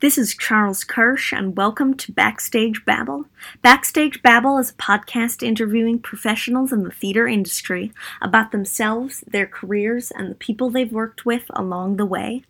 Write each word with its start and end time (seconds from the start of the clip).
this 0.00 0.18
is 0.18 0.34
Charles 0.34 0.84
Kirsch, 0.84 1.32
and 1.32 1.56
welcome 1.56 1.94
to 1.94 2.12
Backstage 2.12 2.84
Babble. 2.84 3.24
Backstage 3.62 4.22
Babble 4.22 4.58
is 4.58 4.70
a 4.70 4.74
podcast 4.74 5.42
interviewing 5.42 5.98
professionals 5.98 6.70
in 6.70 6.82
the 6.82 6.90
theater 6.90 7.26
industry 7.26 7.92
about 8.20 8.52
themselves, 8.52 9.24
their 9.26 9.46
careers, 9.46 10.10
and 10.10 10.30
the 10.30 10.34
people 10.34 10.68
they've 10.68 10.92
worked 10.92 11.24
with 11.24 11.44
along 11.50 11.96
the 11.96 12.04
way. 12.04 12.42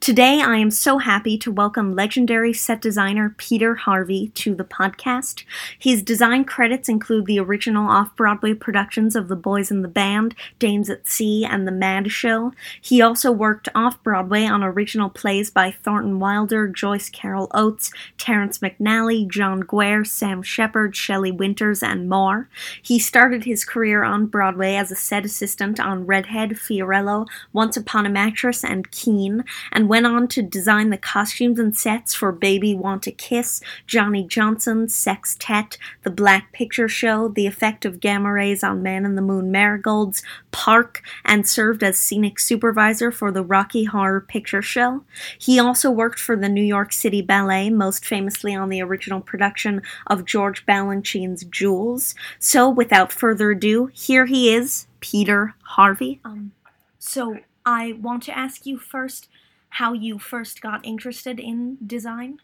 Today, 0.00 0.40
I 0.42 0.56
am 0.56 0.70
so 0.70 0.98
happy 0.98 1.38
to 1.38 1.50
welcome 1.50 1.94
legendary 1.94 2.52
set 2.52 2.80
designer 2.80 3.34
Peter 3.38 3.74
Harvey 3.74 4.28
to 4.34 4.54
the 4.54 4.64
podcast. 4.64 5.44
His 5.78 6.02
design 6.02 6.44
credits 6.44 6.88
include 6.88 7.26
the 7.26 7.40
original 7.40 7.88
off 7.88 8.14
Broadway 8.16 8.54
productions 8.54 9.16
of 9.16 9.28
The 9.28 9.36
Boys 9.36 9.70
in 9.70 9.82
the 9.82 9.88
Band, 9.88 10.34
Dames 10.58 10.90
at 10.90 11.08
Sea, 11.08 11.44
and 11.44 11.66
The 11.66 11.72
Mad 11.72 12.10
Show. 12.10 12.52
He 12.80 13.00
also 13.00 13.32
worked 13.32 13.68
off 13.74 14.02
Broadway 14.02 14.44
on 14.44 14.62
original 14.62 15.08
plays 15.08 15.50
by 15.50 15.70
Thornton 15.70 16.18
Wilder, 16.18 16.68
Joyce 16.68 17.08
Carol 17.08 17.50
Oates, 17.54 17.90
Terrence 18.18 18.58
McNally, 18.58 19.28
John 19.28 19.62
Guare, 19.62 20.06
Sam 20.06 20.42
Shepard, 20.42 20.94
Shelley 20.94 21.32
Winters, 21.32 21.82
and 21.82 22.08
more. 22.08 22.48
He 22.82 22.98
started 22.98 23.44
his 23.44 23.64
career 23.64 24.04
on 24.04 24.26
Broadway 24.26 24.74
as 24.74 24.90
a 24.90 24.96
set 24.96 25.24
assistant 25.24 25.80
on 25.80 26.06
Redhead, 26.06 26.50
Fiorello, 26.50 27.26
Once 27.52 27.76
Upon 27.76 28.06
a 28.06 28.10
Mattress, 28.10 28.64
and 28.64 28.90
Kean 28.90 29.44
and 29.74 29.88
went 29.88 30.06
on 30.06 30.28
to 30.28 30.42
design 30.42 30.90
the 30.90 30.96
costumes 30.96 31.58
and 31.58 31.76
sets 31.76 32.14
for 32.14 32.30
Baby 32.30 32.74
Want 32.74 33.02
to 33.02 33.12
Kiss, 33.12 33.60
Johnny 33.86 34.24
Johnson, 34.24 34.88
Sextet, 34.88 35.76
The 36.04 36.10
Black 36.10 36.52
Picture 36.52 36.88
Show, 36.88 37.28
The 37.28 37.46
Effect 37.46 37.84
of 37.84 38.00
Gamma 38.00 38.32
Rays 38.32 38.62
on 38.62 38.82
Man 38.82 39.04
in 39.04 39.16
the 39.16 39.22
Moon 39.22 39.50
Marigolds, 39.50 40.22
Park, 40.52 41.02
and 41.24 41.46
served 41.46 41.82
as 41.82 41.98
scenic 41.98 42.38
supervisor 42.38 43.10
for 43.10 43.32
the 43.32 43.42
Rocky 43.42 43.84
Horror 43.84 44.20
Picture 44.20 44.62
Show. 44.62 45.02
He 45.38 45.58
also 45.58 45.90
worked 45.90 46.20
for 46.20 46.36
the 46.36 46.48
New 46.48 46.62
York 46.62 46.92
City 46.92 47.20
Ballet, 47.20 47.68
most 47.70 48.06
famously 48.06 48.54
on 48.54 48.68
the 48.68 48.80
original 48.80 49.20
production 49.20 49.82
of 50.06 50.24
George 50.24 50.64
Balanchine's 50.64 51.44
Jewels. 51.44 52.14
So, 52.38 52.68
without 52.68 53.12
further 53.12 53.50
ado, 53.50 53.86
here 53.86 54.26
he 54.26 54.54
is, 54.54 54.86
Peter 55.00 55.54
Harvey. 55.62 56.20
Um, 56.24 56.52
so, 56.98 57.38
I 57.66 57.94
want 58.00 58.22
to 58.24 58.36
ask 58.36 58.66
you 58.66 58.78
first 58.78 59.28
how 59.74 59.92
you 59.92 60.20
first 60.20 60.60
got 60.60 60.86
interested 60.86 61.40
in 61.40 61.76
design? 61.84 62.38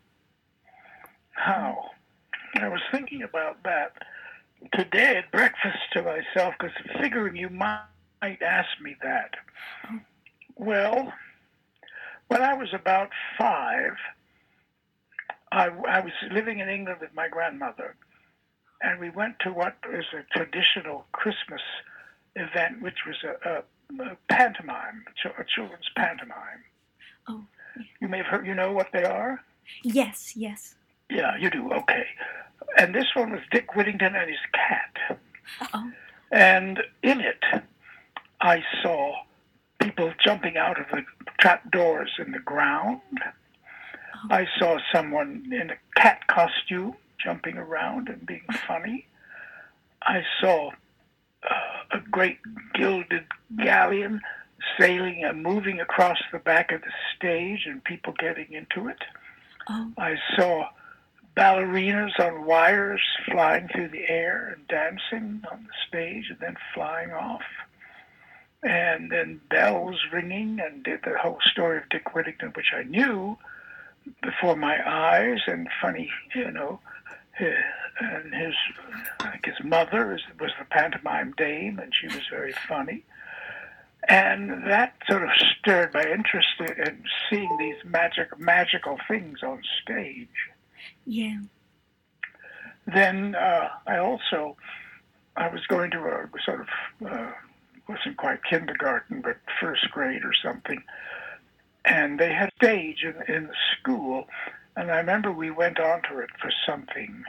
How? 1.31 1.91
I 2.57 2.69
was 2.69 2.81
thinking 2.91 3.23
about 3.23 3.63
that 3.63 3.93
today 4.73 5.19
at 5.19 5.31
breakfast 5.31 5.79
to 5.93 6.03
myself 6.03 6.55
because 6.59 6.75
figuring 7.01 7.37
you 7.37 7.49
might 7.49 8.43
ask 8.43 8.69
me 8.83 8.97
that. 9.05 9.31
Well, 10.57 11.13
when 12.27 12.43
I 12.43 12.55
was 12.55 12.75
about 12.75 13.11
five, 13.39 13.93
I, 15.53 15.69
I 15.89 16.01
was 16.01 16.13
living 16.33 16.59
in 16.59 16.69
England 16.69 16.99
with 17.01 17.15
my 17.15 17.29
grandmother, 17.29 17.95
and 18.83 18.99
we 18.99 19.11
went 19.11 19.37
to 19.45 19.53
what 19.53 19.77
is 19.93 20.05
a 20.13 20.37
traditional 20.37 21.07
Christmas 21.13 21.63
event, 22.35 22.83
which 22.83 22.99
was 23.07 23.17
a, 23.23 23.49
a, 23.49 24.03
a 24.11 24.17
pantomime, 24.29 25.05
a 25.25 25.45
children's 25.45 25.91
pantomime. 25.97 26.65
Oh. 27.31 27.45
You 28.01 28.09
may 28.09 28.19
have 28.19 28.27
heard, 28.27 28.47
you 28.47 28.55
know 28.55 28.73
what 28.73 28.89
they 28.93 29.05
are? 29.05 29.43
Yes, 29.83 30.35
yes. 30.37 30.75
Yeah, 31.09 31.37
you 31.39 31.51
do. 31.51 31.73
Okay. 31.73 32.05
And 32.77 32.95
this 32.95 33.07
one 33.15 33.33
was 33.33 33.41
Dick 33.51 33.75
Whittington 33.75 34.15
and 34.15 34.29
his 34.29 34.39
cat. 34.53 35.21
Uh 35.61 35.67
oh. 35.75 35.93
And 36.33 36.81
in 37.03 37.21
it, 37.21 37.43
I 38.41 38.63
saw 38.83 39.15
people 39.79 40.13
jumping 40.25 40.57
out 40.57 40.79
of 40.79 40.87
the 40.93 41.05
trap 41.41 41.71
doors 41.71 42.11
in 42.19 42.33
the 42.33 42.39
ground. 42.39 43.01
Oh. 43.23 44.29
I 44.31 44.47
saw 44.59 44.79
someone 44.93 45.51
in 45.53 45.71
a 45.71 45.77
cat 45.97 46.27
costume 46.29 46.95
jumping 47.23 47.57
around 47.57 48.09
and 48.09 48.25
being 48.27 48.45
funny. 48.67 49.07
I 50.03 50.23
saw 50.41 50.71
uh, 51.43 51.97
a 51.97 52.01
great 52.11 52.39
gilded 52.75 53.25
galleon 53.59 54.21
sailing 54.79 55.25
and 55.25 55.43
moving 55.43 55.81
across 55.81 56.19
the 56.33 56.39
back 56.39 56.73
of 56.73 56.83
the 56.83 56.93
stage 57.17 57.67
and 57.67 57.83
people 57.85 58.15
getting 58.19 58.53
into 58.53 58.89
it. 58.89 59.03
Oh. 59.69 59.93
I 59.99 60.17
saw 60.37 60.69
ballerinas 61.37 62.19
on 62.19 62.45
wires 62.45 63.03
flying 63.31 63.69
through 63.69 63.89
the 63.89 64.09
air 64.09 64.55
and 64.55 64.67
dancing 64.69 65.43
on 65.51 65.65
the 65.65 65.75
stage 65.89 66.29
and 66.31 66.39
then 66.41 66.57
flying 66.75 67.13
off. 67.13 67.43
And 68.63 69.11
then 69.11 69.41
bells 69.49 69.97
ringing 70.13 70.61
and 70.61 70.83
did 70.83 71.01
the 71.03 71.17
whole 71.19 71.39
story 71.51 71.79
of 71.79 71.89
Dick 71.89 72.15
Whittington, 72.15 72.53
which 72.55 72.73
I 72.77 72.83
knew 72.83 73.39
before 74.23 74.57
my 74.57 74.79
eyes, 74.87 75.41
and 75.47 75.69
funny, 75.81 76.11
you 76.35 76.51
know, 76.51 76.81
and 77.39 78.35
his, 78.35 78.55
I 79.21 79.31
think 79.31 79.47
his 79.47 79.65
mother 79.65 80.19
was 80.39 80.51
the 80.59 80.65
pantomime 80.67 81.33
dame, 81.37 81.79
and 81.79 81.93
she 81.95 82.07
was 82.07 82.27
very 82.31 82.53
funny. 82.69 83.05
And 84.09 84.65
that 84.67 84.95
sort 85.09 85.23
of 85.23 85.31
stirred 85.59 85.93
my 85.93 86.03
interest 86.05 86.49
in 86.59 87.05
seeing 87.29 87.57
these 87.59 87.77
magic, 87.85 88.39
magical 88.39 88.99
things 89.07 89.43
on 89.43 89.63
stage. 89.83 90.29
Yeah. 91.07 91.39
Then 92.87 93.35
uh, 93.35 93.69
I 93.87 93.99
also, 93.99 94.57
I 95.37 95.49
was 95.49 95.67
going 95.67 95.91
to 95.93 95.99
a 95.99 96.29
sort 96.45 96.61
of, 96.61 96.69
uh, 97.07 97.31
wasn't 97.89 98.17
quite 98.17 98.43
kindergarten, 98.45 99.21
but 99.21 99.37
first 99.61 99.91
grade 99.91 100.25
or 100.25 100.33
something. 100.33 100.83
And 101.85 102.19
they 102.19 102.33
had 102.33 102.49
a 102.49 102.65
stage 102.65 103.05
in, 103.05 103.35
in 103.35 103.47
the 103.49 103.55
school. 103.79 104.29
And 104.77 104.91
I 104.91 104.97
remember 104.97 105.31
we 105.31 105.51
went 105.51 105.79
onto 105.79 106.19
it 106.19 106.31
for 106.41 106.51
something. 106.67 107.25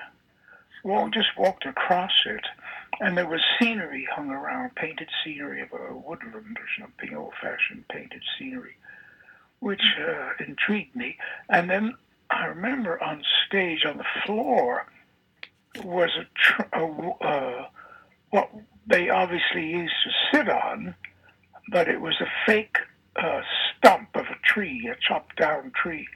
Well, 0.83 1.09
just 1.09 1.37
walked 1.37 1.65
across 1.65 2.23
it 2.25 2.45
and 3.01 3.17
there 3.17 3.27
was 3.27 3.41
scenery 3.59 4.07
hung 4.15 4.29
around, 4.29 4.75
painted 4.75 5.09
scenery 5.23 5.61
of 5.61 5.73
a 5.73 5.95
woodland 5.95 6.57
or 6.57 6.67
something, 6.79 7.17
old-fashioned 7.17 7.87
painted 7.87 8.21
scenery, 8.37 8.77
which 9.59 9.81
uh, 9.99 10.29
intrigued 10.47 10.95
me. 10.95 11.17
And 11.49 11.67
then 11.67 11.95
I 12.29 12.45
remember 12.45 13.03
on 13.03 13.23
stage, 13.47 13.85
on 13.85 13.97
the 13.97 14.05
floor, 14.23 14.85
was 15.83 16.11
a, 16.15 16.25
tr- 16.35 16.69
a 16.73 17.25
uh, 17.25 17.67
what 18.29 18.51
they 18.85 19.09
obviously 19.09 19.67
used 19.67 19.95
to 20.03 20.37
sit 20.37 20.47
on, 20.47 20.93
but 21.71 21.87
it 21.87 22.01
was 22.01 22.21
a 22.21 22.29
fake 22.45 22.77
uh, 23.15 23.41
stump 23.77 24.09
of 24.13 24.25
a 24.27 24.37
tree, 24.45 24.87
a 24.91 24.95
chopped 25.07 25.37
down 25.37 25.71
tree. 25.71 26.07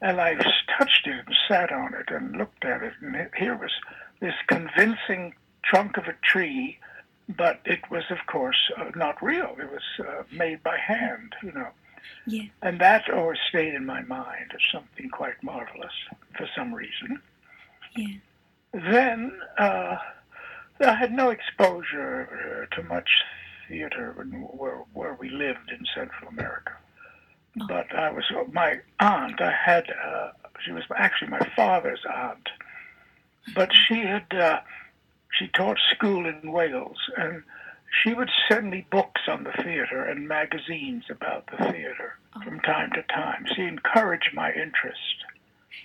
And 0.00 0.20
I 0.20 0.34
touched 0.78 1.06
it 1.06 1.26
and 1.26 1.36
sat 1.48 1.72
on 1.72 1.94
it 1.94 2.14
and 2.14 2.36
looked 2.36 2.64
at 2.64 2.82
it, 2.82 2.92
and 3.00 3.28
here 3.36 3.56
was 3.56 3.72
this 4.20 4.34
convincing 4.46 5.34
trunk 5.64 5.96
of 5.96 6.04
a 6.06 6.14
tree, 6.22 6.78
but 7.28 7.60
it 7.64 7.90
was, 7.90 8.04
of 8.10 8.18
course, 8.26 8.70
uh, 8.76 8.90
not 8.94 9.22
real. 9.22 9.56
It 9.58 9.70
was 9.70 9.82
uh, 10.00 10.22
made 10.32 10.62
by 10.62 10.76
hand, 10.76 11.34
you 11.42 11.52
know. 11.52 11.68
Yeah. 12.26 12.46
And 12.62 12.80
that 12.80 13.08
always 13.10 13.38
stayed 13.48 13.74
in 13.74 13.86
my 13.86 14.02
mind 14.02 14.52
as 14.54 14.60
something 14.72 15.08
quite 15.10 15.42
marvelous 15.42 15.92
for 16.36 16.48
some 16.56 16.74
reason. 16.74 17.20
Yeah. 17.96 18.16
Then 18.72 19.32
uh, 19.58 19.96
I 20.80 20.94
had 20.94 21.12
no 21.12 21.30
exposure 21.30 22.66
uh, 22.70 22.74
to 22.74 22.82
much 22.88 23.08
theater 23.68 24.14
where, 24.52 24.78
where 24.92 25.14
we 25.14 25.30
lived 25.30 25.70
in 25.70 25.84
Central 25.94 26.28
America. 26.28 26.72
Oh. 27.60 27.66
But 27.68 27.94
I 27.94 28.10
was, 28.10 28.24
my 28.52 28.80
aunt, 28.98 29.40
I 29.40 29.52
had, 29.52 29.84
uh, 29.90 30.30
she 30.64 30.72
was 30.72 30.84
actually 30.96 31.30
my 31.30 31.48
father's 31.54 32.04
aunt, 32.12 32.48
but 33.54 33.70
she 33.72 34.00
had 34.00 34.32
uh, 34.34 34.60
she 35.32 35.48
taught 35.48 35.78
school 35.94 36.26
in 36.26 36.52
Wales, 36.52 36.98
and 37.16 37.42
she 38.02 38.14
would 38.14 38.30
send 38.48 38.70
me 38.70 38.86
books 38.90 39.22
on 39.28 39.44
the 39.44 39.62
theater 39.62 40.04
and 40.04 40.28
magazines 40.28 41.04
about 41.10 41.46
the 41.46 41.70
theater 41.72 42.16
oh. 42.36 42.40
from 42.42 42.60
time 42.60 42.90
to 42.92 43.02
time. 43.04 43.44
She 43.54 43.62
encouraged 43.62 44.30
my 44.34 44.52
interest. 44.52 45.24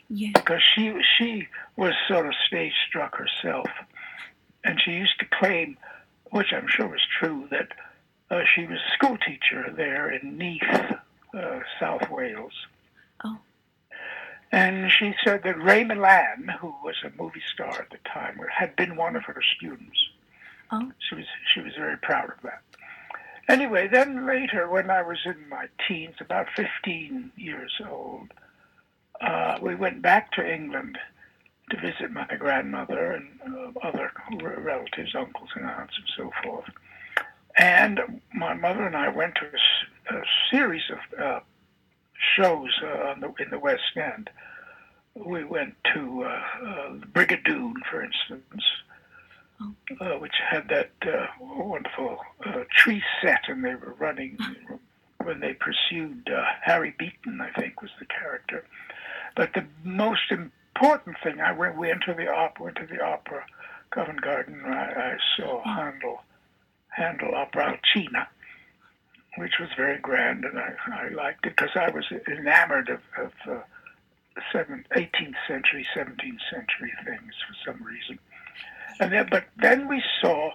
Yeah. 0.09 0.31
Because 0.33 0.61
she 0.75 0.93
she 1.17 1.47
was 1.75 1.93
sort 2.07 2.27
of 2.27 2.33
stage 2.47 2.73
struck 2.87 3.15
herself, 3.15 3.69
and 4.63 4.81
she 4.81 4.91
used 4.91 5.19
to 5.19 5.25
claim, 5.39 5.77
which 6.31 6.53
I'm 6.53 6.67
sure 6.67 6.87
was 6.87 7.05
true, 7.19 7.47
that 7.51 7.69
uh, 8.29 8.41
she 8.53 8.65
was 8.65 8.79
a 8.79 8.93
school 8.93 9.17
teacher 9.17 9.73
there 9.75 10.09
in 10.11 10.37
Neath, 10.37 10.63
uh, 11.33 11.59
South 11.79 12.09
Wales. 12.09 12.53
Oh. 13.23 13.37
And 14.51 14.89
she 14.91 15.13
said 15.23 15.43
that 15.43 15.61
Raymond 15.61 15.99
Milland, 15.99 16.57
who 16.59 16.73
was 16.83 16.95
a 17.03 17.21
movie 17.21 17.43
star 17.53 17.81
at 17.81 17.89
the 17.89 17.97
time, 18.09 18.39
had 18.49 18.75
been 18.75 18.95
one 18.95 19.15
of 19.15 19.23
her 19.23 19.41
students. 19.57 19.97
Oh. 20.71 20.91
She 20.99 21.15
was 21.15 21.25
she 21.53 21.61
was 21.61 21.73
very 21.77 21.97
proud 21.97 22.29
of 22.29 22.41
that. 22.43 22.61
Anyway, 23.49 23.87
then 23.87 24.25
later, 24.25 24.67
when 24.69 24.89
I 24.89 25.01
was 25.01 25.19
in 25.25 25.47
my 25.49 25.67
teens, 25.87 26.15
about 26.19 26.47
15 26.55 27.31
years 27.37 27.73
old, 27.89 28.33
uh, 29.21 29.57
we 29.61 29.75
went 29.75 30.01
back 30.01 30.31
to 30.33 30.53
England 30.53 30.97
to 31.69 31.77
visit 31.79 32.11
my 32.11 32.25
grandmother 32.37 33.11
and 33.11 33.27
uh, 33.45 33.87
other 33.87 34.11
relatives, 34.41 35.15
uncles 35.15 35.49
and 35.55 35.65
aunts, 35.65 35.93
and 35.97 36.09
so 36.15 36.31
forth. 36.43 36.69
And 37.57 38.21
my 38.33 38.53
mother 38.53 38.85
and 38.85 38.95
I 38.95 39.09
went 39.09 39.35
to 39.35 39.45
a, 39.45 40.19
a 40.19 40.23
series 40.51 40.83
of 40.91 41.19
uh, 41.19 41.39
shows 42.35 42.69
uh, 42.83 43.15
the, 43.19 43.33
in 43.43 43.49
the 43.51 43.59
West 43.59 43.95
End. 43.95 44.29
We 45.15 45.43
went 45.43 45.75
to 45.93 46.23
uh, 46.23 46.67
uh, 46.67 46.89
Brigadoon, 47.13 47.73
for 47.89 48.03
instance, 48.03 48.63
oh. 49.61 49.75
uh, 49.99 50.19
which 50.19 50.35
had 50.49 50.69
that 50.69 50.91
uh, 51.01 51.25
wonderful 51.41 52.17
uh, 52.45 52.63
tree 52.75 53.01
set, 53.21 53.41
and 53.47 53.63
they 53.63 53.75
were 53.75 53.95
running 53.97 54.37
when 55.23 55.39
they 55.39 55.53
pursued 55.53 56.29
uh, 56.29 56.43
Harry 56.61 56.93
Beaton, 56.97 57.41
I 57.41 57.49
think 57.59 57.81
was 57.81 57.91
the 57.99 58.05
character. 58.05 58.65
But 59.35 59.53
the 59.53 59.65
most 59.83 60.31
important 60.31 61.17
thing, 61.23 61.41
I 61.41 61.51
went, 61.51 61.77
we 61.77 61.87
went 61.87 62.03
to 62.03 62.13
the 62.13 62.29
opera, 62.29 62.65
went 62.65 62.77
to 62.77 62.85
the 62.85 63.03
opera, 63.03 63.45
Covent 63.91 64.21
Garden. 64.21 64.61
I, 64.65 65.13
I 65.13 65.17
saw 65.35 65.61
oh. 65.65 65.69
Handel, 65.69 66.21
Handel 66.89 67.33
opera 67.35 67.77
Alcina 67.77 68.27
which 69.37 69.59
was 69.59 69.69
very 69.77 69.97
grand, 69.99 70.45
and 70.45 70.59
I, 70.59 70.73
I 70.91 71.09
liked 71.09 71.45
it 71.45 71.55
because 71.55 71.75
I 71.75 71.89
was 71.89 72.05
enamored 72.27 72.89
of, 72.89 72.99
of 73.17 73.31
uh, 73.49 73.59
seven, 74.51 74.85
18th 74.95 75.35
century, 75.47 75.85
17th 75.95 76.39
century 76.51 76.93
things 77.05 77.33
for 77.47 77.71
some 77.71 77.83
reason. 77.83 78.19
And 78.99 79.11
then, 79.11 79.27
but 79.29 79.45
then 79.57 79.87
we 79.87 80.01
saw 80.21 80.51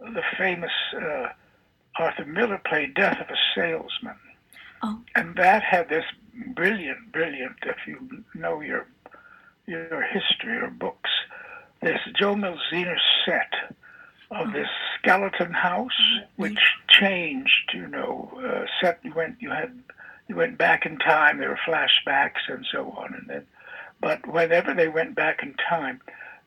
the 0.00 0.22
famous 0.36 0.72
uh, 0.94 1.28
Arthur 1.96 2.24
Miller 2.24 2.60
play 2.64 2.86
Death 2.86 3.20
of 3.20 3.28
a 3.28 3.38
Salesman. 3.54 4.16
Oh. 4.82 5.00
And 5.14 5.36
that 5.36 5.62
had 5.62 5.88
this 5.88 6.04
brilliant, 6.54 7.12
brilliant, 7.12 7.56
if 7.64 7.76
you 7.86 8.24
know 8.34 8.60
your 8.60 8.86
your 9.66 10.02
history 10.02 10.56
or 10.56 10.70
books, 10.70 11.10
this 11.82 12.00
Jo 12.18 12.34
Mielziner 12.34 12.96
set 13.26 13.76
of 14.30 14.52
this 14.52 14.68
skeleton 14.98 15.52
house, 15.52 15.90
mm-hmm. 15.92 16.42
which 16.42 16.58
changed. 16.88 17.70
You 17.74 17.86
know, 17.86 18.30
uh, 18.44 18.66
set 18.80 19.00
you 19.02 19.12
went 19.14 19.36
you 19.40 19.50
had 19.50 19.72
you 20.28 20.36
went 20.36 20.58
back 20.58 20.86
in 20.86 20.98
time. 20.98 21.38
There 21.38 21.50
were 21.50 21.60
flashbacks 21.66 22.48
and 22.48 22.66
so 22.72 22.90
on, 22.96 23.14
and 23.14 23.26
then, 23.28 23.46
but 24.00 24.26
whenever 24.26 24.74
they 24.74 24.88
went 24.88 25.14
back 25.14 25.42
in 25.42 25.54
time, 25.68 26.00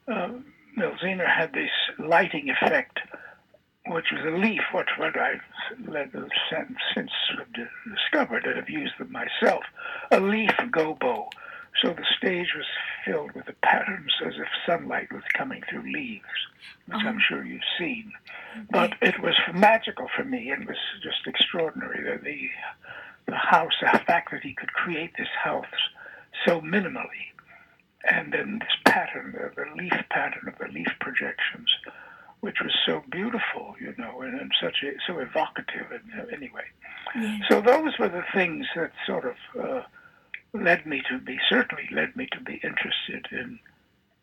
uh, 0.08 0.30
Mielziner 0.78 1.28
had 1.28 1.54
this 1.54 1.72
lighting 2.00 2.50
effect, 2.50 3.00
which 3.88 4.12
was 4.12 4.26
a 4.26 4.38
leaf. 4.38 4.62
What 4.72 4.88
what 4.98 5.18
I 5.18 5.40
since 6.94 7.12
discovered 7.86 8.46
and 8.46 8.58
have 8.58 8.70
used 8.70 8.94
them 9.00 9.12
myself, 9.12 9.64
a 10.12 10.20
leaf 10.20 10.52
gobo 10.72 11.28
so 11.80 11.94
the 11.94 12.06
stage 12.18 12.54
was 12.56 12.66
filled 13.06 13.32
with 13.32 13.46
the 13.46 13.56
patterns 13.64 14.14
as 14.26 14.34
if 14.36 14.48
sunlight 14.66 15.12
was 15.12 15.24
coming 15.34 15.64
through 15.70 15.92
leaves, 15.92 16.26
which 16.86 16.98
I'm 16.98 17.18
uh-huh. 17.18 17.20
sure 17.28 17.46
you've 17.46 17.62
seen. 17.80 18.12
But 18.70 18.94
it 19.02 19.20
was 19.22 19.36
magical 19.54 20.08
for 20.16 20.24
me 20.24 20.50
and 20.50 20.68
was 20.68 20.78
just 21.02 21.26
extraordinary. 21.26 22.04
The, 22.04 22.24
the, 22.24 22.50
the 23.28 23.36
house, 23.38 23.74
the 23.82 24.00
fact 24.00 24.32
that 24.32 24.44
he 24.44 24.54
could 24.54 24.74
create 24.74 25.12
this 25.18 25.30
house 25.42 25.66
so 26.46 26.62
minimally, 26.62 27.32
and 28.10 28.34
then 28.34 28.60
this 28.60 28.76
pattern, 28.86 29.34
the, 29.34 29.52
the 29.56 29.82
leaf 29.82 29.94
pattern 30.10 30.48
of 30.48 30.58
the 30.60 30.72
leaf 30.74 30.90
projections, 31.00 31.70
which 32.42 32.58
was 32.62 32.74
so 32.86 33.04
beautiful, 33.12 33.76
you 33.80 33.94
know, 33.98 34.22
and, 34.22 34.40
and 34.40 34.52
such 34.62 34.84
a, 34.84 34.92
so 35.08 35.20
evocative. 35.20 35.88
And, 35.92 36.20
uh, 36.20 36.26
anyway, 36.36 36.66
yes. 37.16 37.42
so 37.50 37.62
those 37.62 37.98
were 37.98 38.10
the 38.10 38.26
things 38.34 38.68
that 38.76 38.92
sort 39.08 39.26
of. 39.26 39.36
Uh, 39.60 39.84
led 40.54 40.86
me 40.86 41.02
to 41.10 41.18
be 41.18 41.38
certainly 41.50 41.88
led 41.92 42.16
me 42.16 42.28
to 42.32 42.40
be 42.42 42.56
interested 42.64 43.28
in 43.32 43.60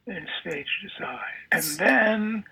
in 0.07 0.27
stage 0.41 0.69
design. 0.83 1.19
And 1.53 1.65
then 1.79 2.45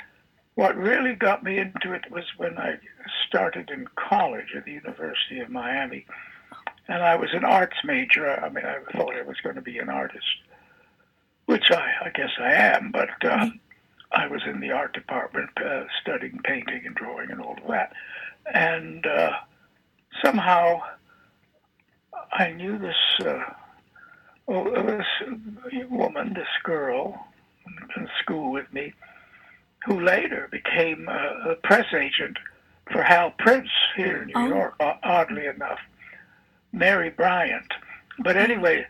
what 0.56 0.76
really 0.76 1.14
got 1.14 1.43
me 1.43 1.58
into 1.58 1.93
it 1.93 2.11
was 2.11 2.25
when 2.37 2.58
I 2.58 2.78
started 3.26 3.70
in 3.70 3.88
college 3.96 4.55
at 4.56 4.64
the 4.64 4.73
University 4.73 5.40
of 5.40 5.50
Miami. 5.50 6.06
And 6.88 7.02
I 7.02 7.17
was 7.17 7.31
an 7.32 7.44
arts 7.44 7.76
major. 7.84 8.28
I 8.28 8.49
mean, 8.49 8.64
I 8.64 8.78
thought 8.93 9.17
I 9.17 9.23
was 9.23 9.37
going 9.43 9.56
to 9.56 9.62
be 9.62 9.79
an 9.79 9.88
artist, 9.88 10.25
which 11.46 11.70
I, 11.70 11.93
I 12.05 12.11
guess 12.11 12.31
I 12.38 12.52
am, 12.52 12.93
but 12.93 13.11
uh, 13.25 13.49
I 14.12 14.26
was 14.29 14.43
in 14.46 14.61
the 14.61 14.70
art 14.70 14.93
department 14.93 15.50
uh, 15.64 15.84
studying 16.00 16.40
painting 16.44 16.82
and 16.87 16.94
drawing 16.94 17.31
and 17.31 17.40
all 17.40 17.56
of 17.62 17.69
that. 17.69 17.93
And 18.52 19.06
uh, 19.06 19.32
somehow 20.22 20.81
I 22.32 22.52
knew 22.52 22.79
this 22.79 23.26
uh, 23.26 23.44
this 24.48 25.06
woman, 25.90 26.34
this 26.34 26.46
girl 26.62 27.26
in 27.96 28.08
school 28.22 28.52
with 28.52 28.72
me, 28.72 28.93
who 29.84 30.00
later 30.00 30.48
became 30.50 31.08
a, 31.08 31.50
a 31.50 31.54
press 31.56 31.87
agent 31.93 32.38
for 32.93 33.02
Hal 33.02 33.32
Prince 33.38 33.70
here 33.96 34.22
in 34.22 34.28
New 34.28 34.34
oh. 34.37 34.46
York, 34.46 34.75
oddly 34.81 35.46
enough, 35.46 35.81
Mary 36.72 37.10
Bryant. 37.10 37.72
But 38.20 38.37
anyway, 38.37 38.87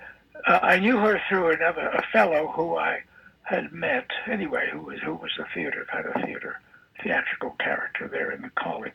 uh, 0.47 0.61
I 0.63 0.79
knew 0.79 0.99
her 0.99 1.21
through 1.29 1.53
another 1.53 1.89
a 1.89 2.03
fellow 2.13 2.53
who 2.55 2.77
I 2.77 3.03
had 3.43 3.73
met 3.73 4.09
anyway, 4.31 4.69
who 4.73 4.81
was 4.81 5.01
who 5.01 5.15
was 5.15 5.31
a 5.39 5.47
theater 5.55 5.87
kind 5.91 6.07
of 6.07 6.23
theater 6.25 6.61
theatrical 7.03 7.51
character 7.59 8.09
there 8.09 8.31
in 8.33 8.43
the 8.43 8.51
college. 8.51 8.93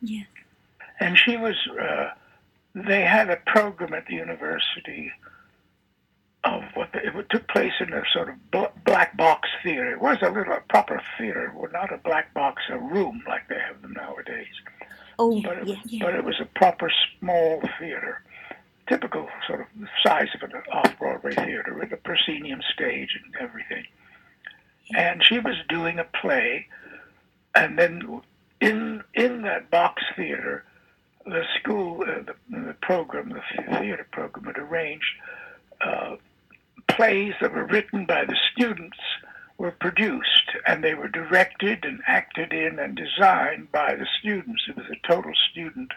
Yes. 0.00 0.26
And 1.00 1.18
she 1.18 1.36
was. 1.36 1.56
Uh, 1.68 2.10
they 2.74 3.02
had 3.02 3.30
a 3.30 3.36
program 3.36 3.94
at 3.94 4.06
the 4.06 4.14
university 4.14 5.12
of 6.44 6.62
what 6.74 6.92
the, 6.92 6.98
it 6.98 7.30
took 7.30 7.48
place 7.48 7.72
in 7.80 7.92
a 7.92 8.02
sort 8.12 8.28
of 8.28 8.34
black 8.84 9.16
box 9.16 9.48
theater. 9.62 9.92
It 9.92 10.00
was 10.00 10.18
a 10.20 10.28
little 10.28 10.52
a 10.52 10.60
proper 10.68 11.02
theater, 11.18 11.52
well, 11.56 11.70
not 11.72 11.92
a 11.92 11.96
black 11.98 12.34
box, 12.34 12.62
a 12.68 12.78
room 12.78 13.22
like 13.26 13.48
they 13.48 13.58
have 13.58 13.80
them 13.82 13.92
nowadays. 13.94 14.54
Oh, 15.18 15.40
but 15.42 15.58
it, 15.58 15.68
yeah, 15.68 15.76
yeah. 15.86 16.04
But 16.04 16.14
it 16.16 16.24
was 16.24 16.40
a 16.40 16.44
proper 16.44 16.90
small 17.18 17.62
theater, 17.78 18.22
typical 18.88 19.28
sort 19.46 19.60
of 19.60 19.66
size 20.02 20.28
of 20.34 20.42
an 20.42 20.52
off-Broadway 20.72 21.34
theater 21.34 21.74
with 21.78 21.92
a 21.92 21.96
proscenium 21.96 22.60
stage 22.72 23.18
and 23.22 23.34
everything. 23.40 23.86
Yeah. 24.90 25.12
And 25.12 25.24
she 25.24 25.38
was 25.38 25.54
doing 25.68 25.98
a 25.98 26.04
play, 26.04 26.66
and 27.54 27.78
then 27.78 28.20
in 28.60 29.02
in 29.14 29.42
that 29.42 29.70
box 29.70 30.02
theater, 30.14 30.64
the 31.24 31.44
school, 31.58 32.02
uh, 32.02 32.22
the, 32.22 32.34
the 32.66 32.74
program, 32.82 33.30
the 33.30 33.78
theater 33.78 34.06
program 34.12 34.44
had 34.44 34.58
arranged. 34.58 35.06
Uh, 35.80 36.16
plays 36.96 37.34
that 37.40 37.52
were 37.52 37.66
written 37.66 38.06
by 38.06 38.24
the 38.24 38.36
students 38.52 38.98
were 39.58 39.70
produced 39.70 40.50
and 40.66 40.82
they 40.82 40.94
were 40.94 41.08
directed 41.08 41.84
and 41.84 42.00
acted 42.06 42.52
in 42.52 42.78
and 42.78 42.96
designed 42.96 43.70
by 43.72 43.94
the 43.94 44.06
students. 44.18 44.62
It 44.68 44.76
was 44.76 44.86
a 44.90 45.06
total 45.06 45.32
student 45.50 45.92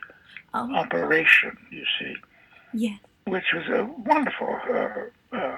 oh. 0.53 0.75
operation, 0.75 1.57
you 1.71 1.85
see. 1.99 2.15
Yes. 2.73 2.99
Which 3.25 3.51
was 3.53 3.67
a 3.67 3.85
wonderful 4.05 4.59
uh, 4.71 5.35
uh, 5.35 5.57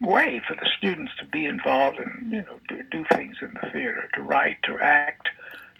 way 0.00 0.42
for 0.46 0.54
the 0.54 0.68
students 0.76 1.12
to 1.18 1.24
be 1.26 1.46
involved 1.46 1.98
and, 1.98 2.32
you 2.32 2.42
know, 2.42 2.58
do, 2.68 2.82
do 2.90 3.04
things 3.12 3.36
in 3.40 3.56
the 3.62 3.70
theater, 3.70 4.08
to 4.14 4.22
write, 4.22 4.58
to 4.64 4.78
act, 4.80 5.28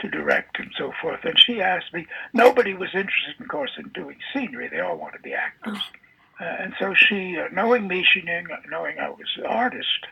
to 0.01 0.09
direct, 0.09 0.59
and 0.59 0.71
so 0.79 0.93
forth. 1.03 1.25
And 1.25 1.39
she 1.39 1.61
asked 1.61 1.93
me, 1.93 2.07
nobody 2.33 2.75
was 2.75 2.91
interested, 2.95 3.41
of 3.41 3.49
course, 3.49 3.73
in 3.79 3.89
doing 3.89 4.17
scenery. 4.33 4.69
They 4.69 4.81
all 4.81 4.97
wanted 4.97 5.19
to 5.19 5.23
be 5.23 5.35
actors. 5.35 5.79
Oh. 5.79 5.99
Uh, 6.41 6.45
and 6.45 6.75
so 6.79 6.95
she, 6.95 7.37
uh, 7.37 7.49
knowing 7.53 7.89
me, 7.89 8.05
she 8.05 8.23
knew, 8.23 8.43
knowing 8.71 8.99
I 8.99 9.11
was 9.11 9.27
an 9.37 9.47
artist, 9.47 10.07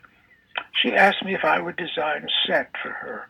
she 0.73 0.93
asked 0.93 1.25
me 1.25 1.35
if 1.35 1.45
I 1.45 1.61
would 1.61 1.77
design 1.77 2.25
a 2.25 2.49
set 2.49 2.71
for 2.83 2.91
her 2.91 3.29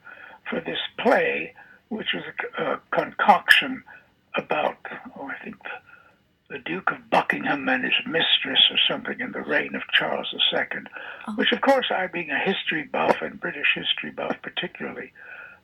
for 0.48 0.60
this 0.60 0.78
play, 0.98 1.54
which 1.88 2.14
was 2.14 2.22
a, 2.58 2.62
a 2.62 2.80
concoction 2.90 3.82
about, 4.34 4.76
oh, 5.18 5.26
I 5.26 5.44
think, 5.44 5.56
the, 5.62 6.54
the, 6.54 6.58
Duke 6.60 6.90
of 6.92 7.10
Buckingham 7.10 7.68
and 7.68 7.84
his 7.84 7.94
mistress 8.06 8.68
or 8.70 8.78
something 8.88 9.20
in 9.20 9.32
the 9.32 9.40
reign 9.40 9.74
of 9.74 9.82
Charles 9.92 10.34
II, 10.52 10.82
oh. 11.28 11.32
which, 11.32 11.52
of 11.52 11.60
course, 11.60 11.86
I, 11.90 12.06
being 12.06 12.30
a 12.30 12.38
history 12.38 12.84
buff 12.84 13.16
and 13.20 13.40
British 13.40 13.74
history 13.74 14.10
buff 14.10 14.36
particularly, 14.42 15.12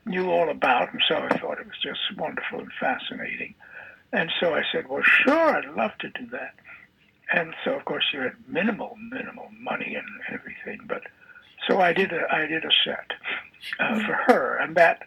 knew 0.04 0.30
all 0.30 0.50
about, 0.50 0.92
and 0.92 1.02
so 1.06 1.16
I 1.16 1.38
thought 1.38 1.60
it 1.60 1.66
was 1.66 1.78
just 1.82 2.18
wonderful 2.18 2.58
and 2.58 2.72
fascinating. 2.78 3.54
And 4.12 4.30
so 4.40 4.54
I 4.54 4.62
said, 4.72 4.88
well, 4.88 5.02
sure, 5.02 5.56
I'd 5.56 5.74
love 5.76 5.96
to 6.00 6.08
do 6.10 6.26
that 6.32 6.54
and 7.32 7.54
so 7.64 7.72
of 7.74 7.84
course 7.84 8.04
you 8.12 8.20
had 8.20 8.36
minimal, 8.46 8.96
minimal 9.10 9.48
money 9.58 9.94
and 9.94 10.06
everything. 10.32 10.80
But 10.86 11.02
so 11.66 11.80
I 11.80 11.92
did 11.92 12.12
a 12.12 12.26
I 12.32 12.46
did 12.46 12.64
a 12.64 12.70
set 12.84 13.12
uh, 13.80 13.94
for 14.04 14.14
her, 14.26 14.58
and 14.58 14.76
that 14.76 15.02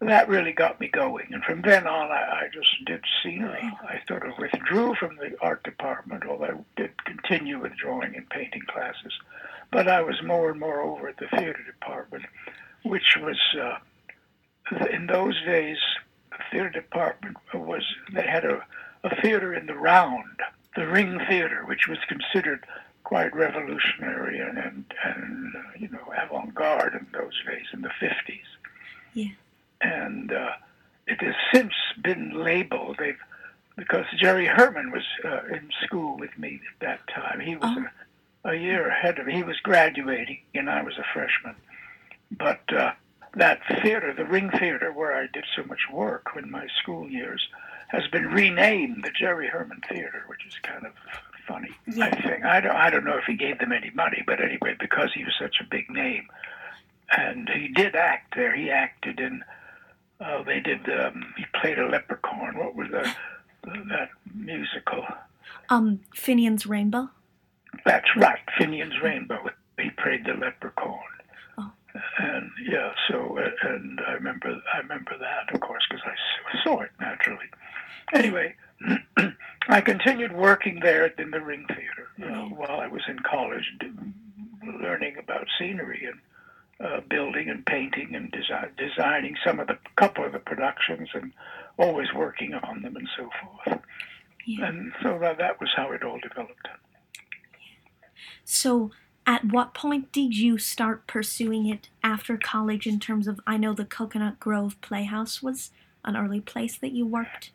that 0.00 0.28
really 0.28 0.52
got 0.52 0.78
me 0.78 0.88
going. 0.88 1.32
And 1.32 1.42
from 1.42 1.62
then 1.62 1.86
on, 1.86 2.10
I, 2.10 2.44
I 2.44 2.48
just 2.52 2.84
did 2.84 3.02
scenery. 3.22 3.62
I 3.82 4.00
sort 4.06 4.26
of 4.26 4.36
withdrew 4.38 4.94
from 4.94 5.16
the 5.16 5.36
art 5.40 5.64
department, 5.64 6.24
although 6.26 6.44
I 6.44 6.80
did 6.80 7.02
continue 7.04 7.58
with 7.60 7.76
drawing 7.76 8.14
and 8.14 8.28
painting 8.28 8.62
classes. 8.68 9.12
But 9.72 9.88
I 9.88 10.02
was 10.02 10.22
more 10.22 10.50
and 10.50 10.60
more 10.60 10.80
over 10.80 11.08
at 11.08 11.16
the 11.16 11.28
theater 11.28 11.62
department, 11.64 12.26
which 12.82 13.16
was, 13.20 13.38
uh, 13.60 13.78
in 14.92 15.06
those 15.06 15.34
days, 15.44 15.78
the 16.30 16.44
theater 16.50 16.70
department 16.70 17.38
was, 17.54 17.82
they 18.12 18.26
had 18.26 18.44
a, 18.44 18.64
a 19.02 19.20
theater 19.22 19.54
in 19.54 19.66
the 19.66 19.74
round, 19.74 20.40
the 20.76 20.86
Ring 20.86 21.18
Theater, 21.28 21.64
which 21.66 21.88
was 21.88 21.98
considered 22.08 22.64
quite 23.04 23.34
revolutionary 23.34 24.38
and, 24.40 24.58
and, 24.58 24.84
and 25.04 25.54
you 25.78 25.88
know, 25.88 26.12
avant-garde 26.22 26.94
in 26.94 27.06
those 27.12 27.32
days, 27.46 27.66
in 27.72 27.82
the 27.82 27.90
50s. 28.00 28.40
Yeah 29.14 29.28
and 29.82 30.32
uh, 30.32 30.52
it 31.06 31.20
has 31.20 31.34
since 31.52 31.74
been 32.02 32.32
labeled. 32.42 32.96
They've 32.98 33.18
because 33.76 34.06
Jerry 34.18 34.46
Herman 34.46 34.90
was 34.90 35.02
uh, 35.22 35.40
in 35.54 35.68
school 35.84 36.16
with 36.16 36.30
me 36.38 36.60
at 36.72 36.80
that 36.80 37.00
time. 37.14 37.40
He 37.40 37.56
was 37.56 37.70
Oh. 37.76 37.84
a, 38.46 38.52
a 38.52 38.54
year 38.56 38.88
ahead 38.88 39.18
of 39.18 39.26
me. 39.26 39.34
He 39.34 39.42
was 39.42 39.58
graduating, 39.62 40.38
and 40.54 40.70
I 40.70 40.82
was 40.82 40.94
a 40.96 41.04
freshman. 41.12 41.56
But 42.30 42.62
uh, 42.72 42.92
that 43.36 43.60
theater, 43.82 44.12
the 44.14 44.24
Ring 44.24 44.50
Theater, 44.50 44.92
where 44.92 45.14
I 45.14 45.26
did 45.32 45.44
so 45.54 45.62
much 45.64 45.80
work 45.92 46.26
in 46.36 46.50
my 46.50 46.66
school 46.82 47.08
years, 47.08 47.46
has 47.88 48.06
been 48.08 48.26
renamed 48.26 49.04
the 49.04 49.10
Jerry 49.10 49.48
Herman 49.48 49.80
Theater, 49.88 50.24
which 50.26 50.44
is 50.46 50.54
kind 50.62 50.84
of 50.86 50.92
funny. 51.46 51.70
Yeah. 51.86 52.06
I 52.06 52.22
think 52.22 52.44
I 52.44 52.60
don't. 52.60 52.76
I 52.76 52.90
don't 52.90 53.04
know 53.04 53.18
if 53.18 53.24
he 53.24 53.34
gave 53.34 53.58
them 53.58 53.72
any 53.72 53.90
money, 53.90 54.22
but 54.26 54.40
anyway, 54.42 54.74
because 54.80 55.10
he 55.14 55.22
was 55.24 55.34
such 55.38 55.56
a 55.60 55.64
big 55.64 55.88
name, 55.90 56.26
and 57.16 57.48
he 57.48 57.68
did 57.68 57.94
act 57.94 58.34
there. 58.34 58.56
He 58.56 58.70
acted 58.70 59.20
in. 59.20 59.44
Uh, 60.18 60.42
they 60.42 60.60
did. 60.60 60.88
Um, 60.88 61.34
he 61.36 61.44
played 61.60 61.78
a 61.78 61.86
leprechaun. 61.86 62.58
What 62.58 62.74
was 62.74 62.88
the, 62.90 63.12
that 63.90 64.10
musical? 64.34 65.04
Um, 65.68 66.00
Finian's 66.14 66.66
Rainbow. 66.66 67.10
That's 67.84 68.08
right, 68.16 68.40
Finian's 68.58 69.00
Rainbow. 69.02 69.50
He 69.78 69.90
played 69.90 70.24
the 70.24 70.32
leprechaun. 70.32 70.98
And 72.18 72.50
yeah, 72.68 72.92
so 73.08 73.38
and 73.62 74.00
I 74.06 74.12
remember 74.12 74.60
I 74.72 74.78
remember 74.78 75.16
that, 75.18 75.54
of 75.54 75.60
course, 75.60 75.84
because 75.88 76.04
I 76.06 76.64
saw 76.64 76.80
it 76.80 76.90
naturally. 77.00 77.46
Anyway, 78.12 78.54
I 79.68 79.80
continued 79.80 80.32
working 80.32 80.80
there 80.80 81.06
in 81.06 81.30
the 81.30 81.40
Ring 81.40 81.66
Theater 81.68 82.32
uh, 82.32 82.48
while 82.48 82.80
I 82.80 82.86
was 82.86 83.02
in 83.08 83.18
college, 83.20 83.64
learning 84.80 85.16
about 85.18 85.46
scenery 85.58 86.06
and 86.06 86.20
uh, 86.78 87.00
building 87.08 87.48
and 87.48 87.64
painting 87.64 88.14
and 88.14 88.30
design, 88.30 88.70
designing 88.76 89.36
some 89.44 89.60
of 89.60 89.66
the 89.66 89.78
couple 89.96 90.24
of 90.24 90.32
the 90.32 90.38
productions 90.38 91.08
and 91.14 91.32
always 91.78 92.12
working 92.14 92.54
on 92.54 92.82
them 92.82 92.96
and 92.96 93.08
so 93.16 93.28
forth. 93.42 93.80
Yeah. 94.46 94.66
And 94.66 94.92
so 95.02 95.18
that, 95.20 95.38
that 95.38 95.60
was 95.60 95.70
how 95.76 95.92
it 95.92 96.02
all 96.02 96.20
developed. 96.20 96.68
So, 98.44 98.92
at 99.26 99.44
what 99.44 99.74
point 99.74 100.12
did 100.12 100.36
you 100.36 100.56
start 100.56 101.06
pursuing 101.06 101.66
it 101.66 101.88
after 102.02 102.36
college? 102.36 102.86
In 102.86 103.00
terms 103.00 103.26
of, 103.26 103.40
I 103.46 103.56
know 103.56 103.72
the 103.72 103.84
Coconut 103.84 104.38
Grove 104.38 104.80
Playhouse 104.80 105.42
was 105.42 105.70
an 106.04 106.16
early 106.16 106.40
place 106.40 106.78
that 106.78 106.92
you 106.92 107.06
worked. 107.06 107.50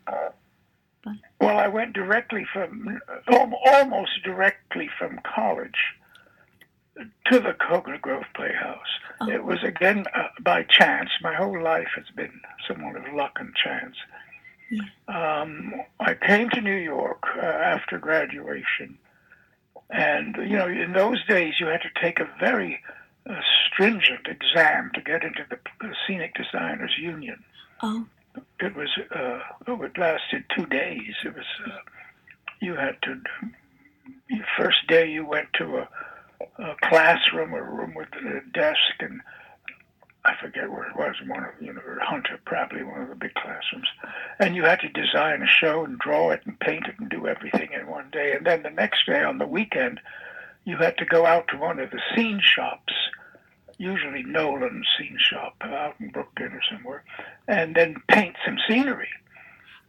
Well, 1.39 1.57
I 1.57 1.67
went 1.67 1.93
directly 1.93 2.45
from, 2.53 2.99
almost 3.65 4.11
directly 4.23 4.89
from 4.99 5.19
college 5.23 5.95
to 7.25 7.39
the 7.39 7.53
Coconut 7.53 8.01
Grove 8.01 8.25
Playhouse. 8.35 8.99
Oh. 9.21 9.29
It 9.29 9.43
was 9.43 9.63
again 9.63 10.05
uh, 10.13 10.27
by 10.41 10.63
chance. 10.63 11.09
My 11.23 11.33
whole 11.33 11.61
life 11.63 11.87
has 11.95 12.05
been 12.15 12.41
somewhat 12.67 12.95
of 12.97 13.13
luck 13.13 13.37
and 13.39 13.55
chance. 13.55 13.95
Um, 15.07 15.73
I 15.99 16.13
came 16.13 16.49
to 16.51 16.61
New 16.61 16.77
York 16.77 17.23
uh, 17.35 17.41
after 17.41 17.97
graduation, 17.97 18.97
and 19.91 20.35
you 20.37 20.57
know, 20.57 20.67
in 20.67 20.93
those 20.93 21.23
days, 21.25 21.55
you 21.59 21.67
had 21.67 21.81
to 21.81 22.01
take 22.01 22.19
a 22.19 22.29
very 22.39 22.79
uh, 23.29 23.35
stringent 23.67 24.27
exam 24.27 24.91
to 24.95 25.01
get 25.01 25.23
into 25.23 25.45
the 25.49 25.59
Scenic 26.07 26.33
Designers 26.35 26.95
Union 26.99 27.43
Oh, 27.83 28.05
it 28.59 28.75
was 28.75 28.89
uh, 29.13 29.39
oh, 29.67 29.81
it 29.81 29.97
lasted 29.97 30.43
two 30.55 30.65
days. 30.67 31.13
It 31.25 31.35
was 31.35 31.45
uh, 31.65 31.79
you 32.59 32.75
had 32.75 33.01
to 33.03 33.21
the 34.29 34.39
first 34.57 34.87
day 34.87 35.09
you 35.09 35.25
went 35.25 35.47
to 35.53 35.77
a, 35.79 35.89
a 36.59 36.75
classroom 36.83 37.53
a 37.53 37.61
room 37.61 37.93
with 37.95 38.09
a 38.13 38.41
desk 38.53 38.99
and 38.99 39.21
I 40.23 40.35
forget 40.39 40.69
where 40.69 40.87
it 40.87 40.95
was 40.95 41.15
one 41.25 41.43
of 41.43 41.51
you 41.59 41.73
know 41.73 41.81
Hunter 42.01 42.39
probably 42.45 42.83
one 42.83 43.01
of 43.01 43.09
the 43.09 43.15
big 43.15 43.33
classrooms. 43.33 43.87
And 44.39 44.55
you 44.55 44.63
had 44.63 44.79
to 44.81 44.89
design 44.89 45.41
a 45.41 45.47
show 45.47 45.83
and 45.83 45.97
draw 45.97 46.31
it 46.31 46.41
and 46.45 46.59
paint 46.59 46.87
it 46.87 46.95
and 46.99 47.09
do 47.09 47.27
everything 47.27 47.69
in 47.73 47.87
one 47.87 48.09
day. 48.11 48.33
And 48.33 48.45
then 48.45 48.63
the 48.63 48.69
next 48.69 49.05
day 49.07 49.23
on 49.23 49.37
the 49.39 49.47
weekend 49.47 49.99
you 50.63 50.77
had 50.77 50.97
to 50.97 51.05
go 51.05 51.25
out 51.25 51.47
to 51.47 51.57
one 51.57 51.79
of 51.79 51.89
the 51.89 52.01
scene 52.15 52.39
shops 52.43 52.93
usually 53.81 54.21
Nolan's 54.23 54.87
scene 54.97 55.17
shop 55.19 55.55
out 55.63 55.95
in 55.99 56.09
Brooklyn 56.09 56.51
or 56.51 56.61
somewhere 56.71 57.03
and 57.47 57.75
then 57.75 57.95
paint 58.07 58.35
some 58.45 58.57
scenery. 58.69 59.09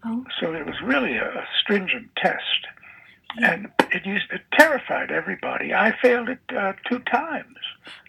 oh, 0.04 0.24
So 0.40 0.54
it 0.54 0.64
was 0.64 0.80
really 0.82 1.16
a, 1.16 1.28
a 1.28 1.46
stringent 1.60 2.08
test, 2.16 2.66
and 3.42 3.68
it 3.90 4.06
used 4.06 4.32
it 4.32 4.40
terrified 4.52 5.10
everybody. 5.10 5.74
I 5.74 5.94
failed 6.00 6.30
it 6.30 6.40
uh, 6.56 6.72
two 6.88 7.00
times, 7.00 7.56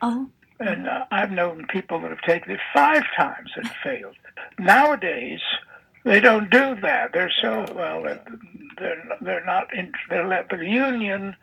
oh, 0.02 0.30
and 0.68 0.88
uh, 0.88 1.06
I've 1.12 1.32
known 1.32 1.66
people 1.68 2.00
that 2.02 2.10
have 2.10 2.22
taken 2.22 2.52
it 2.52 2.60
five 2.74 3.04
times 3.16 3.52
and 3.56 3.70
failed. 3.84 4.16
Nowadays, 4.60 5.42
they 6.04 6.20
don't 6.20 6.50
do 6.50 6.76
that. 6.82 7.12
They're 7.14 7.32
so 7.42 7.66
well. 7.76 8.04
They're 8.04 9.18
they're 9.22 9.46
not 9.46 9.74
in. 9.74 9.92
They're 10.10 10.28
let, 10.28 10.50
the 10.50 10.58
union 10.58 11.36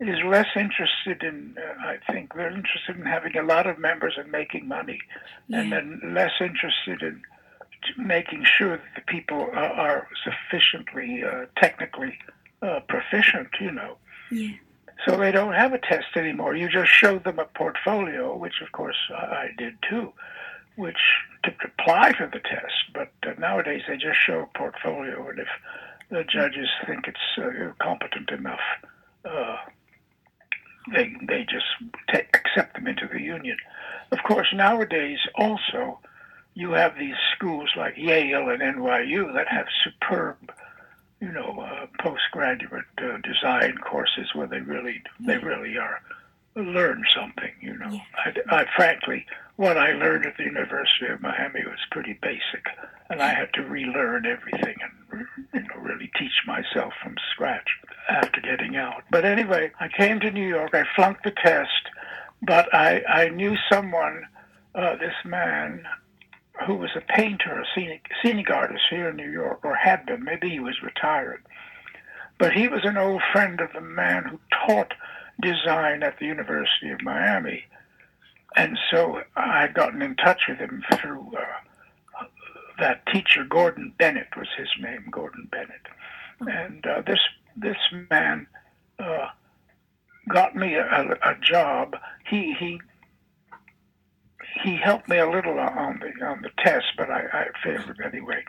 is 0.00 0.18
less 0.24 0.48
interested 0.56 1.22
in. 1.22 1.56
Uh, 1.58 1.86
I 1.86 2.12
think 2.12 2.34
they're 2.34 2.54
interested 2.54 2.96
in 2.96 3.04
having 3.04 3.36
a 3.36 3.42
lot 3.42 3.66
of 3.66 3.78
members 3.78 4.14
and 4.16 4.30
making 4.30 4.68
money, 4.68 5.00
and 5.52 5.70
yeah, 5.70 5.80
then 5.80 6.14
less 6.14 6.32
interested 6.40 7.02
in 7.02 7.22
making 7.98 8.44
sure 8.44 8.78
that 8.78 8.94
the 8.94 9.02
people 9.02 9.48
uh, 9.54 9.60
are 9.60 10.08
sufficiently 10.24 11.22
uh, 11.22 11.46
technically 11.56 12.18
uh, 12.62 12.80
proficient, 12.88 13.48
you 13.60 13.70
know. 13.70 13.96
yeah, 14.30 14.52
So 15.04 15.16
they 15.16 15.30
don't 15.30 15.52
have 15.52 15.72
a 15.72 15.78
test 15.78 16.16
anymore. 16.16 16.56
You 16.56 16.68
just 16.68 16.90
show 16.90 17.18
them 17.18 17.38
a 17.38 17.44
portfolio, 17.44 18.36
which 18.36 18.60
of 18.62 18.72
course 18.72 18.96
I 19.14 19.48
did 19.56 19.74
too, 19.88 20.12
which 20.76 20.98
to 21.44 21.52
apply 21.64 22.12
for 22.12 22.26
the 22.26 22.40
test. 22.40 22.74
But 22.94 23.12
uh, 23.26 23.34
nowadays 23.38 23.82
they 23.86 23.96
just 23.96 24.18
show 24.18 24.40
a 24.40 24.58
portfolio, 24.58 25.28
and 25.28 25.38
if 25.38 25.48
the 26.10 26.24
judges 26.24 26.68
think 26.86 27.06
it's 27.06 27.38
uh, 27.38 27.72
competent 27.82 28.30
enough, 28.30 28.60
uh, 29.24 29.56
they 30.92 31.14
they 31.22 31.44
just 31.44 31.66
take, 32.12 32.34
accept 32.34 32.74
them 32.74 32.86
into 32.86 33.08
the 33.12 33.20
union. 33.20 33.56
Of 34.12 34.18
course, 34.22 34.48
nowadays 34.52 35.18
also 35.34 35.98
you 36.54 36.72
have 36.72 36.96
these 36.98 37.16
schools 37.34 37.70
like 37.76 37.96
Yale 37.96 38.48
and 38.48 38.62
NYU 38.62 39.32
that 39.34 39.46
have 39.48 39.66
superb, 39.84 40.36
you 41.20 41.32
know, 41.32 41.60
uh, 41.60 41.86
postgraduate 42.02 42.84
uh, 42.98 43.18
design 43.18 43.78
courses 43.78 44.34
where 44.34 44.46
they 44.46 44.60
really 44.60 45.02
they 45.20 45.38
really 45.38 45.76
are 45.78 46.00
learn 46.54 47.04
something. 47.14 47.52
You 47.60 47.78
know, 47.78 47.90
Yeah. 47.90 48.00
I, 48.50 48.60
I 48.62 48.66
frankly 48.76 49.26
what 49.56 49.78
I 49.78 49.92
learned 49.92 50.26
at 50.26 50.36
the 50.36 50.44
University 50.44 51.06
of 51.06 51.22
Miami 51.22 51.64
was 51.64 51.78
pretty 51.90 52.18
basic, 52.20 52.66
and 53.08 53.22
I 53.22 53.32
had 53.32 53.52
to 53.54 53.62
relearn 53.62 54.26
everything 54.26 54.76
and 54.82 55.26
you 55.54 55.60
know 55.60 55.76
really 55.80 56.10
teach 56.18 56.42
myself 56.46 56.92
from 57.02 57.16
scratch 57.32 57.68
after 58.08 58.40
getting 58.40 58.76
out. 58.76 59.04
But 59.10 59.24
anyway, 59.24 59.72
I 59.80 59.88
came 59.88 60.20
to 60.20 60.30
New 60.30 60.46
York. 60.46 60.74
I 60.74 60.84
flunked 60.94 61.24
the 61.24 61.30
test, 61.30 61.70
but 62.42 62.72
I 62.74 63.02
I 63.08 63.28
knew 63.30 63.56
someone, 63.70 64.26
uh, 64.74 64.96
this 64.96 65.14
man 65.24 65.86
who 66.64 66.74
was 66.74 66.90
a 66.96 67.00
painter, 67.00 67.60
a 67.60 67.64
scenic, 67.74 68.06
scenic 68.22 68.50
artist 68.50 68.84
here 68.88 69.08
in 69.10 69.16
New 69.16 69.30
York, 69.30 69.60
or 69.64 69.74
had 69.74 70.06
been. 70.06 70.24
Maybe 70.24 70.48
he 70.48 70.60
was 70.60 70.82
retired. 70.82 71.44
But 72.38 72.52
he 72.52 72.68
was 72.68 72.84
an 72.84 72.96
old 72.96 73.22
friend 73.32 73.60
of 73.60 73.72
the 73.72 73.80
man 73.80 74.24
who 74.24 74.38
taught 74.66 74.94
design 75.40 76.02
at 76.02 76.18
the 76.18 76.26
University 76.26 76.90
of 76.90 77.02
Miami. 77.02 77.64
And 78.56 78.78
so 78.90 79.22
I 79.36 79.60
had 79.60 79.74
gotten 79.74 80.02
in 80.02 80.16
touch 80.16 80.42
with 80.48 80.58
him 80.58 80.82
through 80.94 81.32
uh, 81.36 82.24
that 82.78 83.06
teacher, 83.06 83.44
Gordon 83.44 83.92
Bennett 83.98 84.36
was 84.36 84.48
his 84.56 84.68
name, 84.80 85.08
Gordon 85.10 85.48
Bennett. 85.50 85.86
And 86.40 86.86
uh, 86.86 87.02
this 87.06 87.20
this 87.56 87.76
man 88.10 88.46
uh, 88.98 89.28
got 90.28 90.54
me 90.54 90.74
a, 90.74 91.18
a, 91.22 91.34
job. 91.40 91.96
He 92.28 92.54
he 92.54 92.80
he 94.62 94.76
helped 94.76 95.08
me 95.08 95.18
a 95.18 95.28
little 95.28 95.58
on 95.58 96.00
the 96.00 96.24
on 96.24 96.42
the 96.42 96.50
test, 96.58 96.86
but 96.96 97.10
I, 97.10 97.24
I 97.32 97.46
failed 97.62 98.00
anyway. 98.04 98.44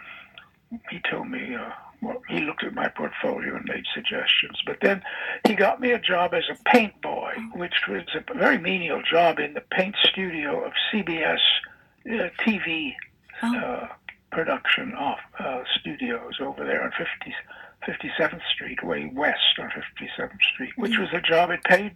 He 0.89 0.99
told 1.09 1.29
me, 1.29 1.55
uh, 1.55 1.69
well, 2.01 2.21
he 2.27 2.41
looked 2.41 2.63
at 2.63 2.73
my 2.73 2.89
portfolio 2.89 3.55
and 3.55 3.65
made 3.65 3.85
suggestions. 3.93 4.61
But 4.65 4.77
then 4.81 5.01
he 5.47 5.55
got 5.55 5.79
me 5.79 5.91
a 5.91 5.99
job 5.99 6.33
as 6.33 6.43
a 6.49 6.61
paint 6.69 7.01
boy, 7.01 7.33
which 7.53 7.87
was 7.87 8.03
a 8.15 8.33
very 8.33 8.57
menial 8.57 9.01
job 9.01 9.39
in 9.39 9.53
the 9.53 9.61
paint 9.61 9.95
studio 10.03 10.63
of 10.65 10.73
CBS 10.91 11.39
uh, 12.05 12.29
TV 12.45 12.93
oh, 13.43 13.57
uh, 13.57 13.87
production 14.31 14.93
off 14.93 15.19
uh, 15.39 15.63
studios 15.79 16.35
over 16.39 16.65
there 16.65 16.83
on 16.83 16.91
50, 16.91 17.33
57th 17.87 18.41
Street, 18.53 18.83
way 18.83 19.09
west 19.13 19.59
on 19.59 19.69
57th 19.69 20.41
Street, 20.53 20.73
which 20.75 20.97
was 20.97 21.09
a 21.13 21.21
job 21.21 21.49
it 21.49 21.63
paid. 21.63 21.95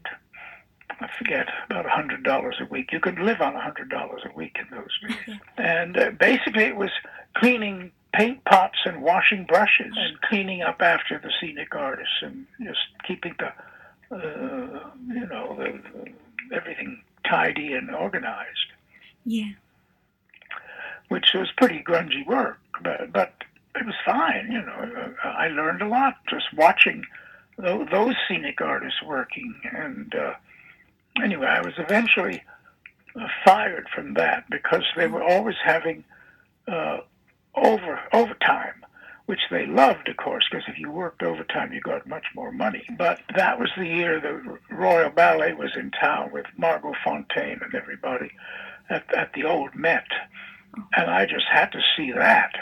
I 0.99 1.09
forget 1.17 1.47
about 1.65 1.85
a 1.85 1.89
hundred 1.89 2.23
dollars 2.23 2.55
a 2.59 2.65
week. 2.65 2.91
You 2.91 2.99
could 2.99 3.19
live 3.19 3.41
on 3.41 3.55
a 3.55 3.61
hundred 3.61 3.89
dollars 3.89 4.21
a 4.25 4.35
week 4.35 4.57
in 4.59 4.75
those 4.75 4.99
days, 5.07 5.37
and 5.57 5.97
uh, 5.97 6.11
basically 6.11 6.63
it 6.63 6.75
was 6.75 6.91
cleaning 7.35 7.91
paint 8.13 8.43
pots 8.45 8.79
and 8.85 9.01
washing 9.01 9.45
brushes 9.45 9.93
and 9.95 10.19
cleaning 10.21 10.61
up 10.61 10.81
after 10.81 11.17
the 11.17 11.31
scenic 11.39 11.73
artists 11.73 12.15
and 12.21 12.45
just 12.61 12.79
keeping 13.07 13.33
the, 13.39 13.47
uh, 14.15 14.89
you 15.07 15.25
know, 15.27 15.55
the, 15.57 15.79
the, 15.93 16.55
everything 16.55 17.01
tidy 17.27 17.73
and 17.73 17.95
organized. 17.95 18.73
Yeah. 19.25 19.51
Which 21.07 21.33
was 21.33 21.49
pretty 21.57 21.83
grungy 21.83 22.25
work, 22.25 22.59
but 22.83 23.13
but 23.13 23.33
it 23.75 23.85
was 23.85 23.95
fine. 24.05 24.51
You 24.51 24.61
know, 24.61 25.13
I 25.23 25.47
learned 25.47 25.81
a 25.81 25.87
lot 25.87 26.15
just 26.29 26.53
watching 26.53 27.05
those 27.57 28.15
scenic 28.27 28.61
artists 28.61 29.01
working. 29.03 29.53
And 29.71 30.13
uh, 30.15 30.33
anyway, 31.21 31.47
I 31.47 31.61
was 31.61 31.73
eventually 31.77 32.43
uh, 33.15 33.27
fired 33.43 33.87
from 33.93 34.13
that 34.15 34.49
because 34.49 34.83
they 34.95 35.07
were 35.07 35.23
always 35.23 35.55
having 35.63 36.03
uh, 36.67 36.99
over 37.55 37.99
overtime, 38.13 38.85
which 39.25 39.41
they 39.49 39.65
loved, 39.65 40.07
of 40.07 40.17
course, 40.17 40.45
because 40.49 40.65
if 40.67 40.79
you 40.79 40.91
worked 40.91 41.23
overtime, 41.23 41.73
you 41.73 41.81
got 41.81 42.07
much 42.07 42.25
more 42.35 42.51
money. 42.51 42.83
But 42.97 43.19
that 43.35 43.59
was 43.59 43.69
the 43.77 43.85
year 43.85 44.19
the 44.19 44.57
Royal 44.73 45.09
Ballet 45.09 45.53
was 45.53 45.71
in 45.75 45.91
town 45.91 46.31
with 46.31 46.45
Margot 46.57 46.93
Fonteyn 47.05 47.63
and 47.63 47.75
everybody 47.75 48.31
at, 48.89 49.13
at 49.13 49.33
the 49.33 49.43
old 49.43 49.75
Met, 49.75 50.07
and 50.95 51.09
I 51.09 51.25
just 51.25 51.45
had 51.51 51.71
to 51.73 51.81
see 51.97 52.11
that. 52.11 52.53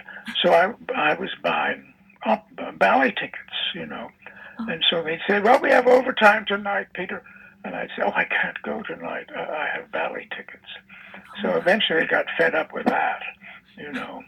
So 0.41 0.53
I 0.53 0.74
I 0.96 1.13
was 1.13 1.29
buying 1.44 1.94
up 2.25 2.48
uh, 2.58 2.72
ballet 2.72 3.12
tickets, 3.12 3.53
you 3.74 3.86
know, 3.86 4.10
and 4.58 4.84
so 4.89 5.03
they'd 5.03 5.22
say, 5.27 5.39
"Well, 5.39 5.60
we 5.62 5.70
have 5.70 5.88
overtime 5.88 6.46
tonight, 6.46 6.88
Peter." 6.94 7.24
And 7.65 7.75
I'd 7.75 7.89
say, 7.95 8.03
oh, 8.05 8.11
I 8.15 8.25
can't 8.25 8.61
go 8.63 8.81
tonight. 8.83 9.27
I 9.35 9.67
have 9.75 9.91
ballet 9.91 10.27
tickets. 10.35 10.65
So 11.41 11.55
eventually 11.55 12.01
I 12.01 12.05
got 12.05 12.25
fed 12.37 12.55
up 12.55 12.73
with 12.73 12.85
that, 12.85 13.21
you 13.77 13.91
know. 13.91 14.23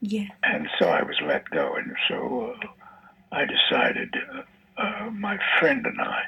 Yeah. 0.00 0.28
And 0.42 0.68
so 0.78 0.88
I 0.88 1.02
was 1.02 1.16
let 1.24 1.48
go, 1.50 1.74
and 1.74 1.96
so 2.08 2.54
uh, 2.62 2.66
I 3.32 3.44
decided, 3.44 4.14
uh, 4.14 4.80
uh, 4.80 5.10
my 5.10 5.38
friend 5.58 5.86
and 5.86 6.00
I, 6.00 6.22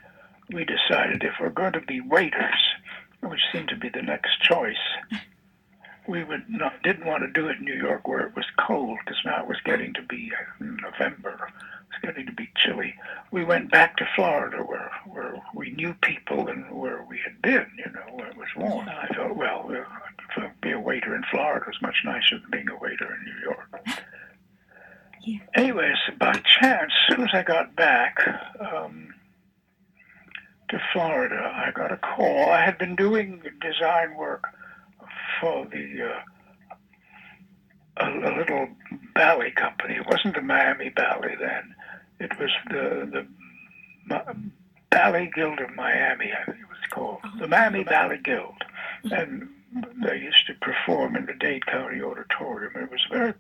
we 0.53 0.65
decided 0.65 1.23
if 1.23 1.35
we're 1.41 1.51
going 1.51 1.75
to 1.75 1.81
be 1.81 2.01
waiters, 2.01 2.59
which 3.23 3.41
seemed 3.53 3.69
to 3.69 3.77
be 3.77 3.89
the 3.89 4.03
next 4.03 4.41
choice, 4.43 4.77
we 6.07 6.25
would 6.25 6.49
not 6.49 6.83
didn't 6.83 7.07
want 7.07 7.23
to 7.23 7.41
do 7.41 7.49
it 7.49 7.59
in 7.59 7.65
New 7.65 7.77
York 7.77 8.09
where 8.09 8.27
it 8.27 8.35
was 8.35 8.47
cold 8.59 8.99
because 9.05 9.21
now 9.25 9.43
it 9.43 9.49
was 9.49 9.59
getting 9.65 9.93
to 9.95 10.03
be 10.03 10.33
uh, 10.35 10.65
November. 10.65 11.53
Getting 12.03 12.27
to 12.27 12.33
be 12.33 12.49
chilly. 12.57 12.95
We 13.31 13.45
went 13.45 13.71
back 13.71 13.97
to 13.97 14.09
Florida 14.15 14.59
where 14.59 14.91
where 15.07 15.43
we 15.55 15.71
knew 15.71 15.95
people 15.95 16.49
and 16.49 16.71
where 16.71 17.05
we 17.09 17.19
had 17.25 17.41
been, 17.43 17.67
you 17.77 17.93
know, 17.93 18.15
where 18.15 18.29
it 18.29 18.37
was 18.37 18.49
warm. 18.57 18.89
And 18.89 18.99
I 18.99 19.09
thought, 19.09 19.37
well, 19.37 19.71
uh, 19.71 20.49
be 20.63 20.73
a 20.73 20.81
waiter 20.81 21.15
in 21.15 21.23
Florida 21.31 21.67
is 21.69 21.83
much 21.83 21.97
nicer 22.05 22.39
than 22.39 22.51
being 22.51 22.69
a 22.69 22.77
waiter 22.77 23.15
in 23.15 23.25
New 23.25 23.41
York. 23.43 24.03
Yeah. 25.25 25.41
Anyways, 25.55 25.97
by 26.19 26.41
chance, 26.61 26.93
as 27.11 27.17
soon 27.17 27.25
as 27.25 27.35
I 27.35 27.43
got 27.43 27.75
back 27.75 28.17
um, 28.61 29.13
to 30.71 30.81
Florida, 30.93 31.53
I 31.55 31.71
got 31.73 31.93
a 31.93 31.97
call. 31.97 32.51
I 32.51 32.65
had 32.65 32.79
been 32.79 32.95
doing 32.95 33.43
design 33.61 34.17
work 34.17 34.45
for 35.41 35.67
the 35.67 36.15
uh, 37.99 38.07
a, 38.07 38.09
a, 38.09 38.33
little 38.39 38.69
ballet 39.15 39.51
company. 39.51 39.97
It 39.97 40.07
wasn't 40.07 40.35
the 40.37 40.41
Miami 40.41 40.89
Ballet 40.91 41.37
then. 41.39 41.75
It 42.21 42.39
was 42.39 42.51
the 42.71 43.27
the 44.09 44.27
Ballet 44.91 45.31
Guild 45.35 45.61
of 45.61 45.75
Miami. 45.75 46.33
I 46.33 46.45
think 46.45 46.59
it 46.59 46.69
was 46.69 46.79
called 46.91 47.21
the 47.39 47.47
Miami 47.47 47.85
Ballet 47.85 48.21
Guild, 48.23 48.63
and 49.05 49.49
they 50.03 50.19
used 50.19 50.47
to 50.47 50.55
perform 50.55 51.17
in 51.17 51.27
the 51.27 51.35
Dade 51.35 51.67
County 51.67 52.01
Auditorium. 52.01 52.73
It 52.77 52.91
was 52.91 53.05
very, 53.11 53.35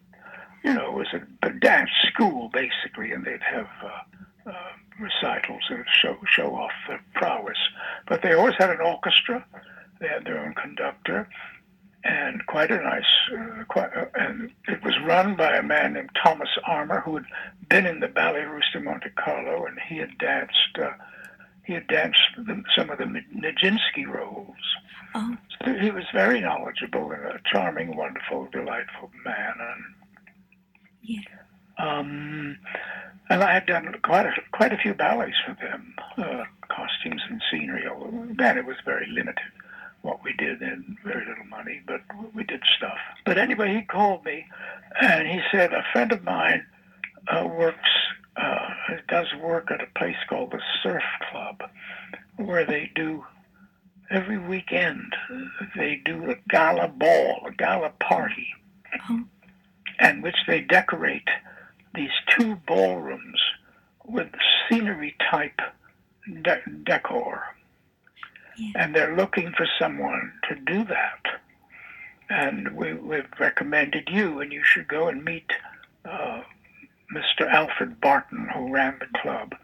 you 0.62 0.74
know, 0.74 0.88
it 0.90 0.94
was 0.94 1.14
a, 1.14 1.46
a 1.46 1.52
dance 1.52 1.90
school 2.08 2.50
basically, 2.52 3.12
and 3.12 3.24
they'd 3.24 3.42
have. 3.42 3.68
Uh, 3.82 4.50
uh, 4.50 4.72
recitals 4.98 5.62
and 5.68 5.84
show 5.92 6.16
show 6.26 6.54
off 6.54 6.72
their 6.88 7.02
prowess, 7.14 7.58
but 8.06 8.22
they 8.22 8.32
always 8.32 8.54
had 8.56 8.70
an 8.70 8.80
orchestra. 8.80 9.44
They 10.00 10.08
had 10.08 10.24
their 10.24 10.38
own 10.38 10.54
conductor, 10.54 11.28
and 12.04 12.46
quite 12.46 12.70
a 12.70 12.80
nice, 12.82 13.04
uh, 13.36 13.64
quite, 13.68 13.94
uh, 13.96 14.06
and 14.14 14.50
it 14.68 14.82
was 14.84 14.94
run 15.04 15.34
by 15.36 15.56
a 15.56 15.62
man 15.62 15.94
named 15.94 16.10
Thomas 16.22 16.48
Armour, 16.66 17.00
who 17.00 17.16
had 17.16 17.26
been 17.68 17.86
in 17.86 18.00
the 18.00 18.08
Ballet 18.08 18.44
Russe 18.44 18.70
de 18.72 18.80
Monte 18.80 19.10
Carlo, 19.16 19.66
and 19.66 19.78
he 19.88 19.98
had 19.98 20.16
danced, 20.18 20.78
uh, 20.80 20.90
he 21.64 21.72
had 21.72 21.86
danced 21.88 22.20
the, 22.36 22.62
some 22.76 22.90
of 22.90 22.98
the 22.98 23.04
Nijinsky 23.04 24.06
roles. 24.06 24.56
Oh. 25.14 25.36
So 25.64 25.74
he 25.74 25.90
was 25.90 26.04
very 26.12 26.40
knowledgeable 26.40 27.10
and 27.10 27.24
a 27.24 27.40
charming, 27.50 27.96
wonderful, 27.96 28.48
delightful 28.52 29.10
man. 29.24 29.54
And, 29.58 29.84
yeah. 31.02 31.20
Um, 31.78 32.58
and 33.30 33.42
I 33.42 33.52
had 33.52 33.66
done 33.66 33.94
quite 34.02 34.26
a 34.26 34.32
quite 34.52 34.72
a 34.72 34.78
few 34.78 34.94
ballets 34.94 35.36
for 35.46 35.54
them, 35.60 35.94
uh, 36.16 36.44
costumes 36.68 37.22
and 37.28 37.42
scenery. 37.50 37.84
Then 38.36 38.56
it 38.56 38.64
was 38.64 38.76
very 38.84 39.06
limited 39.06 39.52
what 40.02 40.22
we 40.22 40.32
did 40.32 40.60
and 40.60 40.96
very 41.04 41.26
little 41.26 41.44
money, 41.46 41.80
but 41.86 42.00
we 42.34 42.44
did 42.44 42.62
stuff. 42.76 42.98
But 43.24 43.38
anyway, 43.38 43.74
he 43.74 43.82
called 43.82 44.24
me 44.24 44.46
and 45.00 45.26
he 45.26 45.40
said 45.50 45.72
a 45.72 45.84
friend 45.92 46.12
of 46.12 46.24
mine 46.24 46.66
uh, 47.28 47.46
works, 47.46 47.90
uh, 48.36 48.70
does 49.08 49.26
work 49.40 49.70
at 49.70 49.82
a 49.82 49.98
place 49.98 50.16
called 50.28 50.52
the 50.52 50.62
Surf 50.82 51.02
Club, 51.30 51.62
where 52.36 52.64
they 52.64 52.90
do 52.94 53.24
every 54.10 54.38
weekend 54.38 55.14
they 55.76 56.00
do 56.04 56.30
a 56.30 56.36
gala 56.48 56.88
ball, 56.88 57.44
a 57.46 57.52
gala 57.52 57.92
party, 58.00 58.48
oh. 59.10 59.24
and 59.98 60.22
which 60.22 60.36
they 60.46 60.60
decorate 60.60 61.28
these 61.94 62.10
two 62.38 62.56
ballrooms 62.66 63.40
with 64.06 64.28
scenery 64.68 65.14
type 65.30 65.60
de- 66.42 66.62
decor 66.84 67.42
and 68.74 68.94
they're 68.94 69.16
looking 69.16 69.52
for 69.56 69.66
someone 69.78 70.32
to 70.48 70.54
do 70.54 70.84
that. 70.84 71.40
And 72.30 72.76
we, 72.76 72.92
we've 72.92 73.28
recommended 73.38 74.08
you, 74.10 74.40
and 74.40 74.52
you 74.52 74.62
should 74.62 74.88
go 74.88 75.08
and 75.08 75.24
meet 75.24 75.50
uh, 76.04 76.42
Mr. 77.14 77.50
Alfred 77.50 78.00
Barton, 78.00 78.48
who 78.54 78.72
ran 78.72 78.98
the 78.98 79.18
club. 79.18 79.54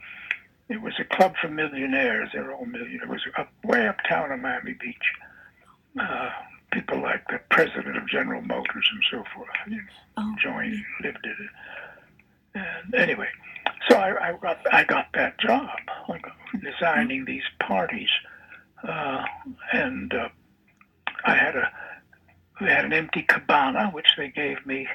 It 0.69 0.81
was 0.81 0.95
a 0.99 1.05
club 1.05 1.35
for 1.41 1.49
millionaires. 1.49 2.31
They're 2.33 2.53
all 2.53 2.65
millionaires. 2.65 3.03
It 3.03 3.09
was 3.09 3.21
up, 3.37 3.53
way 3.65 3.87
uptown 3.87 4.33
in 4.33 4.41
Miami 4.41 4.73
Beach. 4.73 5.13
Uh, 6.01 6.31
people 6.73 7.01
like 7.01 7.27
the 7.29 7.41
president 7.51 7.97
of 7.97 8.09
General 8.09 8.41
Motors 8.41 8.89
and 8.93 9.05
so 9.11 9.25
forth 9.35 9.49
you 9.69 9.77
know, 9.77 9.83
oh, 10.17 10.35
joined, 10.43 10.83
lived 11.03 11.25
in 11.25 11.31
it. 11.31 11.51
And 12.55 12.95
anyway, 12.95 13.29
so 13.89 13.97
I, 13.97 14.31
I 14.31 14.33
got 14.33 14.59
I 14.73 14.85
got 14.85 15.09
that 15.15 15.39
job, 15.39 15.69
like 16.09 16.25
designing 16.63 17.25
these 17.25 17.43
parties 17.61 18.09
uh, 18.87 19.25
and 19.73 20.13
uh, 20.13 20.29
I 21.25 21.35
had 21.35 21.57
a 21.57 21.71
they 22.61 22.71
had 22.71 22.85
an 22.85 22.93
empty 22.93 23.23
cabana 23.23 23.91
which 23.91 24.07
they 24.17 24.29
gave 24.29 24.65
me 24.65 24.87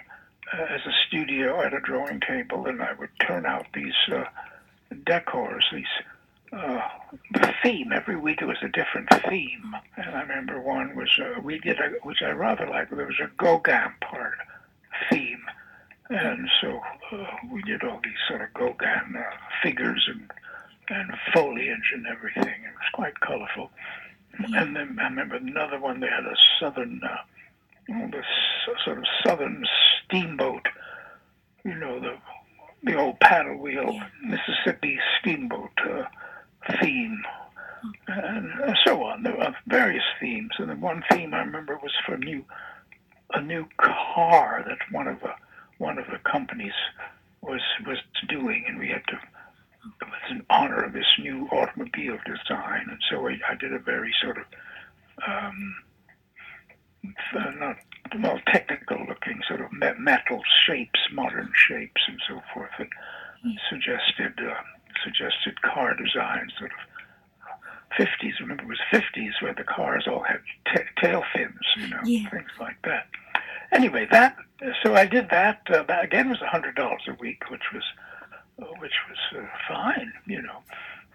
uh, 0.54 0.63
as 0.63 0.82
a 0.86 0.93
studio 1.08 1.62
at 1.62 1.73
a 1.73 1.80
drawing 1.82 2.21
table, 2.21 2.67
and 2.67 2.82
I 2.82 2.93
would 2.93 3.10
turn 3.19 3.45
out 3.45 3.65
these 3.73 3.93
uh, 4.12 4.23
decors, 4.91 5.63
these 5.73 5.86
uh, 6.52 6.80
the 7.34 7.54
theme 7.62 7.91
every 7.93 8.15
week. 8.15 8.41
It 8.41 8.45
was 8.45 8.58
a 8.63 8.69
different 8.69 9.10
theme, 9.30 9.75
and 9.97 10.15
I 10.15 10.21
remember 10.21 10.60
one 10.60 10.95
was 10.95 11.10
uh, 11.21 11.39
we 11.41 11.60
did 11.60 11.80
a, 11.80 11.91
which 12.04 12.21
I 12.21 12.32
rather 12.32 12.67
liked. 12.67 12.95
There 12.95 13.06
was 13.06 13.19
a 13.21 13.30
Gauguin 13.38 13.93
part 14.02 14.38
theme, 15.10 15.43
and 16.10 16.49
so 16.62 16.80
uh, 17.12 17.25
we 17.52 17.62
did 17.63 17.84
all 17.84 17.99
these 18.04 18.13
sort 18.28 18.41
of 18.41 18.54
Gauguin 18.54 19.15
uh, 19.15 19.23
figures 19.62 20.10
and 20.10 20.32
and 20.89 21.12
foliage 21.34 21.91
and 21.93 22.08
everything. 22.08 22.43
It 22.63 22.73
was 22.73 22.89
quite 22.93 23.19
colorful. 23.19 23.71
And 24.38 24.75
then 24.75 24.97
I 24.99 25.04
remember 25.06 25.36
another 25.36 25.80
one. 25.80 25.99
They 25.99 26.08
had 26.08 26.25
a 26.25 26.36
southern, 26.60 27.02
uh, 27.04 28.08
this 28.12 28.25
sort 28.86 28.97
of 28.97 29.04
southern 29.25 29.65
steamboat. 30.06 30.67
You 31.65 31.75
know 31.75 31.99
the 31.99 32.17
the 32.84 32.95
old 32.95 33.19
paddle 33.19 33.58
wheel 33.58 33.91
Yeah. 33.93 34.08
Mississippi 34.23 34.97
steamboat 35.19 35.71
uh, 35.84 36.04
theme, 36.82 37.21
and 38.08 38.52
uh, 38.62 38.73
so 38.86 39.04
on. 39.04 39.23
There 39.23 39.36
were 39.36 39.54
various 39.67 40.04
themes, 40.21 40.52
and 40.58 40.69
then 40.69 40.80
one 40.80 41.04
theme 41.12 41.34
I 41.34 41.39
remember 41.39 41.78
was 41.84 41.91
for 42.06 42.13
a 42.13 42.19
new 42.19 42.45
a 43.34 43.41
new 43.41 43.67
car 43.78 44.63
that 44.67 44.80
one 44.91 45.08
of 45.08 45.19
the 45.19 45.34
one 45.78 45.97
of 45.97 46.06
the 46.08 46.19
companies 46.19 46.73
was 47.41 47.62
was 47.86 47.97
doing, 48.28 48.65
and 48.67 48.80
we 48.80 48.88
had 48.88 49.06
to 49.08 49.19
in 50.30 50.46
honor 50.50 50.84
of 50.84 50.94
this 50.94 51.08
new 51.20 51.48
automobile 51.52 52.18
design, 52.26 52.88
and 52.89 53.00
so 53.10 53.28
I, 53.28 53.39
I 53.50 53.56
did 53.56 53.74
a 53.74 53.80
very 53.80 54.13
sort 54.22 54.38
of 54.38 54.44
um, 55.28 55.76
uh, 57.36 57.52
not 57.58 57.78
well, 58.22 58.39
technical 58.48 58.98
looking, 59.08 59.42
sort 59.48 59.62
of 59.62 59.68
metal 60.00 60.42
shapes, 60.65 61.00
modern 61.12 61.52
shapes, 61.56 62.02
and 62.08 62.20
so 62.28 62.42
forth, 62.54 62.72
and 62.80 62.89
suggested 63.70 64.34
uh, 64.39 64.54
suggested 65.04 65.62
car 65.62 65.96
designs, 65.96 66.52
sort 66.58 66.72
of 66.72 66.78
50s. 67.98 68.39
Remember, 68.39 68.63
it 68.63 68.68
was 68.68 68.80
50s 68.92 69.42
where 69.42 69.54
the 69.54 69.63
cars 69.63 70.06
all 70.08 70.24
had 70.24 70.39
t- 70.74 70.82
tail 71.02 71.24
fins, 71.34 71.54
you 71.78 71.88
know, 71.88 72.00
Yeah. 72.04 72.30
things 72.30 72.50
like 72.60 72.78
that. 72.84 73.08
Anyway, 73.72 74.08
that 74.12 74.36
so 74.84 74.96
I 74.96 75.06
did 75.06 75.30
that. 75.30 75.62
Uh, 75.70 75.84
that 75.84 76.04
again 76.04 76.30
was 76.30 76.42
a 76.42 76.48
hundred 76.48 76.76
dollars 76.76 77.04
a 77.08 77.13
week, 77.13 77.50
which 77.50 77.72
was 77.74 77.84
which 78.80 78.93
was 79.10 79.41
uh, 79.41 79.48
fine, 79.67 80.13
you 80.26 80.41
know, 80.41 80.60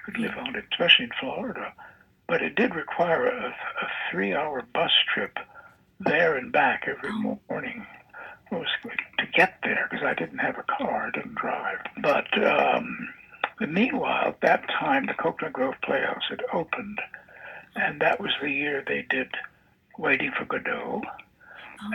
could 0.05 0.19
live 0.19 0.37
on 0.39 0.55
it, 0.55 0.65
especially 0.73 1.07
in 1.07 1.11
Florida. 1.21 1.73
But 2.27 2.43
it 2.43 2.55
did 2.55 2.75
require 2.75 3.27
a, 3.27 3.49
a 3.49 3.89
three-hour 4.11 4.63
bus 4.73 4.93
trip 5.13 5.39
there 6.01 6.37
and 6.37 6.53
back 6.53 6.87
every 6.87 7.13
morning. 7.13 7.87
Was 8.51 8.67
to 9.19 9.27
get 9.35 9.59
there 9.65 9.89
because 9.91 10.05
I 10.05 10.15
didn't 10.15 10.39
have 10.39 10.59
a 10.59 10.63
car, 10.63 11.09
I 11.09 11.11
didn't 11.11 11.35
drive. 11.35 11.79
But 12.01 12.45
um, 12.45 13.09
meanwhile, 13.61 14.29
at 14.29 14.41
that 14.43 14.69
time, 14.69 15.07
the 15.07 15.15
Coconut 15.15 15.53
Grove 15.53 15.75
Playhouse 15.83 16.23
had 16.29 16.43
opened, 16.53 17.01
and 17.75 18.01
that 18.01 18.21
was 18.21 18.31
the 18.41 18.51
year 18.51 18.85
they 18.87 19.03
did 19.09 19.29
Waiting 19.97 20.33
for 20.37 20.45
Godot, 20.45 21.03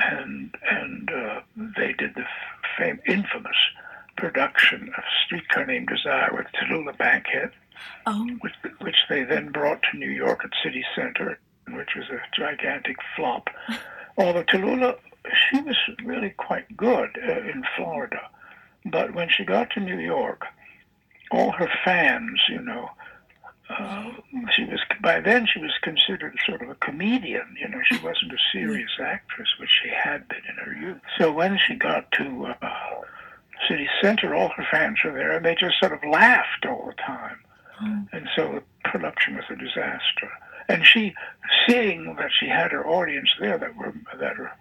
and 0.01 0.55
and 0.71 1.11
uh, 1.11 1.41
they 1.77 1.91
did 1.91 2.15
the 2.15 2.23
fame, 2.77 2.99
infamous 3.05 3.57
production 4.19 4.91
of 4.97 5.03
Streetcar 5.25 5.65
Named 5.65 5.87
Desire 5.87 6.29
with 6.33 6.47
Tallulah 6.53 6.97
Bankhead, 6.97 7.51
Oh, 8.05 8.27
which, 8.41 8.53
which 8.79 8.95
they 9.09 9.23
then 9.23 9.51
brought 9.51 9.81
to 9.83 9.97
New 9.97 10.09
York 10.09 10.41
at 10.43 10.51
City 10.63 10.83
Center, 10.95 11.39
which 11.69 11.95
was 11.95 12.05
a 12.09 12.21
gigantic 12.35 12.97
flop. 13.15 13.49
Although 14.17 14.43
Tallulah, 14.43 14.97
she 15.33 15.61
was 15.61 15.77
really 16.03 16.31
quite 16.31 16.75
good 16.75 17.17
uh, 17.25 17.39
in 17.41 17.63
Florida, 17.77 18.29
but 18.85 19.13
when 19.13 19.29
she 19.29 19.45
got 19.45 19.69
to 19.71 19.79
New 19.79 19.99
York, 19.99 20.43
all 21.31 21.51
her 21.51 21.69
fans, 21.85 22.41
you 22.49 22.61
know, 22.61 22.89
uh, 23.69 24.11
she 24.51 24.63
was 24.63 24.79
by 25.01 25.19
then 25.19 25.45
she 25.45 25.59
was 25.59 25.71
considered 25.83 26.35
sort 26.43 26.63
of 26.63 26.69
a 26.69 26.75
comedian. 26.75 27.55
You 27.59 27.67
know, 27.69 27.79
she 27.85 27.97
wasn't 27.97 28.33
a 28.33 28.37
serious 28.51 28.89
actress, 28.99 29.49
which 29.59 29.69
she 29.69 29.89
had 29.89 30.27
been 30.27 30.41
in 30.49 30.55
her 30.65 30.73
youth. 30.73 31.01
So 31.19 31.31
when 31.31 31.59
she 31.59 31.75
got 31.75 32.11
to 32.13 32.55
uh, 32.61 33.01
City 33.67 33.87
Center, 34.01 34.35
all 34.35 34.49
her 34.49 34.67
fans 34.71 34.99
were 35.03 35.11
there, 35.11 35.31
and 35.35 35.45
they 35.45 35.55
just 35.55 35.79
sort 35.79 35.93
of 35.93 35.99
laughed 36.09 36.65
all 36.67 36.85
the 36.87 37.01
time. 37.01 37.37
And 38.11 38.27
so 38.35 38.53
the 38.53 38.89
production 38.89 39.35
was 39.35 39.45
a 39.49 39.55
disaster. 39.55 40.29
And 40.67 40.85
she, 40.85 41.13
seeing 41.67 42.15
that 42.15 42.31
she 42.37 42.47
had 42.47 42.71
her 42.71 42.85
audience 42.85 43.29
there 43.39 43.57
that 43.57 43.75
were 43.75 43.93
that 44.19 44.37
were, 44.37 44.51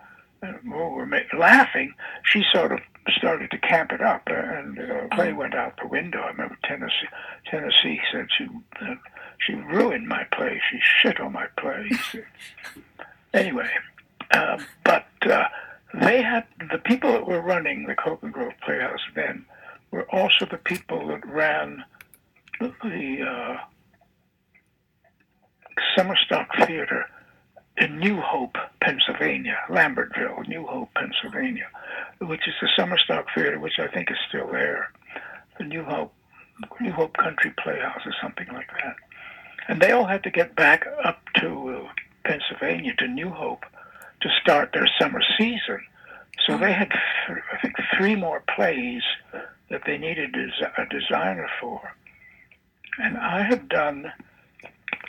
uh, 0.43 0.53
were 0.65 1.07
ma- 1.07 1.19
laughing, 1.37 1.93
she 2.25 2.45
sort 2.53 2.73
of 2.73 2.81
started 3.17 3.51
to 3.51 3.59
camp 3.59 3.93
it 3.93 4.01
up, 4.01 4.23
uh, 4.31 4.35
and 4.35 4.79
uh, 4.79 5.15
play 5.15 5.33
went 5.33 5.55
out 5.55 5.79
the 5.83 5.89
window. 5.89 6.21
I 6.21 6.29
remember 6.29 6.57
Tennessee. 6.65 7.09
Tennessee 7.51 8.01
said 8.13 8.29
she 8.37 8.47
uh, 8.81 8.95
she 9.39 9.55
ruined 9.55 10.09
my 10.09 10.25
play. 10.33 10.61
She 10.71 10.79
shit 11.03 11.21
on 11.21 11.33
my 11.33 11.47
play. 11.59 11.91
anyway, 13.35 13.71
uh, 14.31 14.59
but 14.85 15.07
uh, 15.27 15.49
they 15.95 16.23
had 16.23 16.45
the 16.71 16.79
people 16.79 17.13
that 17.13 17.27
were 17.27 17.41
running 17.41 17.87
the 17.87 17.95
Coconut 17.95 18.35
Grove 18.35 18.53
Playhouse 18.65 19.01
then 19.15 19.45
were 19.91 20.09
also 20.11 20.47
the 20.47 20.59
people 20.59 21.09
that 21.09 21.27
ran 21.27 21.85
the, 22.61 23.23
uh, 23.23 23.57
Summer 25.97 26.17
Stock 26.17 26.49
Theater 26.67 27.07
in 27.77 27.99
New 27.99 28.21
Hope, 28.21 28.57
Pennsylvania, 28.83 29.57
Lambertville, 29.69 30.47
New 30.49 30.67
Hope, 30.67 30.91
Pennsylvania, 30.95 31.69
which 32.21 32.47
is 32.49 32.55
the 32.61 32.69
Summer 32.77 32.99
Stock 32.99 33.27
Theater, 33.35 33.59
which 33.59 33.79
I 33.79 33.87
think 33.89 34.11
is 34.11 34.17
still 34.29 34.49
there. 34.51 34.91
The 35.59 35.65
New 35.65 35.85
Hope, 35.85 36.13
New 36.81 36.93
Hope 36.93 37.17
Country 37.17 37.53
Playhouse 37.63 38.03
or 38.05 38.15
something 38.21 38.49
like 38.53 38.69
that. 38.83 38.97
And 39.69 39.81
they 39.81 39.93
all 39.93 40.07
had 40.07 40.23
to 40.25 40.31
get 40.31 40.57
back 40.57 40.87
up 41.05 41.21
to 41.37 41.87
Pennsylvania, 42.25 42.95
to 42.99 43.07
New 43.07 43.31
Hope, 43.31 43.65
to 44.21 44.29
start 44.41 44.71
their 44.73 44.89
summer 45.01 45.21
season. 45.37 45.81
So 46.47 46.57
they 46.57 46.73
had, 46.73 46.91
I 46.93 47.61
think, 47.61 47.75
three 47.97 48.15
more 48.15 48.43
plays 48.55 49.03
that 49.71 49.83
they 49.87 49.99
needed 49.99 50.35
a 50.35 50.87
designer 50.87 51.49
for. 51.61 51.81
And 52.99 53.17
I 53.19 53.43
had 53.43 53.69
done 53.69 54.13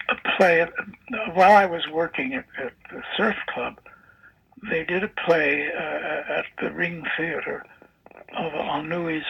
a 0.09 0.37
play 0.37 0.65
while 1.33 1.55
I 1.55 1.65
was 1.65 1.87
working 1.91 2.33
at, 2.33 2.45
at 2.57 2.73
the 2.91 3.01
Surf 3.15 3.35
Club. 3.47 3.79
They 4.69 4.83
did 4.83 5.03
a 5.03 5.07
play 5.07 5.69
uh, 5.73 6.39
at 6.39 6.45
the 6.61 6.71
Ring 6.71 7.05
Theater 7.17 7.63
of 8.37 8.51
Anouilh's 8.53 9.25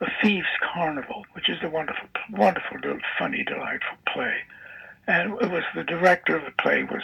The 0.00 0.08
Thieves' 0.20 0.46
Carnival, 0.72 1.24
which 1.32 1.48
is 1.48 1.58
a 1.62 1.68
wonderful, 1.68 2.08
wonderful, 2.30 2.78
funny, 3.18 3.42
delightful 3.44 3.96
play. 4.12 4.34
And 5.06 5.34
it 5.40 5.50
was 5.50 5.64
the 5.74 5.84
director 5.84 6.36
of 6.36 6.44
the 6.44 6.62
play 6.62 6.82
was 6.84 7.02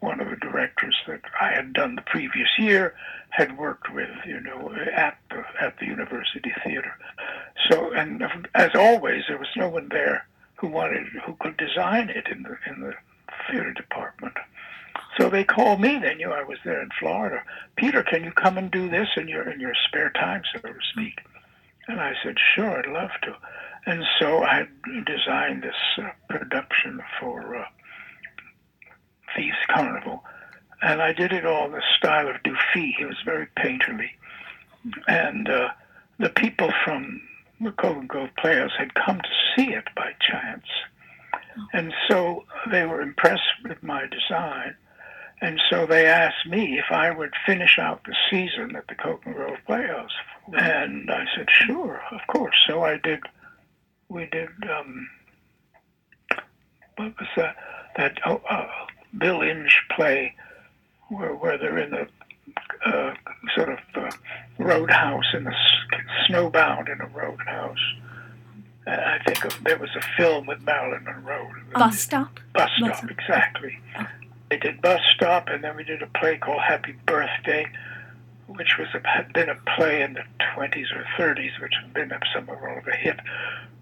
one 0.00 0.20
of 0.20 0.30
the 0.30 0.36
directors 0.36 0.96
that 1.08 1.22
I 1.40 1.52
had 1.52 1.72
done 1.72 1.96
the 1.96 2.02
previous 2.02 2.48
year, 2.56 2.94
had 3.30 3.58
worked 3.58 3.92
with, 3.92 4.10
you 4.24 4.40
know, 4.40 4.72
at 4.94 5.18
the 5.30 5.44
at 5.60 5.78
the 5.78 5.86
University 5.86 6.52
Theater. 6.64 6.92
So, 7.68 7.92
and 7.92 8.22
as 8.54 8.74
always, 8.74 9.24
there 9.28 9.38
was 9.38 9.48
no 9.56 9.68
one 9.68 9.88
there 9.88 10.26
who 10.56 10.68
wanted 10.68 11.06
who 11.24 11.34
could 11.40 11.56
design 11.56 12.10
it 12.10 12.28
in 12.28 12.44
the 12.44 12.56
in 12.70 12.80
the 12.80 12.94
theater 13.50 13.72
department. 13.72 14.34
So 15.18 15.28
they 15.28 15.44
called 15.44 15.80
me. 15.80 15.98
They 15.98 16.14
knew 16.14 16.30
I 16.30 16.44
was 16.44 16.58
there 16.64 16.80
in 16.80 16.90
Florida. 16.98 17.42
Peter, 17.76 18.02
can 18.02 18.22
you 18.22 18.32
come 18.32 18.58
and 18.58 18.70
do 18.70 18.88
this 18.88 19.08
in 19.16 19.28
your 19.28 19.50
in 19.50 19.60
your 19.60 19.74
spare 19.88 20.10
time, 20.10 20.42
so 20.52 20.60
to 20.60 20.74
speak? 20.92 21.20
And 21.88 22.00
I 22.00 22.14
said, 22.22 22.36
sure, 22.54 22.78
I'd 22.78 22.86
love 22.86 23.10
to. 23.22 23.36
And 23.86 24.04
so 24.18 24.42
I 24.42 24.56
had 24.56 25.04
designed 25.04 25.62
this 25.62 25.74
uh, 25.98 26.10
production 26.28 27.00
for 27.20 27.56
uh, 27.56 27.64
Thieves 29.34 29.56
Carnival, 29.68 30.24
and 30.82 31.00
I 31.00 31.12
did 31.12 31.32
it 31.32 31.46
all 31.46 31.66
in 31.66 31.72
the 31.72 31.82
style 31.96 32.28
of 32.28 32.42
Dufy. 32.42 32.92
He 32.98 33.04
was 33.04 33.16
very 33.24 33.46
painterly, 33.56 34.10
and 35.06 35.48
uh, 35.48 35.68
the 36.18 36.30
people 36.30 36.72
from 36.84 37.22
the 37.60 37.70
Golden 37.70 38.06
Grove 38.06 38.30
Players 38.38 38.72
had 38.76 38.94
come 38.94 39.18
to 39.20 39.28
see 39.56 39.70
it 39.72 39.88
by 39.94 40.12
chance, 40.20 40.66
and 41.72 41.92
so 42.08 42.44
they 42.70 42.84
were 42.86 43.00
impressed 43.00 43.62
with 43.64 43.82
my 43.82 44.06
design. 44.06 44.74
And 45.42 45.60
so 45.68 45.84
they 45.86 46.06
asked 46.06 46.46
me 46.48 46.78
if 46.78 46.90
I 46.90 47.10
would 47.10 47.34
finish 47.44 47.78
out 47.78 48.02
the 48.04 48.16
season 48.30 48.74
at 48.74 48.88
the 48.88 48.94
Coconut 48.94 49.36
Grove 49.36 49.58
Playhouse. 49.66 50.12
And 50.54 51.10
I 51.10 51.26
said, 51.36 51.48
sure, 51.50 52.00
of 52.10 52.20
course. 52.28 52.56
So 52.66 52.82
I 52.82 52.96
did, 52.96 53.20
we 54.08 54.26
did, 54.26 54.48
um, 54.70 55.08
what 56.96 57.18
was 57.18 57.28
that? 57.36 57.56
That 57.96 58.18
oh, 58.26 58.40
uh, 58.48 58.66
Bill 59.18 59.42
Inge 59.42 59.82
play 59.94 60.34
where, 61.08 61.34
where 61.34 61.58
they're 61.58 61.78
in 61.78 61.90
the 61.90 62.08
uh, 62.84 63.14
sort 63.54 63.70
of 63.70 63.78
uh, 63.94 64.10
roadhouse 64.58 65.24
in 65.34 65.44
the 65.44 65.54
snowbound 66.28 66.92
in 66.92 67.00
a 67.00 67.06
roadhouse. 67.08 67.78
And 68.86 69.00
I 69.00 69.18
think 69.24 69.44
of, 69.44 69.64
there 69.64 69.78
was 69.78 69.90
a 69.96 70.02
film 70.16 70.46
with 70.46 70.62
Marilyn 70.62 71.04
Monroe. 71.04 71.50
bus 71.74 71.98
stop. 71.98 72.38
Bus 72.54 72.70
Bus 72.80 72.98
Stop, 72.98 73.10
exactly. 73.10 73.78
They 74.50 74.58
did 74.58 74.80
Bus 74.80 75.00
Stop, 75.14 75.48
and 75.48 75.64
then 75.64 75.76
we 75.76 75.82
did 75.82 76.02
a 76.02 76.06
play 76.06 76.36
called 76.38 76.60
Happy 76.62 76.94
Birthday, 77.04 77.66
which 78.48 78.76
was 78.78 78.88
a, 78.94 79.06
had 79.06 79.32
been 79.32 79.48
a 79.48 79.56
play 79.76 80.02
in 80.02 80.14
the 80.14 80.24
20s 80.54 80.92
or 80.94 81.04
30s, 81.18 81.60
which 81.60 81.72
had 81.80 81.92
been 81.92 82.12
a 82.12 82.20
somewhat 82.34 82.58
of 82.78 82.86
a 82.86 82.96
hit 82.96 83.18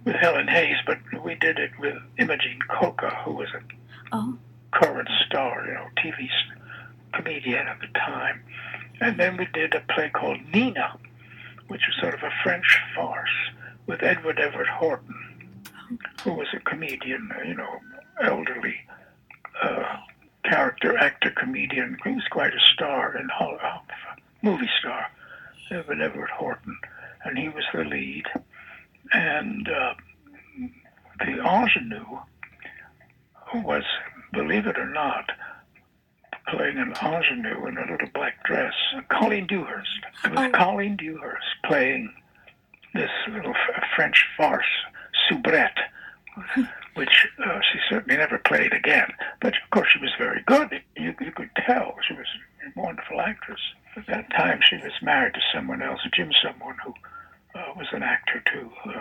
with 0.05 0.17
Helen 0.17 0.49
Hayes, 0.49 0.77
but 0.87 0.99
we 1.25 1.35
did 1.35 1.59
it 1.59 1.71
with 1.79 1.97
Imogene 2.19 2.61
Coca, 2.69 3.11
who 3.25 3.33
was 3.33 3.49
a 3.55 3.61
Oh, 4.13 4.39
current 4.73 5.09
star, 5.27 5.65
you 5.67 5.73
know, 5.75 5.87
TV 5.97 6.29
comedian 7.13 7.67
at 7.67 7.81
the 7.81 7.87
time. 7.99 8.43
And 9.01 9.19
then 9.19 9.37
we 9.37 9.47
did 9.53 9.75
a 9.75 9.81
play 9.93 10.11
called 10.11 10.39
Nina, 10.53 10.99
which 11.69 11.83
was 11.89 11.97
sort 12.01 12.15
of 12.15 12.23
a 12.23 12.31
French 12.43 12.79
farce 12.95 13.29
with 13.87 14.03
Edward 14.03 14.39
Everett 14.39 14.69
Horton, 14.69 15.59
who 16.23 16.33
was 16.33 16.49
a 16.55 16.61
comedian, 16.61 17.29
uh, 17.37 17.43
you 17.43 17.55
know, 17.55 17.81
elderly 18.23 18.77
uh, 19.63 19.97
character 20.45 20.97
actor 20.97 21.31
comedian. 21.31 21.97
He 22.05 22.11
was 22.13 22.25
quite 22.31 22.55
a 22.55 22.61
star 22.75 23.17
in 23.17 23.29
Hol- 23.31 23.59
uh, 23.63 23.79
movie 24.45 24.69
star, 24.79 25.07
Edward 25.71 26.01
Everett 26.01 26.31
Horton, 26.31 26.79
and 27.25 27.39
he 27.39 27.49
was 27.49 27.65
the 27.73 27.85
lead. 27.85 28.25
And 29.13 29.69
uh, 29.69 29.95
the 31.21 31.39
ingenue 31.43 32.19
was, 33.55 33.85
believe 34.33 34.67
it 34.67 34.79
or 34.79 34.89
not, 34.91 35.31
playing 36.49 36.77
an 36.79 36.93
ingenue 37.03 37.67
in 37.67 37.79
a 37.79 37.91
little 37.91 38.09
black 38.15 38.43
dress. 38.45 38.75
Colleen 39.09 39.47
Dewhurst. 39.47 39.89
It 40.25 40.31
was 40.33 40.41
Oh. 40.41 40.51
Colleen 40.51 40.97
Dewhurst 40.97 41.47
playing 41.65 42.13
this 42.95 43.11
little 43.29 43.53
f- 43.55 43.85
French 43.97 44.27
farce, 44.37 44.65
soubrette, 45.29 45.79
which 46.95 47.27
uh, 47.45 47.61
she 47.73 47.79
certainly 47.89 48.17
never 48.19 48.39
played 48.39 48.73
again. 48.73 49.11
But 49.41 49.55
of 49.55 49.71
course, 49.71 49.89
she 49.93 50.01
was 50.01 50.13
very 50.19 50.43
good. 50.47 50.83
You, 50.97 51.15
you 51.21 51.33
could 51.33 51.51
tell 51.67 51.95
she 52.07 52.15
was 52.15 52.27
a 52.67 52.81
wonderful 52.81 53.21
actress. 53.21 53.61
At 53.97 54.07
that 54.07 54.31
time 54.31 54.61
she 54.63 54.77
was 54.77 54.93
married 55.03 55.35
to 55.35 55.41
someone 55.53 55.83
else, 55.83 56.01
Jim 56.15 56.31
someone 56.43 56.77
who 56.85 56.95
uh, 57.55 57.73
was 57.77 57.87
an 57.93 58.03
actor 58.03 58.43
too. 58.53 58.71
Uh, 58.87 59.01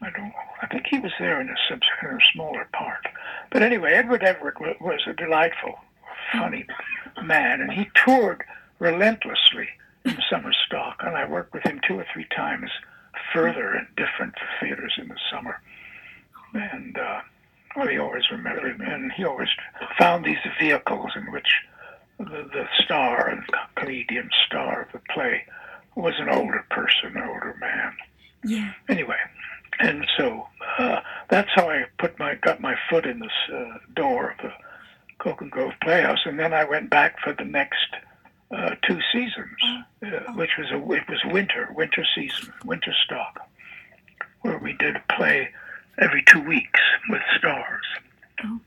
I 0.00 0.10
don't. 0.10 0.32
I 0.62 0.66
think 0.66 0.86
he 0.86 0.98
was 0.98 1.12
there 1.18 1.40
in 1.40 1.48
a, 1.48 1.56
sub, 1.68 1.80
in 2.02 2.16
a 2.16 2.18
smaller 2.32 2.68
part. 2.72 3.06
But 3.50 3.62
anyway, 3.62 3.92
Edward 3.94 4.22
Everett 4.22 4.60
was, 4.60 4.76
was 4.80 5.00
a 5.06 5.12
delightful, 5.12 5.78
funny 6.32 6.66
man, 7.22 7.60
and 7.60 7.72
he 7.72 7.88
toured 7.94 8.44
relentlessly 8.78 9.68
in 10.04 10.16
summer 10.30 10.52
stock, 10.66 11.00
and 11.00 11.16
I 11.16 11.28
worked 11.28 11.52
with 11.52 11.64
him 11.64 11.80
two 11.86 11.98
or 11.98 12.06
three 12.12 12.26
times 12.34 12.70
further 13.32 13.74
in 13.74 13.86
different 13.96 14.34
theaters 14.60 14.94
in 14.98 15.08
the 15.08 15.18
summer. 15.30 15.60
And 16.54 16.96
uh, 16.96 17.20
well, 17.76 17.88
he 17.88 17.98
always 17.98 18.30
remembered, 18.30 18.80
and 18.80 19.12
he 19.12 19.24
always 19.24 19.48
found 19.98 20.24
these 20.24 20.38
vehicles 20.60 21.10
in 21.16 21.30
which 21.32 21.48
the, 22.18 22.48
the 22.52 22.66
star 22.84 23.28
and 23.28 23.42
comedian 23.76 24.30
star 24.46 24.82
of 24.82 24.92
the 24.92 25.00
play 25.12 25.44
was 25.94 26.14
an 26.18 26.28
older 26.28 26.64
person, 26.70 27.16
an 27.16 27.28
older 27.28 27.56
man. 27.60 27.92
Yeah. 28.44 28.72
Anyway, 28.88 29.16
and 29.80 30.06
so 30.16 30.46
uh, 30.78 31.00
that's 31.28 31.50
how 31.54 31.68
I 31.70 31.84
put 31.98 32.18
my 32.18 32.34
got 32.36 32.60
my 32.60 32.76
foot 32.88 33.04
in 33.06 33.18
this 33.20 33.32
uh, 33.52 33.78
door 33.94 34.30
of 34.32 34.38
the 34.38 34.52
Coke 35.18 35.42
Grove 35.50 35.72
Playhouse, 35.82 36.20
and 36.24 36.38
then 36.38 36.52
I 36.52 36.64
went 36.64 36.90
back 36.90 37.18
for 37.20 37.32
the 37.32 37.44
next 37.44 37.86
uh, 38.50 38.76
two 38.86 38.98
seasons, 39.12 39.58
uh, 40.02 40.32
which 40.34 40.50
was 40.56 40.70
a 40.70 40.76
it 40.92 41.08
was 41.08 41.20
winter 41.26 41.68
winter 41.74 42.04
season 42.14 42.52
winter 42.64 42.94
stock, 43.04 43.40
where 44.42 44.58
we 44.58 44.72
did 44.74 44.96
a 44.96 45.02
play 45.16 45.48
every 45.98 46.22
two 46.26 46.40
weeks 46.42 46.80
with 47.08 47.22
stars, 47.36 47.84
Oh. 48.44 48.60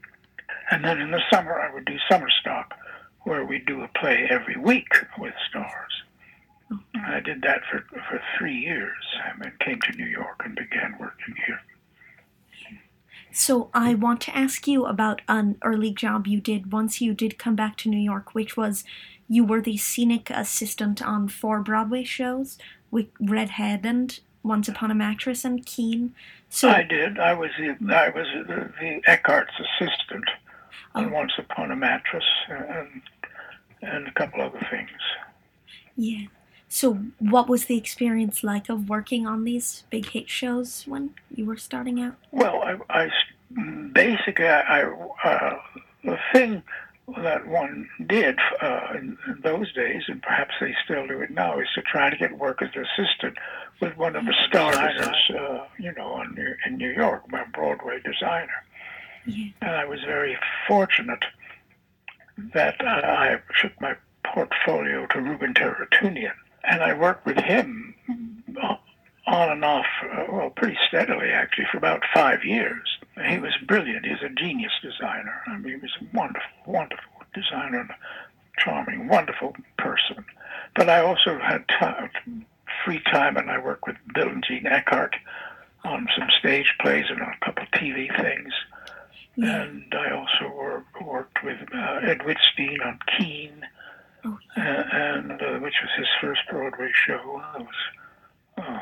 and 0.69 0.83
then 0.83 0.99
in 0.99 1.11
the 1.11 1.21
summer 1.33 1.59
I 1.61 1.73
would 1.73 1.85
do 1.85 1.97
summer 2.09 2.29
stock, 2.41 2.73
where 3.23 3.45
we 3.45 3.59
do 3.59 3.81
a 3.81 3.87
play 3.99 4.27
every 4.29 4.57
week 4.57 4.89
with 5.17 5.33
stars. 5.49 6.03
And 6.69 7.05
I 7.05 7.19
did 7.19 7.41
that 7.41 7.61
for 7.69 7.83
for 8.09 8.21
three 8.37 8.57
years, 8.57 9.03
and 9.25 9.41
then 9.41 9.53
came 9.59 9.79
to 9.81 9.97
New 9.97 10.07
York 10.07 10.41
and 10.45 10.55
began 10.55 10.95
working 10.99 11.35
here. 11.45 11.59
So 13.33 13.69
I 13.73 13.93
want 13.93 14.21
to 14.21 14.37
ask 14.37 14.67
you 14.67 14.85
about 14.85 15.21
an 15.27 15.57
early 15.63 15.91
job 15.91 16.27
you 16.27 16.41
did 16.41 16.71
once 16.71 16.99
you 16.99 17.13
did 17.13 17.39
come 17.39 17.55
back 17.55 17.77
to 17.77 17.89
New 17.89 17.99
York, 17.99 18.35
which 18.35 18.57
was 18.57 18.83
you 19.29 19.45
were 19.45 19.61
the 19.61 19.77
scenic 19.77 20.29
assistant 20.29 21.01
on 21.01 21.29
four 21.29 21.61
Broadway 21.61 22.03
shows 22.03 22.57
with 22.89 23.07
Redhead 23.21 23.85
and 23.85 24.19
Once 24.43 24.67
Upon 24.67 24.91
a 24.91 24.95
Mattress 24.95 25.45
and 25.45 25.65
Kean. 25.65 26.13
So 26.49 26.69
I 26.69 26.83
did. 26.83 27.17
I 27.17 27.33
was 27.33 27.51
the 27.57 27.95
I 27.95 28.09
was 28.09 28.27
the, 28.47 28.73
the 28.79 29.01
Eckart's 29.07 29.53
assistant 29.59 30.25
on 30.95 31.05
Oh. 31.05 31.09
Once 31.09 31.31
Upon 31.37 31.71
a 31.71 31.75
Mattress 31.75 32.25
and 32.49 33.01
and 33.83 34.07
a 34.07 34.11
couple 34.11 34.41
other 34.41 34.65
things. 34.69 34.89
yeah. 35.95 36.27
So 36.69 36.93
what 37.19 37.49
was 37.49 37.65
the 37.65 37.77
experience 37.77 38.43
like 38.43 38.69
of 38.69 38.87
working 38.87 39.27
on 39.27 39.43
these 39.43 39.83
big 39.89 40.05
hit 40.11 40.29
shows 40.29 40.85
when 40.87 41.13
you 41.35 41.45
were 41.45 41.57
starting 41.57 41.99
out? 42.01 42.15
Well, 42.31 42.61
I, 42.61 42.77
I 43.03 43.09
basically 43.91 44.47
I, 44.47 44.83
uh, 45.23 45.57
the 46.05 46.17
thing 46.31 46.63
that 47.17 47.45
one 47.47 47.89
did 48.07 48.39
uh, 48.61 48.87
in, 48.95 49.17
in 49.27 49.41
those 49.43 49.73
days, 49.73 50.03
and 50.07 50.21
perhaps 50.21 50.53
they 50.61 50.73
still 50.85 51.05
do 51.07 51.19
it 51.21 51.31
now, 51.31 51.59
is 51.59 51.67
to 51.75 51.81
try 51.81 52.09
to 52.09 52.15
get 52.15 52.37
work 52.37 52.61
as 52.61 52.69
an 52.73 52.85
assistant 52.85 53.37
with 53.81 53.97
one 53.97 54.15
of 54.15 54.25
the 54.25 54.33
star 54.47 54.71
designers, 54.71 55.31
uh, 55.37 55.65
you 55.77 55.91
know, 55.97 56.23
in 56.65 56.77
New 56.77 56.91
York, 56.91 57.29
my 57.29 57.43
Broadway 57.53 57.99
designer. 58.05 58.63
Yeah. 59.25 59.51
And 59.61 59.71
I 59.71 59.85
was 59.85 59.99
very 60.01 60.37
fortunate 60.67 61.23
that 62.53 62.81
uh, 62.81 62.85
I 62.85 63.41
took 63.61 63.79
my 63.81 63.95
portfolio 64.23 65.05
to 65.07 65.17
Rouben 65.17 65.55
Ter-Arutunian, 65.55 66.33
and 66.63 66.81
I 66.81 66.93
worked 66.93 67.25
with 67.25 67.37
him 67.37 67.95
uh, 68.61 68.75
on 69.27 69.49
and 69.49 69.65
off, 69.65 69.85
uh, 70.03 70.25
well, 70.31 70.49
pretty 70.49 70.77
steadily 70.87 71.29
actually, 71.29 71.67
for 71.71 71.77
about 71.77 72.03
five 72.13 72.43
years. 72.43 72.87
He 73.27 73.37
was 73.37 73.53
brilliant. 73.67 74.05
He's 74.05 74.21
a 74.23 74.29
genius 74.29 74.71
designer. 74.81 75.41
I 75.47 75.57
mean, 75.57 75.75
he 75.75 75.79
was 75.79 75.91
a 76.01 76.17
wonderful, 76.17 76.49
wonderful 76.65 77.11
designer 77.33 77.81
and 77.81 77.89
a 77.91 77.95
charming, 78.57 79.07
wonderful 79.07 79.55
person. 79.77 80.25
But 80.75 80.89
I 80.89 81.01
also 81.01 81.37
had 81.37 81.67
time, 81.67 82.45
free 82.83 83.01
time, 83.11 83.37
and 83.37 83.49
I 83.51 83.59
worked 83.59 83.85
with 83.85 83.97
Bill 84.13 84.29
and 84.29 84.43
Jean 84.43 84.63
Eckart 84.63 85.13
on 85.83 86.07
some 86.17 86.29
stage 86.39 86.73
plays 86.79 87.05
and 87.09 87.21
on 87.21 87.33
a 87.41 87.45
couple 87.45 87.63
of 87.63 87.71
TV 87.71 88.15
things. 88.21 88.53
Yeah. 89.35 89.61
And 89.63 89.93
I 89.93 90.11
also 90.11 90.53
work, 90.55 90.85
worked 91.01 91.43
with 91.43 91.57
uh, 91.73 91.99
Ed 92.03 92.19
Wittstein 92.19 92.85
on 92.85 92.99
Kean, 93.17 93.65
Oh, 94.23 94.37
uh, 94.55 94.61
and 94.61 95.31
uh, 95.31 95.57
which 95.59 95.73
was 95.81 95.89
his 95.97 96.07
first 96.19 96.41
Broadway 96.49 96.91
show. 96.93 97.19
Was, 97.25 97.65
oh. 98.59 98.79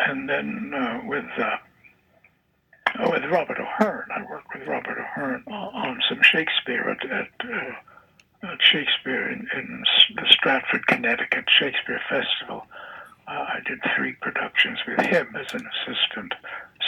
and 0.00 0.28
then 0.28 0.72
uh, 0.74 1.00
with 1.04 1.26
uh, 1.38 1.56
oh, 2.98 3.10
with 3.10 3.24
Robert 3.30 3.58
O'Hearn, 3.60 4.08
I 4.10 4.24
worked 4.28 4.52
with 4.52 4.66
Robert 4.66 4.98
O'Hearn 4.98 5.44
on, 5.46 5.52
on 5.74 6.02
some 6.08 6.20
Shakespeare 6.22 6.88
at, 6.90 7.08
at, 7.08 7.28
uh, 7.44 8.48
at 8.52 8.58
Shakespeare 8.60 9.30
in, 9.30 9.46
in 9.54 9.84
the 10.16 10.26
Stratford, 10.28 10.86
Connecticut 10.88 11.44
Shakespeare 11.48 12.00
Festival. 12.08 12.66
Uh, 13.28 13.30
I 13.30 13.60
did 13.64 13.78
three 13.96 14.14
productions 14.14 14.80
with 14.88 15.06
him 15.06 15.36
as 15.38 15.54
an 15.54 15.68
assistant. 15.68 16.34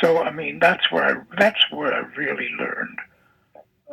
So 0.01 0.23
I 0.23 0.31
mean, 0.31 0.59
that's 0.59 0.91
where 0.91 1.05
I 1.05 1.23
that's 1.39 1.71
where 1.71 1.93
I 1.95 2.01
really 2.17 2.49
learned 2.59 2.99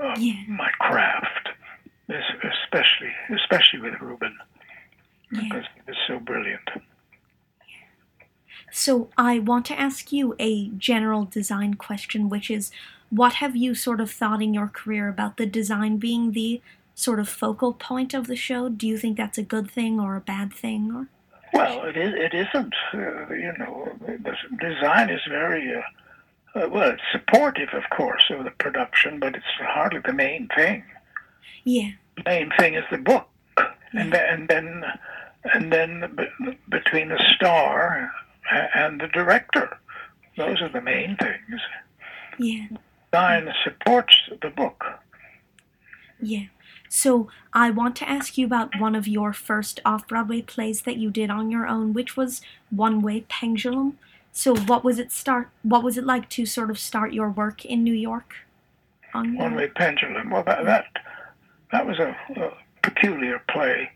uh, 0.01 0.15
Yeah. 0.17 0.43
my 0.47 0.69
craft, 0.79 1.49
especially 2.09 3.13
especially 3.33 3.79
with 3.79 3.93
Rouben 3.95 4.33
Yeah. 5.31 5.41
because 5.43 5.65
he 5.75 5.81
was 5.87 5.97
so 6.07 6.19
brilliant. 6.19 6.67
So 8.71 9.09
I 9.17 9.39
want 9.39 9.65
to 9.67 9.79
ask 9.79 10.11
you 10.11 10.35
a 10.39 10.69
general 10.69 11.25
design 11.25 11.73
question, 11.75 12.29
which 12.29 12.49
is 12.49 12.71
what 13.09 13.33
have 13.35 13.55
you 13.55 13.75
sort 13.75 13.99
of 13.99 14.09
thought 14.09 14.41
in 14.41 14.53
your 14.53 14.67
career 14.67 15.09
about 15.09 15.37
the 15.37 15.45
design 15.45 15.97
being 15.97 16.31
the 16.31 16.61
sort 16.95 17.19
of 17.19 17.27
focal 17.27 17.73
point 17.73 18.13
of 18.13 18.27
the 18.27 18.35
show? 18.35 18.69
Do 18.69 18.87
you 18.87 18.97
think 18.97 19.17
that's 19.17 19.37
a 19.37 19.43
good 19.43 19.69
thing 19.69 19.99
or 19.99 20.15
a 20.15 20.21
bad 20.21 20.53
thing? 20.53 20.91
Or 20.95 21.07
Well, 21.53 21.83
it 21.85 21.97
is. 21.97 22.13
It 22.15 22.33
isn't. 22.33 22.73
Uh, 22.93 23.33
you 23.33 23.53
know, 23.59 23.91
the 24.05 24.33
design 24.59 25.09
is 25.09 25.21
very 25.29 25.75
uh, 25.75 26.59
uh, 26.59 26.69
well. 26.69 26.91
It's 26.91 27.01
supportive, 27.11 27.69
of 27.73 27.83
course, 27.95 28.23
of 28.29 28.43
the 28.45 28.51
production, 28.51 29.19
but 29.19 29.35
it's 29.35 29.45
hardly 29.59 29.99
the 30.05 30.13
main 30.13 30.47
thing. 30.55 30.83
yeah, 31.63 31.91
The 32.17 32.23
main 32.25 32.51
thing 32.57 32.75
is 32.75 32.83
the 32.91 32.97
book, 32.99 33.27
and 33.93 34.11
then 34.13 34.29
and 34.29 34.47
then 34.47 34.83
and 35.53 35.73
then 35.73 36.15
be- 36.15 36.57
between 36.69 37.09
the 37.09 37.19
star 37.35 38.11
and 38.75 39.01
the 39.01 39.07
director, 39.07 39.77
those 40.37 40.61
are 40.61 40.69
the 40.69 40.81
main 40.81 41.17
things. 41.17 41.61
yeah, 42.39 42.67
Design 43.11 43.53
supports 43.63 44.15
the 44.41 44.49
book. 44.49 44.83
yeah. 46.21 46.45
So 46.93 47.29
I 47.53 47.69
want 47.71 47.95
to 47.97 48.09
ask 48.09 48.37
you 48.37 48.45
about 48.45 48.77
one 48.77 48.95
of 48.95 49.07
your 49.07 49.31
first 49.31 49.79
off-Broadway 49.85 50.41
plays 50.41 50.81
that 50.81 50.97
you 50.97 51.09
did 51.09 51.29
on 51.29 51.49
your 51.49 51.65
own, 51.65 51.93
which 51.93 52.17
was 52.17 52.41
One 52.69 53.01
Way 53.01 53.21
Pendulum. 53.29 53.97
So 54.33 54.57
what 54.57 54.83
was 54.83 54.99
it 54.99 55.09
start? 55.09 55.47
What 55.63 55.83
was 55.83 55.97
it 55.97 56.03
like 56.03 56.27
to 56.31 56.45
sort 56.45 56.69
of 56.69 56.77
start 56.77 57.13
your 57.13 57.29
work 57.29 57.63
in 57.63 57.81
New 57.85 57.93
York? 57.93 58.35
On 59.13 59.37
One 59.37 59.55
Way 59.55 59.69
Pendulum. 59.69 60.31
Well, 60.31 60.43
that 60.43 60.65
that, 60.65 60.85
that 61.71 61.87
was 61.87 61.97
a, 61.97 62.13
a 62.35 62.51
peculiar 62.83 63.41
play, 63.49 63.89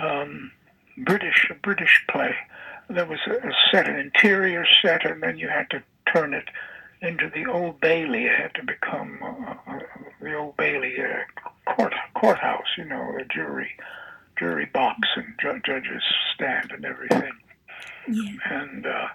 um, 0.00 0.50
British 0.96 1.46
a 1.50 1.54
British 1.54 2.04
play. 2.10 2.34
There 2.90 3.06
was 3.06 3.20
a, 3.28 3.34
a 3.46 3.52
set, 3.70 3.88
an 3.88 3.96
interior 3.96 4.66
set, 4.82 5.06
and 5.08 5.22
then 5.22 5.38
you 5.38 5.46
had 5.46 5.70
to 5.70 5.84
turn 6.12 6.34
it 6.34 6.48
into 7.00 7.30
the 7.32 7.46
Old 7.46 7.80
Bailey. 7.80 8.24
It 8.24 8.40
had 8.40 8.54
to 8.54 8.64
become 8.64 9.20
uh, 9.22 9.72
uh, 9.72 9.78
the 10.20 10.34
Old 10.34 10.56
Bailey 10.56 10.96
uh, 11.00 11.48
court 11.76 11.94
courthouse. 12.14 12.66
You 12.76 12.84
know, 12.84 13.16
a 13.18 13.24
jury 13.24 13.70
jury 14.38 14.66
box 14.72 15.00
and 15.16 15.34
ju- 15.40 15.60
judges 15.64 16.02
stand 16.34 16.70
and 16.70 16.84
everything 16.84 17.32
yeah, 18.10 18.32
and 18.50 18.86
uh, 18.86 19.08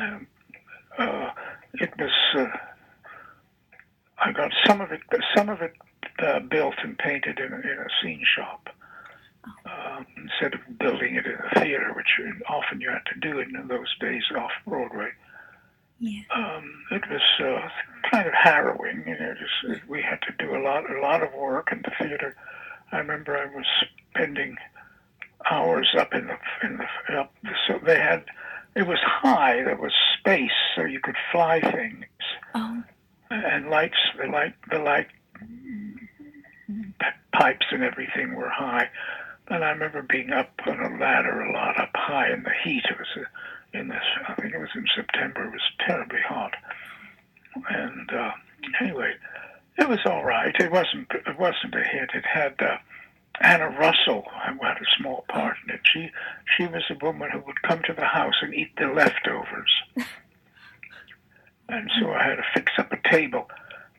um, 0.00 0.26
uh, 0.98 1.30
it 1.74 1.92
was. 1.98 2.10
Uh, 2.36 2.46
I 4.18 4.32
got 4.32 4.52
some 4.66 4.80
of 4.80 4.92
it. 4.92 5.00
Some 5.36 5.48
of 5.48 5.62
it 5.62 5.72
uh, 6.18 6.40
built 6.40 6.74
and 6.82 6.96
painted 6.98 7.38
in 7.38 7.52
a, 7.52 7.56
in 7.56 7.78
a 7.78 7.88
scene 8.02 8.22
shop 8.36 8.68
um, 9.66 10.06
instead 10.16 10.54
of 10.54 10.78
building 10.78 11.16
it 11.16 11.26
in 11.26 11.34
a 11.34 11.60
theater, 11.60 11.92
which 11.94 12.20
often 12.48 12.80
you 12.80 12.90
had 12.90 13.04
to 13.12 13.20
do 13.20 13.38
in 13.38 13.68
those 13.68 13.94
days 14.00 14.22
off 14.36 14.50
Broadway. 14.66 15.10
Yeah, 16.02 16.22
Um, 16.34 16.84
it 16.90 17.08
was 17.08 17.22
uh, 17.38 17.68
kind 18.10 18.26
of 18.26 18.34
harrowing. 18.34 19.04
You 19.06 19.16
know, 19.18 19.34
just 19.34 19.86
we 19.88 20.02
had 20.02 20.20
to 20.22 20.32
do 20.44 20.56
a 20.56 20.58
lot, 20.58 20.90
a 20.90 21.00
lot 21.00 21.22
of 21.22 21.32
work 21.32 21.70
in 21.70 21.80
the 21.82 21.92
theater. 21.96 22.34
I 22.90 22.98
remember 22.98 23.38
I 23.38 23.46
was 23.54 23.64
spending 24.10 24.56
hours 25.48 25.94
up 25.96 26.12
in 26.12 26.26
the 26.26 26.36
in 26.66 26.78
the 26.78 27.14
up. 27.20 27.32
So 27.68 27.78
they 27.86 28.00
had, 28.00 28.24
it 28.74 28.88
was 28.88 28.98
high. 29.04 29.62
There 29.62 29.76
was 29.76 29.92
space, 30.18 30.50
so 30.74 30.82
you 30.82 30.98
could 30.98 31.14
fly 31.30 31.60
things 31.60 32.04
oh, 32.56 32.82
and 33.30 33.70
lights. 33.70 33.98
The 34.18 34.26
light, 34.26 34.54
the 34.72 34.80
light 34.80 35.06
pipes 37.32 37.66
and 37.70 37.84
everything 37.84 38.34
were 38.34 38.50
high. 38.50 38.88
And 39.46 39.62
I 39.62 39.70
remember 39.70 40.02
being 40.02 40.32
up 40.32 40.50
on 40.66 40.80
a 40.80 40.98
ladder 40.98 41.42
a 41.42 41.52
lot 41.52 41.78
up 41.80 41.90
high 41.94 42.32
in 42.32 42.42
the 42.42 42.54
heat. 42.64 42.84
It 42.90 42.98
was 42.98 43.08
a, 43.16 43.26
in 43.72 43.88
this, 43.88 44.04
I 44.28 44.34
think 44.34 44.54
it 44.54 44.60
was 44.60 44.68
in 44.74 44.86
September. 44.94 45.44
It 45.44 45.52
was 45.52 45.62
terribly 45.86 46.20
hot. 46.26 46.54
And 47.70 48.10
uh, 48.12 48.32
anyway, 48.80 49.14
it 49.78 49.88
was 49.88 50.00
all 50.04 50.24
right. 50.24 50.54
It 50.58 50.70
wasn't. 50.70 51.10
It 51.26 51.38
wasn't 51.38 51.74
a 51.74 51.82
hit. 51.82 52.10
It 52.14 52.24
had 52.24 52.60
uh, 52.60 52.76
Anna 53.40 53.70
Russell 53.70 54.24
who 54.46 54.64
had 54.64 54.76
a 54.76 54.98
small 54.98 55.24
part 55.28 55.56
in 55.64 55.74
it. 55.74 55.80
She 55.84 56.10
she 56.56 56.66
was 56.66 56.84
a 56.90 57.04
woman 57.04 57.30
who 57.30 57.40
would 57.40 57.62
come 57.62 57.82
to 57.86 57.92
the 57.92 58.04
house 58.04 58.34
and 58.42 58.54
eat 58.54 58.76
the 58.76 58.86
leftovers. 58.86 59.70
and 61.68 61.90
so 61.98 62.12
I 62.12 62.22
had 62.22 62.36
to 62.36 62.44
fix 62.54 62.72
up 62.78 62.92
a 62.92 63.08
table 63.08 63.48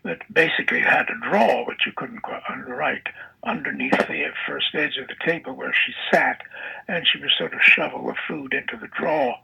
that 0.03 0.21
basically 0.33 0.81
had 0.81 1.09
a 1.09 1.29
drawer 1.29 1.65
which 1.65 1.85
you 1.85 1.93
couldn't 1.95 2.21
quite 2.21 2.41
write 2.67 3.07
underneath 3.43 3.97
the 4.07 4.25
first 4.47 4.75
edge 4.75 4.97
of 4.97 5.07
the 5.07 5.25
table 5.25 5.53
where 5.53 5.73
she 5.73 5.93
sat, 6.11 6.41
and 6.87 7.07
she 7.07 7.19
would 7.19 7.31
sort 7.37 7.53
of 7.53 7.61
shovel 7.61 8.07
the 8.07 8.15
food 8.27 8.53
into 8.53 8.77
the 8.77 8.87
drawer, 8.87 9.35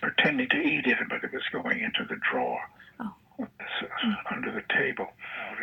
pretending 0.00 0.48
to 0.50 0.56
eat 0.56 0.86
it, 0.86 0.98
but 1.08 1.24
it 1.24 1.32
was 1.32 1.42
going 1.52 1.80
into 1.80 2.04
the 2.08 2.16
drawer 2.30 2.60
oh. 3.00 3.14
Uh, 3.38 3.46
under 4.30 4.50
the 4.50 4.62
table. 4.74 5.08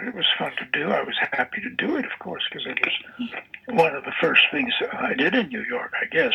It 0.05 0.13
was 0.13 0.25
fun 0.37 0.51
to 0.57 0.65
do. 0.71 0.89
I 0.89 1.03
was 1.03 1.15
happy 1.31 1.61
to 1.61 1.69
do 1.69 1.97
it, 1.97 2.05
of 2.05 2.19
course, 2.19 2.43
because 2.49 2.67
it 2.67 2.79
was 2.83 3.29
one 3.75 3.95
of 3.95 4.03
the 4.03 4.13
first 4.21 4.41
things 4.51 4.73
I 4.91 5.13
did 5.13 5.35
in 5.35 5.49
New 5.49 5.63
York, 5.63 5.93
I 5.99 6.05
guess. 6.05 6.33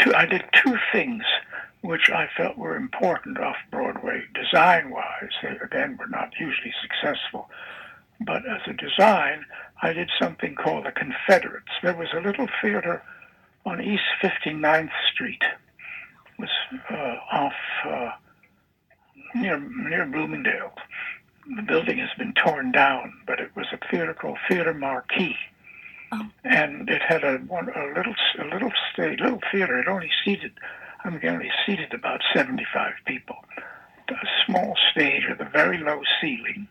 Two, 0.00 0.14
I 0.14 0.26
did 0.26 0.44
two 0.52 0.76
things 0.92 1.22
which 1.82 2.10
I 2.10 2.28
felt 2.36 2.56
were 2.56 2.76
important 2.76 3.38
off 3.38 3.56
Broadway, 3.70 4.22
design 4.34 4.90
wise. 4.90 5.30
They, 5.42 5.56
again, 5.62 5.96
were 5.98 6.06
not 6.06 6.34
hugely 6.34 6.72
successful. 6.80 7.50
But 8.20 8.42
as 8.48 8.60
a 8.66 8.72
design, 8.72 9.44
I 9.82 9.92
did 9.92 10.10
something 10.20 10.54
called 10.54 10.86
the 10.86 10.92
Confederates. 10.92 11.72
There 11.82 11.96
was 11.96 12.08
a 12.14 12.20
little 12.20 12.48
theater 12.60 13.02
on 13.66 13.82
East 13.82 14.04
59th 14.22 14.90
Street. 15.12 15.42
It 16.42 16.48
was 16.48 16.80
uh, 16.90 17.36
off 17.36 17.52
uh, 17.88 18.10
near, 19.34 19.58
near 19.60 20.06
Bloomingdale. 20.06 20.72
The 21.56 21.62
building 21.62 21.98
has 21.98 22.10
been 22.18 22.34
torn 22.34 22.72
down, 22.72 23.14
but 23.26 23.40
it 23.40 23.54
was 23.56 23.66
a 23.72 23.78
theater 23.90 24.14
called 24.14 24.38
Theater 24.48 24.74
Marquee, 24.74 25.36
Oh. 26.12 26.28
And 26.44 26.88
it 26.90 27.00
had 27.00 27.24
a, 27.24 27.38
one, 27.38 27.70
a 27.70 27.86
little 27.96 28.14
a 28.38 28.44
little 28.44 28.72
stage, 28.92 29.18
little 29.20 29.40
theater. 29.50 29.80
It 29.80 29.88
only 29.88 30.10
seated 30.24 30.52
I'm 31.04 31.18
only 31.24 31.50
seated 31.66 31.94
about 31.94 32.20
75 32.34 32.92
people. 33.06 33.36
A 34.08 34.14
small 34.46 34.76
stage 34.92 35.22
with 35.28 35.40
a 35.40 35.50
very 35.50 35.78
low 35.78 36.02
ceiling. 36.20 36.68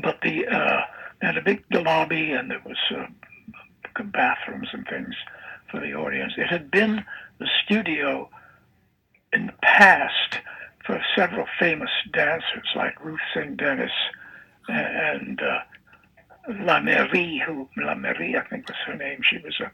But 0.00 0.20
the 0.22 0.46
uh, 0.46 0.82
had 1.20 1.36
a 1.36 1.42
big 1.42 1.64
lobby 1.72 2.30
and 2.30 2.50
there 2.50 2.62
was 2.64 2.76
uh, 2.96 3.06
bathrooms 4.04 4.68
and 4.72 4.86
things 4.86 5.14
for 5.70 5.80
the 5.80 5.94
audience. 5.94 6.34
It 6.36 6.46
had 6.46 6.70
been 6.70 7.04
the 7.38 7.48
studio 7.64 8.28
in 9.32 9.46
the 9.46 9.54
past 9.62 10.38
for 10.84 11.02
several 11.16 11.46
famous 11.58 11.90
dancers 12.12 12.68
like 12.76 13.04
Ruth 13.04 13.20
St. 13.34 13.56
Denis 13.56 13.90
and 14.68 15.40
uh, 15.40 15.60
La 16.60 16.80
Meri, 16.80 17.42
who 17.46 17.68
La 17.76 17.94
Meri, 17.94 18.36
I 18.36 18.46
think 18.48 18.68
was 18.68 18.76
her 18.86 18.94
name. 18.94 19.20
She 19.22 19.38
was 19.38 19.58
a 19.60 19.72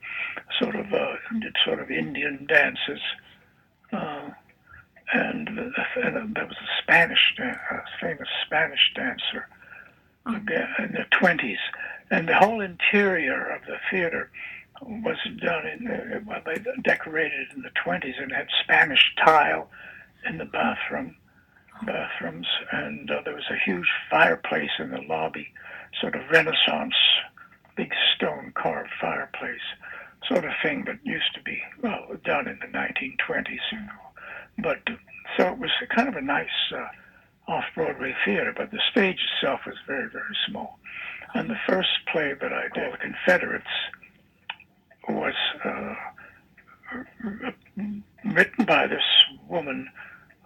sort 0.62 0.77
of 0.77 0.92
a, 0.92 1.18
did 1.40 1.57
sort 1.64 1.81
of 1.81 1.90
Indian 1.90 2.46
dances, 2.49 3.01
um, 3.92 4.01
uh, 4.01 4.31
and, 5.12 5.49
uh, 5.59 5.83
and 5.96 6.35
there 6.37 6.46
was 6.46 6.57
a 6.57 6.83
Spanish, 6.83 7.35
uh, 7.40 7.44
a 7.44 7.83
famous 8.01 8.29
Spanish 8.46 8.92
dancer 8.94 9.49
oh. 10.27 10.35
in 10.35 10.92
the 10.92 11.07
twenties, 11.11 11.59
and 12.11 12.29
the 12.29 12.37
whole 12.37 12.61
interior 12.61 13.46
of 13.51 13.62
the 13.66 13.77
theater 13.90 14.31
was 14.83 15.19
done 15.43 15.66
in 15.66 15.87
uh, 15.88 16.21
well, 16.27 16.43
they 16.45 16.62
decorated 16.83 17.49
in 17.55 17.62
the 17.62 17.71
twenties 17.83 18.16
and 18.19 18.33
had 18.33 18.49
Spanish 18.62 19.12
tile 19.25 19.71
in 20.27 20.38
the 20.38 20.45
bathroom 20.45 21.16
bathrooms, 21.85 22.47
and 22.73 23.11
uh, 23.11 23.23
there 23.25 23.35
was 23.35 23.49
a 23.51 23.57
huge 23.64 23.88
fireplace 24.11 24.71
in 24.79 24.90
the 24.90 25.01
lobby 25.09 25.49
sort 26.01 26.14
of 26.14 26.23
Renaissance, 26.31 26.95
big 27.77 27.93
stone 28.14 28.53
carved 28.55 28.90
fireplace 29.01 29.61
sort 30.29 30.45
of 30.45 30.53
thing 30.62 30.85
that 30.85 30.99
used 31.03 31.35
to 31.35 31.43
be, 31.43 31.61
well, 31.83 32.07
done 32.25 32.47
in 32.47 32.59
the 32.61 32.66
1920s, 32.66 33.59
you 33.73 33.79
know. 33.79 34.01
But 34.59 34.83
so 35.37 35.49
it 35.49 35.59
was 35.59 35.71
kind 35.95 36.09
of 36.09 36.16
a 36.16 36.21
nice 36.21 36.49
uh, 36.75 37.51
off 37.51 37.64
Broadway 37.75 38.14
theater, 38.25 38.53
but 38.57 38.71
the 38.71 38.81
stage 38.90 39.19
itself 39.19 39.61
was 39.66 39.77
very, 39.87 40.09
very 40.11 40.37
small. 40.47 40.79
And 41.35 41.49
the 41.49 41.59
first 41.66 41.88
play 42.12 42.35
that 42.38 42.53
I 42.53 42.64
did, 42.75 42.93
The 42.93 42.99
Confederates, 42.99 43.66
was 45.09 45.35
uh, 45.65 45.95
written 48.25 48.65
by 48.65 48.87
this 48.87 49.03
woman 49.49 49.89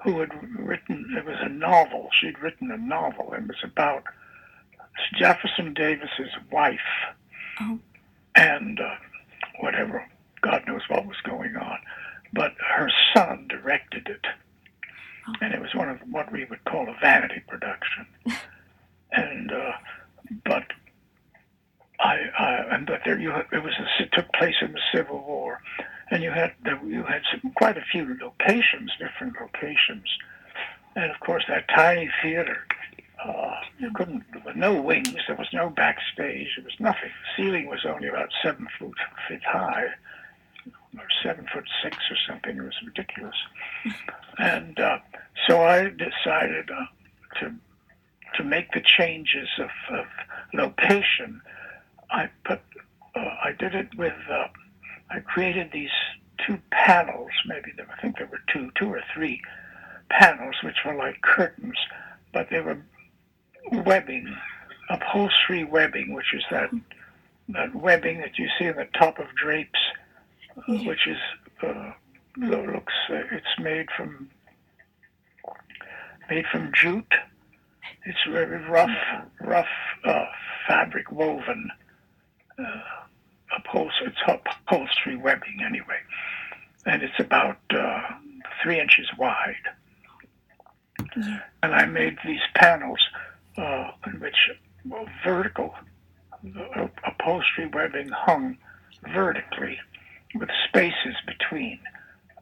who 0.02 0.20
had 0.20 0.30
written, 0.58 1.14
it 1.16 1.24
was 1.24 1.36
a 1.40 1.48
novel. 1.48 2.08
She'd 2.12 2.38
written 2.40 2.70
a 2.70 2.76
novel 2.76 3.32
and 3.32 3.44
it 3.44 3.48
was 3.48 3.64
about 3.64 4.04
Jefferson 5.18 5.74
Davis's 5.74 6.30
wife, 6.50 6.78
oh. 7.60 7.78
and 8.34 8.80
uh, 8.80 8.94
whatever, 9.60 10.08
God 10.40 10.62
knows 10.66 10.82
what 10.88 11.06
was 11.06 11.16
going 11.24 11.56
on. 11.56 11.78
But 12.32 12.54
her 12.76 12.90
son 13.14 13.46
directed 13.48 14.08
it, 14.08 14.24
oh. 15.28 15.32
and 15.40 15.54
it 15.54 15.60
was 15.60 15.74
one 15.74 15.88
of 15.88 15.98
what 16.10 16.30
we 16.32 16.44
would 16.44 16.64
call 16.64 16.88
a 16.88 16.96
vanity 17.00 17.42
production. 17.46 18.06
and 19.12 19.52
uh, 19.52 19.72
but 20.44 20.64
I, 22.04 22.16
I 22.38 22.74
and 22.74 22.86
but 22.86 23.00
there 23.04 23.18
you 23.18 23.32
it 23.32 23.62
was 23.62 23.72
a, 23.78 24.02
it 24.02 24.10
took 24.12 24.32
place 24.34 24.56
in 24.60 24.72
the 24.72 24.80
Civil 24.94 25.24
War, 25.26 25.60
and 26.10 26.22
you 26.22 26.30
had 26.30 26.52
you 26.86 27.02
had 27.02 27.22
some, 27.30 27.50
quite 27.52 27.78
a 27.78 27.84
few 27.90 28.16
locations, 28.20 28.92
different 28.98 29.34
locations, 29.40 30.06
and 30.94 31.10
of 31.10 31.18
course 31.20 31.44
that 31.48 31.66
tiny 31.68 32.10
theater 32.22 32.66
uh, 33.24 33.54
you 33.78 33.90
couldn't, 33.94 34.22
there 34.32 34.42
were 34.44 34.54
no 34.54 34.80
wings, 34.80 35.16
there 35.26 35.36
was 35.36 35.48
no 35.52 35.70
backstage, 35.70 36.48
there 36.56 36.64
was 36.64 36.78
nothing. 36.78 37.10
The 37.36 37.42
ceiling 37.42 37.66
was 37.68 37.84
only 37.86 38.08
about 38.08 38.28
seven 38.42 38.68
foot, 38.78 38.94
feet 39.26 39.42
high, 39.44 39.86
or 40.98 41.06
seven 41.22 41.46
foot 41.52 41.64
six 41.82 41.96
or 42.10 42.16
something. 42.28 42.56
It 42.56 42.62
was 42.62 42.76
ridiculous. 42.84 43.36
and 44.38 44.78
uh, 44.78 44.98
so 45.48 45.62
I 45.62 45.88
decided 45.88 46.70
uh, 46.70 46.86
to 47.40 47.54
to 48.36 48.44
make 48.44 48.72
the 48.72 48.82
changes 48.82 49.48
of, 49.58 49.70
of 49.90 50.06
location. 50.52 51.40
I 52.10 52.28
put, 52.44 52.60
uh, 53.14 53.20
I 53.20 53.52
did 53.58 53.74
it 53.74 53.88
with, 53.96 54.14
uh, 54.30 54.46
I 55.10 55.20
created 55.20 55.70
these 55.72 55.90
two 56.46 56.58
panels, 56.70 57.30
maybe 57.46 57.72
there, 57.76 57.86
I 57.96 58.00
think 58.00 58.18
there 58.18 58.26
were 58.26 58.40
two, 58.52 58.70
two 58.76 58.92
or 58.92 59.02
three 59.14 59.40
panels, 60.10 60.56
which 60.62 60.76
were 60.84 60.94
like 60.94 61.20
curtains, 61.22 61.78
but 62.32 62.48
they 62.50 62.60
were 62.60 62.78
webbing, 63.72 64.34
upholstery 64.90 65.64
webbing, 65.64 66.12
which 66.12 66.34
is 66.34 66.42
that 66.50 66.70
that 67.50 67.74
webbing 67.74 68.20
that 68.20 68.38
you 68.38 68.48
see 68.58 68.64
in 68.64 68.76
the 68.76 68.88
top 68.98 69.18
of 69.18 69.26
drapes, 69.34 69.78
uh, 70.56 70.74
which 70.84 71.06
is 71.06 71.18
uh, 71.62 71.92
looks 72.36 72.94
uh, 73.10 73.22
it's 73.32 73.58
made 73.58 73.86
from 73.96 74.30
made 76.30 76.46
from 76.50 76.72
jute. 76.74 77.14
It's 78.06 78.18
very 78.30 78.62
rough, 78.68 78.96
rough 79.40 79.66
uh, 80.04 80.26
fabric 80.66 81.10
woven 81.10 81.70
upholstery. 83.56 84.08
It's 84.08 84.40
upholstery 84.66 85.16
webbing 85.16 85.60
anyway, 85.64 85.98
and 86.86 87.02
it's 87.02 87.18
about 87.18 87.58
uh, 87.70 88.00
three 88.62 88.80
inches 88.80 89.06
wide. 89.18 89.54
And 91.62 91.74
I 91.74 91.86
made 91.86 92.16
these 92.24 92.40
panels 92.54 92.98
uh, 93.56 93.90
in 94.06 94.20
which 94.20 94.36
well, 94.84 95.06
vertical 95.24 95.74
uh, 96.56 96.88
upholstery 97.06 97.66
webbing 97.72 98.08
hung 98.08 98.58
vertically 99.12 99.78
with 100.34 100.48
spaces 100.68 101.14
between, 101.26 101.78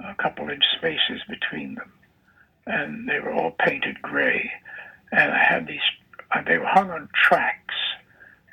a 0.01 0.15
couple 0.17 0.49
inch 0.49 0.65
spaces 0.77 1.21
between 1.29 1.75
them. 1.75 1.93
And 2.67 3.09
they 3.09 3.21
were 3.21 3.33
all 3.33 3.53
painted 3.59 4.01
gray. 4.03 4.51
And 5.11 5.33
I 5.33 5.39
had 5.45 5.67
these, 5.67 5.81
they 6.47 6.59
were 6.59 6.67
hung 6.67 6.91
on 6.91 7.09
tracks, 7.15 7.75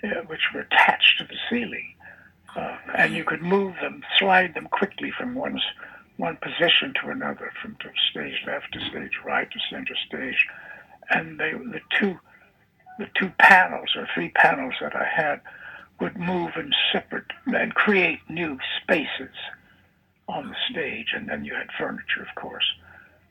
uh, 0.03 0.21
which 0.27 0.41
were 0.53 0.61
attached 0.61 1.17
to 1.17 1.25
the 1.25 1.35
ceiling. 1.49 1.95
Uh, 2.55 2.77
and 2.95 3.13
you 3.13 3.23
could 3.23 3.41
move 3.41 3.75
them, 3.81 4.03
slide 4.17 4.53
them 4.53 4.67
quickly 4.71 5.11
from 5.11 5.35
one's 5.35 5.63
one 6.17 6.37
position 6.37 6.93
to 7.01 7.09
another, 7.09 7.51
from 7.61 7.77
stage 8.11 8.41
left 8.45 8.73
to 8.73 8.79
stage 8.89 9.19
right 9.25 9.49
to 9.51 9.59
center 9.69 9.95
stage. 10.07 10.47
And 11.09 11.39
they, 11.39 11.51
the 11.51 11.81
two 11.97 12.19
the 12.99 13.07
two 13.15 13.29
panels 13.39 13.95
or 13.95 14.07
three 14.13 14.29
panels 14.29 14.73
that 14.81 14.93
I 14.95 15.05
had 15.05 15.39
would 16.01 16.17
move 16.17 16.51
in 16.57 16.73
separate 16.91 17.31
and 17.45 17.73
create 17.73 18.19
new 18.29 18.57
spaces 18.81 19.33
on 20.27 20.49
the 20.49 20.55
stage. 20.69 21.13
And 21.15 21.29
then 21.29 21.45
you 21.45 21.55
had 21.55 21.69
furniture, 21.77 22.21
of 22.21 22.35
course. 22.35 22.65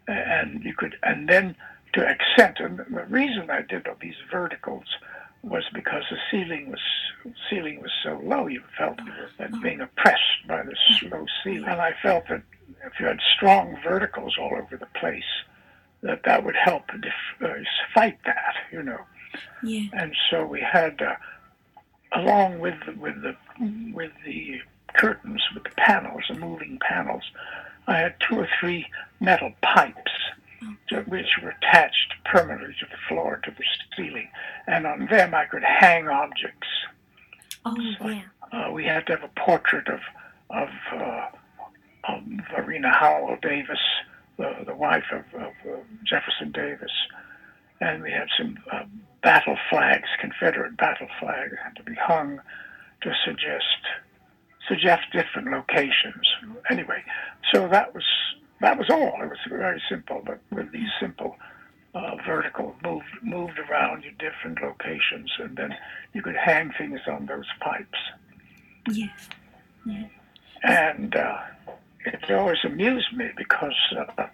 And 0.06 0.64
you 0.64 0.74
could, 0.74 0.96
and 1.02 1.28
then 1.28 1.54
to 1.92 2.06
accent, 2.06 2.60
and 2.60 2.78
the 2.78 3.04
reason 3.08 3.50
I 3.50 3.62
did 3.62 3.86
all 3.86 3.96
these 4.00 4.14
verticals 4.30 4.86
was 5.43 5.64
because 5.72 6.03
the 6.11 6.18
ceiling 6.30 6.70
was 6.70 6.80
ceiling 7.49 7.80
was 7.80 7.93
so 8.03 8.20
low. 8.22 8.47
You 8.47 8.62
felt 8.76 8.99
that 9.39 9.51
being 9.62 9.80
oppressed 9.80 10.47
by 10.47 10.62
this 10.62 10.78
low 11.11 11.26
ceiling, 11.45 11.68
and 11.68 11.80
I 11.80 11.95
felt 12.03 12.28
that 12.28 12.43
if 12.84 13.01
you 13.01 13.07
had 13.07 13.20
strong 13.36 13.76
verticals 13.82 14.36
all 14.39 14.53
over 14.57 14.76
the 14.76 14.86
place, 14.99 15.22
that 16.03 16.22
that 16.24 16.45
would 16.45 16.57
help 16.57 16.86
def- 17.01 17.43
uh, 17.43 17.55
fight 17.95 18.18
that, 18.24 18.55
you 18.72 18.82
know. 18.82 19.01
Yeah. 19.62 19.89
And 19.93 20.14
so 20.30 20.47
we 20.47 20.61
had, 20.61 21.01
uh, 21.03 21.16
along 22.12 22.61
with 22.61 22.74
the, 22.86 22.93
with 22.93 23.20
the 23.22 23.36
with 23.93 24.12
the 24.24 24.61
curtains, 24.95 25.43
with 25.55 25.64
the 25.64 25.70
panels, 25.76 26.22
the 26.28 26.39
moving 26.39 26.78
panels, 26.80 27.22
I 27.86 27.99
had 27.99 28.14
two 28.20 28.36
or 28.36 28.49
three 28.61 28.86
metal 29.20 29.53
pipes 29.62 30.12
which 31.06 31.26
were 31.42 31.54
attached 31.61 32.14
permanently 32.24 32.74
to 32.80 32.86
the 32.86 32.96
floor, 33.09 33.40
to 33.44 33.50
the 33.50 33.64
ceiling, 33.96 34.28
and 34.66 34.86
on 34.86 35.06
them 35.06 35.34
I 35.34 35.44
could 35.44 35.62
hang 35.62 36.09
objects. 36.09 36.68
Oh 37.64 37.76
yeah. 37.78 38.22
Uh, 38.50 38.70
we 38.72 38.84
had 38.84 39.06
to 39.06 39.16
have 39.16 39.24
a 39.24 39.40
portrait 39.40 39.88
of 39.88 40.00
of, 40.50 40.68
uh, 40.92 41.26
of 42.09 42.22
Varina 42.50 42.90
Howell 42.90 43.36
Davis, 43.42 43.80
the, 44.38 44.64
the 44.66 44.74
wife 44.74 45.04
of, 45.12 45.24
of 45.40 45.52
uh, 45.66 45.76
Jefferson 46.04 46.52
Davis, 46.52 46.92
and 47.80 48.02
we 48.02 48.11
had 48.11 48.28
some 48.38 48.59
uh, 48.72 48.84
battle 49.22 49.59
flags, 49.68 50.09
Confederate 50.20 50.76
battle 50.76 51.09
flags, 51.20 51.54
had 51.62 51.76
to 51.76 51.82
be 51.82 51.94
hung 51.94 52.40
to 53.02 53.12
suggest 53.24 53.64
suggest 54.68 55.02
different 55.12 55.50
locations. 55.50 56.26
Anyway, 56.70 57.02
so 57.52 57.68
that 57.68 57.94
was 57.94 58.04
that 58.61 58.78
was 58.78 58.88
all. 58.90 59.20
It 59.22 59.28
was 59.28 59.38
very 59.48 59.82
simple, 59.88 60.22
but 60.24 60.40
with 60.50 60.70
these 60.72 60.88
simple 61.00 61.36
uh, 61.94 62.16
vertical 62.26 62.74
moved 62.82 63.06
moved 63.22 63.59
around 63.59 64.04
in 64.04 64.14
different 64.18 64.61
locations, 64.62 65.30
and 65.38 65.56
then 65.56 65.74
you 66.12 66.22
could 66.22 66.36
hang 66.36 66.72
things 66.78 67.00
on 67.11 67.26
those 67.26 67.46
pipes. 67.61 67.98
Yes. 68.90 69.28
Yeah. 69.86 70.04
And 70.64 71.14
uh, 71.14 71.38
it 72.04 72.30
always 72.30 72.59
amused 72.64 73.12
me 73.16 73.30
because 73.36 73.76
uh, 73.98 74.26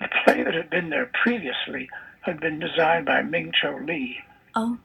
the 0.00 0.08
play 0.24 0.42
that 0.42 0.54
had 0.54 0.70
been 0.70 0.90
there 0.90 1.10
previously 1.22 1.88
had 2.20 2.40
been 2.40 2.58
designed 2.58 3.06
by 3.06 3.22
Ming 3.22 3.52
Cho 3.60 3.78
Lee, 3.84 4.18
Oh. 4.54 4.78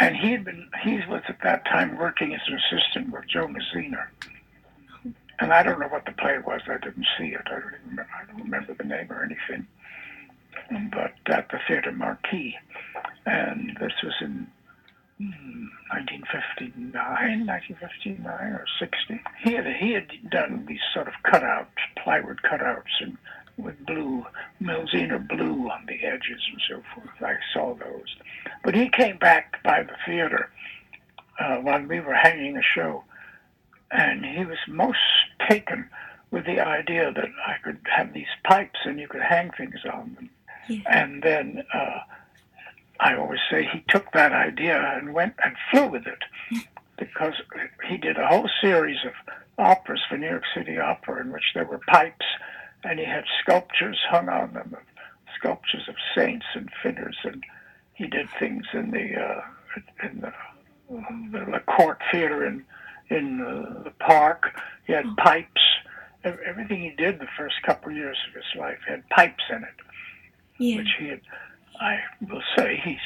and 0.00 0.16
he 0.16 0.32
had 0.32 0.44
been 0.44 0.68
he 0.82 0.96
was 1.08 1.22
at 1.28 1.38
that 1.42 1.64
time 1.64 1.96
working 1.96 2.34
as 2.34 2.40
an 2.46 2.54
assistant 2.58 3.10
with 3.12 3.26
Jo 3.28 3.46
Mielziner. 3.46 4.06
And 5.40 5.52
I 5.52 5.62
don't 5.62 5.80
know 5.80 5.88
what 5.88 6.04
the 6.06 6.12
play 6.12 6.38
was. 6.38 6.60
I 6.68 6.78
didn't 6.78 7.06
see 7.18 7.28
it. 7.34 7.42
I 7.46 7.50
don't, 7.50 7.64
remember- 7.86 8.08
I 8.20 8.26
don't 8.26 8.42
remember 8.44 8.74
the 8.74 8.84
name 8.84 9.10
or 9.10 9.24
anything. 9.24 9.66
But 10.92 11.14
at 11.26 11.48
the 11.50 11.58
Theatre 11.66 11.92
Marquis, 11.92 12.56
and 13.26 13.76
this 13.80 13.92
was 14.02 14.14
in 14.20 14.46
mm, 15.20 15.68
1959, 15.90 16.94
1959 17.46 18.26
or 18.52 18.64
60. 18.78 19.20
He 19.42 19.52
had 19.52 19.66
he 19.66 19.92
had 19.92 20.08
done 20.30 20.64
these 20.66 20.80
sort 20.94 21.08
of 21.08 21.14
cutouts, 21.24 21.66
plywood 22.02 22.40
cutouts, 22.42 23.00
and 23.00 23.18
with 23.56 23.84
blue, 23.86 24.24
Mielziner 24.62 25.26
blue 25.28 25.68
on 25.70 25.86
the 25.86 26.02
edges 26.04 26.40
and 26.50 26.60
so 26.68 26.82
forth. 26.94 27.10
I 27.20 27.36
saw 27.52 27.74
those. 27.74 28.16
But 28.62 28.74
he 28.74 28.88
came 28.88 29.18
back 29.18 29.62
by 29.62 29.82
the 29.82 29.96
theater 30.06 30.50
uh, 31.38 31.56
while 31.56 31.82
we 31.82 32.00
were 32.00 32.14
hanging 32.14 32.56
a 32.56 32.62
show, 32.62 33.04
and 33.94 34.24
he 34.24 34.44
was 34.44 34.58
most 34.66 34.98
taken 35.48 35.88
with 36.30 36.44
the 36.46 36.60
idea 36.60 37.12
that 37.12 37.28
I 37.46 37.54
could 37.62 37.78
have 37.84 38.12
these 38.12 38.26
pipes 38.42 38.80
and 38.84 38.98
you 38.98 39.06
could 39.06 39.22
hang 39.22 39.50
things 39.56 39.80
on 39.90 40.14
them. 40.14 40.30
Yeah. 40.68 40.80
And 40.86 41.22
then 41.22 41.64
uh, 41.72 42.00
I 42.98 43.14
always 43.14 43.38
say 43.50 43.68
he 43.72 43.84
took 43.88 44.10
that 44.12 44.32
idea 44.32 44.94
and 44.96 45.14
went 45.14 45.34
and 45.44 45.54
flew 45.70 45.86
with 45.86 46.06
it 46.06 46.18
because 46.98 47.34
he 47.88 47.96
did 47.96 48.18
a 48.18 48.26
whole 48.26 48.50
series 48.60 48.98
of 49.04 49.12
operas 49.58 50.00
for 50.08 50.18
New 50.18 50.28
York 50.28 50.44
City 50.54 50.76
Opera 50.76 51.20
in 51.20 51.30
which 51.30 51.52
there 51.54 51.64
were 51.64 51.80
pipes 51.86 52.26
and 52.82 52.98
he 52.98 53.04
had 53.04 53.24
sculptures 53.40 53.98
hung 54.10 54.28
on 54.28 54.52
them, 54.54 54.76
sculptures 55.38 55.88
of 55.88 55.94
saints 56.16 56.46
and 56.54 56.68
figures, 56.82 57.16
and 57.24 57.44
he 57.94 58.06
did 58.06 58.28
things 58.38 58.64
in 58.74 58.90
the 58.90 59.18
uh, 59.18 59.40
in 60.02 60.20
the, 60.20 60.32
the, 60.90 61.44
the 61.52 61.60
court 61.60 61.98
theater 62.12 62.44
in 62.44 62.64
in 63.10 63.38
the 63.84 63.90
park. 64.00 64.60
He 64.86 64.92
had 64.92 65.04
pipes. 65.16 65.60
Everything 66.24 66.80
he 66.80 66.90
did 66.90 67.18
the 67.18 67.28
first 67.36 67.56
couple 67.62 67.90
of 67.90 67.96
years 67.96 68.16
of 68.28 68.34
his 68.34 68.44
life 68.58 68.78
had 68.88 69.06
pipes 69.10 69.44
in 69.50 69.56
it 69.62 69.74
Yeah. 70.58 70.76
which 70.78 70.88
he 70.98 71.08
had, 71.08 71.20
I 71.80 72.00
will 72.22 72.42
say, 72.56 72.80
he 72.82 72.98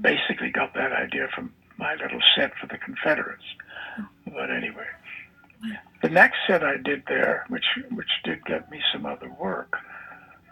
basically 0.00 0.50
got 0.50 0.72
that 0.74 0.92
idea 0.92 1.28
from 1.34 1.52
my 1.78 1.94
little 1.96 2.20
set 2.36 2.52
for 2.58 2.66
the 2.68 2.78
Confederates. 2.78 3.42
But 4.26 4.50
anyway, 4.50 4.86
the 6.00 6.08
next 6.10 6.36
set 6.46 6.62
I 6.62 6.76
did 6.76 7.02
there, 7.08 7.44
which 7.48 7.64
which 7.90 8.08
did 8.24 8.44
get 8.44 8.70
me 8.70 8.80
some 8.92 9.04
other 9.04 9.28
work, 9.38 9.76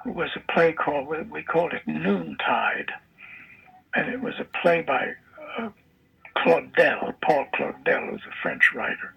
was 0.04 0.30
a 0.36 0.40
play 0.52 0.72
called 0.72 1.06
we- 1.08 1.22
we 1.22 1.42
called 1.42 1.72
it 1.72 1.86
Noontide, 1.86 2.90
and 3.94 4.08
it 4.08 4.20
was 4.20 4.34
a 4.40 4.44
play 4.44 4.82
by 4.82 5.14
uh, 5.58 5.70
Claudel, 6.36 7.14
Paul 7.22 7.46
Claudel, 7.54 8.12
was 8.12 8.20
a 8.28 8.42
French 8.42 8.72
writer, 8.74 9.14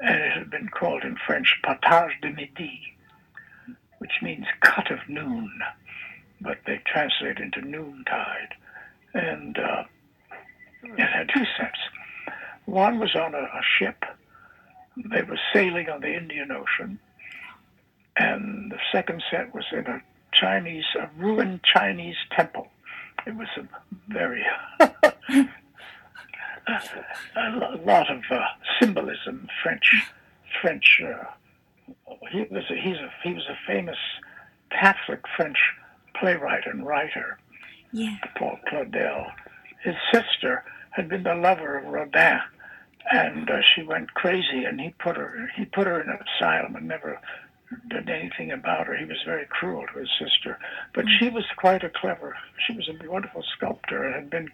and 0.00 0.20
it 0.20 0.32
had 0.32 0.50
been 0.50 0.68
called 0.68 1.02
in 1.04 1.16
French 1.26 1.60
Partage 1.64 2.20
de 2.20 2.30
Midi, 2.30 2.94
which 3.98 4.12
means 4.22 4.46
cut 4.60 4.90
of 4.90 4.98
noon 5.08 5.60
but 6.40 6.58
they 6.66 6.80
translate 6.86 7.38
into 7.38 7.60
noontide. 7.60 8.54
And 9.14 9.58
uh, 9.58 9.84
it 10.82 11.00
had 11.00 11.30
two 11.34 11.44
sets. 11.58 11.78
One 12.64 12.98
was 12.98 13.14
on 13.14 13.34
a, 13.34 13.42
a 13.42 13.62
ship. 13.78 14.04
They 14.96 15.22
were 15.22 15.38
sailing 15.52 15.88
on 15.88 16.00
the 16.00 16.14
Indian 16.16 16.50
Ocean. 16.52 16.98
And 18.16 18.70
the 18.70 18.78
second 18.92 19.22
set 19.30 19.54
was 19.54 19.64
in 19.72 19.86
a 19.86 20.02
Chinese, 20.32 20.84
a 20.98 21.08
ruined 21.18 21.60
Chinese 21.62 22.16
temple. 22.34 22.68
It 23.26 23.36
was 23.36 23.48
a 23.56 23.68
very, 24.08 24.44
a, 27.36 27.76
lot 27.84 28.10
of 28.10 28.22
uh, 28.30 28.40
symbolism, 28.80 29.48
French, 29.62 29.90
French. 30.60 31.02
Uh, 31.04 31.24
he 32.30 32.42
was 32.50 32.64
a, 32.70 32.74
he's 32.74 32.96
a, 32.96 33.10
he 33.22 33.32
was 33.32 33.44
a 33.48 33.58
famous 33.66 33.98
Catholic 34.70 35.20
French 35.36 35.58
playwright 36.18 36.66
and 36.66 36.86
writer, 36.86 37.38
Yeah. 37.92 38.16
Paul 38.36 38.58
Claudel. 38.68 39.26
His 39.82 39.94
sister 40.12 40.64
had 40.90 41.08
been 41.08 41.22
the 41.22 41.34
lover 41.34 41.78
of 41.78 41.86
Rodin, 41.86 42.40
and 43.10 43.50
uh, 43.50 43.62
she 43.62 43.82
went 43.82 44.14
crazy, 44.14 44.64
and 44.64 44.80
he 44.80 44.90
put 44.98 45.16
her 45.16 45.50
he 45.56 45.64
put 45.64 45.86
her 45.86 46.00
in 46.00 46.08
an 46.10 46.18
asylum 46.36 46.76
and 46.76 46.86
never 46.86 47.18
did 47.88 48.10
anything 48.10 48.50
about 48.50 48.86
her. 48.86 48.96
He 48.96 49.04
was 49.04 49.18
very 49.24 49.46
cruel 49.46 49.86
to 49.92 50.00
his 50.00 50.10
sister, 50.18 50.58
but 50.94 51.04
she 51.18 51.28
was 51.30 51.44
quite 51.56 51.84
a 51.84 51.90
clever. 51.90 52.36
She 52.66 52.74
was 52.74 52.88
a 52.88 53.08
wonderful 53.10 53.44
sculptor 53.56 54.04
and 54.04 54.14
had 54.14 54.30
been 54.30 54.50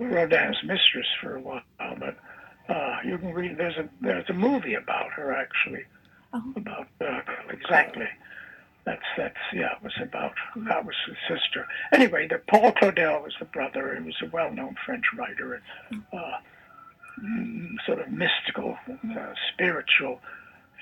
Rodin's 0.00 0.56
mistress 0.64 1.06
for 1.20 1.36
a 1.36 1.40
while. 1.40 1.62
But 1.78 2.16
uh, 2.68 2.96
you 3.04 3.18
can 3.18 3.32
read 3.32 3.56
there's 3.58 3.76
a 3.76 3.88
there's 4.00 4.28
a 4.28 4.32
movie 4.34 4.74
about 4.74 5.10
her 5.12 5.32
actually 5.32 5.84
Oh. 6.32 6.52
about 6.56 6.88
uh, 7.00 7.20
exactly. 7.50 8.06
That's 8.84 9.02
that's 9.16 9.36
yeah. 9.52 9.72
It 9.76 9.82
was 9.82 9.92
about 10.02 10.32
that 10.68 10.84
was 10.84 10.94
his 11.06 11.16
sister. 11.28 11.66
Anyway, 11.92 12.26
the 12.28 12.38
Paul 12.48 12.72
Claudel 12.72 13.22
was 13.22 13.34
the 13.38 13.44
brother. 13.46 13.96
He 13.98 14.04
was 14.04 14.16
a 14.22 14.26
well-known 14.26 14.76
French 14.84 15.04
writer 15.16 15.60
and 15.90 16.02
uh, 16.12 16.38
sort 17.86 18.00
of 18.00 18.08
mystical, 18.10 18.76
uh, 19.16 19.32
spiritual 19.52 20.20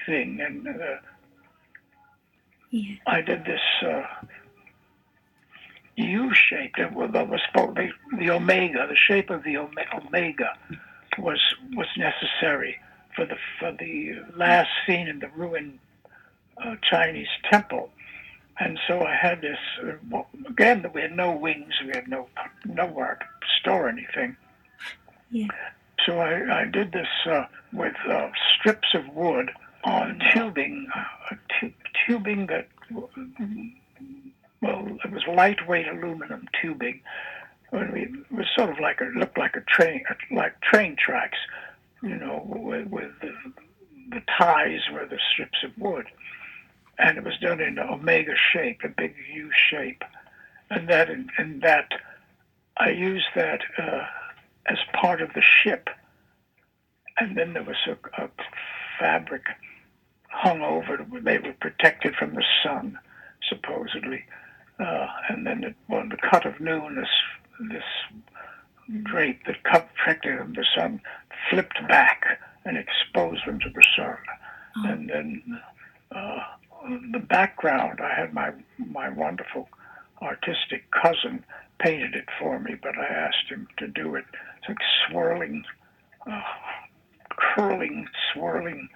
thing. 0.07 0.41
And 0.41 0.67
uh, 0.69 0.73
Yeah. 2.71 2.97
I 3.07 3.21
did 3.21 3.45
this 3.45 3.61
uh, 3.83 4.03
U-shaped. 5.97 6.79
It 6.79 6.93
was, 6.93 7.11
it 7.15 7.29
was 7.29 7.41
supposed 7.47 7.77
the, 7.77 7.91
the 8.19 8.31
omega, 8.31 8.87
the 8.89 8.97
shape 8.97 9.31
of 9.31 9.45
the 9.45 9.57
omega, 9.57 10.57
was 11.19 11.41
was 11.75 11.87
necessary 11.97 12.81
for 13.15 13.25
the 13.25 13.37
for 13.59 13.73
the 13.73 14.21
last 14.37 14.71
scene 14.85 15.09
in 15.09 15.21
the 15.21 15.29
ruined 15.29 15.79
uh, 16.63 16.77
Chinese 16.83 17.29
temple. 17.51 17.91
And 18.59 18.79
so 18.87 19.03
I 19.03 19.15
had 19.15 19.41
this. 19.41 19.59
Uh, 19.83 20.23
again, 20.49 20.83
that 20.83 20.95
we 20.95 21.03
had 21.03 21.17
no 21.17 21.33
wings. 21.33 21.75
We 21.85 21.91
had 21.95 22.09
no 22.09 22.29
nowhere 22.65 23.19
to 23.21 23.47
store 23.61 23.89
anything. 23.89 24.37
Yeah. 25.31 25.49
So 26.05 26.19
I, 26.19 26.63
I 26.63 26.65
did 26.67 26.93
this 26.93 27.09
uh, 27.27 27.47
with 27.73 27.97
uh, 28.09 28.31
strips 28.59 28.89
of 28.95 29.09
wood 29.15 29.51
on 29.85 30.21
tubing, 30.33 30.87
uh, 30.95 31.37
tu- 31.59 31.73
tubing 32.07 32.47
that, 32.47 32.69
well, 32.91 33.11
it 33.17 33.21
was 33.39 33.71
lightweight 35.35 35.89
aluminum 35.89 36.49
tubing. 36.61 37.01
When 37.70 37.93
we, 37.93 38.03
it 38.03 38.32
was 38.32 38.47
sort 38.57 38.70
of 38.70 38.78
like 38.78 39.01
a, 39.01 39.07
looked 39.18 39.39
like 39.39 39.57
a 39.57 39.61
train, 39.62 40.05
like 40.30 40.61
train 40.61 40.97
tracks, 40.97 41.39
you 42.03 42.16
know, 42.16 42.43
with, 42.47 42.87
with 42.89 43.11
the, 43.20 43.32
the 44.11 44.22
ties 44.39 44.80
were 44.93 45.07
the 45.07 45.18
strips 45.32 45.59
of 45.64 45.76
wood. 45.76 46.07
And 46.99 47.18
it 47.18 47.24
was 47.24 47.37
done 47.39 47.61
in 47.61 47.78
an 47.78 47.89
omega 47.89 48.35
shape, 48.53 48.82
a 48.85 48.89
big 48.89 49.14
U 49.32 49.51
shape. 49.53 50.05
And 50.70 50.89
that, 50.89 51.11
in, 51.11 51.28
in 51.39 51.61
that 51.61 51.91
I 52.76 52.91
used 52.91 53.26
that 53.35 53.61
uh, 53.78 54.07
as 54.66 54.78
part 54.93 55.20
of 55.20 55.32
the 55.35 55.43
ship. 55.43 55.89
And 57.18 57.37
then 57.37 57.53
there 57.53 57.62
was 57.62 57.76
a, 57.87 58.22
a 58.22 58.28
fabric 58.99 59.43
hung 60.28 60.62
over. 60.62 61.05
They 61.20 61.39
were 61.39 61.55
protected 61.61 62.14
from 62.16 62.35
the 62.35 62.45
sun, 62.62 62.99
supposedly. 63.49 64.24
Uh, 64.79 65.07
and 65.29 65.47
then 65.47 65.64
it, 65.64 65.75
well, 65.89 66.05
the 66.09 66.16
cut 66.16 66.45
of 66.47 66.61
noon, 66.61 66.97
this 66.97 67.70
this 67.70 68.22
drape 69.03 69.45
that 69.47 69.62
cut 69.64 69.89
protected 69.95 70.39
them 70.39 70.53
the 70.55 70.66
sun 70.77 71.01
flipped 71.49 71.79
back 71.89 72.41
and 72.64 72.77
exposed 72.77 73.47
them 73.47 73.59
to 73.61 73.70
the 73.70 73.85
sun. 73.97 74.16
Oh. 74.77 74.89
And 74.89 75.09
then 75.09 75.61
uh, 76.14 76.41
the 77.12 77.18
background, 77.18 78.01
I 78.01 78.14
had 78.14 78.35
my 78.35 78.53
my 78.79 79.09
wonderful 79.09 79.68
artistic 80.20 80.91
cousin 80.91 81.45
painted 81.79 82.14
it 82.14 82.29
for 82.39 82.59
me, 82.59 82.75
but 82.81 82.97
I 82.99 83.07
asked 83.07 83.49
him 83.49 83.68
to 83.79 83.89
do 83.89 84.14
it. 84.14 84.25
It's 84.59 84.68
like 84.68 84.79
swirling, 85.09 85.64
uh, 86.31 86.43
curling, 87.31 88.07
swirling 88.33 88.89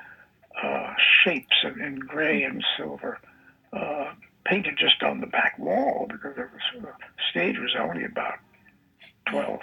uh, 0.63 0.95
shapes 1.25 1.57
in, 1.65 1.81
in, 1.81 1.99
gray 1.99 2.43
and 2.43 2.65
silver, 2.77 3.19
uh, 3.73 4.13
painted 4.49 4.79
just 4.79 5.03
on 5.03 5.21
the 5.21 5.27
back 5.27 5.59
wall 5.59 6.07
because 6.11 6.35
the 6.37 6.49
stage 7.31 7.59
was 7.59 7.75
only 7.79 8.05
about 8.05 8.39
12, 9.31 9.61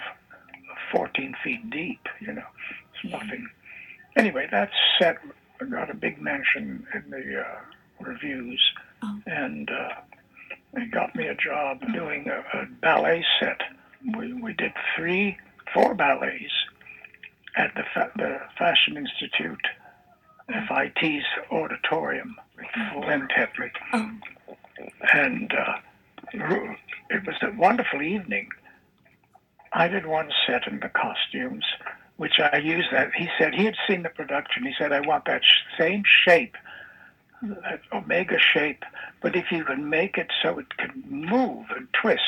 14 0.92 1.34
feet 1.42 1.70
deep. 1.70 2.00
You 2.20 2.34
know, 2.34 2.46
it's 2.94 3.12
nothing. 3.12 3.48
Anyway, 4.16 4.48
that 4.50 4.70
set 4.98 5.18
got 5.70 5.90
a 5.90 5.94
big 5.94 6.20
mention 6.20 6.86
in 6.94 7.10
the 7.10 7.40
uh, 7.40 7.58
reviews, 8.00 8.62
oh. 9.02 9.20
and 9.26 9.70
uh, 9.70 9.94
it 10.74 10.90
got 10.90 11.14
me 11.16 11.26
a 11.26 11.34
job 11.34 11.80
doing 11.92 12.28
a, 12.28 12.58
a 12.58 12.66
ballet 12.80 13.24
set. 13.40 13.60
We, 14.16 14.32
we 14.34 14.52
did 14.52 14.72
three, 14.94 15.36
four 15.74 15.94
ballets 15.94 16.52
at 17.56 17.74
the, 17.74 17.82
fa- 17.94 18.12
the 18.16 18.38
Fashion 18.58 18.96
Institute, 18.96 19.66
FIT's 20.48 21.24
auditorium 21.50 22.36
with 22.56 22.66
Glenn 23.04 23.28
Oh. 23.92 24.10
And 25.12 25.52
uh, 25.52 25.74
it 27.10 27.26
was 27.26 27.36
a 27.42 27.52
wonderful 27.56 28.02
evening. 28.02 28.48
I 29.72 29.88
did 29.88 30.06
one 30.06 30.30
set 30.46 30.66
in 30.66 30.80
the 30.80 30.88
costumes, 30.88 31.64
which 32.16 32.38
I 32.40 32.58
used 32.58 32.88
that. 32.92 33.12
He 33.14 33.28
said 33.38 33.54
he 33.54 33.64
had 33.64 33.76
seen 33.86 34.02
the 34.02 34.08
production. 34.08 34.64
He 34.64 34.74
said, 34.78 34.92
I 34.92 35.00
want 35.00 35.24
that 35.26 35.42
same 35.78 36.02
shape 36.24 36.56
that 37.42 37.80
omega 37.92 38.38
shape, 38.38 38.84
but 39.20 39.36
if 39.36 39.50
you 39.50 39.64
can 39.64 39.88
make 39.88 40.18
it 40.18 40.30
so 40.42 40.58
it 40.58 40.76
can 40.76 41.04
move 41.06 41.66
and 41.74 41.88
twist, 41.92 42.20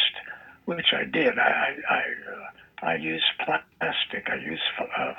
which 0.67 0.93
I 0.93 1.05
did, 1.05 1.39
I 1.39 1.77
I, 1.89 1.97
uh, 1.97 2.87
I 2.87 2.95
used 2.97 3.25
plastic, 3.45 4.29
I 4.31 4.37
used 4.37 4.63
uh, 4.79 5.15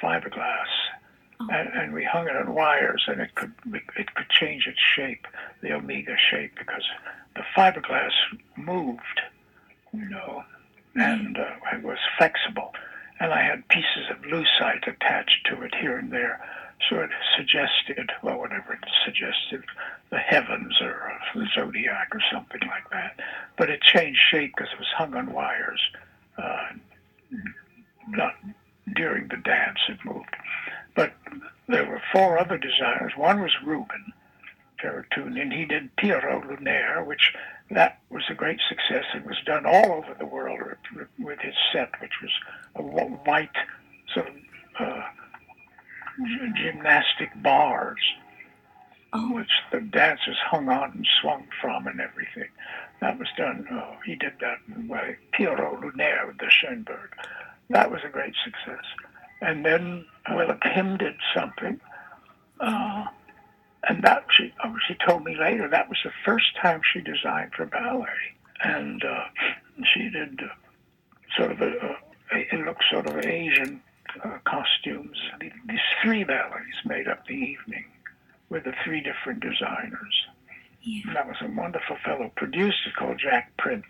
fiberglass. 0.00 0.66
And, 1.50 1.68
and 1.74 1.92
we 1.92 2.04
hung 2.04 2.28
it 2.28 2.36
on 2.36 2.54
wires, 2.54 3.04
and 3.06 3.20
it 3.20 3.34
could 3.34 3.52
it 3.74 4.14
could 4.14 4.28
change 4.28 4.66
its 4.66 4.80
shape, 4.80 5.26
the 5.60 5.72
omega 5.72 6.16
shape, 6.30 6.52
because 6.58 6.84
the 7.34 7.42
fiberglass 7.56 8.12
moved, 8.56 9.20
you 9.92 10.08
know, 10.08 10.44
and 10.94 11.38
uh, 11.38 11.54
it 11.72 11.82
was 11.82 11.98
flexible, 12.18 12.72
and 13.20 13.32
I 13.32 13.42
had 13.42 13.68
pieces 13.68 14.10
of 14.10 14.22
lucite 14.22 14.86
attached 14.86 15.46
to 15.46 15.62
it 15.62 15.74
here 15.74 15.98
and 15.98 16.12
there 16.12 16.40
sort 16.88 17.04
of 17.04 17.10
suggested, 17.36 18.10
well, 18.22 18.38
whatever 18.38 18.72
it 18.72 18.84
suggested, 19.04 19.62
the 20.10 20.18
heavens 20.18 20.80
or 20.80 21.12
the 21.34 21.46
zodiac 21.54 22.08
or 22.12 22.20
something 22.32 22.60
like 22.68 22.90
that. 22.90 23.18
But 23.56 23.70
it 23.70 23.80
changed 23.82 24.20
shape 24.20 24.54
because 24.56 24.72
it 24.72 24.78
was 24.78 24.88
hung 24.96 25.14
on 25.14 25.32
wires. 25.32 25.80
Uh, 26.36 26.70
not 28.08 28.34
during 28.94 29.28
the 29.28 29.36
dance, 29.36 29.78
it 29.88 29.98
moved. 30.04 30.34
But 30.94 31.12
there 31.68 31.88
were 31.88 32.02
four 32.12 32.38
other 32.38 32.58
designers. 32.58 33.12
One 33.16 33.40
was 33.40 33.52
Rouben 33.64 34.12
Ter-Arutunian, 34.80 35.42
and 35.42 35.52
he 35.52 35.64
did 35.64 35.94
Pierrot 35.96 36.44
Lunaire, 36.44 37.04
which 37.06 37.32
that 37.70 37.98
was 38.10 38.24
a 38.28 38.34
great 38.34 38.60
success. 38.68 39.04
It 39.14 39.24
was 39.24 39.36
done 39.46 39.64
all 39.64 39.92
over 39.92 40.14
the 40.18 40.26
world 40.26 40.60
with 41.18 41.38
his 41.40 41.54
set, 41.72 41.90
which 42.00 42.20
was 42.20 42.30
a 42.76 42.82
white 42.82 43.56
sort 44.12 44.28
of 44.28 44.34
uh, 44.78 45.02
gymnastic 46.56 47.30
bars, 47.42 48.00
oh. 49.12 49.34
which 49.34 49.50
the 49.70 49.80
dancers 49.80 50.36
hung 50.50 50.68
on 50.68 50.92
and 50.92 51.08
swung 51.20 51.46
from 51.60 51.86
and 51.86 52.00
everything. 52.00 52.48
That 53.00 53.18
was 53.18 53.28
done. 53.36 53.66
Oh, 53.70 53.96
he 54.04 54.14
did 54.14 54.34
that 54.40 54.58
by 54.88 55.16
Pierrot 55.32 55.80
Lunaire 55.80 56.26
with 56.26 56.38
the 56.38 56.50
Schoenberg. 56.50 57.10
That 57.70 57.90
was 57.90 58.00
a 58.04 58.08
great 58.08 58.34
success. 58.44 58.84
And 59.42 59.64
then 59.64 60.06
Willa 60.30 60.58
Kim 60.62 60.96
did 60.96 61.14
something. 61.34 61.80
Uh, 62.60 63.04
and 63.88 64.02
that 64.04 64.24
she 64.30 64.52
oh, 64.64 64.76
she 64.86 64.94
told 65.06 65.24
me 65.24 65.36
later 65.36 65.68
that 65.68 65.88
was 65.88 65.98
the 66.04 66.12
first 66.24 66.56
time 66.60 66.80
she 66.84 67.00
designed 67.00 67.52
for 67.52 67.66
ballet, 67.66 68.06
and 68.62 69.04
uh, 69.04 69.24
she 69.92 70.08
did 70.08 70.40
uh, 70.40 70.48
sort 71.36 71.50
of 71.50 71.60
a, 71.60 71.98
a, 72.32 72.54
it 72.54 72.64
looked 72.64 72.84
sort 72.90 73.06
of 73.06 73.16
Asian 73.24 73.82
uh, 74.24 74.38
costumes. 74.44 75.18
These 75.40 75.80
three 76.02 76.22
ballets 76.22 76.84
made 76.84 77.08
up 77.08 77.26
the 77.26 77.34
evening 77.34 77.86
with 78.48 78.64
the 78.64 78.74
three 78.84 79.00
different 79.00 79.40
designers. 79.40 80.26
Yeah. 80.82 81.02
And 81.06 81.16
that 81.16 81.26
was 81.26 81.36
a 81.40 81.48
wonderful 81.48 81.96
fellow 82.04 82.30
producer 82.36 82.92
called 82.96 83.18
Jack 83.18 83.56
Prince, 83.56 83.84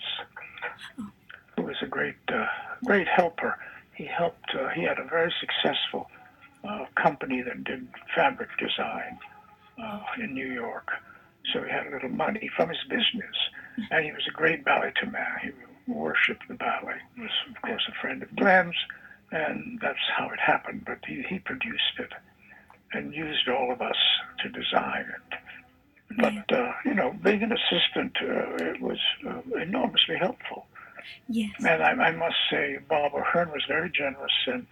oh. 0.99 1.11
who 1.57 1.63
was 1.63 1.77
a 1.83 1.87
great, 1.87 2.17
uh, 2.29 2.47
great 2.85 3.09
helper. 3.09 3.59
He 3.95 4.05
helped. 4.05 4.55
Uh, 4.55 4.69
he 4.71 4.83
had 4.83 4.99
a 4.99 5.05
very 5.05 5.33
successful 5.41 6.11
uh, 6.65 6.87
company 6.95 7.43
that 7.43 7.65
did 7.65 7.89
fabric 8.15 8.49
design 8.59 9.19
uh, 9.83 10.01
in 10.19 10.35
New 10.35 10.51
York. 10.53 10.89
So 11.53 11.63
he 11.63 11.71
had 11.71 11.87
a 11.87 11.91
little 11.91 12.09
money 12.09 12.51
from 12.57 12.69
his 12.69 12.79
business, 12.89 13.37
and 13.91 14.05
he 14.05 14.13
was 14.13 14.23
a 14.29 14.33
great 14.33 14.65
ballet 14.65 14.93
man. 15.11 15.39
He 15.43 15.51
worshipped 15.93 16.47
the 16.49 16.55
ballet. 16.55 17.01
He 17.17 17.23
was, 17.23 17.31
of 17.51 17.61
course, 17.63 17.83
a 17.89 18.01
friend 18.01 18.23
of 18.23 18.35
Glenn's 18.37 18.77
and 19.33 19.79
that's 19.81 19.99
how 20.17 20.29
it 20.31 20.39
happened. 20.39 20.83
But 20.87 20.99
he, 21.07 21.25
he 21.29 21.39
produced 21.39 21.99
it 21.99 22.13
and 22.93 23.15
used 23.15 23.49
all 23.49 23.73
of 23.73 23.81
us 23.81 23.97
to 24.41 24.49
design 24.51 25.07
it. 25.09 25.39
But 26.19 26.57
uh, 26.57 26.73
you 26.85 26.95
know, 26.95 27.15
being 27.23 27.43
an 27.43 27.53
assistant, 27.53 28.17
uh, 28.21 28.65
it 28.65 28.81
was 28.83 28.99
uh, 29.27 29.41
enormously 29.61 30.17
helpful. 30.21 30.67
Yes. 31.29 31.51
And 31.59 31.83
I, 31.83 31.91
I, 31.91 32.11
must 32.13 32.37
say, 32.51 32.79
Bob 32.89 33.15
O'Hearn 33.15 33.51
was 33.51 33.65
very 33.67 33.91
generous, 33.91 34.33
and 34.47 34.67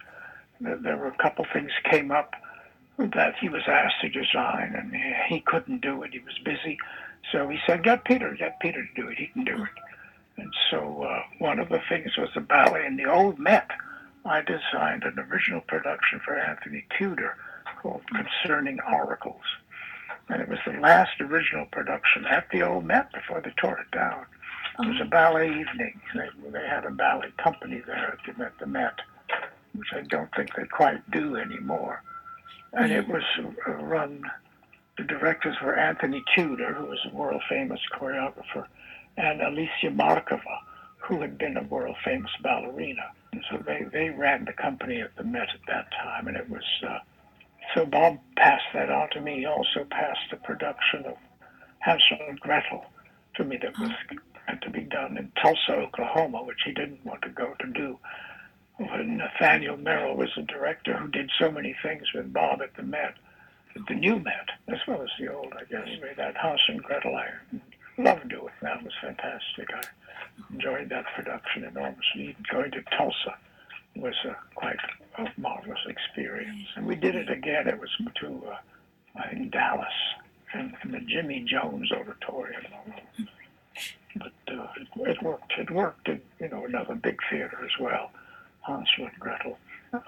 there 0.59 0.97
were 0.97 1.07
a 1.07 1.17
couple 1.17 1.45
things 1.51 1.71
came 1.89 2.11
up 2.11 2.35
that 2.97 3.35
he 3.39 3.49
was 3.49 3.63
asked 3.67 4.01
to 4.01 4.09
design, 4.09 4.73
and 4.75 4.95
he 5.27 5.39
couldn't 5.41 5.81
do 5.81 6.03
it. 6.03 6.13
He 6.13 6.19
was 6.19 6.37
busy, 6.43 6.77
so 7.31 7.49
he 7.49 7.59
said, 7.65 7.83
"Get 7.83 8.05
Peter, 8.05 8.35
get 8.37 8.59
Peter 8.59 8.85
to 8.85 9.01
do 9.01 9.07
it. 9.09 9.17
He 9.17 9.27
can 9.27 9.43
do 9.43 9.63
it." 9.63 9.69
And 10.37 10.53
so 10.69 11.03
uh, 11.03 11.23
one 11.39 11.59
of 11.59 11.69
the 11.69 11.81
things 11.89 12.15
was 12.17 12.29
the 12.33 12.41
ballet 12.41 12.85
in 12.85 12.97
the 12.97 13.05
old 13.05 13.39
Met 13.39 13.69
I 14.25 14.41
designed 14.41 15.03
an 15.03 15.17
original 15.17 15.61
production 15.61 16.19
for 16.23 16.37
Anthony 16.37 16.85
Tudor 16.97 17.37
called 17.81 18.03
Concerning 18.07 18.79
Oracles. 18.91 19.41
And 20.29 20.41
it 20.41 20.47
was 20.47 20.59
the 20.65 20.79
last 20.79 21.19
original 21.19 21.65
production 21.65 22.25
at 22.25 22.47
the 22.51 22.61
old 22.61 22.85
Met 22.85 23.11
before 23.11 23.41
they 23.41 23.51
tore 23.57 23.79
it 23.79 23.91
down. 23.91 24.25
It 24.81 24.87
was 24.87 24.99
a 24.99 25.03
oh. 25.03 25.09
ballet 25.09 25.47
evening. 25.47 25.99
They, 26.15 26.29
they 26.51 26.67
had 26.67 26.85
a 26.85 26.91
ballet 26.91 27.31
company 27.37 27.81
there 27.85 28.17
at 28.17 28.37
the, 28.37 28.43
at 28.43 28.57
the 28.59 28.65
Met, 28.65 28.99
which 29.73 29.87
I 29.93 30.01
don't 30.01 30.33
think 30.35 30.55
they 30.55 30.65
quite 30.65 31.09
do 31.11 31.35
anymore. 31.35 32.03
And 32.73 32.91
it 32.91 33.07
was 33.07 33.23
uh, 33.67 33.71
run, 33.73 34.23
the 34.97 35.03
directors 35.03 35.55
were 35.61 35.77
Anthony 35.77 36.23
Tudor, 36.35 36.73
who 36.73 36.85
was 36.85 36.99
a 37.05 37.15
world 37.15 37.41
famous 37.49 37.79
choreographer, 37.93 38.65
and 39.17 39.41
Alicia 39.41 39.91
Markova, 39.91 40.59
who 40.97 41.21
had 41.21 41.37
been 41.37 41.57
a 41.57 41.63
world 41.63 41.97
famous 42.03 42.31
ballerina. 42.41 43.11
And 43.33 43.43
so 43.49 43.57
they, 43.65 43.85
they 43.91 44.09
ran 44.09 44.45
the 44.45 44.53
company 44.53 45.01
at 45.01 45.15
the 45.17 45.23
Met 45.23 45.49
at 45.53 45.65
that 45.67 45.91
time, 45.91 46.27
and 46.27 46.37
it 46.37 46.49
was 46.49 46.63
uh, 46.87 46.99
so 47.75 47.85
Bob 47.85 48.19
passed 48.35 48.65
that 48.73 48.89
on 48.89 49.09
to 49.11 49.21
me. 49.21 49.39
He 49.39 49.45
also 49.45 49.85
passed 49.89 50.29
the 50.29 50.37
production 50.37 51.05
of 51.05 51.17
Hansel 51.79 52.17
and 52.27 52.39
Gretel 52.39 52.85
to 53.35 53.43
me 53.43 53.57
that 53.61 53.77
was 53.79 53.91
had 54.45 54.61
to 54.63 54.69
be 54.69 54.81
done 54.81 55.17
in 55.17 55.31
Tulsa, 55.41 55.73
Oklahoma, 55.73 56.43
which 56.43 56.61
he 56.65 56.71
didn't 56.71 57.05
want 57.05 57.21
to 57.23 57.29
go 57.29 57.53
to 57.59 57.67
do. 57.67 57.97
When 58.77 59.17
Nathaniel 59.17 59.77
Merrill 59.77 60.15
was 60.15 60.31
the 60.35 60.43
director 60.43 60.95
who 60.97 61.07
did 61.07 61.29
so 61.39 61.51
many 61.51 61.75
things 61.83 62.11
with 62.13 62.33
Bob 62.33 62.61
at 62.61 62.75
the 62.75 62.83
Met, 62.83 63.15
the 63.87 63.93
new 63.93 64.19
Met, 64.19 64.49
as 64.67 64.79
well 64.87 65.01
as 65.01 65.09
the 65.19 65.31
old, 65.31 65.53
I 65.57 65.63
guess. 65.65 65.87
That 66.17 66.35
Hansel 66.35 66.75
and 66.75 66.83
Gretel 66.83 67.15
I 67.15 67.29
loved 67.97 68.29
doing. 68.29 68.53
That 68.61 68.83
was 68.83 68.93
fantastic. 69.01 69.69
I 69.73 69.81
enjoyed 70.53 70.89
that 70.89 71.05
production 71.15 71.65
enormously. 71.65 72.35
Going 72.51 72.71
to 72.71 72.81
Tulsa 72.97 73.37
was 73.95 74.15
a, 74.25 74.35
quite 74.55 74.79
a 75.17 75.27
marvelous 75.37 75.79
experience. 75.87 76.67
And 76.75 76.85
we 76.85 76.95
did 76.95 77.15
it 77.15 77.29
again. 77.29 77.67
It 77.67 77.79
was 77.79 77.89
to 78.21 78.43
uh, 78.49 79.21
in 79.31 79.49
Dallas 79.49 79.87
in, 80.53 80.73
in 80.83 80.91
the 80.91 80.99
Jimmy 81.01 81.45
Jones 81.47 81.91
Auditorium. 81.91 82.63
But 84.15 84.33
uh, 84.47 84.67
it, 84.77 84.87
it, 85.09 85.23
worked. 85.23 85.53
It 85.57 85.71
worked 85.71 86.07
in, 86.07 86.21
you 86.39 86.49
know, 86.49 86.65
another 86.65 86.95
big 86.95 87.19
theater 87.29 87.57
as 87.63 87.71
well, 87.79 88.11
Hansel 88.61 89.05
and 89.05 89.19
Gretel. 89.19 89.57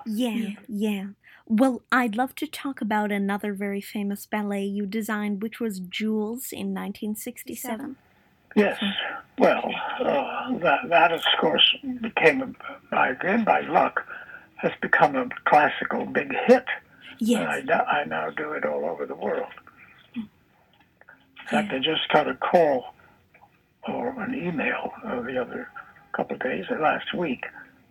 Yeah, 0.06 0.51
yeah. 0.68 1.08
Well, 1.45 1.82
I'd 1.91 2.16
love 2.16 2.36
to 2.36 2.47
talk 2.47 2.80
about 2.80 3.12
another 3.12 3.54
very 3.54 3.82
famous 3.82 4.26
ballet 4.26 4.64
you 4.64 4.86
designed, 4.86 5.41
which 5.41 5.60
was 5.60 5.80
Jewels 5.80 6.51
in 6.51 6.74
1967. 6.74 7.97
Yes, 8.56 8.82
well, 9.39 9.74
uh, 9.99 10.58
that 10.60 10.82
that 10.88 11.12
of 11.12 11.22
course 11.41 11.76
became 12.01 12.41
a, 12.41 12.54
by 12.91 13.14
then 13.24 13.43
by 13.43 13.62
luck 13.62 14.06
has 14.58 14.72
become 14.82 15.16
a 15.16 15.28
classical 15.45 16.06
big 16.06 16.32
hit. 16.47 16.66
Yes. 17.20 17.62
And 17.62 17.72
I, 17.72 17.84
I 17.84 18.06
now 18.06 18.30
do 18.30 18.51
it 18.51 18.64
all 18.64 18.86
over 18.86 19.06
the 19.06 19.16
world. 19.16 19.51
In 20.16 20.30
fact, 21.49 21.74
I 21.74 21.80
just 21.80 22.08
got 22.12 22.28
a 22.28 22.36
call 22.36 22.93
or 23.88 24.10
an 24.22 24.34
email 24.36 24.92
uh, 25.06 25.22
the 25.22 25.38
other 25.42 25.70
couple 26.14 26.36
of 26.36 26.42
days, 26.42 26.66
or 26.70 26.80
last 26.80 27.14
week. 27.14 27.46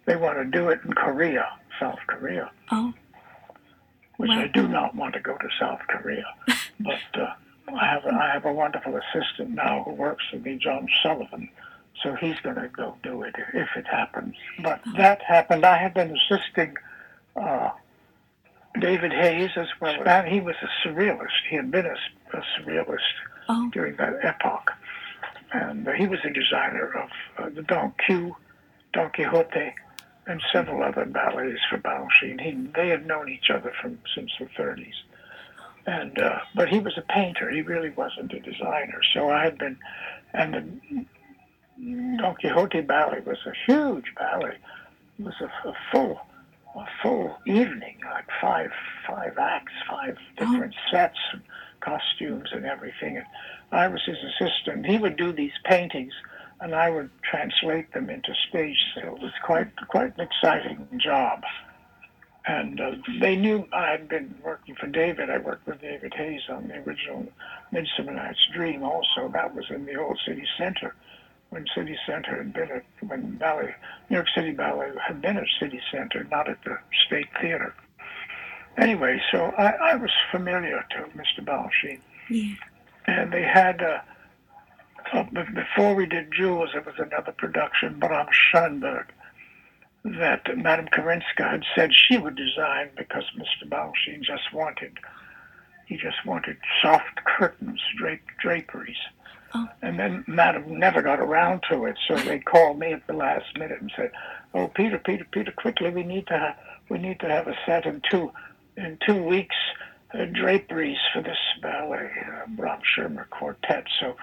They 0.07 0.17
want 0.17 0.39
to 0.39 0.45
do 0.45 0.69
it 0.69 0.81
in 0.85 0.93
Korea, 0.95 1.47
South 1.79 1.99
Korea, 2.07 2.51
Oh, 2.71 2.93
which 4.17 4.29
Wow. 4.31 4.41
I 4.43 4.47
do 4.49 4.67
not 4.69 4.95
want 4.95 5.15
to 5.15 5.21
go 5.21 5.37
to 5.37 5.49
South 5.61 5.81
Korea. 5.89 6.25
but 6.81 6.99
uh, 7.15 7.35
I 7.77 7.87
have 7.87 8.07
I 8.07 8.31
have 8.33 8.45
a 8.45 8.53
wonderful 8.53 8.97
assistant 8.97 9.51
now 9.51 9.83
who 9.85 9.93
works 9.93 10.25
for 10.31 10.39
me, 10.39 10.57
John 10.59 10.89
Sullivan. 11.03 11.49
So 12.03 12.15
he's 12.17 12.39
going 12.43 12.57
to 12.57 12.69
go 12.69 12.97
do 13.03 13.23
it 13.23 13.35
if 13.55 13.69
it 13.77 13.87
happens. 13.87 14.35
But 14.63 14.81
that 14.97 15.23
happened. 15.23 15.65
I 15.65 15.77
had 15.79 15.95
been 15.95 16.17
assisting 16.17 16.75
uh, 17.37 17.71
David 18.81 19.13
Hays 19.13 19.51
as 19.57 19.69
well. 19.81 20.03
And 20.07 20.27
he 20.27 20.41
was 20.41 20.57
a 20.63 20.89
surrealist. 20.89 21.29
He 21.49 21.55
had 21.57 21.71
been 21.71 21.87
a, 21.87 21.95
a 22.37 22.43
surrealist 22.59 22.99
oh, 23.49 23.71
during 23.73 23.95
that 23.97 24.15
epoch. 24.25 24.73
And 25.53 25.87
he 25.99 26.07
was 26.07 26.21
the 26.25 26.31
designer 26.31 26.93
of 26.93 27.11
uh, 27.39 27.51
the 27.51 27.63
Don 27.63 27.93
Q, 28.07 28.37
Don 28.93 29.11
Quixote, 29.11 29.75
and 30.27 30.41
several 30.53 30.83
other 30.83 31.05
ballets 31.05 31.61
for 31.69 31.79
Balanchine. 31.79 32.41
He, 32.41 32.53
they 32.75 32.89
had 32.89 33.07
known 33.07 33.29
each 33.29 33.51
other 33.51 33.73
from 33.81 33.99
since 34.15 34.31
the 34.39 34.47
30s. 34.47 34.95
And 35.85 36.19
uh, 36.19 36.39
but 36.55 36.69
he 36.69 36.79
was 36.79 36.97
a 36.97 37.03
painter. 37.03 37.51
He 37.51 37.61
really 37.63 37.91
wasn't 37.91 38.33
a 38.33 38.41
designer. 38.41 39.01
So 39.13 39.31
I 39.31 39.45
had 39.45 39.59
been, 39.59 39.77
and 40.33 40.81
the 41.77 42.17
Don 42.19 42.37
Quixote 42.37 42.81
ballet 42.83 43.21
was 43.27 43.39
a 43.47 43.53
huge 43.67 44.15
ballet. 44.17 44.57
It 45.19 45.25
was 45.25 45.35
a, 45.41 45.69
a 45.69 45.75
full, 45.91 46.21
a 46.77 46.85
full 47.03 47.37
evening, 47.47 47.97
like 48.05 48.27
five 48.41 48.71
five 49.09 49.37
acts, 49.39 49.73
five 49.91 50.17
different 50.39 50.75
sets, 50.91 51.19
and 51.33 51.43
costumes 51.81 52.51
and 52.53 52.65
everything. 52.65 53.17
And 53.17 53.27
I 53.73 53.89
was 53.89 54.03
his 54.05 54.19
assistant. 54.19 54.87
He 54.87 54.99
would 54.99 55.17
do 55.17 55.33
these 55.33 55.53
paintings, 55.65 56.13
and 56.61 56.75
I 56.75 56.91
would 56.91 57.11
translate 57.23 57.93
them 57.93 58.11
into 58.11 58.35
stage. 58.49 58.77
So 58.95 59.01
it 59.17 59.23
was 59.23 59.33
quite 59.45 59.69
quite 59.89 60.17
an 60.17 60.21
exciting 60.21 60.87
job. 60.99 61.43
And 62.45 62.81
uh, 62.81 62.93
they 63.21 63.37
knew 63.37 63.69
I 63.73 63.91
had 63.91 64.09
been 64.09 64.35
working 64.43 64.75
for 64.75 64.89
David. 64.89 65.31
I 65.31 65.39
worked 65.39 65.67
with 65.67 65.81
David 65.81 66.13
Hays 66.15 66.43
on 66.49 66.67
the 66.67 66.79
original 66.79 67.29
Midsummer 67.71 68.13
Night's 68.13 68.45
Dream. 68.53 68.83
Also, 68.83 69.29
that 69.33 69.55
was 69.55 69.65
in 69.71 69.87
the 69.87 69.95
old 69.95 70.19
city 70.27 70.45
center 70.59 70.95
when 71.51 71.67
City 71.75 71.97
Center 72.07 72.39
had 72.39 72.53
been 72.53 72.71
at 72.71 72.85
when 73.07 73.37
Ballet 73.37 73.75
New 74.11 74.17
York 74.17 74.29
City 74.35 74.53
Ballet 74.53 74.91
had 75.07 75.21
been 75.21 75.37
at 75.37 75.47
City 75.61 75.81
Center, 75.93 76.27
not 76.31 76.49
at 76.49 76.59
the 76.65 76.79
State 77.07 77.29
Theater. 77.41 77.75
Anyway, 78.77 79.21
so 79.31 79.53
I, 79.59 79.73
I 79.73 79.95
was 79.97 80.11
familiar 80.31 80.85
to 80.91 81.05
Mr. 81.17 81.45
Balanchine 81.45 82.01
yeah. 82.31 82.55
And 83.07 83.33
they 83.33 83.43
had 83.43 83.83
uh, 83.83 83.99
uh, 85.13 85.25
before 85.55 85.95
we 85.95 86.07
did 86.07 86.33
Jewels, 86.33 86.71
it 86.75 86.87
was 86.87 86.95
another 86.99 87.33
production, 87.33 87.99
Brahms-Schoenberg, 87.99 89.07
that 90.05 90.57
Madame 90.57 90.89
Karinska 90.89 91.51
had 91.51 91.65
said 91.75 91.91
she 91.95 92.19
would 92.19 92.35
design 92.35 92.91
because 92.97 93.25
Mr. 93.37 93.69
Balanchine 93.69 94.23
just 94.23 94.53
wanted 94.53 94.99
he 95.87 95.97
just 95.97 96.25
wanted 96.25 96.57
soft 96.81 97.23
curtains, 97.25 97.81
drape, 97.99 98.23
draperies. 98.41 98.97
Oh. 99.55 99.69
And 99.83 99.99
then 99.99 100.25
Madame 100.27 100.79
never 100.79 101.03
got 101.03 101.21
around 101.21 101.65
to 101.71 101.85
it, 101.85 101.99
so 102.09 102.17
they 102.17 102.39
called 102.39 102.79
me 102.79 102.93
at 102.93 103.07
the 103.07 103.13
last 103.13 103.59
minute 103.59 103.81
and 103.81 103.93
said, 103.95 104.11
"Oh, 104.55 104.69
Peter, 104.69 104.99
Peter, 104.99 105.27
Peter, 105.31 105.53
quickly, 105.53 105.91
we 105.91 106.03
need 106.03 106.27
to 106.29 106.39
ha- 106.39 106.57
we 106.89 106.99
need 106.99 107.21
to 107.21 107.29
have 107.29 107.47
a 107.47 107.57
set 107.67 107.85
in 107.85 108.01
two 108.11 108.33
in 108.77 108.97
two 109.07 109.23
weeks 109.23 109.57
uh, 110.15 110.25
draperies 110.27 110.99
for 111.13 111.23
this 111.23 111.39
ballet, 111.61 112.11
uh, 112.27 112.47
Brahms-Schoenberg 112.49 113.31
Quartet." 113.31 113.85
So 114.01 114.17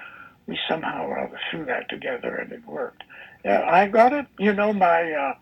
we 0.47 0.57
somehow 0.67 1.05
or 1.05 1.19
other 1.19 1.39
threw 1.49 1.65
that 1.65 1.89
together, 1.89 2.35
and 2.35 2.51
it 2.51 2.65
worked. 2.65 3.03
Yeah, 3.45 3.65
I 3.69 3.87
got 3.87 4.13
it. 4.13 4.25
You 4.37 4.53
know, 4.53 4.73
my 4.73 5.11
uh, 5.11 5.35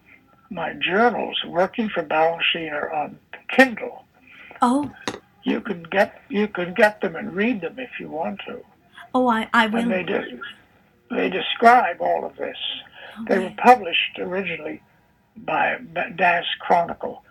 my 0.49 0.73
journals 0.73 1.37
working 1.45 1.89
for 1.89 2.03
Balanchine 2.03 2.71
are 2.71 2.91
on 2.93 3.17
Kindle. 3.49 4.03
Oh, 4.61 4.91
You 5.43 5.61
can 5.61 5.83
get 5.83 6.21
you 6.29 6.47
can 6.47 6.73
get 6.73 7.01
them 7.01 7.15
and 7.15 7.33
read 7.33 7.61
them 7.61 7.77
if 7.79 7.99
you 7.99 8.09
want 8.09 8.41
to. 8.47 8.61
oh, 9.13 9.27
I, 9.27 9.47
I 9.53 9.65
And 9.65 9.73
will. 9.73 9.89
they 9.89 10.03
de- 10.03 10.39
they 11.09 11.29
describe 11.29 12.01
all 12.01 12.25
of 12.25 12.35
this. 12.37 12.57
They 13.27 13.39
were 13.39 13.53
published 13.57 14.19
originally 14.19 14.81
by 15.37 15.77
Dance 16.15 16.45
Chronicle 16.59 17.23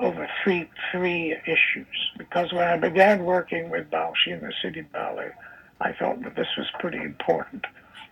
over 0.00 0.28
three 0.42 0.68
three 0.90 1.36
issues. 1.46 2.10
Because 2.18 2.52
when 2.52 2.66
I 2.66 2.76
began 2.76 3.24
working 3.24 3.70
with 3.70 3.90
Balanchine 3.90 4.40
the 4.40 4.52
City 4.62 4.82
Ballet, 4.82 5.32
I 5.80 5.92
felt 5.92 6.22
that 6.24 6.36
this 6.36 6.48
was 6.56 6.66
pretty 6.78 6.98
important. 6.98 7.64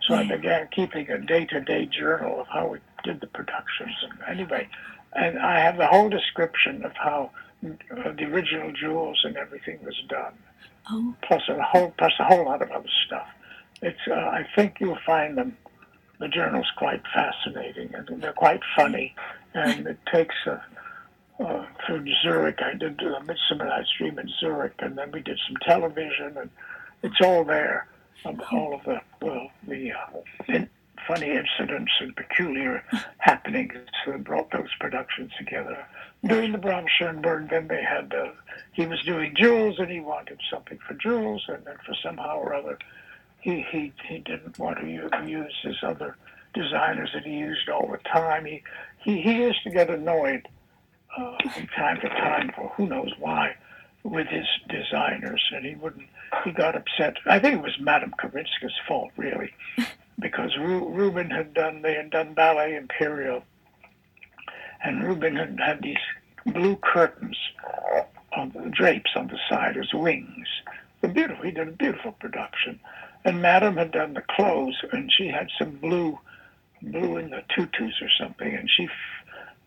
So 0.07 0.15
I 0.15 0.23
began 0.27 0.67
keeping 0.75 1.09
a 1.11 1.19
day-to-day 1.19 1.85
journal 1.85 2.41
of 2.41 2.47
how 2.47 2.67
we 2.67 2.79
did 3.03 3.21
the 3.21 3.27
productions. 3.27 3.95
And 4.01 4.39
anyway, 4.39 4.67
and 5.13 5.37
I 5.39 5.59
have 5.59 5.77
the 5.77 5.85
whole 5.85 6.09
description 6.09 6.83
of 6.83 6.91
how 6.95 7.31
uh, 7.63 8.11
the 8.17 8.25
original 8.25 8.71
jewels 8.71 9.21
and 9.23 9.37
everything 9.37 9.79
was 9.83 9.95
done 10.09 10.33
Oh, 10.89 11.15
plus 11.21 11.43
a 11.47 11.61
whole 11.61 11.93
plus 11.97 12.13
a 12.19 12.23
whole 12.23 12.45
lot 12.45 12.61
of 12.61 12.71
other 12.71 12.89
stuff. 13.05 13.27
It's 13.81 13.99
uh, 14.07 14.13
I 14.13 14.47
think 14.55 14.77
you'll 14.79 14.97
find 15.05 15.37
them 15.37 15.57
the 16.19 16.27
journal's 16.27 16.69
quite 16.77 17.01
fascinating 17.13 17.93
and 17.93 18.21
they're 18.21 18.33
quite 18.33 18.61
funny 18.75 19.15
and 19.53 19.87
it 19.87 19.97
takes 20.11 20.35
a 20.45 20.63
uh, 21.41 21.65
through 21.85 22.05
Zurich. 22.21 22.59
I 22.61 22.73
did 22.75 22.97
the 22.97 23.19
Midsummer 23.25 23.65
Night's 23.65 23.89
Dream 23.97 24.19
in 24.19 24.29
Zurich, 24.39 24.73
and 24.79 24.97
then 24.97 25.11
we 25.11 25.21
did 25.21 25.39
some 25.47 25.57
television, 25.57 26.37
and 26.37 26.49
it's 27.03 27.21
all 27.21 27.43
there. 27.43 27.87
Um, 28.23 28.41
all 28.51 28.75
of 28.75 28.83
the 28.83 29.01
well, 29.21 29.49
the 29.67 29.91
uh, 29.91 30.19
in, 30.47 30.69
funny 31.07 31.31
incidents 31.31 31.91
and 31.99 32.15
peculiar 32.15 32.83
happenings 33.17 33.73
that 34.05 34.23
brought 34.23 34.51
those 34.51 34.69
productions 34.79 35.31
together. 35.39 35.83
During 36.23 36.51
the 36.51 36.59
Brahms-Schoenberg, 36.59 37.49
then 37.49 37.67
they 37.67 37.81
had 37.81 38.13
uh, 38.13 38.31
he 38.73 38.85
was 38.85 39.01
doing 39.01 39.33
Jewels, 39.35 39.79
and 39.79 39.89
he 39.89 39.99
wanted 39.99 40.39
something 40.51 40.77
for 40.87 40.93
Jewels, 40.93 41.43
and 41.47 41.65
then 41.65 41.77
for 41.85 41.95
somehow 42.03 42.37
or 42.37 42.53
other, 42.53 42.77
he 43.39 43.65
he 43.71 43.91
he 44.07 44.19
didn't 44.19 44.59
want 44.59 44.79
to 44.79 44.87
use 45.27 45.55
his 45.63 45.77
other 45.81 46.15
designers 46.53 47.09
that 47.13 47.23
he 47.23 47.37
used 47.37 47.69
all 47.69 47.89
the 47.91 47.97
time. 48.09 48.45
He 48.45 48.61
he, 48.99 49.21
he 49.21 49.33
used 49.37 49.63
to 49.63 49.71
get 49.71 49.89
annoyed 49.89 50.47
uh, 51.17 51.37
from 51.53 51.67
time 51.67 51.99
to 52.01 52.09
time 52.09 52.51
for 52.55 52.69
who 52.75 52.87
knows 52.87 53.11
why 53.19 53.55
with 54.03 54.27
his 54.27 54.45
designers, 54.69 55.43
and 55.53 55.65
he 55.65 55.75
wouldn't. 55.75 56.07
He 56.43 56.51
got 56.51 56.75
upset. 56.75 57.17
I 57.25 57.39
think 57.39 57.55
it 57.55 57.63
was 57.63 57.77
Madame 57.79 58.13
Karinska's 58.19 58.73
fault, 58.87 59.11
really, 59.17 59.53
because 60.19 60.55
Ru- 60.57 60.89
Rouben 60.89 61.31
had 61.31 61.53
done. 61.53 61.81
They 61.81 61.93
had 61.93 62.09
done 62.09 62.33
Ballet 62.33 62.75
Imperial, 62.75 63.43
and 64.83 65.03
Rouben 65.03 65.37
had 65.37 65.59
had 65.59 65.81
these 65.81 65.97
blue 66.45 66.77
curtains 66.77 67.37
on 68.35 68.51
the 68.55 68.69
drapes 68.69 69.11
on 69.15 69.27
the 69.27 69.37
side 69.49 69.77
as 69.77 69.93
wings. 69.93 70.47
They're 71.01 71.11
beautiful. 71.11 71.43
He 71.45 71.51
did 71.51 71.67
a 71.67 71.71
beautiful 71.71 72.13
production, 72.13 72.79
and 73.25 73.41
Madame 73.41 73.77
had 73.77 73.91
done 73.91 74.13
the 74.13 74.23
clothes, 74.35 74.77
and 74.91 75.11
she 75.11 75.27
had 75.27 75.49
some 75.59 75.71
blue, 75.77 76.17
blue 76.81 77.17
in 77.17 77.29
the 77.29 77.43
tutus 77.55 78.01
or 78.01 78.09
something, 78.19 78.53
and 78.55 78.69
she 78.69 78.87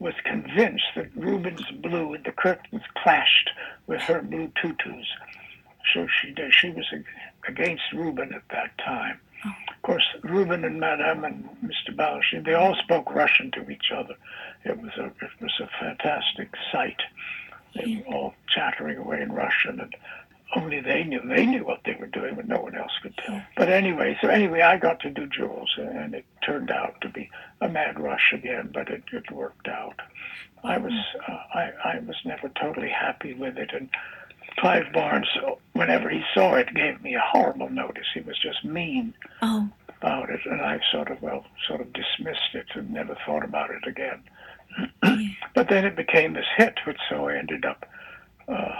was 0.04 0.14
convinced 0.22 0.84
that 0.94 1.18
Rouben's 1.18 1.70
blue 1.80 2.12
and 2.12 2.22
the 2.24 2.32
curtains 2.32 2.82
clashed 2.94 3.48
with 3.86 4.02
her 4.02 4.20
blue 4.20 4.52
tutus. 4.60 5.06
So 5.94 6.06
she 6.06 6.34
she 6.50 6.68
was 6.68 6.84
against 7.48 7.84
Rouben 7.94 8.34
at 8.34 8.46
that 8.50 8.76
time. 8.76 9.18
Of 9.46 9.82
course, 9.82 10.04
Rouben 10.22 10.66
and 10.66 10.78
Madame 10.78 11.24
and 11.24 11.48
Mr. 11.64 11.96
Balanchine, 11.96 12.44
they 12.44 12.52
all 12.52 12.76
spoke 12.76 13.14
Russian 13.14 13.50
to 13.52 13.70
each 13.70 13.90
other. 13.94 14.14
It 14.64 14.78
was 14.78 14.92
a 14.98 15.06
it 15.06 15.30
was 15.40 15.58
a 15.58 15.68
fantastic 15.80 16.50
sight. 16.70 17.00
They 17.74 18.04
were 18.06 18.14
all 18.14 18.34
chattering 18.54 18.98
away 18.98 19.22
in 19.22 19.32
Russian, 19.32 19.80
and 19.80 19.96
only 20.56 20.80
they 20.80 21.04
knew 21.04 21.20
they 21.24 21.46
knew 21.46 21.64
what 21.64 21.80
they 21.84 21.96
were 21.98 22.06
doing, 22.06 22.34
but 22.34 22.46
no 22.46 22.60
one 22.60 22.76
else 22.76 22.92
could 23.02 23.16
tell. 23.16 23.42
But 23.56 23.68
anyway, 23.68 24.16
so 24.20 24.28
anyway, 24.28 24.60
I 24.60 24.76
got 24.76 25.00
to 25.00 25.10
do 25.10 25.26
Jewels, 25.26 25.74
and 25.76 26.14
it 26.14 26.24
turned 26.44 26.70
out 26.70 27.00
to 27.00 27.08
be 27.08 27.30
a 27.60 27.68
mad 27.68 27.98
rush 27.98 28.32
again, 28.32 28.70
but 28.72 28.88
it, 28.88 29.02
it 29.12 29.30
worked 29.30 29.68
out. 29.68 30.00
I 30.62 30.78
was 30.78 30.92
uh, 31.28 31.32
I 31.54 31.72
I 31.84 31.98
was 32.06 32.16
never 32.24 32.48
totally 32.50 32.90
happy 32.90 33.34
with 33.34 33.58
it, 33.58 33.72
and 33.72 33.88
Clive 34.58 34.92
Barnes, 34.92 35.28
whenever 35.72 36.08
he 36.08 36.22
saw 36.32 36.54
it, 36.54 36.74
gave 36.74 37.02
me 37.02 37.14
a 37.14 37.20
horrible 37.20 37.70
notice. 37.70 38.06
He 38.14 38.20
was 38.20 38.38
just 38.38 38.64
mean. 38.64 39.14
oh, 39.42 39.68
about 40.00 40.28
it, 40.28 40.40
and 40.44 40.60
I 40.60 40.80
sort 40.92 41.10
of 41.10 41.22
well 41.22 41.44
sort 41.66 41.80
of 41.80 41.92
dismissed 41.92 42.54
it 42.54 42.66
and 42.74 42.90
never 42.90 43.16
thought 43.24 43.44
about 43.44 43.70
it 43.70 43.86
again. 43.86 44.22
but 45.54 45.68
then 45.68 45.84
it 45.84 45.96
became 45.96 46.34
this 46.34 46.46
hit, 46.56 46.78
which 46.86 46.98
so 47.08 47.28
I 47.28 47.36
ended 47.36 47.64
up. 47.64 47.86
Uh, 48.46 48.74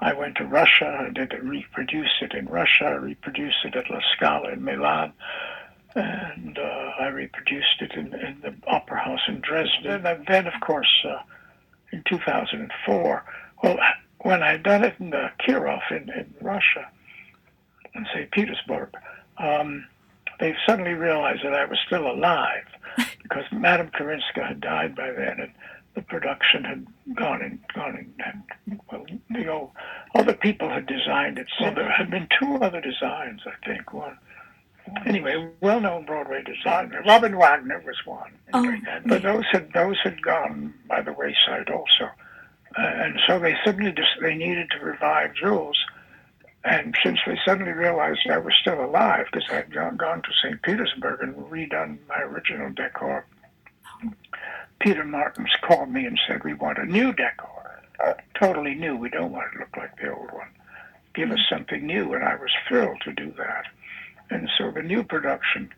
I 0.00 0.12
went 0.12 0.36
to 0.36 0.44
Russia. 0.44 1.06
I 1.06 1.10
did 1.10 1.32
reproduce 1.42 2.12
it 2.20 2.32
in 2.32 2.46
Russia. 2.46 2.84
I 2.84 2.92
reproduced 2.92 3.64
it 3.64 3.74
at 3.74 3.90
La 3.90 4.00
Scala 4.16 4.52
in 4.52 4.64
Milan, 4.64 5.12
and 5.94 6.58
uh, 6.58 6.92
I 7.00 7.08
reproduced 7.08 7.80
it 7.80 7.92
in, 7.92 8.14
in, 8.14 8.40
the 8.42 8.54
Opera 8.66 9.00
House 9.00 9.20
in 9.26 9.40
Dresden. 9.40 10.06
And 10.06 10.24
then, 10.26 10.46
of 10.46 10.54
course, 10.60 11.04
uh, 11.04 11.22
in 11.92 12.04
2004, 12.08 13.24
well, 13.62 13.78
when 14.20 14.42
I'd 14.42 14.62
done 14.62 14.84
it 14.84 14.94
in 15.00 15.10
the 15.10 15.30
Kirov 15.40 15.90
in, 15.90 16.10
in 16.10 16.32
Russia, 16.40 16.88
in 17.94 18.06
St. 18.14 18.30
Petersburg, 18.30 18.94
um, 19.38 19.86
they 20.38 20.54
suddenly 20.66 20.92
realized 20.92 21.44
that 21.44 21.54
I 21.54 21.64
was 21.64 21.78
still 21.86 22.08
alive 22.08 22.66
because 23.22 23.44
Madame 23.50 23.90
Karinska 23.90 24.46
had 24.46 24.60
died 24.60 24.94
by 24.94 25.10
then, 25.10 25.40
and 25.40 25.52
the 25.94 26.02
production 26.02 26.64
had 26.64 26.86
gone 27.14 27.42
and 27.42 27.58
gone 27.74 27.96
and, 27.96 28.42
and 28.68 28.80
well, 28.90 29.04
you 29.30 29.44
know, 29.44 29.72
other 30.14 30.34
people 30.34 30.68
had 30.68 30.86
designed 30.86 31.38
it. 31.38 31.46
So 31.58 31.72
there 31.74 31.90
had 31.90 32.10
been 32.10 32.28
two 32.40 32.56
other 32.56 32.80
designs, 32.80 33.42
I 33.46 33.66
think. 33.66 33.92
One, 33.92 34.18
anyway, 35.06 35.48
well-known 35.60 36.04
Broadway 36.04 36.42
designer. 36.42 37.02
Robin 37.06 37.36
Wagner 37.36 37.82
was 37.84 37.96
one, 38.04 38.32
oh, 38.52 38.76
but 39.06 39.22
those 39.22 39.44
had 39.50 39.72
those 39.72 39.96
had 40.02 40.22
gone 40.22 40.74
by 40.86 41.02
the 41.02 41.12
wayside 41.12 41.68
also, 41.70 42.04
uh, 42.76 42.82
and 42.82 43.18
so 43.26 43.38
they 43.38 43.56
suddenly 43.64 43.92
just 43.92 44.10
they 44.20 44.34
needed 44.34 44.70
to 44.70 44.84
revive 44.84 45.34
Jewels. 45.34 45.78
And 46.64 46.94
since 47.02 47.18
they 47.24 47.38
suddenly 47.46 47.72
realized 47.72 48.28
I 48.28 48.38
was 48.38 48.52
still 48.60 48.84
alive 48.84 49.26
because 49.32 49.48
I'd 49.48 49.72
gone, 49.72 49.96
gone 49.96 50.22
to 50.22 50.28
St. 50.42 50.60
Petersburg 50.62 51.22
and 51.22 51.34
redone 51.34 51.98
my 52.08 52.18
original 52.20 52.70
decor, 52.72 53.24
Peter 54.80 55.04
Martins 55.04 55.50
called 55.62 55.90
me 55.90 56.04
and 56.04 56.18
said, 56.26 56.44
We 56.44 56.54
want 56.54 56.78
a 56.78 56.84
new 56.84 57.12
decor, 57.12 57.82
uh, 58.04 58.14
totally 58.38 58.74
new. 58.74 58.96
We 58.96 59.10
don't 59.10 59.32
want 59.32 59.48
it 59.48 59.54
to 59.54 59.58
look 59.60 59.76
like 59.76 59.96
the 60.00 60.14
old 60.14 60.30
one. 60.32 60.48
Give 61.14 61.30
us 61.30 61.40
something 61.50 61.84
new. 61.84 62.14
And 62.14 62.22
I 62.22 62.36
was 62.36 62.50
thrilled 62.68 63.00
to 63.04 63.12
do 63.12 63.32
that. 63.38 63.64
And 64.30 64.48
so 64.56 64.70
the 64.70 64.82
new 64.82 65.02
production 65.02 65.70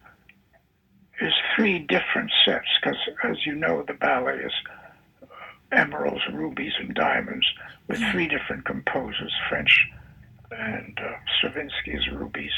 is 1.21 1.33
three 1.57 1.79
different 1.79 2.31
sets 2.45 2.67
because, 2.83 2.99
as 3.25 3.47
you 3.47 3.55
know, 3.55 3.85
the 3.87 3.95
ballet 3.95 4.39
is 4.39 4.53
uh, 5.23 5.27
emeralds, 5.73 6.23
rubies, 6.33 6.73
and 6.79 6.95
diamonds 6.95 7.47
with 7.89 8.03
three 8.11 8.29
different 8.29 8.65
composers 8.65 9.33
French 9.49 9.89
and 10.51 10.99
uh, 11.01 11.13
Stravinsky 11.39 11.93
is 11.93 12.09
rubies, 12.13 12.51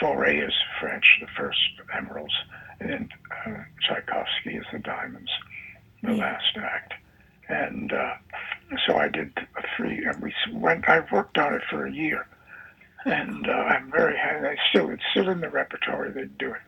Fauré 0.00 0.46
is 0.46 0.54
French, 0.80 1.18
the 1.20 1.26
first 1.36 1.58
emeralds, 1.92 2.32
and 2.80 2.90
then 2.90 3.08
uh, 3.46 3.64
Tchaikovsky 3.82 4.56
is 4.56 4.64
the 4.72 4.78
diamonds 4.78 5.30
the 6.02 6.12
last 6.12 6.56
act. 6.56 6.94
And 7.48 7.92
uh, 7.92 8.14
so 8.86 8.96
I 8.96 9.08
did 9.08 9.32
three, 9.76 10.04
and 10.04 10.22
we 10.22 10.34
went, 10.52 10.88
I 10.88 11.04
worked 11.12 11.38
on 11.38 11.54
it 11.54 11.62
for 11.68 11.86
a 11.86 11.92
year. 11.92 12.26
And 13.04 13.48
uh, 13.48 13.52
I'm 13.52 13.90
very 13.90 14.16
happy. 14.16 14.46
I 14.46 14.56
still, 14.70 14.90
it's 14.90 15.02
still 15.10 15.28
in 15.28 15.40
the 15.40 15.50
repertory. 15.50 16.12
They 16.12 16.24
do 16.38 16.50
it. 16.52 16.60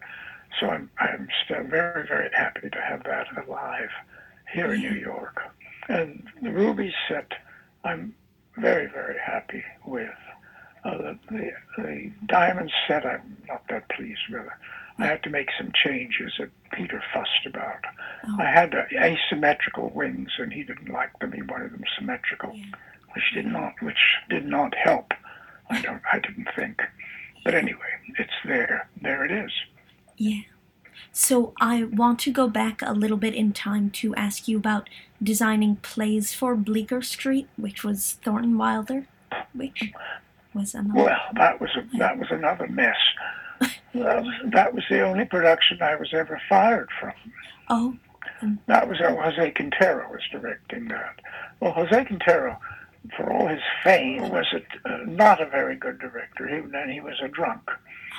So 0.61 0.69
I'm, 0.69 0.91
I'm 0.99 1.29
still 1.45 1.65
very, 1.65 2.07
very 2.07 2.31
happy 2.35 2.71
to 2.71 2.81
have 2.81 3.05
that 3.05 3.27
alive 3.47 3.91
here 4.53 4.73
in 4.75 4.81
New 4.81 4.95
York. 4.95 5.41
And 5.89 6.27
the 6.43 6.51
Ruby 6.51 6.95
set, 7.09 7.33
I'm 7.85 8.15
very, 8.57 8.87
very 8.87 9.19
happy 9.25 9.63
with. 9.87 10.09
Uh, 10.85 10.99
the, 10.99 11.19
the, 11.31 11.51
the 11.79 12.13
diamond 12.27 12.71
set, 12.87 13.07
I'm 13.07 13.37
not 13.49 13.63
that 13.71 13.89
pleased 13.89 14.21
with. 14.31 14.47
I 14.99 15.07
had 15.07 15.23
to 15.25 15.31
make 15.31 15.49
some 15.59 15.73
changes 15.75 16.33
that 16.39 16.51
Peter 16.73 17.03
fussed 17.13 17.47
about. 17.47 17.85
Oh. 18.29 18.37
I 18.39 18.45
had 18.45 18.75
asymmetrical 18.93 19.91
wings, 19.91 20.31
and 20.39 20.53
he 20.53 20.63
didn't 20.63 20.89
like 20.89 21.19
them. 21.19 21.33
He 21.33 21.43
wanted 21.43 21.73
them 21.73 21.85
symmetrical, 21.99 22.53
yeah. 22.55 22.65
which 23.15 23.25
did 23.35 23.47
not 23.47 23.75
which 23.83 23.99
did 24.29 24.47
not 24.47 24.75
help. 24.77 25.13
I 25.71 25.81
don't. 25.81 26.03
I 26.13 26.21
didn't 26.21 26.49
think. 26.55 26.81
But 27.45 27.55
anyway, 27.55 27.79
it's 28.19 28.33
there. 28.45 28.89
There 29.03 29.25
it 29.25 29.33
is. 29.33 29.53
Yeah. 30.17 30.43
So 31.13 31.55
I 31.61 31.85
want 31.85 32.21
to 32.21 32.33
go 32.33 32.49
back 32.49 32.81
a 32.83 32.93
little 32.93 33.17
bit 33.17 33.35
in 33.35 33.53
time 33.53 33.91
to 33.91 34.15
ask 34.15 34.47
you 34.47 34.57
about 34.57 34.89
designing 35.23 35.77
plays 35.77 36.33
for 36.33 36.55
Bleecker 36.55 37.03
Street, 37.03 37.49
which 37.57 37.83
was 37.83 38.19
Thornton 38.25 38.57
Wilder, 38.57 39.07
which 39.53 39.93
was 40.53 40.75
another. 40.75 41.05
Well, 41.05 41.21
that 41.35 41.61
was 41.61 41.71
a, 41.77 41.99
that 41.99 42.19
was 42.19 42.29
another 42.31 42.69
mess 42.69 42.97
that, 43.61 44.23
was, 44.23 44.35
that 44.53 44.75
was 44.75 44.85
the 44.91 45.03
only 45.03 45.25
production 45.25 45.81
I 45.83 45.97
was 45.97 46.13
ever 46.13 46.41
fired 46.49 46.89
from. 47.01 47.13
Oh. 47.69 47.97
That 48.67 48.89
was 48.89 49.01
uh, 49.01 49.15
Jose 49.15 49.51
Quintero 49.53 50.11
was 50.11 50.23
directing 50.31 50.89
that. 50.89 51.21
Well, 51.61 51.73
Jose 51.73 52.05
Quintero, 52.05 52.59
for 53.17 53.33
all 53.33 53.49
his 53.49 53.63
fame, 53.83 54.29
was 54.31 54.47
a, 54.53 54.89
uh, 54.89 54.99
not 55.07 55.41
a 55.41 55.47
very 55.47 55.77
good 55.77 55.99
director. 55.99 56.49
He, 56.49 56.57
and 56.57 56.91
he 56.91 57.01
was 57.01 57.21
a 57.23 57.29
drunk. 57.29 57.71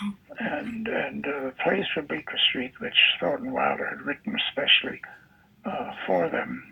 Oh. 0.02 0.14
And 0.40 0.88
and 0.88 1.26
uh, 1.26 1.46
the 1.46 1.54
plays 1.64 1.86
for 1.94 2.02
Bleecker 2.02 2.38
Street, 2.50 2.74
which 2.80 2.98
Thornton 3.20 3.52
Wilder 3.52 3.86
had 3.88 4.02
written 4.02 4.36
especially 4.50 5.02
uh, 5.66 5.92
for 6.06 6.30
them, 6.30 6.64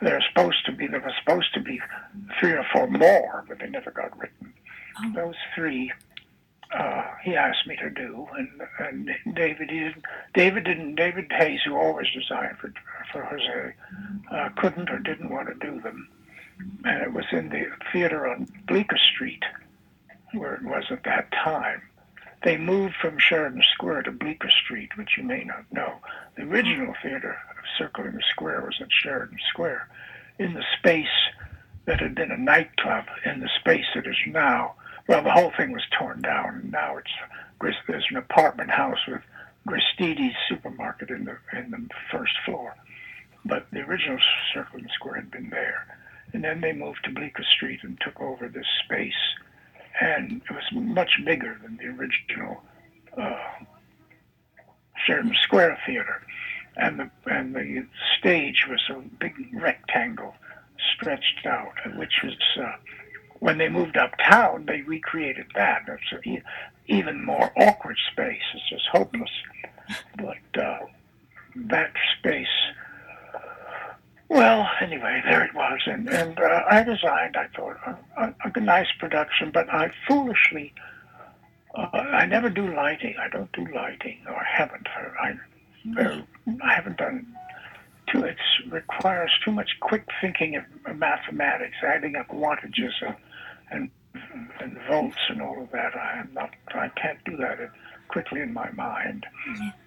they're 0.00 0.24
supposed 0.32 0.64
to 0.66 0.72
be. 0.72 0.86
There 0.86 1.00
were 1.00 1.12
supposed 1.20 1.52
to 1.54 1.60
be 1.60 1.80
three 2.38 2.52
or 2.52 2.66
four 2.72 2.86
more, 2.88 3.44
but 3.48 3.58
they 3.58 3.68
never 3.68 3.90
got 3.90 4.18
written. 4.18 4.52
Oh. 4.98 5.12
Those 5.14 5.36
three 5.54 5.92
uh, 6.72 7.02
he 7.22 7.34
asked 7.34 7.66
me 7.66 7.76
to 7.76 7.90
do, 7.90 8.26
and 8.36 8.48
and 8.78 9.34
David 9.34 9.68
didn't. 9.68 10.04
David 10.34 10.64
didn't. 10.64 10.94
David 10.94 11.30
Hays, 11.30 11.60
who 11.64 11.76
always 11.76 12.06
designed 12.14 12.58
for 12.58 12.72
for 13.12 13.24
Jose, 13.24 13.74
uh, 14.30 14.48
couldn't 14.56 14.90
or 14.90 14.98
didn't 14.98 15.30
want 15.30 15.48
to 15.48 15.66
do 15.66 15.80
them, 15.80 16.08
and 16.84 17.02
it 17.02 17.12
was 17.12 17.24
in 17.32 17.48
the 17.48 17.66
theater 17.92 18.28
on 18.28 18.46
Bleecker 18.68 18.98
Street, 19.12 19.42
where 20.32 20.54
it 20.54 20.62
was 20.62 20.84
at 20.90 21.04
that 21.04 21.32
time. 21.32 21.82
They 22.42 22.56
moved 22.56 22.94
from 23.00 23.18
Sheridan 23.18 23.62
Square 23.74 24.02
to 24.02 24.12
Bleecker 24.12 24.50
Street, 24.64 24.96
which 24.96 25.18
you 25.18 25.24
may 25.24 25.44
not 25.44 25.70
know. 25.72 25.96
The 26.36 26.44
original 26.44 26.94
theater 27.02 27.36
of 27.50 27.64
Circle 27.76 28.06
in 28.06 28.14
the 28.14 28.22
Square 28.30 28.62
was 28.62 28.78
at 28.80 28.88
Sheridan 28.90 29.38
Square, 29.50 29.88
in 30.38 30.54
the 30.54 30.64
space 30.78 31.06
that 31.84 32.00
had 32.00 32.14
been 32.14 32.30
a 32.30 32.38
nightclub, 32.38 33.06
in 33.26 33.40
the 33.40 33.50
space 33.58 33.84
that 33.94 34.06
is 34.06 34.16
now 34.26 34.74
well, 35.10 35.24
the 35.24 35.32
whole 35.32 35.50
thing 35.56 35.72
was 35.72 35.82
torn 35.98 36.22
down, 36.22 36.60
and 36.62 36.70
now 36.70 36.96
it's 36.96 37.10
there's 37.88 38.06
an 38.10 38.16
apartment 38.16 38.70
house 38.70 39.00
with 39.08 39.22
Gristedes 39.66 40.36
supermarket 40.48 41.10
in 41.10 41.24
the 41.24 41.36
in 41.52 41.72
the 41.72 41.88
first 42.12 42.32
floor. 42.44 42.76
But 43.44 43.66
the 43.72 43.80
original 43.80 44.18
Circle 44.54 44.78
Square 44.94 45.16
had 45.16 45.30
been 45.32 45.50
there, 45.50 45.84
and 46.32 46.44
then 46.44 46.60
they 46.60 46.72
moved 46.72 47.00
to 47.04 47.10
Bleecker 47.10 47.42
Street 47.56 47.80
and 47.82 48.00
took 48.00 48.20
over 48.20 48.46
this 48.46 48.68
space, 48.84 49.20
and 50.00 50.42
it 50.48 50.54
was 50.54 50.62
much 50.72 51.10
bigger 51.24 51.58
than 51.60 51.76
the 51.76 51.86
original 51.86 52.62
uh, 53.18 53.64
Sheridan 55.04 55.34
Square 55.42 55.76
Theater, 55.86 56.22
and 56.76 57.00
the 57.00 57.10
and 57.26 57.52
the 57.52 57.84
stage 58.20 58.68
was 58.70 58.82
a 58.88 59.00
big 59.18 59.34
rectangle 59.54 60.36
stretched 60.94 61.46
out, 61.46 61.74
which 61.96 62.22
was. 62.22 62.36
Uh, 62.56 62.76
when 63.40 63.58
they 63.58 63.68
moved 63.68 63.96
uptown, 63.96 64.66
they 64.66 64.82
recreated 64.82 65.46
that. 65.54 65.82
It's 65.88 66.24
an 66.24 66.42
even 66.86 67.24
more 67.24 67.50
awkward 67.56 67.96
space. 68.12 68.42
It's 68.54 68.68
just 68.68 68.86
hopeless. 68.92 69.30
But 70.16 70.62
uh, 70.62 70.78
that 71.56 71.92
space, 72.18 72.46
well, 74.28 74.68
anyway, 74.80 75.22
there 75.24 75.42
it 75.44 75.54
was. 75.54 75.80
And, 75.86 76.08
and 76.08 76.38
uh, 76.38 76.64
I 76.70 76.84
designed, 76.84 77.36
I 77.36 77.48
thought, 77.56 77.76
a, 78.16 78.34
a, 78.54 78.60
nice 78.60 78.86
production, 78.98 79.50
but 79.50 79.68
I 79.72 79.90
foolishly, 80.06 80.72
uh, 81.74 81.88
I 81.92 82.26
never 82.26 82.50
do 82.50 82.72
lighting. 82.74 83.16
I 83.18 83.28
don't 83.28 83.50
do 83.52 83.66
lighting, 83.74 84.18
or 84.28 84.44
haven't. 84.44 84.86
I, 85.20 85.34
I 85.98 86.72
haven't 86.74 86.98
done 86.98 87.26
too, 88.12 88.24
it 88.24 88.36
requires 88.70 89.30
too 89.44 89.52
much 89.52 89.70
quick 89.80 90.06
thinking 90.20 90.56
of 90.56 90.64
mathematics, 90.96 91.76
adding 91.82 92.16
up 92.16 92.28
wattages 92.28 92.92
and 93.00 93.16
and 93.70 93.90
and 94.60 94.78
volts 94.88 95.18
and 95.28 95.40
all 95.40 95.62
of 95.62 95.70
that. 95.72 95.96
I 95.96 96.20
am 96.20 96.30
not. 96.34 96.50
I 96.74 96.88
can't 96.88 97.22
do 97.24 97.36
that 97.38 97.58
quickly 98.08 98.40
in 98.40 98.52
my 98.52 98.70
mind, 98.72 99.26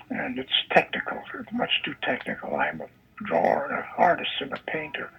and 0.10 0.40
it's 0.40 0.52
technical. 0.72 1.22
It's 1.40 1.52
much 1.52 1.72
too 1.84 1.96
technical. 2.04 2.56
I'm 2.56 2.82
a 2.82 2.88
drawer, 3.26 3.66
and 3.66 3.80
an 3.80 3.86
artist, 3.98 4.32
and 4.40 4.54
a 4.54 4.60
painter. 4.72 5.10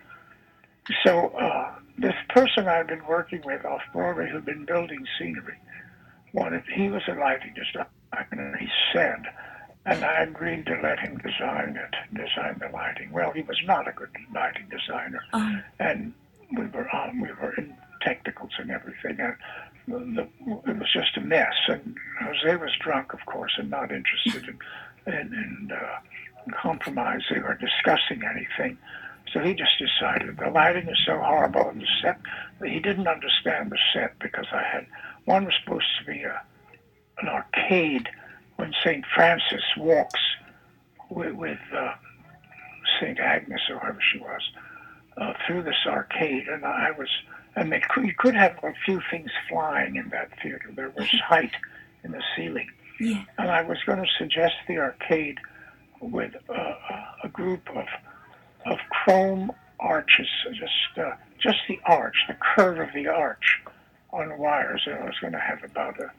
So 1.05 1.29
uh, 1.29 1.75
this 1.99 2.15
person 2.29 2.69
I've 2.69 2.89
been 2.89 3.07
working 3.07 3.43
with 3.45 3.65
off 3.65 3.83
Broadway, 3.93 4.29
who'd 4.31 4.45
been 4.45 4.65
building 4.65 5.07
scenery, 5.19 5.59
wanted. 6.33 6.65
He 6.75 6.89
was 6.89 7.03
a 7.09 7.15
lighting 7.15 7.55
designer. 7.55 8.57
He 8.59 8.69
said. 8.93 9.25
And 9.87 10.03
I 10.03 10.23
agreed 10.23 10.65
to 10.65 10.81
let 10.83 10.99
him 10.99 11.19
design 11.19 11.77
it, 11.77 11.95
design 12.15 12.59
the 12.59 12.71
lighting. 12.73 13.13
Well, 13.13 13.33
he 13.33 13.43
was 13.43 13.59
not 13.67 13.87
a 13.87 13.93
good 13.93 14.09
lighting 14.35 14.67
designer, 14.71 15.21
uh-huh. 15.35 15.61
and 15.79 16.15
we 16.57 16.65
were 16.69 16.89
on, 16.91 17.21
we 17.21 17.29
were 17.29 17.53
in 17.59 17.77
technicals 18.05 18.53
and 18.59 18.71
everything. 18.71 19.19
And 19.87 20.17
the, 20.17 20.23
it 20.67 20.79
was 20.79 20.93
just 20.93 21.17
a 21.17 21.21
mess. 21.21 21.55
And 21.69 21.97
Jose 22.21 22.57
was 22.57 22.71
drunk, 22.81 23.13
of 23.13 23.25
course, 23.27 23.53
and 23.59 23.71
not 23.71 23.91
interested 23.91 24.45
in, 25.07 25.13
in, 25.13 25.35
in 25.35 25.71
uh, 25.73 26.53
compromise 26.61 27.23
or 27.31 27.59
discussing 27.61 28.23
anything. 28.25 28.79
So 29.33 29.41
he 29.41 29.55
just 29.55 29.73
decided 29.79 30.37
the 30.37 30.51
lighting 30.51 30.89
is 30.89 30.99
so 31.05 31.19
horrible 31.19 31.69
in 31.71 31.79
the 31.79 31.87
set 32.03 32.21
that 32.61 32.69
he 32.69 32.79
didn't 32.79 33.09
understand 33.09 33.73
the 33.73 33.79
set 33.93 34.19
because 34.21 34.47
I 34.53 34.63
had 34.63 34.87
one 35.25 35.47
was 35.47 35.55
supposed 35.65 35.87
to 35.99 36.05
be 36.05 36.23
a 36.23 36.43
an 37.19 37.29
arcade 37.29 38.09
when 38.57 38.73
St. 38.83 39.05
Francis 39.15 39.63
walks 39.77 40.21
with, 41.11 41.35
with 41.35 41.59
uh, 41.77 41.95
St. 43.01 43.19
Agnes 43.19 43.61
or 43.71 43.79
whoever 43.79 44.01
she 44.13 44.19
was 44.19 44.43
uh, 45.17 45.33
through 45.47 45.63
this 45.63 45.87
arcade, 45.87 46.49
and 46.49 46.65
I 46.65 46.91
was, 46.93 47.09
and 47.57 47.71
they 47.73 47.81
could, 47.81 48.05
you 48.05 48.15
could 48.17 48.35
have 48.35 48.59
a 48.63 48.73
few 48.85 49.01
things 49.11 49.31
flying 49.49 49.97
in 49.97 50.09
that 50.11 50.31
theater. 50.43 50.71
There 50.75 50.91
was 50.97 51.09
height 51.27 51.53
in 52.03 52.13
the 52.13 52.23
ceiling, 52.37 52.69
Yeah. 53.01 53.25
and 53.39 53.51
I 53.51 53.63
was 53.63 53.79
going 53.87 53.99
to 54.03 54.09
suggest 54.19 54.55
the 54.69 54.79
arcade 54.79 55.39
with 56.01 56.35
uh, 56.49 56.75
a 57.23 57.29
group 57.29 57.69
of 57.77 57.87
of 58.67 58.79
chrome 58.91 59.53
arches, 59.79 60.29
just 60.53 60.99
uh, 60.99 61.13
just 61.39 61.59
the 61.69 61.79
arch, 61.85 62.17
the 62.29 62.35
curve 62.55 62.79
of 62.79 62.95
the 62.95 63.07
arch 63.09 63.61
on 64.11 64.39
wires, 64.39 64.83
and 64.87 64.95
I 64.97 65.05
was 65.05 65.19
going 65.21 65.33
to 65.35 65.39
have 65.39 65.63
about 65.65 65.97
a 66.01 66.11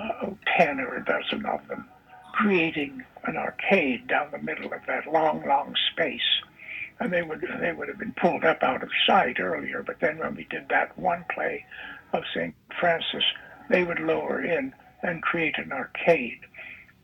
uh, 0.00 0.30
ten 0.56 0.80
or 0.80 0.96
a 0.96 1.04
dozen 1.04 1.44
of 1.46 1.66
them, 1.68 1.86
creating 2.32 3.04
an 3.24 3.36
arcade 3.36 4.06
down 4.06 4.30
the 4.32 4.38
middle 4.38 4.72
of 4.72 4.80
that 4.86 5.06
long, 5.12 5.46
long 5.46 5.74
space. 5.92 6.20
And 7.02 7.12
they 7.12 7.22
would 7.22 7.44
they 7.60 7.72
would 7.72 7.88
have 7.88 7.98
been 7.98 8.14
pulled 8.20 8.44
up 8.44 8.62
out 8.62 8.82
of 8.84 8.88
sight 9.08 9.40
earlier, 9.40 9.82
but 9.84 9.98
then 10.00 10.18
when 10.18 10.36
we 10.36 10.44
did 10.44 10.68
that 10.68 10.96
one 10.96 11.24
play 11.34 11.64
of 12.12 12.22
St. 12.32 12.54
Francis, 12.78 13.24
they 13.68 13.82
would 13.82 13.98
lower 13.98 14.40
in 14.44 14.72
and 15.02 15.20
create 15.20 15.58
an 15.58 15.72
arcade. 15.72 16.38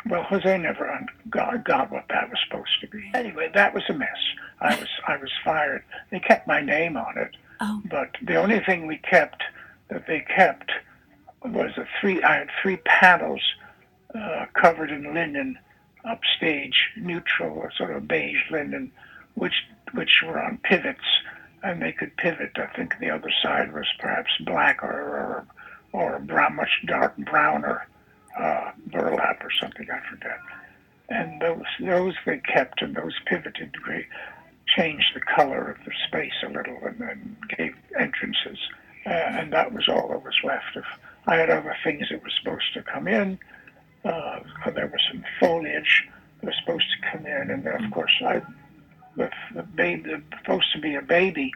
Well, 0.09 0.22
Jose 0.22 0.57
never 0.57 1.05
got, 1.28 1.64
got 1.64 1.90
what 1.90 2.05
that 2.11 2.30
was 2.30 2.38
supposed 2.49 2.80
to 2.82 2.86
be. 2.86 3.11
Anyway, 3.12 3.51
that 3.55 3.74
was 3.74 3.82
a 3.88 3.92
mess. 3.92 4.09
I 4.61 4.76
was 4.78 4.88
I 5.09 5.16
was 5.16 5.32
fired. 5.44 5.82
They 6.11 6.20
kept 6.20 6.46
my 6.46 6.61
name 6.61 6.96
on 6.96 7.18
it, 7.18 7.36
Oh. 7.61 7.82
but 7.90 8.11
the 8.22 8.36
only 8.36 8.61
thing 8.61 8.86
we 8.86 8.99
kept 8.99 9.42
that 9.88 10.07
they 10.07 10.20
kept 10.20 10.70
was 11.44 11.72
a 11.76 11.86
three. 12.01 12.22
I 12.22 12.36
had 12.36 12.51
three 12.62 12.76
panels 12.84 13.42
uh, 14.14 14.46
covered 14.55 14.92
in 14.92 15.12
linen, 15.12 15.59
upstage, 16.05 16.90
neutral, 16.96 17.68
sort 17.76 17.90
of 17.96 18.07
beige 18.07 18.49
linen, 18.53 18.92
which 19.34 19.55
which 19.93 20.22
were 20.24 20.43
on 20.43 20.59
pivots, 20.62 21.05
and 21.62 21.82
they 21.82 21.93
could 21.93 22.16
pivot. 22.16 22.53
I 22.57 22.66
think 22.76 22.95
the 22.99 23.11
other 23.11 23.32
side 23.43 23.72
was 23.72 23.86
perhaps 23.99 24.30
black 24.41 24.82
or 24.82 24.89
or, 24.93 25.47
or 25.93 26.18
brown, 26.20 26.57
much 26.57 26.82
dark 26.86 27.16
browner 27.16 27.86
uh, 28.39 28.70
burlap 28.86 29.43
or 29.43 29.51
something. 29.51 29.86
I 29.91 30.01
forget. 30.09 30.39
And 31.09 31.41
those 31.41 31.64
those 31.80 32.14
they 32.26 32.39
kept, 32.39 32.82
and 32.82 32.95
those 32.95 33.14
pivoted 33.26 33.72
great 33.72 34.07
changed 34.66 35.14
the 35.14 35.20
color 35.20 35.70
of 35.70 35.84
the 35.84 35.93
space 36.07 36.34
a 36.45 36.49
little 36.49 36.78
and 36.84 36.99
then 36.99 37.36
gave 37.57 37.74
entrances. 37.99 38.59
Uh, 39.07 39.11
and 39.11 39.53
that 39.53 39.72
was 39.72 39.89
all 39.89 40.09
that 40.09 40.22
was 40.22 40.34
left. 40.45 40.76
If 40.76 40.84
I 41.26 41.36
had 41.36 41.51
other 41.51 41.74
things 41.82 42.09
that 42.11 42.22
were 42.22 42.30
supposed 42.39 42.74
to 42.74 42.82
come 42.82 43.09
in, 43.09 43.39
uh, 44.05 44.41
there 44.74 44.86
was 44.86 45.01
some 45.11 45.24
foliage 45.41 46.07
that 46.41 46.47
was 46.47 46.55
supposed 46.61 46.86
to 46.91 47.11
come 47.11 47.26
in, 47.26 47.51
and 47.51 47.64
then 47.64 47.84
of 47.84 47.91
course 47.91 48.12
I, 48.20 48.43
the, 49.18 49.30
the 49.54 49.62
baby, 49.62 50.14
supposed 50.40 50.72
to 50.72 50.80
be 50.80 50.94
a 50.94 51.02
baby, 51.02 51.52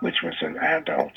which 0.00 0.16
was 0.22 0.34
an 0.40 0.56
adult. 0.58 1.12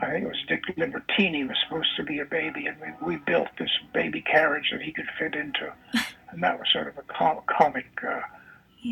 I 0.00 0.10
think 0.12 0.24
it 0.24 0.28
was 0.28 0.44
Dick 0.48 0.62
Libertini 0.76 1.46
was 1.46 1.56
supposed 1.64 1.94
to 1.96 2.04
be 2.04 2.20
a 2.20 2.24
baby, 2.24 2.66
and 2.66 2.76
we, 2.80 3.14
we 3.14 3.16
built 3.16 3.48
this 3.58 3.70
baby 3.92 4.20
carriage 4.22 4.70
that 4.72 4.80
he 4.80 4.92
could 4.92 5.08
fit 5.18 5.34
into, 5.34 5.72
and 6.30 6.42
that 6.42 6.58
was 6.58 6.68
sort 6.72 6.88
of 6.88 6.96
a 6.98 7.02
com- 7.02 7.40
comic, 7.46 7.86
uh, 8.08 8.20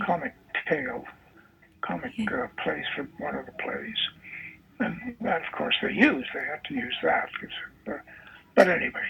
comic 0.04 0.34
tale 0.68 1.04
comic 1.82 2.12
uh, 2.32 2.46
plays 2.62 2.84
from 2.96 3.08
one 3.18 3.36
of 3.36 3.46
the 3.46 3.52
plays. 3.52 3.96
And 4.80 5.14
that, 5.20 5.46
of 5.46 5.52
course, 5.52 5.76
they 5.80 5.92
used. 5.92 6.28
They 6.34 6.40
had 6.40 6.64
to 6.64 6.74
use 6.74 6.96
that. 7.02 7.28
'cause, 7.38 7.50
uh, 7.94 7.98
but 8.54 8.68
anyway, 8.68 9.06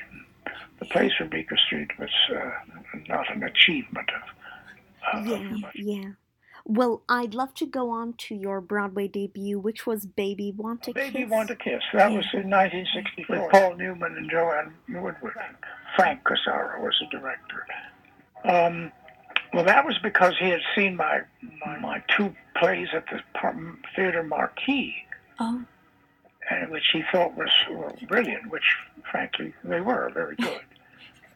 the 0.79 0.85
place 0.87 1.13
for 1.17 1.25
Bleecker 1.25 1.57
Street 1.57 1.91
was 1.99 2.11
uh, 2.31 2.51
not 3.09 3.31
an 3.35 3.43
achievement 3.45 4.11
of. 4.11 5.19
of 5.21 5.27
Yeah, 5.27 5.71
yeah. 5.75 6.11
Well, 6.69 7.03
I'd 7.09 7.33
love 7.33 7.55
to 7.55 7.67
go 7.67 7.91
on 7.91 8.15
to 8.27 8.35
your 8.35 8.61
Broadway 8.61 9.07
debut, 9.07 9.57
which 9.57 9.87
was 9.87 10.05
Baby 10.05 10.53
Want 10.57 10.89
a 10.89 10.93
Baby 10.93 11.07
Kiss. 11.07 11.13
Baby 11.13 11.31
Want 11.31 11.51
a 11.51 11.55
Kiss. 11.55 11.83
That 11.93 12.11
was 12.11 12.27
in 12.33 12.51
1964 12.51 13.41
with 13.41 13.51
Paul 13.53 13.77
Newman 13.77 14.17
and 14.17 14.29
Joanne 14.29 14.75
Woodward. 14.89 15.35
Frank 15.95 16.25
Corsaro 16.25 16.83
was 16.83 17.01
the 17.01 17.19
director. 17.19 17.67
Um, 18.45 18.91
well, 19.55 19.65
that 19.65 19.87
was 19.87 19.97
because 20.03 20.35
he 20.41 20.49
had 20.49 20.61
seen 20.75 20.97
my, 20.97 21.21
my, 21.65 21.79
my 21.79 22.05
two 22.17 22.35
plays 22.57 22.89
at 22.93 23.05
the 23.07 23.21
Theater 23.95 24.25
Marquis. 24.25 24.93
Oh, 25.39 25.65
and 26.51 26.71
which 26.71 26.85
he 26.93 27.03
thought 27.13 27.37
was 27.37 27.51
were 27.71 27.93
brilliant, 28.09 28.51
which 28.51 28.77
frankly 29.11 29.55
they 29.65 29.81
were 29.81 30.11
very 30.13 30.37
good. 30.41 30.63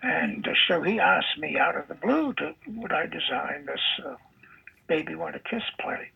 And 0.03 0.47
uh, 0.47 0.53
so 0.67 0.83
he 0.83 0.99
asked 0.99 1.39
me 1.39 1.59
out 1.59 1.77
of 1.77 1.89
the 1.89 1.95
blue 1.95 2.33
to 2.35 2.55
would 2.67 2.93
I 2.93 3.07
design 3.07 3.67
this 3.67 3.81
uh, 4.05 4.15
Baby 4.91 5.15
Want 5.15 5.37
a 5.37 5.39
Kiss 5.39 5.63
play. 5.79 6.11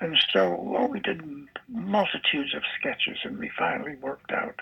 And 0.00 0.18
so 0.32 0.60
well, 0.60 0.88
we 0.88 0.98
did 0.98 1.22
multitudes 1.68 2.52
of 2.52 2.62
sketches, 2.76 3.18
and 3.22 3.38
we 3.38 3.48
finally 3.56 3.94
worked 4.02 4.32
out. 4.32 4.60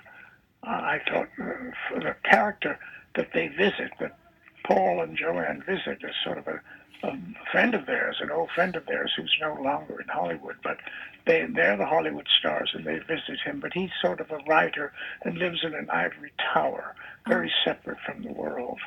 Uh, 0.63 0.71
I 0.71 1.01
thought 1.09 1.29
uh, 1.41 1.71
for 1.89 2.01
the 2.01 2.15
character 2.23 2.79
that 3.15 3.31
they 3.33 3.49
visit, 3.49 3.93
that 3.99 4.19
Paul 4.67 5.01
and 5.01 5.17
Joanne 5.17 5.63
visit, 5.67 6.05
is 6.05 6.15
sort 6.23 6.37
of 6.37 6.49
a, 6.49 6.61
a 7.03 7.19
friend 7.51 7.75
of 7.75 7.87
theirs, 7.87 8.17
an 8.21 8.31
old 8.31 8.51
friend 8.55 8.77
of 8.77 8.85
theirs 8.85 9.13
who's 9.17 9.35
no 9.41 9.55
longer 9.55 10.03
in 10.03 10.09
Hollywood, 10.09 10.57
but 10.63 10.77
they 11.25 11.47
they're 11.47 11.79
the 11.79 11.87
Hollywood 11.87 12.29
stars 12.39 12.73
and 12.75 12.85
they 12.85 12.99
visit 12.99 13.41
him, 13.43 13.59
but 13.59 13.73
he's 13.73 13.91
sort 14.03 14.21
of 14.21 14.31
a 14.31 14.45
writer 14.47 14.93
and 15.23 15.39
lives 15.39 15.65
in 15.65 15.75
an 15.75 15.89
ivory 15.89 16.33
tower, 16.53 16.95
very 17.27 17.51
separate 17.65 18.01
from 18.05 18.23
the 18.23 18.33
world. 18.33 18.81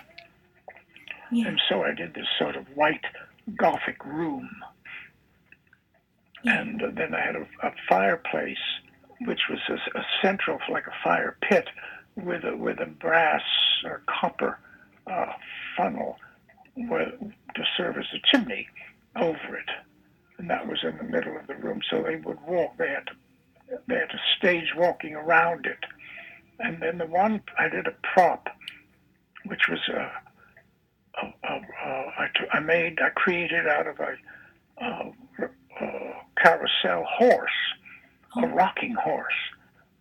yeah, 1.32 1.48
And 1.48 1.60
so 1.68 1.82
I 1.82 1.94
did 1.96 2.14
this 2.14 2.28
sort 2.38 2.56
of 2.56 2.66
white 2.76 3.06
Gothic 3.56 4.04
room, 4.06 4.50
yeah. 6.44 6.62
and 6.62 6.82
then 6.96 7.14
I 7.14 7.22
had 7.22 7.36
a, 7.36 7.48
a 7.64 7.72
fireplace, 7.88 8.58
which 9.22 9.42
was 9.50 9.60
a, 9.70 9.98
a 9.98 10.06
central, 10.22 10.60
like 10.70 10.88
a 10.88 11.04
fire 11.04 11.38
pit, 11.42 11.68
with 12.16 12.44
a 12.44 12.56
with 12.56 12.80
a 12.80 12.86
brass 12.86 13.44
or 13.86 14.02
copper 14.08 14.60
uh, 15.08 15.34
funnel 15.76 16.18
where, 16.76 17.12
to 17.56 17.64
serve 17.76 17.98
as 17.98 18.06
a 18.14 18.20
chimney 18.32 18.68
over 19.16 19.56
it, 19.56 19.70
and 20.38 20.50
that 20.50 20.68
was 20.68 20.80
in 20.84 20.98
the 20.98 21.04
middle 21.04 21.38
of 21.38 21.48
the 21.48 21.56
room. 21.56 21.82
So 21.90 22.04
they 22.04 22.18
would 22.18 22.40
walk. 22.42 22.78
They 22.78 22.90
had 22.90 23.08
to 23.08 23.14
they 23.88 23.96
had 23.96 24.10
to 24.10 24.20
stage 24.38 24.74
walking 24.76 25.16
around 25.16 25.66
it, 25.66 25.84
and 26.60 26.82
then 26.82 26.98
the 26.98 27.06
one 27.06 27.42
I 27.58 27.70
did 27.70 27.88
a 27.88 27.96
prop, 28.14 28.50
which 29.46 29.68
was 29.70 29.80
a, 29.90 30.12
a 31.24 31.54
I, 32.20 32.28
t- 32.36 32.46
I 32.52 32.60
made 32.60 33.00
I 33.02 33.10
created 33.10 33.68
out 33.68 33.88
of 33.88 34.00
a, 34.00 34.16
a, 34.84 35.46
a 35.82 36.14
carousel 36.38 37.04
horse, 37.06 37.52
a 38.36 38.42
Oh. 38.46 38.48
rocking 38.48 38.94
horse, 38.94 39.34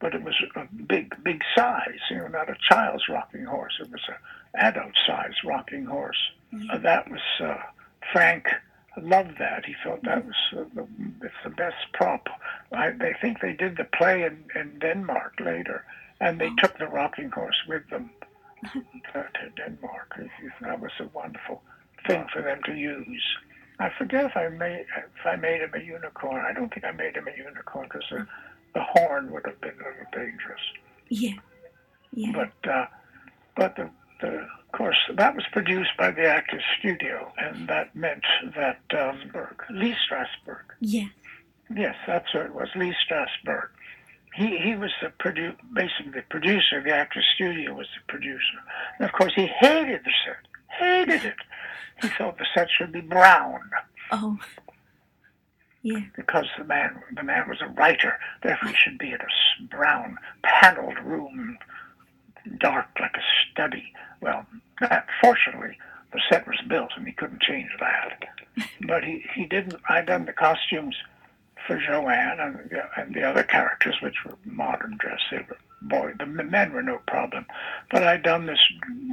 but 0.01 0.15
it 0.15 0.23
was 0.23 0.35
a 0.57 0.67
big 0.87 1.15
big 1.23 1.43
size. 1.55 2.01
You 2.11 2.19
know, 2.19 2.29
not 2.29 2.51
a 2.51 2.57
child's 2.69 3.09
rocking 3.09 3.45
horse. 3.45 3.79
It 3.81 3.91
was 3.91 4.03
a 4.09 4.17
adult 4.67 4.93
size 5.07 5.35
rocking 5.45 5.85
horse. 5.87 6.19
Yeah. 6.53 6.75
Uh, 6.75 6.79
that 6.79 7.11
was 7.11 7.21
uh, 7.41 7.57
Frank 8.13 8.47
loved 9.01 9.39
that. 9.39 9.65
He 9.67 9.75
felt 9.85 10.03
that 10.05 10.25
was 10.27 10.35
uh, 10.53 10.65
the, 10.75 10.87
it's 11.23 11.35
the 11.45 11.51
best 11.51 11.77
prop. 11.93 12.29
I, 12.73 12.91
they 12.91 13.15
think 13.21 13.41
they 13.41 13.53
did 13.53 13.77
the 13.77 13.85
play 13.85 14.23
in, 14.25 14.45
in 14.55 14.79
Denmark 14.79 15.35
later, 15.41 15.85
and 16.21 16.41
they 16.41 16.51
took 16.59 16.79
the 16.79 16.87
rocking 16.89 17.31
horse 17.31 17.61
with 17.69 17.89
them 17.91 18.11
to, 18.73 19.13
to 19.13 19.51
Denmark. 19.57 20.21
That 20.61 20.81
was 20.81 20.91
a 21.01 21.05
wonderful 21.15 21.63
thing 22.07 22.27
for 22.33 22.43
them 22.43 22.61
to 22.67 22.75
use. 22.75 23.25
I 23.79 23.91
forget 23.99 24.25
if 24.25 24.37
I 24.37 24.49
made 24.49 24.87
if 24.97 25.27
I 25.27 25.37
made 25.37 25.61
him 25.61 25.73
a 25.75 25.81
unicorn. 25.83 26.45
I 26.45 26.53
don't 26.53 26.73
think 26.73 26.85
I 26.87 26.93
made 26.93 27.15
him 27.17 27.29
a 27.29 27.37
unicorn 27.37 27.89
because 27.89 28.07
the, 28.11 28.27
the 28.75 28.83
horn 28.83 29.31
would 29.33 29.45
have 29.47 29.61
been 29.61 29.75
a 29.75 29.89
little 29.89 30.11
dangerous. 30.13 30.61
yeah, 31.09 31.35
yeah. 32.13 32.33
But 32.33 32.71
uh, 32.71 32.87
but 33.55 33.77
the, 33.77 33.91
the 34.21 34.29
of 34.29 34.73
course 34.73 34.97
that 35.15 35.35
was 35.35 35.45
produced 35.53 35.91
by 35.99 36.11
the 36.11 36.27
Actors 36.27 36.65
Studio, 36.79 37.33
and 37.39 37.69
that 37.69 37.95
meant 37.95 38.25
that 38.57 38.81
um, 38.99 39.19
Lee 39.71 39.95
Strasberg. 40.09 40.65
yeah. 40.81 41.09
Yes, 41.75 41.97
that's 42.07 42.31
who 42.33 42.39
it 42.39 42.55
was. 42.55 42.69
Lee 42.77 42.95
Strasberg. 43.05 43.69
He 44.37 44.59
he 44.59 44.77
was 44.77 44.91
the 45.01 45.09
produ- 45.19 45.57
basically 45.73 46.13
the 46.13 46.23
producer. 46.29 46.83
The 46.83 46.93
Actors 46.95 47.25
Studio 47.35 47.75
was 47.75 47.87
the 47.97 48.13
producer, 48.13 48.59
and 48.99 49.09
of 49.09 49.13
course 49.13 49.33
he 49.35 49.47
hated 49.47 50.03
the 50.05 50.13
set. 50.25 50.47
Hated 50.69 51.25
it. 51.25 51.37
He 52.03 52.09
thought 52.09 52.37
the 52.39 52.47
set 52.55 52.69
should 52.71 52.93
be 52.93 53.01
brown 53.01 53.71
Oh, 54.13 54.39
yeah, 55.83 56.01
because 56.15 56.47
the 56.59 56.65
man 56.65 57.03
the 57.15 57.23
man 57.23 57.49
was 57.49 57.61
a 57.63 57.69
writer. 57.69 58.19
Therefore, 58.43 58.69
he 58.69 58.77
should 58.77 58.99
be 58.99 59.13
in 59.13 59.21
a 59.21 59.65
brown 59.75 60.19
paneled 60.43 60.99
room 61.01 61.59
dark 62.61 62.87
like 63.01 63.15
a 63.17 63.23
study. 63.51 63.93
Well, 64.21 64.47
that, 64.81 65.07
fortunately, 65.21 65.79
the 66.13 66.21
set 66.31 66.47
was 66.47 66.61
built 66.69 66.91
and 66.97 67.07
he 67.07 67.13
couldn't 67.13 67.43
change 67.43 67.71
that. 67.81 68.25
But 68.87 69.05
he, 69.05 69.25
he 69.35 69.47
didn't, 69.47 69.77
I 69.89 70.01
done 70.03 70.25
the 70.27 70.33
costumes 70.33 70.97
for 71.67 71.79
Joanne 71.79 72.41
and 72.41 72.71
the, 72.71 72.83
and 72.97 73.15
the 73.15 73.23
other 73.23 73.43
characters, 73.43 73.97
which 74.03 74.25
were 74.25 74.37
modern 74.45 74.97
dress. 74.99 75.21
They 75.31 75.39
were, 75.39 75.59
boy, 75.83 76.13
the 76.19 76.27
men 76.27 76.73
were 76.73 76.83
no 76.83 76.99
problem. 77.07 77.47
But 77.91 78.03
I'd 78.05 78.23
done 78.23 78.47
this 78.47 78.61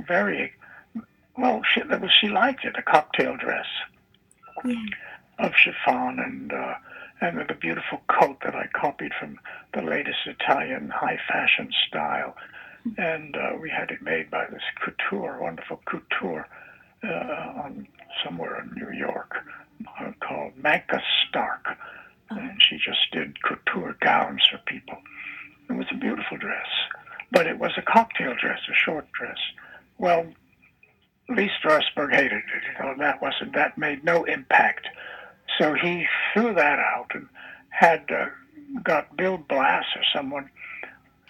very, 0.08 0.54
well, 1.38 1.62
she, 1.74 1.82
she 2.22 2.28
liked 2.30 2.66
it, 2.66 2.76
a 2.78 2.82
cocktail 2.82 3.38
dress 3.38 3.66
Yeah. 4.64 4.76
of 5.40 5.54
chiffon 5.56 6.20
and 6.20 6.54
uh, 6.54 6.76
and 7.22 7.38
with 7.38 7.50
a 7.50 7.56
beautiful 7.56 8.02
coat 8.10 8.38
that 8.44 8.56
I 8.56 8.68
copied 8.74 9.14
from 9.18 9.40
the 9.74 9.82
latest 9.82 10.20
Italian 10.26 10.90
high 10.90 11.18
fashion 11.28 11.70
style. 11.88 12.36
And 12.98 13.38
uh, 13.38 13.52
we 13.62 13.70
had 13.70 13.92
it 13.92 14.02
made 14.02 14.30
by 14.30 14.46
this 14.52 14.64
couture, 14.84 15.40
wonderful 15.42 15.80
couture, 15.86 16.46
uh, 17.02 17.62
on 17.64 17.88
somewhere 18.26 18.62
in 18.62 18.74
New 18.76 18.92
York 18.92 19.38
uh, 20.02 20.12
called 20.20 20.58
Magda 20.58 21.02
Stark. 21.30 21.78
And 22.38 22.62
she 22.62 22.78
just 22.78 23.00
did 23.12 23.42
couture 23.44 23.96
gowns 24.02 24.42
for 24.52 24.58
people. 24.66 24.98
It 25.70 25.74
was 25.74 25.88
a 25.92 25.98
beautiful 25.98 26.38
dress, 26.38 26.68
but 27.32 27.48
it 27.48 27.58
was 27.60 27.72
a 27.78 27.82
cocktail 27.82 28.36
dress, 28.40 28.60
a 28.70 28.74
short 28.76 29.12
dress. 29.14 29.38
Well, 29.98 30.26
Lee 31.30 31.50
Strasberg 31.62 32.14
hated 32.14 32.34
it. 32.34 32.64
You 32.80 32.86
know, 32.86 32.96
that 32.98 33.22
wasn't 33.22 33.54
that 33.54 33.78
made 33.78 34.04
no 34.04 34.24
impact. 34.26 34.88
So 35.58 35.74
he 35.74 36.06
threw 36.34 36.54
that 36.54 36.80
out 36.80 37.12
and 37.14 37.28
had 37.70 38.10
uh, 38.12 38.26
got 38.84 39.16
Bill 39.16 39.38
Blass 39.38 39.86
or 39.96 40.02
someone. 40.14 40.50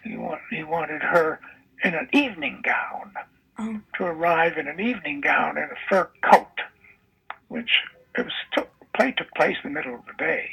He, 0.04 0.18
want, 0.18 0.42
he 0.50 0.64
wanted 0.64 1.02
her 1.02 1.40
in 1.84 1.94
an 1.96 2.10
evening 2.12 2.62
gown 2.64 3.14
Oh. 3.60 3.80
to 3.98 4.06
arrive 4.06 4.58
in 4.58 4.68
an 4.68 4.80
evening 4.80 5.22
gown 5.22 5.58
and 5.60 5.72
a 5.72 5.76
fur 5.88 6.10
coat, 6.24 6.60
which 7.50 7.70
it 8.18 8.24
was 8.26 8.34
took, 8.52 8.68
play 8.96 9.12
took 9.12 9.30
place 9.36 9.58
in 9.64 9.72
the 9.74 9.80
middle 9.80 9.94
of 9.94 10.02
the 10.08 10.14
day. 10.18 10.50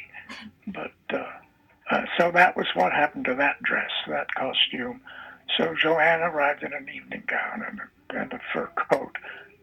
But 0.67 0.93
uh, 1.13 1.23
uh, 1.91 2.05
so 2.17 2.31
that 2.31 2.55
was 2.55 2.67
what 2.73 2.91
happened 2.93 3.25
to 3.25 3.35
that 3.35 3.61
dress, 3.63 3.91
that 4.07 4.33
costume. 4.35 5.01
So 5.57 5.73
Joanne 5.75 6.21
arrived 6.21 6.63
in 6.63 6.73
an 6.73 6.87
evening 6.93 7.23
gown 7.27 7.63
and 7.67 7.79
a, 7.79 8.21
and 8.21 8.33
a 8.33 8.39
fur 8.53 8.69
coat, 8.89 9.15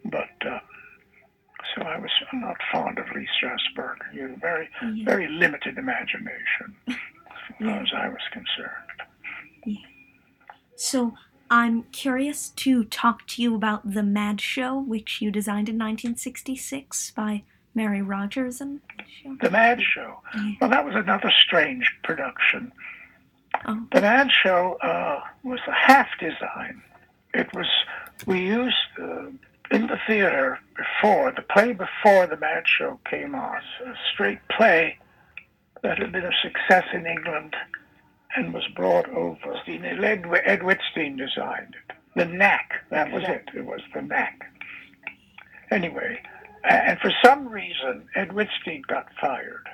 but. 0.04 0.28
Uh, 0.46 0.58
so 1.76 1.82
I 1.82 1.98
was 1.98 2.10
not 2.32 2.56
fond 2.72 2.98
of 2.98 3.04
Lee 3.14 3.28
Strasberg. 3.38 3.96
He 4.12 4.20
had 4.20 4.30
a 4.30 4.36
very, 4.36 4.68
Yeah. 4.94 5.04
very 5.04 5.28
limited 5.28 5.76
imagination, 5.76 6.74
as 6.88 6.94
far 7.58 7.68
Yeah. 7.68 7.80
as 7.82 7.88
I 7.94 8.08
was 8.08 8.22
concerned. 8.32 9.82
So 10.76 11.14
I'm 11.50 11.82
curious 11.84 12.50
to 12.50 12.84
talk 12.84 13.26
to 13.28 13.42
you 13.42 13.54
about 13.54 13.92
The 13.92 14.02
Mad 14.02 14.40
Show, 14.40 14.78
which 14.78 15.20
you 15.20 15.30
designed 15.30 15.68
in 15.68 15.76
1966 15.76 17.10
by 17.10 17.42
Mary 17.78 18.02
Rodgers 18.02 18.60
and 18.60 18.80
show. 19.22 19.36
The 19.40 19.50
Mad 19.50 19.80
Show. 19.80 20.18
Yeah. 20.34 20.52
Well, 20.60 20.70
that 20.70 20.84
was 20.84 20.96
another 20.96 21.30
strange 21.44 21.94
production. 22.02 22.72
Oh. 23.66 23.86
The 23.92 24.00
Mad 24.00 24.30
Show 24.32 24.76
uh, 24.82 25.20
was 25.44 25.60
a 25.68 25.72
half 25.72 26.08
design. 26.18 26.82
It 27.34 27.46
was, 27.54 27.68
we 28.26 28.40
used 28.40 28.74
uh, 29.00 29.26
in 29.70 29.86
the 29.86 29.98
theater 30.08 30.58
before, 30.76 31.32
the 31.36 31.42
play 31.42 31.72
before 31.72 32.26
The 32.26 32.36
Mad 32.36 32.64
Show 32.66 32.98
came 33.08 33.36
on, 33.36 33.58
a 33.86 33.94
straight 34.12 34.40
play 34.48 34.98
that 35.82 35.98
had 35.98 36.10
been 36.10 36.24
a 36.24 36.32
success 36.42 36.84
in 36.92 37.06
England 37.06 37.54
and 38.34 38.52
was 38.52 38.66
brought 38.74 39.08
over. 39.10 39.54
Ed, 39.68 40.24
Ed 40.44 40.60
Wittstein 40.62 41.16
designed 41.16 41.76
it. 41.88 41.94
The 42.16 42.24
Knack, 42.24 42.72
that 42.90 43.12
was 43.12 43.22
it. 43.22 43.48
It 43.54 43.64
was 43.64 43.82
The 43.94 44.02
Knack. 44.02 44.50
Anyway, 45.70 46.20
a- 46.20 46.38
and 46.64 46.98
for 47.00 47.12
some 47.24 47.48
reason, 47.48 48.09
Ed 48.14 48.30
Wittstein 48.30 48.86
got 48.86 49.09
fired. 49.20 49.68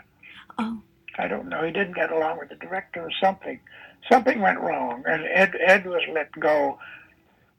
Oh. 0.59 0.81
I 1.19 1.29
don't 1.29 1.49
know. 1.49 1.65
He 1.65 1.71
didn't 1.71 1.95
get 1.95 2.11
along 2.13 2.39
with 2.39 2.49
the 2.49 2.57
director 2.57 3.01
or 3.01 3.11
something. 3.23 3.61
Something 4.11 4.41
went 4.41 4.61
wrong, 4.61 5.05
and 5.07 5.25
Ed 5.25 5.55
Ed 5.65 5.87
was 5.87 6.03
let 6.13 6.33
go, 6.33 6.79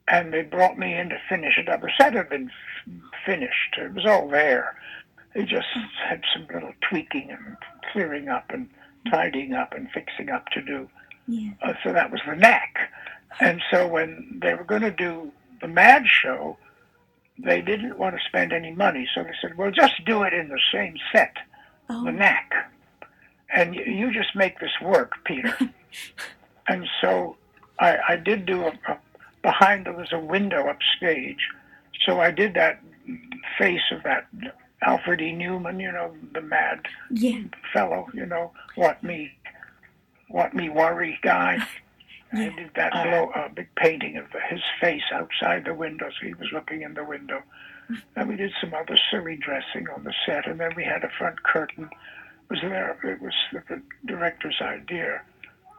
and 0.08 0.32
they 0.32 0.42
brought 0.42 0.78
me 0.78 0.94
in 0.94 1.08
to 1.08 1.18
finish 1.28 1.58
it 1.58 1.68
up. 1.68 1.80
The 1.80 1.90
set 1.98 2.14
had 2.14 2.28
been 2.28 2.50
f- 2.50 2.92
finished; 3.24 3.76
it 3.78 3.94
was 3.94 4.06
all 4.06 4.28
there. 4.28 4.76
They 5.34 5.44
just 5.44 5.66
had 6.06 6.22
some 6.32 6.46
little 6.52 6.72
tweaking 6.88 7.30
and 7.30 7.56
clearing 7.92 8.28
up 8.28 8.50
and 8.50 8.68
tidying 9.10 9.54
up 9.54 9.72
and 9.72 9.90
fixing 9.90 10.30
up 10.30 10.46
to 10.48 10.62
do. 10.62 10.88
Yeah. 11.26 11.50
Uh, 11.62 11.74
so 11.82 11.92
that 11.92 12.10
was 12.10 12.20
the 12.26 12.36
knack. 12.36 12.92
And 13.40 13.60
so 13.70 13.86
when 13.86 14.38
they 14.40 14.54
were 14.54 14.64
going 14.64 14.82
to 14.82 14.90
do 14.90 15.32
the 15.60 15.68
Mad 15.68 16.04
Show, 16.06 16.56
they 17.38 17.60
didn't 17.60 17.98
want 17.98 18.16
to 18.16 18.22
spend 18.28 18.52
any 18.52 18.72
money, 18.72 19.08
so 19.14 19.22
they 19.22 19.30
said, 19.40 19.56
"Well, 19.56 19.70
just 19.70 20.04
do 20.04 20.22
it 20.22 20.32
in 20.32 20.48
the 20.48 20.60
same 20.72 20.96
set." 21.12 21.34
the 21.88 21.94
Oh. 21.94 22.02
knack. 22.10 22.52
And 23.54 23.76
you, 23.76 23.84
you 23.84 24.12
just 24.12 24.34
make 24.34 24.58
this 24.58 24.72
work, 24.82 25.12
Peter. 25.24 25.56
and 26.68 26.84
so 27.00 27.36
I, 27.78 27.96
I 28.08 28.16
did 28.16 28.44
do 28.44 28.62
a, 28.64 28.72
a, 28.88 28.98
behind 29.42 29.86
there 29.86 29.92
was 29.92 30.12
a 30.12 30.18
window 30.18 30.66
upstage. 30.68 31.48
So 32.04 32.18
I 32.20 32.32
did 32.32 32.54
that 32.54 32.82
face 33.56 33.82
of 33.92 34.02
that 34.02 34.26
Alfred 34.82 35.20
E. 35.20 35.32
Neuman, 35.32 35.80
you 35.80 35.92
know, 35.92 36.12
the 36.34 36.40
mad 36.40 36.80
Yeah. 37.10 37.42
fellow, 37.72 38.08
you 38.12 38.26
know, 38.26 38.50
what 38.74 39.00
me, 39.04 39.30
what 40.28 40.54
me 40.54 40.68
worry 40.68 41.20
guy. 41.22 41.58
I 42.36 42.48
did 42.50 42.70
that 42.74 42.92
blow, 42.92 43.30
uh, 43.34 43.48
big 43.48 43.68
painting 43.76 44.16
of 44.16 44.26
his 44.48 44.60
face 44.80 45.02
outside 45.12 45.64
the 45.64 45.74
window, 45.74 46.10
so 46.10 46.26
he 46.26 46.34
was 46.34 46.48
looking 46.52 46.82
in 46.82 46.94
the 46.94 47.04
window. 47.04 47.42
And 48.16 48.28
we 48.28 48.34
did 48.34 48.52
some 48.60 48.74
other 48.74 48.98
silly 49.10 49.36
dressing 49.36 49.88
on 49.94 50.02
the 50.02 50.12
set, 50.26 50.48
and 50.48 50.58
then 50.58 50.72
we 50.74 50.82
had 50.82 51.04
a 51.04 51.10
front 51.18 51.40
curtain. 51.44 51.88
Was 52.50 52.60
there? 52.60 52.98
It 53.04 53.22
was 53.22 53.34
the 53.52 53.80
director's 54.04 54.60
idea. 54.60 55.22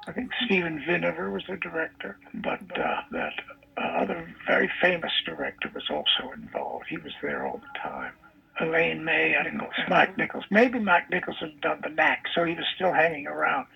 I 0.08 0.14
think 0.14 0.32
Steven 0.46 0.82
Vinaver 0.88 1.30
was 1.30 1.44
the 1.50 1.58
director, 1.58 2.18
but 2.34 2.62
uh, 2.80 3.02
that 3.12 3.34
uh, 3.78 3.82
other 3.82 4.34
very 4.48 4.72
famous 4.82 5.12
director 5.26 5.70
was 5.76 5.90
also 5.90 6.32
involved. 6.34 6.86
He 6.88 6.98
was 6.98 7.12
there 7.22 7.46
all 7.46 7.58
the 7.58 7.80
time. 7.80 8.14
Elaine 8.60 9.04
May, 9.04 9.36
Nichols, 9.44 9.74
Mike 9.90 10.18
Nichols. 10.18 10.46
Maybe 10.50 10.80
Mike 10.80 11.10
Nichols 11.10 11.38
had 11.40 11.60
done 11.62 11.80
the 11.84 11.90
knack, 11.90 12.24
so 12.34 12.44
he 12.44 12.56
was 12.56 12.66
still 12.76 12.94
hanging 12.94 13.28
around. 13.28 13.68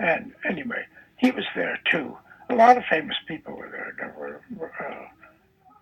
And 0.00 0.32
anyway, 0.48 0.86
he 1.16 1.30
was 1.30 1.44
there 1.54 1.78
too. 1.90 2.16
A 2.50 2.54
lot 2.54 2.76
of 2.76 2.84
famous 2.88 3.16
people 3.26 3.54
were 3.56 3.68
there. 3.70 3.94
There 3.98 4.14
were 4.18 4.72
uh, 4.78 5.06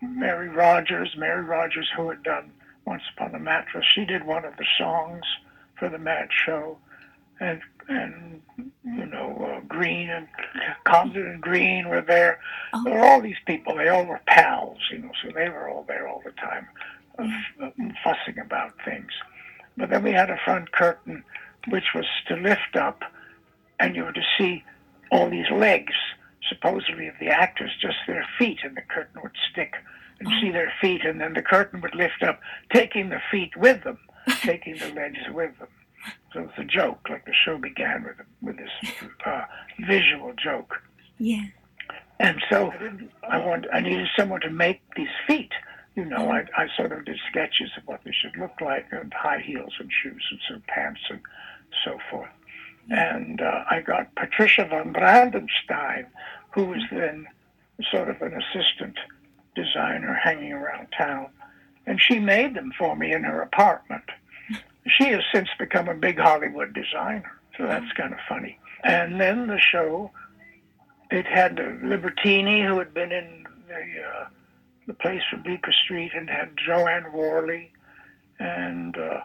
Mary 0.01 0.49
Rodgers, 0.49 1.15
Mary 1.17 1.43
Rodgers, 1.43 1.89
who 1.95 2.09
had 2.09 2.23
done 2.23 2.51
Once 2.85 3.03
Upon 3.15 3.35
a 3.35 3.39
Mattress. 3.39 3.85
She 3.93 4.05
did 4.05 4.25
one 4.25 4.45
of 4.45 4.55
the 4.57 4.65
songs 4.77 5.23
for 5.77 5.89
the 5.89 5.97
Mad 5.99 6.29
Show, 6.45 6.77
and 7.39 7.61
and 7.87 8.41
you 8.83 9.05
know 9.05 9.57
uh, 9.57 9.59
Green 9.67 10.09
and 10.09 10.27
Comden 10.85 11.33
and 11.33 11.41
Green 11.41 11.89
were 11.89 12.01
there. 12.01 12.39
Oh. 12.73 12.83
There 12.83 12.93
were 12.95 13.05
all 13.05 13.21
these 13.21 13.35
people. 13.45 13.75
They 13.75 13.89
all 13.89 14.05
were 14.05 14.21
pals, 14.27 14.79
you 14.91 14.99
know, 14.99 15.11
so 15.23 15.31
they 15.33 15.49
were 15.49 15.69
all 15.69 15.85
there 15.87 16.07
all 16.07 16.21
the 16.25 16.31
time, 16.31 16.67
uh, 17.19 17.27
f- 17.61 17.95
fussing 18.03 18.39
about 18.39 18.73
things. 18.83 19.11
But 19.77 19.89
then 19.89 20.03
we 20.03 20.11
had 20.13 20.29
a 20.29 20.39
front 20.43 20.71
curtain, 20.71 21.23
which 21.69 21.93
was 21.93 22.05
to 22.27 22.35
lift 22.37 22.75
up, 22.75 23.03
and 23.79 23.95
you 23.95 24.03
were 24.03 24.13
to 24.13 24.23
see 24.37 24.63
all 25.11 25.29
these 25.29 25.49
legs, 25.51 25.93
supposedly 26.49 27.07
of 27.07 27.15
the 27.19 27.27
actors, 27.27 27.71
just 27.81 27.97
their 28.07 28.25
feet, 28.37 28.59
and 28.63 28.75
the 28.75 28.81
curtain 28.81 29.21
would 29.21 29.35
stick 29.51 29.73
and 30.19 30.29
see 30.41 30.51
their 30.51 30.71
feet, 30.81 31.03
and 31.05 31.19
then 31.19 31.33
the 31.33 31.41
curtain 31.41 31.81
would 31.81 31.95
lift 31.95 32.23
up, 32.23 32.39
taking 32.73 33.09
the 33.09 33.21
feet 33.31 33.55
with 33.57 33.83
them, 33.83 33.97
taking 34.41 34.77
the 34.77 34.93
legs 34.93 35.19
with 35.31 35.57
them. 35.59 35.67
So 36.33 36.41
it's 36.41 36.57
a 36.57 36.63
joke, 36.63 37.07
like 37.09 37.25
the 37.25 37.33
show 37.33 37.57
began 37.57 38.03
with 38.03 38.17
with 38.41 38.57
this 38.57 38.91
uh, 39.25 39.45
visual 39.87 40.33
joke. 40.33 40.75
Yeah. 41.17 41.45
And 42.19 42.41
so 42.49 42.71
I 43.29 43.37
wanted, 43.39 43.69
I 43.71 43.81
needed 43.81 44.07
someone 44.17 44.41
to 44.41 44.49
make 44.49 44.81
these 44.95 45.07
feet. 45.27 45.51
You 45.95 46.05
know, 46.05 46.29
I, 46.29 46.45
I 46.57 46.67
sort 46.75 46.91
of 46.91 47.05
did 47.05 47.17
sketches 47.29 47.71
of 47.77 47.83
what 47.87 48.01
they 48.03 48.11
should 48.11 48.37
look 48.37 48.59
like, 48.61 48.87
and 48.91 49.13
high 49.13 49.39
heels 49.39 49.73
and 49.79 49.89
shoes 50.03 50.23
and 50.29 50.39
some 50.49 50.63
pants 50.67 51.01
and 51.09 51.21
so 51.83 51.97
forth. 52.11 52.29
And 52.89 53.41
uh, 53.41 53.63
I 53.69 53.81
got 53.81 54.13
Patrizia 54.15 54.69
von 54.69 54.93
Brandenstein, 54.93 56.05
who 56.51 56.65
was 56.65 56.81
then 56.91 57.27
sort 57.91 58.09
of 58.09 58.21
an 58.21 58.33
assistant 58.33 58.97
designer 59.55 60.13
hanging 60.13 60.53
around 60.53 60.87
town, 60.97 61.27
and 61.85 62.01
she 62.01 62.19
made 62.19 62.53
them 62.53 62.71
for 62.77 62.95
me 62.95 63.13
in 63.13 63.23
her 63.23 63.41
apartment. 63.41 64.03
She 64.87 65.05
has 65.05 65.23
since 65.33 65.49
become 65.57 65.89
a 65.89 65.95
big 65.95 66.19
Hollywood 66.19 66.73
designer, 66.73 67.39
so 67.57 67.65
that's 67.65 67.91
kind 67.93 68.13
of 68.13 68.19
funny. 68.29 68.59
And 68.83 69.19
then 69.19 69.47
the 69.47 69.59
show, 69.59 70.11
it 71.09 71.25
had 71.25 71.55
Libertini, 71.55 72.65
who 72.65 72.77
had 72.77 72.93
been 72.93 73.11
in 73.11 73.47
the 73.67 74.03
uh, 74.03 74.27
the 74.87 74.93
place 74.93 75.23
for 75.31 75.37
Bleecker 75.37 75.73
Street, 75.83 76.11
and 76.15 76.29
had 76.29 76.51
Jo 76.63 76.85
Anne 76.85 77.11
Worley, 77.11 77.71
and 78.37 78.95
uh, 78.95 79.21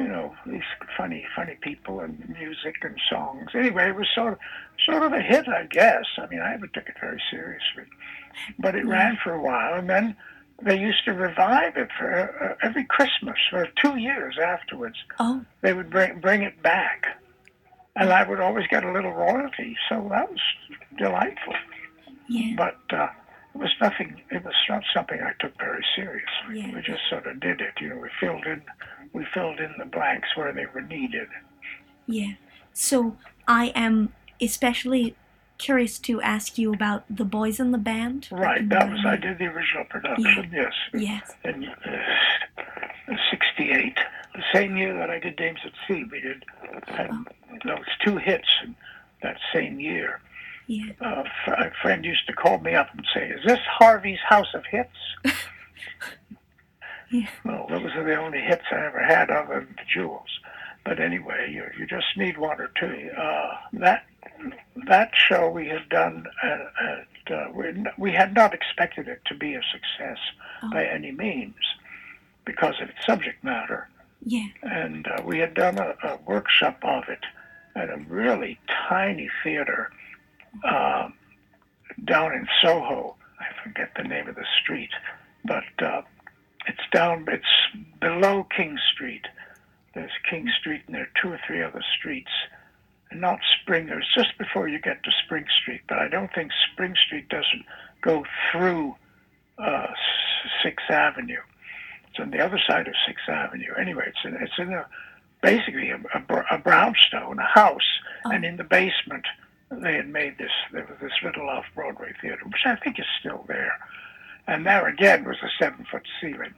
you 0.00 0.08
know, 0.08 0.34
these 0.46 0.62
funny, 0.96 1.26
funny 1.36 1.56
people 1.60 2.00
and 2.00 2.26
music 2.30 2.76
and 2.82 2.96
songs. 3.10 3.50
Anyway, 3.54 3.90
it 3.90 3.94
was 3.94 4.08
sort 4.14 4.32
of, 4.32 4.38
sort 4.86 5.02
of 5.02 5.12
a 5.12 5.20
hit, 5.20 5.46
I 5.46 5.66
guess. 5.66 6.04
I 6.16 6.26
mean, 6.26 6.40
I 6.40 6.52
never 6.52 6.66
took 6.68 6.88
it 6.88 6.94
very 7.00 7.20
seriously, 7.30 7.84
but 8.58 8.74
it 8.74 8.86
ran 8.86 9.18
for 9.22 9.34
a 9.34 9.42
while, 9.42 9.74
and 9.74 9.90
then 9.90 10.16
they 10.62 10.78
used 10.78 11.04
to 11.04 11.12
revive 11.12 11.76
it 11.76 11.88
for 11.98 12.56
uh, 12.62 12.66
every 12.66 12.84
Christmas 12.84 13.36
for 13.50 13.68
two 13.82 13.98
years 13.98 14.38
afterwards. 14.42 14.96
Oh, 15.18 15.44
They 15.60 15.74
would 15.74 15.90
bring 15.90 16.18
bring 16.20 16.42
it 16.42 16.62
back, 16.62 17.04
and 17.94 18.10
I 18.10 18.26
would 18.26 18.40
always 18.40 18.66
get 18.68 18.82
a 18.84 18.92
little 18.92 19.12
royalty, 19.12 19.76
so 19.90 20.06
that 20.10 20.30
was 20.30 20.40
delightful. 20.96 21.54
yeah, 22.26 22.54
But 22.56 22.78
uh, 22.98 23.08
it 23.54 23.58
was 23.58 23.70
nothing. 23.82 24.20
It 24.30 24.44
was 24.44 24.54
not 24.68 24.82
something 24.94 25.20
I 25.20 25.32
took 25.40 25.58
very 25.58 25.84
seriously. 25.94 26.60
Yeah. 26.62 26.74
We 26.74 26.80
just 26.80 27.02
sort 27.10 27.26
of 27.26 27.38
did 27.40 27.60
it. 27.60 27.74
You 27.80 27.90
know, 27.90 27.96
we 27.96 28.08
filled 28.18 28.46
in 28.46 28.62
we 29.12 29.24
filled 29.34 29.60
in 29.60 29.74
the 29.78 29.84
blanks 29.84 30.28
where 30.36 30.52
they 30.52 30.66
were 30.72 30.82
needed. 30.82 31.28
yeah. 32.06 32.34
So 32.72 33.16
I 33.48 33.66
am 33.74 34.12
especially 34.40 35.16
curious 35.58 35.98
to 35.98 36.20
ask 36.22 36.56
you 36.56 36.72
about 36.72 37.04
the 37.14 37.24
boys 37.24 37.60
in 37.60 37.72
the 37.72 37.78
band. 37.78 38.28
Right. 38.30 38.66
That 38.68 38.90
was 38.90 39.00
I 39.04 39.16
did 39.16 39.38
the 39.38 39.46
original 39.46 39.84
production. 39.84 40.50
Yes. 40.52 40.72
Yes. 40.94 41.32
In 41.44 41.64
uh, 41.66 43.16
'68, 43.30 43.98
the 44.34 44.42
same 44.54 44.76
year 44.76 44.94
that 44.96 45.10
I 45.10 45.18
did 45.18 45.36
Dames 45.36 45.58
at 45.64 45.72
Sea, 45.86 46.04
we 46.10 46.20
did 46.20 46.44
had 46.86 47.10
those 47.64 47.84
two 48.04 48.16
hits 48.16 48.48
in 48.64 48.74
that 49.22 49.36
same 49.52 49.80
year. 49.80 50.20
Yeah. 50.66 50.92
Uh, 51.00 51.24
a 51.48 51.70
friend 51.82 52.04
used 52.04 52.26
to 52.28 52.32
call 52.32 52.58
me 52.58 52.74
up 52.74 52.88
and 52.94 53.04
say, 53.12 53.28
"Is 53.28 53.44
this 53.44 53.58
Harvey's 53.68 54.20
House 54.26 54.54
of 54.54 54.64
Hits?" 54.64 54.96
Yeah. 57.10 57.28
Well, 57.44 57.66
those 57.68 57.92
are 57.96 58.04
the 58.04 58.16
only 58.16 58.40
hits 58.40 58.64
I 58.70 58.86
ever 58.86 59.02
had 59.04 59.30
other 59.30 59.60
than 59.60 59.74
the 59.76 59.82
Jewels. 59.92 60.28
But 60.84 61.00
anyway, 61.00 61.50
you 61.52 61.64
you 61.78 61.86
just 61.86 62.06
need 62.16 62.38
one 62.38 62.60
or 62.60 62.70
two. 62.78 63.10
Uh, 63.16 63.50
that 63.74 64.04
that 64.86 65.10
show 65.14 65.50
we 65.50 65.68
had 65.68 65.88
done 65.88 66.24
at, 66.42 66.60
at 67.30 67.32
uh, 67.36 67.50
we 67.54 67.84
we 67.98 68.12
had 68.12 68.34
not 68.34 68.54
expected 68.54 69.08
it 69.08 69.20
to 69.26 69.34
be 69.34 69.54
a 69.54 69.60
success 69.72 70.18
Oh. 70.62 70.70
by 70.72 70.84
any 70.84 71.10
means 71.10 71.54
because 72.44 72.74
of 72.82 72.90
its 72.90 73.04
subject 73.06 73.42
matter, 73.42 73.88
Yeah. 74.24 74.46
and 74.62 75.06
uh, 75.06 75.22
we 75.24 75.38
had 75.38 75.54
done 75.54 75.78
a, 75.78 75.94
a 76.04 76.18
workshop 76.26 76.78
of 76.82 77.04
it 77.08 77.24
at 77.76 77.88
a 77.88 77.96
really 78.08 78.58
tiny 78.88 79.30
theater 79.42 79.90
uh, 80.64 81.08
down 82.04 82.32
in 82.34 82.46
Soho. 82.60 83.16
I 83.38 83.46
forget 83.62 83.92
the 83.96 84.02
name 84.02 84.28
of 84.28 84.34
the 84.34 84.44
street, 84.62 84.90
but 85.46 85.64
uh, 85.82 86.02
it's 86.70 86.86
down. 86.92 87.26
It's 87.28 87.54
below 88.00 88.46
King 88.56 88.78
Street. 88.92 89.26
There's 89.94 90.10
King 90.28 90.48
Street, 90.60 90.82
and 90.86 90.94
there 90.94 91.02
are 91.02 91.20
two 91.20 91.32
or 91.32 91.40
three 91.46 91.62
other 91.62 91.82
streets. 91.98 92.30
And 93.10 93.20
not 93.20 93.40
Spring. 93.60 93.88
It's 93.88 94.14
just 94.14 94.38
before 94.38 94.68
you 94.68 94.78
get 94.80 95.02
to 95.02 95.10
Spring 95.24 95.44
Street, 95.62 95.80
but 95.88 95.98
I 95.98 96.08
don't 96.08 96.32
think 96.32 96.52
Spring 96.72 96.94
Street 97.06 97.28
doesn't 97.28 97.64
go 98.02 98.24
through 98.50 98.94
uh, 99.58 99.88
Sixth 100.62 100.88
Avenue. 100.90 101.40
It's 102.08 102.20
on 102.20 102.30
the 102.30 102.38
other 102.44 102.60
side 102.68 102.86
of 102.88 102.94
Sixth 103.06 103.28
Avenue. 103.28 103.72
Anyway, 103.78 104.04
it's 104.06 104.18
in 104.24 104.34
it's 104.40 104.58
in 104.58 104.72
a 104.72 104.86
basically 105.42 105.90
a, 105.90 105.96
a, 106.14 106.44
a 106.52 106.58
brownstone, 106.58 107.38
a 107.38 107.46
house, 107.46 107.88
Oh. 108.24 108.30
and 108.30 108.44
in 108.44 108.56
the 108.58 108.64
basement 108.64 109.24
they 109.70 109.94
had 109.94 110.08
made 110.08 110.36
this 110.38 110.50
there 110.72 110.84
was 110.88 110.98
this 111.00 111.12
little 111.24 111.48
off 111.48 111.64
Broadway 111.74 112.12
theater, 112.20 112.42
which 112.44 112.64
I 112.66 112.76
think 112.76 112.98
is 112.98 113.06
still 113.18 113.44
there. 113.48 113.72
And 114.50 114.66
there 114.66 114.88
again 114.88 115.24
was 115.24 115.36
a 115.44 115.48
seven 115.62 115.86
foot 115.88 116.02
ceiling. 116.20 116.54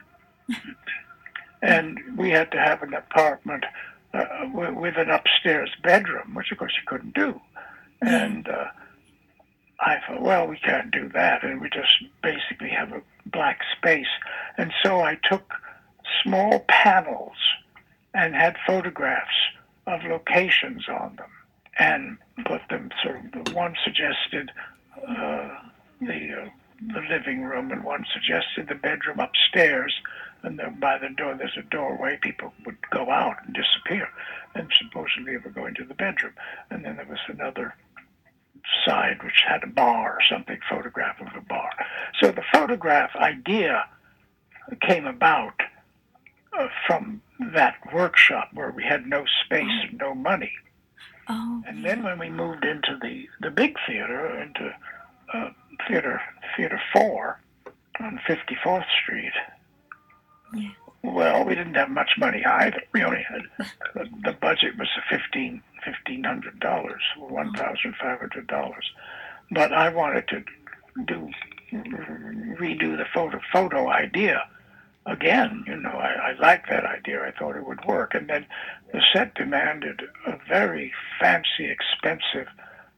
and 1.61 1.99
we 2.17 2.31
had 2.31 2.51
to 2.51 2.59
have 2.59 2.81
an 2.81 2.95
apartment 2.95 3.65
uh, 4.15 4.25
with, 4.51 4.73
with 4.73 4.97
an 4.97 5.11
upstairs 5.11 5.69
bedroom, 5.83 6.33
which 6.33 6.51
of 6.51 6.57
course 6.57 6.73
you 6.75 6.81
couldn't 6.87 7.13
do. 7.13 7.39
And 8.01 8.49
uh, 8.49 8.65
I 9.79 9.99
thought, 10.07 10.23
well, 10.23 10.47
we 10.47 10.57
can't 10.57 10.89
do 10.89 11.07
that, 11.09 11.43
and 11.43 11.61
we 11.61 11.69
just 11.69 11.93
basically 12.23 12.69
have 12.69 12.91
a 12.93 13.03
black 13.27 13.59
space. 13.77 14.07
And 14.57 14.73
so 14.81 15.01
I 15.01 15.19
took 15.29 15.53
small 16.23 16.65
panels 16.67 17.37
and 18.15 18.33
had 18.33 18.57
photographs 18.65 19.29
of 19.85 20.03
locations 20.03 20.89
on 20.89 21.15
them 21.17 21.29
and 21.77 22.17
put 22.47 22.61
them 22.71 22.89
sort 23.03 23.23
of 23.23 23.45
the 23.45 23.51
one 23.51 23.75
suggested 23.83 24.49
uh, 25.07 25.49
the 26.01 26.41
uh, 26.41 26.49
the 26.93 27.01
living 27.09 27.43
room 27.43 27.71
and 27.71 27.83
one 27.83 28.05
suggested 28.11 28.67
the 28.67 28.75
bedroom 28.75 29.19
upstairs 29.19 29.93
and 30.43 30.59
then 30.59 30.77
by 30.79 30.97
the 30.97 31.09
door 31.09 31.35
there's 31.37 31.57
a 31.57 31.63
doorway 31.63 32.17
people 32.21 32.53
would 32.65 32.77
go 32.89 33.09
out 33.09 33.37
and 33.45 33.55
disappear 33.55 34.07
and 34.55 34.71
supposedly 34.77 35.33
they 35.33 35.43
were 35.43 35.51
going 35.51 35.73
to 35.73 35.85
the 35.85 35.93
bedroom 35.93 36.33
and 36.69 36.83
then 36.83 36.95
there 36.95 37.07
was 37.07 37.19
another 37.27 37.75
side 38.85 39.21
which 39.23 39.43
had 39.47 39.63
a 39.63 39.67
bar 39.67 40.13
or 40.13 40.19
something 40.29 40.59
photograph 40.69 41.19
of 41.21 41.27
a 41.35 41.41
bar 41.41 41.69
so 42.21 42.31
the 42.31 42.43
photograph 42.51 43.15
idea 43.15 43.85
came 44.81 45.05
about 45.05 45.53
uh, 46.57 46.67
from 46.87 47.21
that 47.53 47.75
workshop 47.93 48.49
where 48.53 48.71
we 48.71 48.83
had 48.83 49.05
no 49.07 49.25
space 49.45 49.83
and 49.89 49.97
no 49.97 50.13
money 50.13 50.51
Oh. 51.29 51.63
and 51.65 51.85
then 51.85 52.03
when 52.03 52.19
we 52.19 52.29
moved 52.29 52.65
into 52.65 52.97
the, 53.01 53.29
the 53.39 53.49
big 53.49 53.77
theater, 53.87 54.41
into 54.41 54.75
uh, 55.33 55.49
theater 55.87 56.21
theater 56.57 56.79
four 56.91 57.39
on 57.99 58.19
54th 58.27 58.85
Street, 59.03 59.33
Yeah. 60.55 60.69
well, 61.03 61.43
we 61.45 61.55
didn't 61.55 61.75
have 61.75 61.89
much 61.89 62.11
money 62.17 62.43
either. 62.45 62.81
We 62.91 63.03
only 63.03 63.23
had 63.23 63.41
the, 63.93 64.07
the 64.23 64.33
budget 64.33 64.77
was 64.77 64.87
fifteen 65.09 65.61
fifteen 65.83 66.23
hundred 66.23 66.59
dollars, 66.59 67.01
one 67.17 67.53
thousand 67.53 67.95
five 68.01 68.19
hundred 68.19 68.47
dollars. 68.47 68.89
But 69.51 69.73
I 69.73 69.89
wanted 69.89 70.27
to 70.29 70.43
do 71.05 71.29
redo 71.71 72.97
the 72.97 73.05
photo 73.13 73.39
photo 73.51 73.89
idea 73.89 74.47
again. 75.05 75.63
You 75.67 75.75
know, 75.77 75.89
I, 75.91 76.31
I 76.31 76.33
liked 76.39 76.69
that 76.69 76.85
idea. 76.85 77.21
I 77.23 77.31
thought 77.37 77.55
it 77.55 77.67
would 77.67 77.83
work, 77.85 78.13
and 78.15 78.27
then 78.29 78.45
the 78.91 79.01
set 79.13 79.35
demanded 79.35 80.01
a 80.27 80.37
very 80.47 80.93
fancy, 81.19 81.65
expensive 81.69 82.47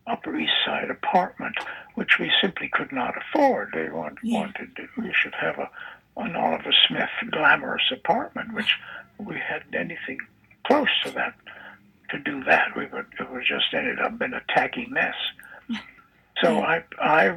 Upper 0.08 0.36
East 0.38 0.54
Side 0.66 0.90
apartment, 0.90 1.56
which 1.96 2.20
we 2.20 2.32
simply 2.42 2.68
could 2.68 2.92
not 2.92 3.16
afford. 3.18 3.72
They 3.74 3.90
want, 3.90 4.20
Yeah. 4.22 4.40
wanted 4.42 4.70
we 4.98 5.12
should 5.14 5.36
have 5.36 5.58
a 5.60 5.70
an 6.18 6.34
Oliver 6.36 6.72
Smith 6.88 7.10
glamorous 7.32 7.92
apartment, 7.92 8.54
which 8.54 8.78
we 9.18 9.38
hadn't 9.38 9.76
anything 9.76 10.18
close 10.66 10.88
to 11.04 11.12
that 11.12 11.34
to 12.10 12.18
do 12.20 12.42
that. 12.46 12.74
We 12.76 12.86
would 12.86 13.08
it 13.20 13.30
would 13.32 13.44
just 13.44 13.74
ended 13.74 14.00
up 14.00 14.22
in 14.22 14.34
a 14.34 14.42
tacky 14.50 14.86
mess. 14.90 15.16
So 16.44 16.60
I 16.62 16.84
I 17.00 17.30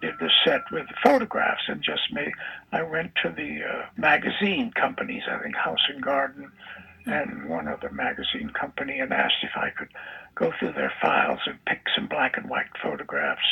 did 0.00 0.14
the 0.18 0.30
set 0.42 0.62
with 0.72 0.86
photographs 1.02 1.64
and 1.68 1.82
just 1.82 2.10
made. 2.10 2.32
I 2.72 2.82
went 2.82 3.14
to 3.22 3.28
the 3.28 3.62
uh, 3.62 3.86
magazine 3.98 4.70
companies, 4.72 5.24
I 5.30 5.36
think 5.42 5.54
House 5.56 5.84
and 5.90 6.02
Garden, 6.02 6.50
and 7.06 7.48
one 7.48 7.68
other 7.68 7.90
magazine 7.90 8.50
company, 8.50 8.98
and 8.98 9.12
asked 9.12 9.42
if 9.42 9.56
I 9.56 9.70
could 9.70 9.88
go 10.34 10.52
through 10.58 10.72
their 10.72 10.92
files 11.00 11.40
and 11.46 11.64
pick 11.64 11.82
some 11.94 12.06
black 12.08 12.36
and 12.36 12.48
white 12.50 12.66
photographs 12.82 13.46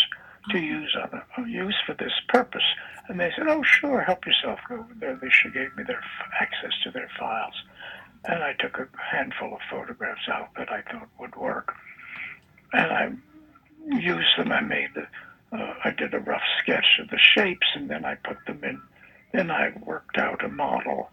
to 0.51 0.59
use 0.59 0.95
on 1.01 1.23
a, 1.39 1.49
use 1.49 1.77
for 1.87 1.95
this 1.95 2.13
purpose. 2.29 2.65
And 3.09 3.19
they 3.19 3.33
said, 3.37 3.49
"Oh, 3.49 3.63
sure, 3.63 4.03
help 4.03 4.27
yourself. 4.27 4.59
Go 4.69 4.77
over 4.77 4.95
there." 4.95 5.17
They 5.17 5.31
should 5.31 5.55
gave 5.55 5.75
me 5.77 5.85
their 5.85 5.99
f- 5.99 6.33
access 6.41 6.73
to 6.83 6.91
their 6.91 7.09
files, 7.19 7.55
and 8.25 8.43
I 8.43 8.53
took 8.55 8.79
a 8.79 8.89
handful 8.99 9.55
of 9.55 9.61
photographs 9.71 10.29
out 10.29 10.55
that 10.57 10.71
I 10.71 10.83
thought 10.83 11.09
would 11.19 11.37
work, 11.37 11.75
and 12.73 12.93
I 12.93 13.13
used 13.99 14.37
them. 14.37 14.53
I 14.53 14.61
made 14.61 14.91
the, 14.95 15.07
uh, 15.57 15.75
I 15.85 15.91
did 15.91 16.13
a 16.15 16.21
rough 16.21 16.43
sketch 16.61 16.99
of 17.01 17.09
the 17.11 17.19
shapes, 17.19 17.67
and 17.75 17.89
then 17.89 18.05
I 18.05 18.17
put 18.17 18.45
them 18.47 18.65
in. 18.65 18.81
Then 19.33 19.51
I 19.51 19.73
worked 19.85 20.19
out 20.19 20.45
a 20.45 20.49
model 20.49 21.11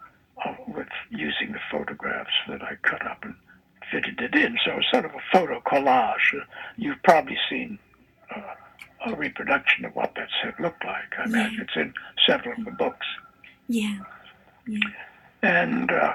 with 0.67 0.87
using 1.09 1.51
the 1.51 1.59
photographs 1.71 2.31
that 2.47 2.61
I 2.61 2.75
cut 2.83 3.05
up 3.05 3.23
and 3.23 3.35
fitted 3.91 4.19
it 4.21 4.35
in. 4.35 4.57
So 4.65 4.77
it's 4.77 4.89
sort 4.91 5.05
of 5.05 5.11
a 5.11 5.21
photo 5.31 5.59
collage. 5.61 6.33
Uh, 6.39 6.45
You've 6.77 7.01
probably 7.03 7.37
seen 7.49 7.77
uh, 8.35 8.41
a 9.07 9.15
reproduction 9.15 9.85
of 9.85 9.95
what 9.95 10.13
that 10.15 10.29
set 10.43 10.59
looked 10.59 10.83
like. 10.85 11.13
I 11.19 11.25
imagine 11.25 11.55
Yeah. 11.57 11.63
it's 11.63 11.75
in 11.75 11.93
several 12.25 12.57
of 12.57 12.65
the 12.65 12.71
books. 12.71 13.05
Yeah. 13.67 13.99
Yeah. 14.67 14.79
And 15.43 15.91
uh, 15.91 16.13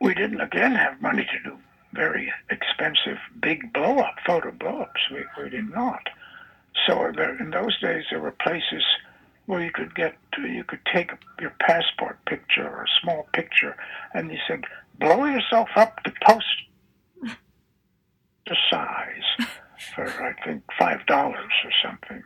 we 0.00 0.14
didn't 0.14 0.40
again 0.40 0.74
have 0.74 1.00
money 1.00 1.24
to 1.24 1.50
do 1.50 1.56
very 1.92 2.32
expensive 2.50 3.16
big 3.40 3.72
blow 3.72 3.98
up 3.98 4.16
photo 4.26 4.50
blow 4.50 4.82
ups. 4.82 5.00
We, 5.10 5.24
we 5.42 5.48
did 5.50 5.70
not. 5.70 6.08
So 6.86 7.06
in 7.06 7.50
those 7.50 7.78
days 7.80 8.04
there 8.10 8.20
were 8.20 8.32
places 8.32 8.84
where 9.46 9.62
you 9.64 9.70
could 9.72 9.94
get 9.94 10.16
you 10.38 10.64
could 10.64 10.80
take 10.92 11.12
your 11.40 11.54
passport 11.60 12.18
picture 12.26 12.68
or 12.68 12.82
a 12.84 13.00
small 13.02 13.28
picture 13.32 13.76
and 14.14 14.30
you 14.30 14.38
said 14.48 14.64
blow 15.00 15.24
yourself 15.26 15.68
up 15.76 16.02
to 16.04 16.12
post 16.26 16.46
the 18.46 18.56
size 18.70 19.46
for 19.94 20.06
I 20.08 20.34
think 20.44 20.62
five 20.78 21.06
dollars 21.06 21.52
or 21.64 21.70
something. 21.84 22.22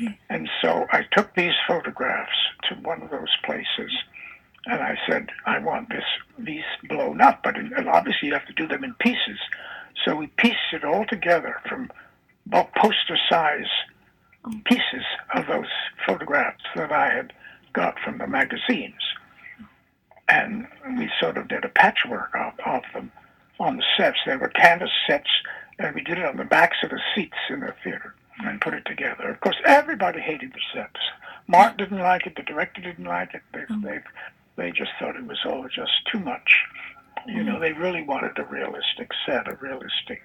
Yeah. 0.00 0.14
And 0.30 0.48
so 0.62 0.86
I 0.92 1.04
took 1.12 1.34
these 1.34 1.54
photographs 1.68 2.36
to 2.68 2.74
one 2.76 3.02
of 3.02 3.10
those 3.10 3.36
places 3.44 3.92
And 4.66 4.80
I 4.82 4.96
said, 5.08 5.30
I 5.46 5.58
want 5.58 5.88
this 5.88 6.04
these 6.38 6.64
blown 6.88 7.20
up, 7.20 7.42
but 7.42 7.56
in, 7.56 7.72
obviously 7.88 8.28
you 8.28 8.34
have 8.34 8.46
to 8.46 8.52
do 8.54 8.68
them 8.68 8.84
in 8.84 8.94
pieces. 8.94 9.38
So 10.04 10.16
we 10.16 10.28
pieced 10.28 10.72
it 10.72 10.84
all 10.84 11.04
together 11.06 11.56
from 11.68 11.90
about 12.46 12.74
poster 12.74 13.18
size 13.28 13.68
pieces 14.64 15.04
of 15.34 15.46
those 15.46 15.70
photographs 16.06 16.64
that 16.74 16.92
I 16.92 17.12
had 17.14 17.32
got 17.72 17.98
from 18.00 18.18
the 18.18 18.26
magazines. 18.26 19.00
And 20.28 20.66
we 20.96 21.10
sort 21.20 21.36
of 21.36 21.48
did 21.48 21.64
a 21.64 21.68
patchwork 21.68 22.34
of, 22.34 22.52
of 22.64 22.82
them 22.94 23.12
on 23.58 23.76
the 23.76 23.84
sets. 23.96 24.18
They 24.24 24.36
were 24.36 24.48
canvas 24.48 24.90
sets, 25.06 25.30
and 25.78 25.94
we 25.94 26.02
did 26.02 26.18
it 26.18 26.24
on 26.24 26.36
the 26.36 26.44
backs 26.44 26.78
of 26.82 26.90
the 26.90 27.00
seats 27.14 27.36
in 27.48 27.60
the 27.60 27.74
theater 27.82 28.14
and 28.38 28.60
put 28.60 28.74
it 28.74 28.84
together. 28.86 29.28
Of 29.28 29.40
course, 29.40 29.56
everybody 29.66 30.20
hated 30.20 30.52
the 30.52 30.60
sets. 30.72 31.00
Mart 31.46 31.76
didn't 31.76 31.98
like 31.98 32.26
it. 32.26 32.36
The 32.36 32.42
director 32.42 32.80
didn't 32.80 33.04
like 33.04 33.34
it. 33.34 33.42
They, 33.52 33.64
oh. 33.70 33.80
they, 33.82 33.98
they 34.56 34.70
just 34.70 34.92
thought 34.98 35.16
it 35.16 35.26
was 35.26 35.40
all 35.44 35.66
just 35.68 35.92
too 36.10 36.20
much. 36.20 36.64
You 37.26 37.42
know, 37.42 37.56
mm. 37.56 37.60
they 37.60 37.72
really 37.72 38.02
wanted 38.02 38.38
a 38.38 38.44
realistic 38.44 39.10
set, 39.26 39.46
a 39.46 39.56
realistic, 39.56 40.22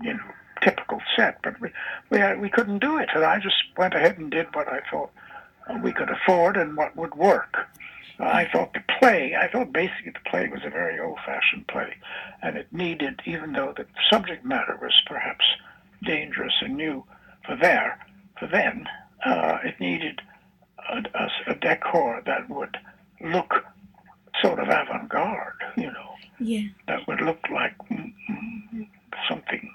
you 0.00 0.14
know, 0.14 0.30
typical 0.62 1.00
set, 1.16 1.38
but 1.42 1.60
we 1.60 1.70
we, 2.10 2.18
had, 2.18 2.40
we 2.40 2.48
couldn't 2.48 2.80
do 2.80 2.98
it. 2.98 3.08
And 3.14 3.24
I 3.24 3.38
just 3.38 3.56
went 3.76 3.94
ahead 3.94 4.18
and 4.18 4.30
did 4.30 4.54
what 4.54 4.68
I 4.68 4.80
thought 4.90 5.10
uh, 5.68 5.78
we 5.82 5.92
could 5.92 6.10
afford 6.10 6.56
and 6.56 6.76
what 6.76 6.96
would 6.96 7.14
work. 7.14 7.68
I 8.20 8.48
thought 8.52 8.72
the 8.74 8.82
play, 8.98 9.36
I 9.36 9.48
thought 9.48 9.72
basically 9.72 10.12
the 10.12 10.30
play 10.30 10.48
was 10.48 10.62
a 10.64 10.70
very 10.70 10.98
old-fashioned 10.98 11.68
play, 11.68 11.94
and 12.42 12.56
it 12.56 12.66
needed, 12.72 13.22
even 13.26 13.52
though 13.52 13.72
the 13.76 13.86
subject 14.10 14.44
matter 14.44 14.76
was 14.80 14.94
perhaps 15.06 15.44
dangerous 16.02 16.54
and 16.60 16.76
new 16.76 17.04
for 17.46 17.56
there, 17.56 18.04
for 18.38 18.48
then, 18.48 18.88
uh, 19.24 19.58
it 19.64 19.78
needed 19.78 20.20
a, 20.90 21.02
a, 21.14 21.52
a, 21.52 21.54
decor 21.54 22.22
that 22.26 22.48
would 22.50 22.76
look 23.20 23.52
sort 24.42 24.58
of 24.58 24.68
avant-garde, 24.68 25.54
you 25.76 25.90
know, 25.90 26.14
yeah. 26.40 26.62
that 26.86 27.06
would 27.06 27.20
look 27.20 27.44
like 27.52 27.76
mm, 27.90 28.12
mm, 28.30 28.88
something 29.28 29.72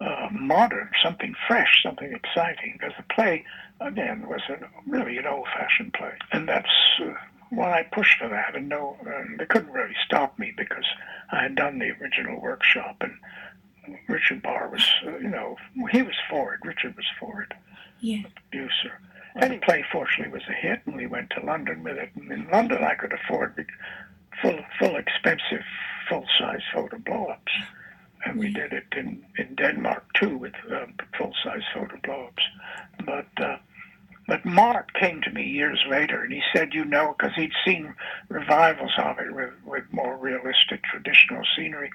uh, 0.00 0.28
modern, 0.32 0.90
something 1.02 1.34
fresh, 1.46 1.82
something 1.82 2.12
exciting. 2.12 2.76
Because 2.78 2.94
the 2.96 3.14
play, 3.14 3.44
again, 3.80 4.26
was 4.28 4.42
a, 4.48 4.56
really 4.86 5.18
an 5.18 5.26
old-fashioned 5.26 5.92
play, 5.92 6.12
and 6.32 6.48
that's 6.48 6.68
uh, 7.00 7.14
why 7.50 7.78
I 7.78 7.82
pushed 7.82 8.18
for 8.18 8.28
that. 8.28 8.56
And 8.56 8.68
no, 8.68 8.96
they 9.38 9.46
couldn't 9.46 9.72
really 9.72 9.96
stop 10.04 10.38
me 10.38 10.52
because 10.56 10.86
I 11.30 11.42
had 11.42 11.54
done 11.54 11.78
the 11.78 11.92
original 12.00 12.40
workshop, 12.40 13.02
and 13.02 13.98
Richard 14.08 14.42
Barr 14.42 14.68
was, 14.68 14.88
uh, 15.06 15.18
you 15.18 15.28
know, 15.28 15.56
he 15.90 16.02
was 16.02 16.16
for 16.28 16.54
it. 16.54 16.60
Richard 16.64 16.96
was 16.96 17.06
for 17.20 17.42
it. 17.42 17.52
Yeah. 18.00 18.22
The 18.22 18.40
producer. 18.50 19.00
And 19.36 19.52
the 19.52 19.58
play, 19.58 19.84
fortunately, 19.90 20.32
was 20.32 20.48
a 20.48 20.52
hit, 20.52 20.82
and 20.86 20.96
we 20.96 21.06
went 21.06 21.30
to 21.30 21.44
London 21.44 21.82
with 21.82 21.96
it. 21.96 22.10
And 22.14 22.30
in 22.30 22.48
London, 22.50 22.84
I 22.84 22.94
could 22.94 23.12
afford 23.12 23.66
full, 24.40 24.58
full, 24.78 24.96
expensive, 24.96 25.64
full-size 26.08 26.62
photo 26.72 26.98
blow-ups 26.98 27.52
and 28.24 28.38
we 28.38 28.52
did 28.52 28.72
it 28.72 28.86
in, 28.96 29.24
in 29.38 29.54
Denmark 29.54 30.04
too 30.14 30.36
with 30.36 30.54
uh, 30.70 30.86
full-size 31.16 31.62
photo 31.74 31.96
blow-ups. 32.02 32.42
But 33.04 33.44
uh, 33.44 33.56
but 34.26 34.44
Mart 34.44 34.94
came 34.94 35.20
to 35.22 35.30
me 35.30 35.44
years 35.44 35.78
later 35.88 36.22
and 36.22 36.32
he 36.32 36.40
said, 36.54 36.72
you 36.72 36.84
know, 36.84 37.14
because 37.16 37.34
he'd 37.36 37.52
seen 37.64 37.94
revivals 38.30 38.92
of 38.96 39.18
it 39.18 39.34
with, 39.34 39.52
with 39.66 39.84
more 39.92 40.16
realistic 40.16 40.82
traditional 40.84 41.42
scenery. 41.54 41.90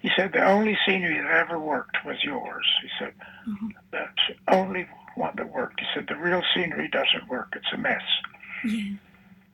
He 0.00 0.08
said 0.16 0.32
the 0.32 0.44
only 0.44 0.78
scenery 0.86 1.16
that 1.16 1.30
ever 1.30 1.58
worked 1.58 1.96
was 2.04 2.22
yours. 2.22 2.66
He 2.82 2.88
said 3.00 3.14
mm-hmm. 3.48 3.68
that's 3.90 4.12
the 4.28 4.54
only 4.54 4.86
one 5.16 5.34
that 5.36 5.52
worked. 5.52 5.80
He 5.80 5.86
said 5.92 6.06
the 6.08 6.16
real 6.16 6.42
scenery 6.54 6.88
doesn't 6.88 7.28
work. 7.28 7.54
It's 7.56 7.72
a 7.74 7.78
mess. 7.78 8.02
Yeah. 8.64 8.94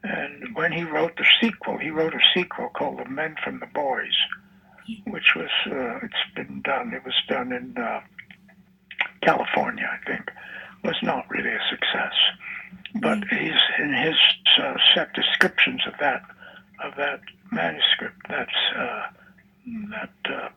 And 0.05 0.55
when 0.55 0.72
he 0.72 0.84
wrote 0.84 1.16
the 1.16 1.26
sequel, 1.40 1.78
he 1.78 1.90
wrote 1.90 2.14
a 2.14 2.20
sequel 2.34 2.68
called 2.68 2.98
The 2.98 3.09
Men 3.09 3.36
from 3.42 3.59
the 3.59 3.66
Boys 3.66 4.14
which 5.06 5.35
was 5.36 5.51
uh, 5.66 5.98
it's 6.02 6.35
been 6.35 6.62
done. 6.62 6.93
It 6.94 7.05
was 7.05 7.15
done 7.28 7.52
in 7.52 7.77
uh, 7.77 8.01
California, 9.23 9.89
I 9.90 10.06
think. 10.09 10.31
Was 10.85 10.97
not 11.02 11.28
really 11.28 11.51
a 11.51 11.60
success, 11.70 12.15
but 13.01 13.19
mm. 13.19 13.39
he's 13.39 13.60
in 13.78 13.93
his 13.93 14.16
uh, 14.62 14.74
set 14.94 15.12
descriptions 15.12 15.82
of 15.86 15.94
that 16.01 16.23
of 16.82 16.94
that 16.97 17.20
manuscript. 17.51 18.16
That's 18.28 18.51
uh, 18.77 19.02
that 19.90 20.12
uh, 20.32 20.48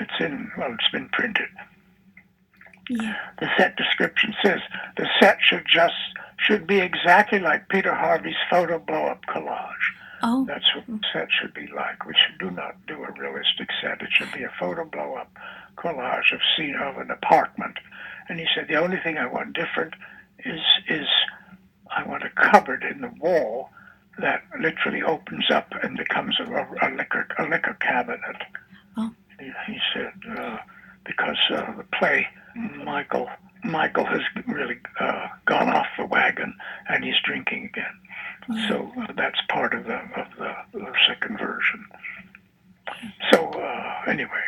it's 0.00 0.12
in. 0.20 0.50
Well, 0.58 0.72
it's 0.74 0.90
been 0.90 1.08
printed. 1.10 1.48
Yeah. 2.90 3.16
The 3.38 3.48
set 3.56 3.76
description 3.76 4.34
says 4.44 4.60
the 4.96 5.06
set 5.20 5.38
should 5.40 5.64
just 5.72 5.94
should 6.38 6.66
be 6.66 6.80
exactly 6.80 7.38
like 7.38 7.68
Peter 7.68 7.94
Harvey's 7.94 8.34
photo 8.50 8.78
blow 8.78 9.06
up 9.06 9.24
collage. 9.26 9.79
Oh. 10.22 10.44
That's 10.46 10.74
what 10.74 10.86
the 10.86 11.00
set 11.12 11.28
should 11.30 11.54
be 11.54 11.66
like. 11.74 12.04
We 12.06 12.14
should 12.14 12.38
do 12.38 12.50
not 12.50 12.74
do 12.86 13.04
a 13.04 13.12
realistic 13.12 13.68
set. 13.80 14.02
It 14.02 14.10
should 14.12 14.32
be 14.32 14.42
a 14.42 14.52
photo 14.58 14.84
blow 14.84 15.14
up 15.14 15.30
collage 15.76 16.32
of 16.32 16.40
scene 16.56 16.76
of 16.76 16.98
an 16.98 17.10
apartment. 17.10 17.78
And 18.28 18.38
he 18.38 18.46
said 18.54 18.68
the 18.68 18.76
only 18.76 18.98
thing 18.98 19.18
I 19.18 19.26
want 19.26 19.54
different 19.54 19.94
is 20.44 20.60
is 20.88 21.06
I 21.94 22.06
want 22.06 22.22
a 22.24 22.30
cupboard 22.30 22.84
in 22.84 23.00
the 23.00 23.12
wall 23.20 23.70
that 24.18 24.42
literally 24.60 25.02
opens 25.02 25.50
up 25.50 25.72
and 25.82 25.96
becomes 25.96 26.38
a, 26.38 26.44
a 26.44 26.88
liquor 26.94 27.26
a 27.38 27.44
liquor 27.44 27.76
cabinet. 27.80 28.36
Oh. 28.96 29.10
He, 29.38 29.50
he 29.66 29.78
said 29.94 30.12
uh, 30.38 30.58
because 31.04 31.38
uh, 31.50 31.76
the 31.76 31.84
play 31.98 32.26
Michael 32.84 33.28
Michael 33.64 34.04
has 34.04 34.22
really 34.46 34.78
uh, 34.98 35.28
gone 35.46 35.68
off 35.68 35.86
the 35.98 36.06
wagon 36.06 36.54
and 36.88 37.04
he's 37.04 37.20
drinking 37.24 37.66
again. 37.66 38.00
So 38.68 38.92
uh, 39.00 39.12
that's 39.16 39.40
part 39.48 39.74
of 39.74 39.84
the 39.84 39.96
of 39.96 40.26
the, 40.38 40.54
the 40.72 40.92
second 41.06 41.38
version. 41.38 41.84
So 43.30 43.50
uh, 43.50 44.02
anyway, 44.06 44.44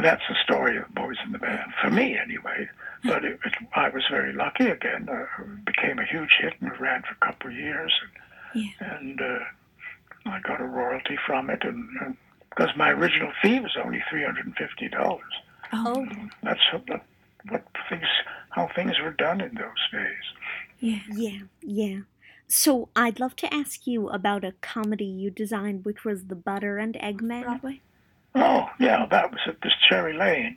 that's 0.00 0.22
the 0.28 0.36
story 0.42 0.76
of 0.76 0.92
Boys 0.94 1.16
in 1.24 1.32
the 1.32 1.38
Band 1.38 1.72
for 1.80 1.90
me, 1.90 2.18
anyway. 2.18 2.68
But 3.04 3.24
it, 3.24 3.38
it, 3.44 3.54
I 3.74 3.88
was 3.88 4.04
very 4.10 4.32
lucky 4.32 4.66
again. 4.66 5.08
Uh, 5.10 5.26
it 5.42 5.64
became 5.64 5.98
a 5.98 6.04
huge 6.04 6.30
hit 6.40 6.54
and 6.60 6.80
ran 6.80 7.02
for 7.02 7.14
a 7.20 7.26
couple 7.26 7.50
of 7.50 7.56
years, 7.56 7.92
and, 8.02 8.64
yeah. 8.64 8.96
and 8.96 9.20
uh, 9.20 9.38
I 10.26 10.40
got 10.40 10.60
a 10.60 10.64
royalty 10.64 11.18
from 11.26 11.50
it, 11.50 11.62
and, 11.64 11.88
and 12.00 12.16
because 12.50 12.70
my 12.76 12.90
original 12.90 13.32
fee 13.40 13.60
was 13.60 13.76
only 13.82 14.02
three 14.08 14.24
hundred 14.24 14.46
and 14.46 14.56
fifty 14.56 14.88
dollars. 14.88 15.32
Oh, 15.72 16.06
that's 16.42 16.60
what, 16.72 17.02
what 17.48 17.66
things 17.88 18.06
how 18.50 18.68
things 18.74 19.00
were 19.00 19.12
done 19.12 19.40
in 19.40 19.54
those 19.54 19.90
days. 19.90 20.24
Yeah, 20.80 21.00
yeah, 21.12 21.38
yeah. 21.62 22.00
So 22.48 22.88
I'd 22.94 23.18
love 23.20 23.36
to 23.36 23.52
ask 23.52 23.86
you 23.86 24.08
about 24.08 24.44
a 24.44 24.52
comedy 24.60 25.06
you 25.06 25.30
designed, 25.30 25.84
which 25.84 26.04
was 26.04 26.24
the 26.24 26.34
Butter 26.34 26.78
and 26.78 26.96
Egg 27.00 27.22
Man. 27.22 27.44
Broadway. 27.44 27.80
Oh 28.34 28.70
yeah, 28.78 29.06
that 29.06 29.30
was 29.30 29.40
at 29.46 29.60
this 29.62 29.72
Cherry 29.88 30.12
Lane. 30.14 30.56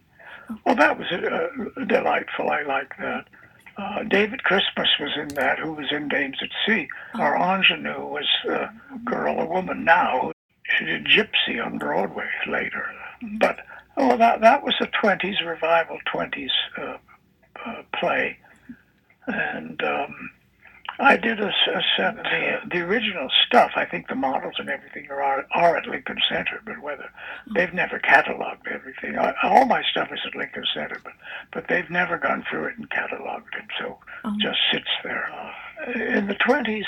Oh. 0.50 0.58
Well, 0.66 0.76
that 0.76 0.98
was 0.98 1.08
uh, 1.12 1.84
delightful. 1.86 2.50
I 2.50 2.64
like 2.64 2.96
that. 2.98 3.28
Uh, 3.78 4.04
David 4.04 4.44
Christmas 4.44 4.88
was 5.00 5.12
in 5.18 5.28
that, 5.30 5.60
who 5.60 5.74
was 5.74 5.88
in 5.92 6.08
Dames 6.08 6.38
at 6.42 6.50
Sea. 6.66 6.88
Oh. 7.16 7.22
Our 7.22 7.36
ingenue 7.36 8.08
was 8.08 8.28
a 8.48 8.70
girl, 9.04 9.40
a 9.40 9.46
woman 9.46 9.84
now. 9.84 10.32
She 10.64 10.86
did 10.86 11.06
Gypsy 11.06 11.64
on 11.64 11.78
Broadway 11.78 12.30
later. 12.48 12.86
But, 13.40 13.60
oh, 13.98 14.18
that, 14.18 14.42
that 14.42 14.64
was 14.64 14.76
a 14.80 14.88
20s, 14.88 15.46
revival 15.46 16.00
20s 16.14 16.50
uh, 16.78 16.98
uh, 17.66 17.82
play. 17.94 18.38
And 19.28 19.82
um, 19.84 20.32
I 21.00 21.18
did 21.18 21.40
a, 21.40 21.48
a 21.48 21.82
set. 21.98 22.16
The, 22.16 22.60
the 22.72 22.82
original 22.82 23.30
stuff, 23.46 23.72
I 23.76 23.86
think 23.86 24.08
the 24.08 24.16
models 24.16 24.56
and 24.58 24.70
everything 24.70 25.10
are 25.12 25.46
are 25.52 25.78
at 25.78 25.88
Lincoln 25.88 26.20
Center, 26.30 26.62
but 26.66 26.82
whether 26.82 27.10
they've 27.54 27.74
never 27.74 28.00
cataloged 28.00 28.68
everything. 28.72 29.18
I, 29.18 29.34
all 29.44 29.66
my 29.66 29.84
stuff 29.84 30.10
is 30.12 30.20
at 30.26 30.36
Lincoln 30.36 30.66
Center, 30.74 31.00
but 31.04 31.14
but 31.52 31.66
they've 31.68 31.90
never 31.90 32.18
gone 32.18 32.46
through 32.50 32.66
it 32.66 32.78
and 32.78 32.90
cataloged 32.90 33.54
it, 33.58 33.66
so 33.80 33.98
oh. 34.24 34.34
it 34.34 34.42
just 34.42 34.60
sits 34.72 34.90
there. 35.04 35.30
Uh, 35.32 35.92
in 35.92 36.28
the 36.28 36.36
twenties, 36.36 36.88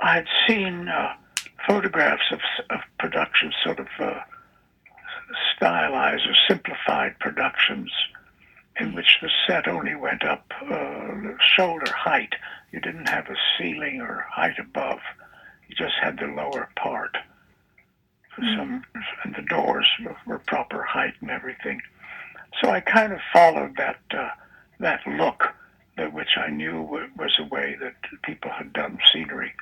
I 0.00 0.14
had 0.16 0.26
seen 0.48 0.88
uh, 0.88 1.14
photographs 1.66 2.32
of 2.32 2.40
of 2.70 2.80
productions, 2.98 3.54
sort 3.62 3.78
of 3.78 3.88
uh, 4.00 4.20
stylized 5.54 6.26
or 6.26 6.34
simplified 6.48 7.18
productions 7.20 7.90
in 8.80 8.94
which 8.94 9.18
the 9.20 9.30
set 9.46 9.68
only 9.68 9.94
went 9.94 10.24
up 10.24 10.52
uh, 10.70 11.36
shoulder 11.56 11.92
height. 11.92 12.34
You 12.72 12.80
didn't 12.80 13.08
have 13.08 13.26
a 13.28 13.36
ceiling 13.58 14.00
or 14.00 14.26
height 14.30 14.58
above. 14.58 15.00
You 15.68 15.76
just 15.76 15.94
had 16.02 16.18
the 16.18 16.26
lower 16.26 16.70
part. 16.76 17.16
Mm-hmm. 18.38 18.56
Some 18.56 18.84
and 19.24 19.34
the 19.34 19.42
doors 19.42 19.88
were, 20.04 20.16
were, 20.26 20.38
proper 20.38 20.82
height 20.82 21.14
and 21.20 21.30
everything. 21.30 21.80
So 22.60 22.70
I 22.70 22.80
kind 22.80 23.12
of 23.12 23.20
followed 23.32 23.76
that 23.76 24.00
uh, 24.16 24.30
that 24.78 25.00
look, 25.06 25.48
that 25.96 26.12
which 26.12 26.36
I 26.36 26.48
knew 26.48 26.80
was 26.82 27.38
a 27.38 27.44
way 27.44 27.76
that 27.80 27.96
people 28.22 28.50
had 28.50 28.72
done 28.72 28.98
scenery. 29.12 29.52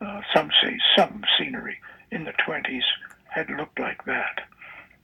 Uh, 0.00 0.22
some 0.34 0.50
say 0.62 0.78
some 0.96 1.24
scenery 1.38 1.78
in 2.10 2.24
the 2.24 2.32
20s 2.32 2.82
had 3.28 3.50
looked 3.50 3.78
like 3.78 4.04
that, 4.06 4.40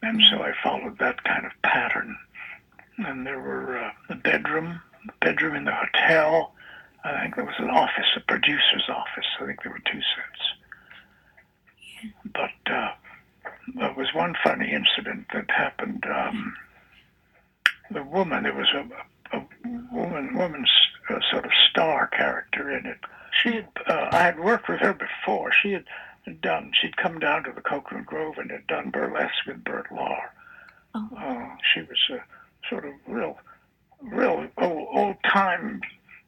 and 0.02 0.22
so 0.30 0.42
I 0.42 0.52
followed 0.62 0.98
that 0.98 1.22
kind 1.24 1.44
of 1.44 1.52
pattern 1.62 2.16
and 2.98 3.26
there 3.26 3.40
were 3.40 3.78
uh, 3.78 3.90
the 4.08 4.16
bedroom, 4.16 4.80
the 5.06 5.12
bedroom 5.20 5.56
in 5.56 5.64
the 5.64 5.74
hotel. 5.74 6.52
I 7.04 7.22
think 7.22 7.36
there 7.36 7.44
was 7.44 7.54
an 7.58 7.70
office, 7.70 8.06
a 8.16 8.20
producer's 8.20 8.88
office. 8.88 9.26
I 9.40 9.46
think 9.46 9.62
there 9.62 9.72
were 9.72 9.82
two 9.90 10.00
sets. 10.00 12.12
But 12.32 12.72
uh, 12.72 12.92
there 13.76 13.94
was 13.94 14.12
one 14.14 14.34
funny 14.42 14.72
incident 14.72 15.26
that 15.32 15.50
happened. 15.50 16.04
Um, 16.06 16.56
the 17.90 18.02
woman, 18.02 18.42
there 18.42 18.54
was 18.54 18.68
a, 18.74 19.36
a 19.36 19.46
woman, 19.92 20.36
woman's 20.36 20.70
uh, 21.08 21.20
sort 21.30 21.46
of 21.46 21.52
star 21.70 22.08
character 22.08 22.76
in 22.76 22.86
it. 22.86 22.98
She 23.42 23.52
had, 23.52 23.68
uh, 23.86 24.08
I 24.12 24.22
had 24.22 24.40
worked 24.40 24.68
with 24.68 24.80
her 24.80 24.94
before. 24.94 25.52
She 25.52 25.72
had 25.72 25.84
done, 26.40 26.72
she'd 26.80 26.96
come 26.96 27.18
down 27.18 27.44
to 27.44 27.52
the 27.52 27.60
Coconut 27.60 28.06
Grove 28.06 28.38
and 28.38 28.50
had 28.50 28.66
done 28.66 28.90
burlesque 28.90 29.46
with 29.46 29.62
Bert 29.64 29.86
Lahr. 29.90 30.30
Oh. 30.94 31.08
Uh, 31.16 31.56
she 31.72 31.80
was 31.80 31.98
a 32.10 32.22
sort 32.68 32.84
of 32.84 32.92
real, 33.06 33.38
real 34.02 34.46
old, 34.58 34.88
old 34.92 35.16
time 35.24 35.80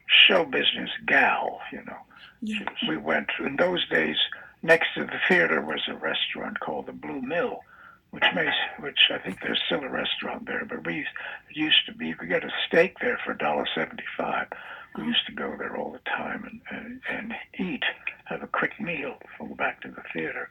show 0.06 0.44
business 0.44 0.90
gal, 1.06 1.60
you 1.72 1.82
know. 1.84 1.98
Yeah. 2.42 2.64
We 2.88 2.96
went 2.96 3.28
in 3.38 3.56
those 3.56 3.86
days. 3.88 4.16
Next 4.62 4.88
to 4.94 5.04
the 5.04 5.20
theater 5.28 5.60
was 5.60 5.82
a 5.88 5.94
restaurant 5.94 6.60
called 6.60 6.86
the 6.86 6.92
Blue 6.92 7.22
Mill, 7.22 7.60
which 8.10 8.24
makes, 8.34 8.54
which 8.80 8.98
I 9.10 9.18
think 9.18 9.38
there's 9.40 9.60
still 9.66 9.80
a 9.80 9.88
restaurant 9.88 10.46
there. 10.46 10.64
But 10.64 10.86
we 10.86 10.96
used, 10.96 11.10
it 11.48 11.56
used 11.56 11.86
to 11.86 11.92
be 11.94 12.08
you 12.08 12.16
could 12.16 12.28
get 12.28 12.44
a 12.44 12.50
steak 12.66 12.96
there 13.00 13.18
for 13.24 13.32
a 13.32 13.38
dollar 13.38 13.66
seventy-five. 13.74 14.48
We 14.98 15.04
used 15.04 15.26
to 15.26 15.32
go 15.32 15.54
there 15.56 15.76
all 15.76 15.92
the 15.92 16.00
time 16.00 16.44
and, 16.44 16.60
and 16.70 17.00
and 17.08 17.34
eat, 17.58 17.84
have 18.24 18.42
a 18.42 18.48
quick 18.48 18.80
meal 18.80 19.16
go 19.38 19.54
back 19.54 19.80
to 19.82 19.88
the 19.88 20.02
theater. 20.12 20.50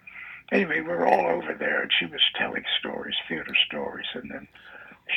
Anyway, 0.52 0.82
we 0.82 0.88
were 0.88 1.06
all 1.06 1.28
over 1.28 1.54
there, 1.54 1.82
and 1.82 1.92
she 2.00 2.06
was 2.06 2.22
telling 2.36 2.64
stories, 2.80 3.16
theater 3.28 3.56
stories, 3.68 4.08
and 4.16 4.32
then 4.32 4.48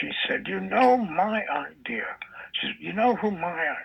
she 0.00 0.12
said, 0.26 0.48
"You 0.48 0.60
know 0.60 0.96
my 0.96 1.46
idea." 1.48 2.06
She 2.52 2.68
said, 2.68 2.76
"You 2.80 2.92
know 2.92 3.16
who 3.16 3.30
my 3.30 3.76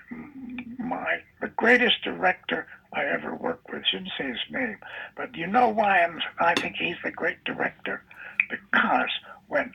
my 0.78 1.22
the 1.42 1.50
greatest 1.50 2.02
director 2.04 2.68
I 2.94 3.06
ever 3.06 3.36
worked 3.36 3.70
with." 3.72 3.86
She 3.86 3.98
didn't 3.98 4.14
say 4.18 4.28
his 4.28 4.40
name, 4.50 4.78
but 5.16 5.36
you 5.36 5.48
know 5.48 5.70
why 5.70 6.04
I'm 6.04 6.22
I 6.40 6.54
think 6.56 6.76
he's 6.78 6.98
the 7.04 7.12
great 7.12 7.44
director 7.44 8.04
because 8.50 9.12
when 9.48 9.74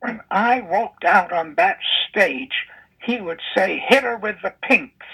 when 0.00 0.20
I 0.30 0.60
walked 0.60 1.04
out 1.04 1.32
on 1.32 1.54
that 1.54 1.78
stage, 2.08 2.66
he 2.98 3.20
would 3.20 3.40
say, 3.54 3.78
"Hit 3.78 4.04
her 4.04 4.16
with 4.16 4.36
the 4.42 4.54
pinks." 4.62 5.06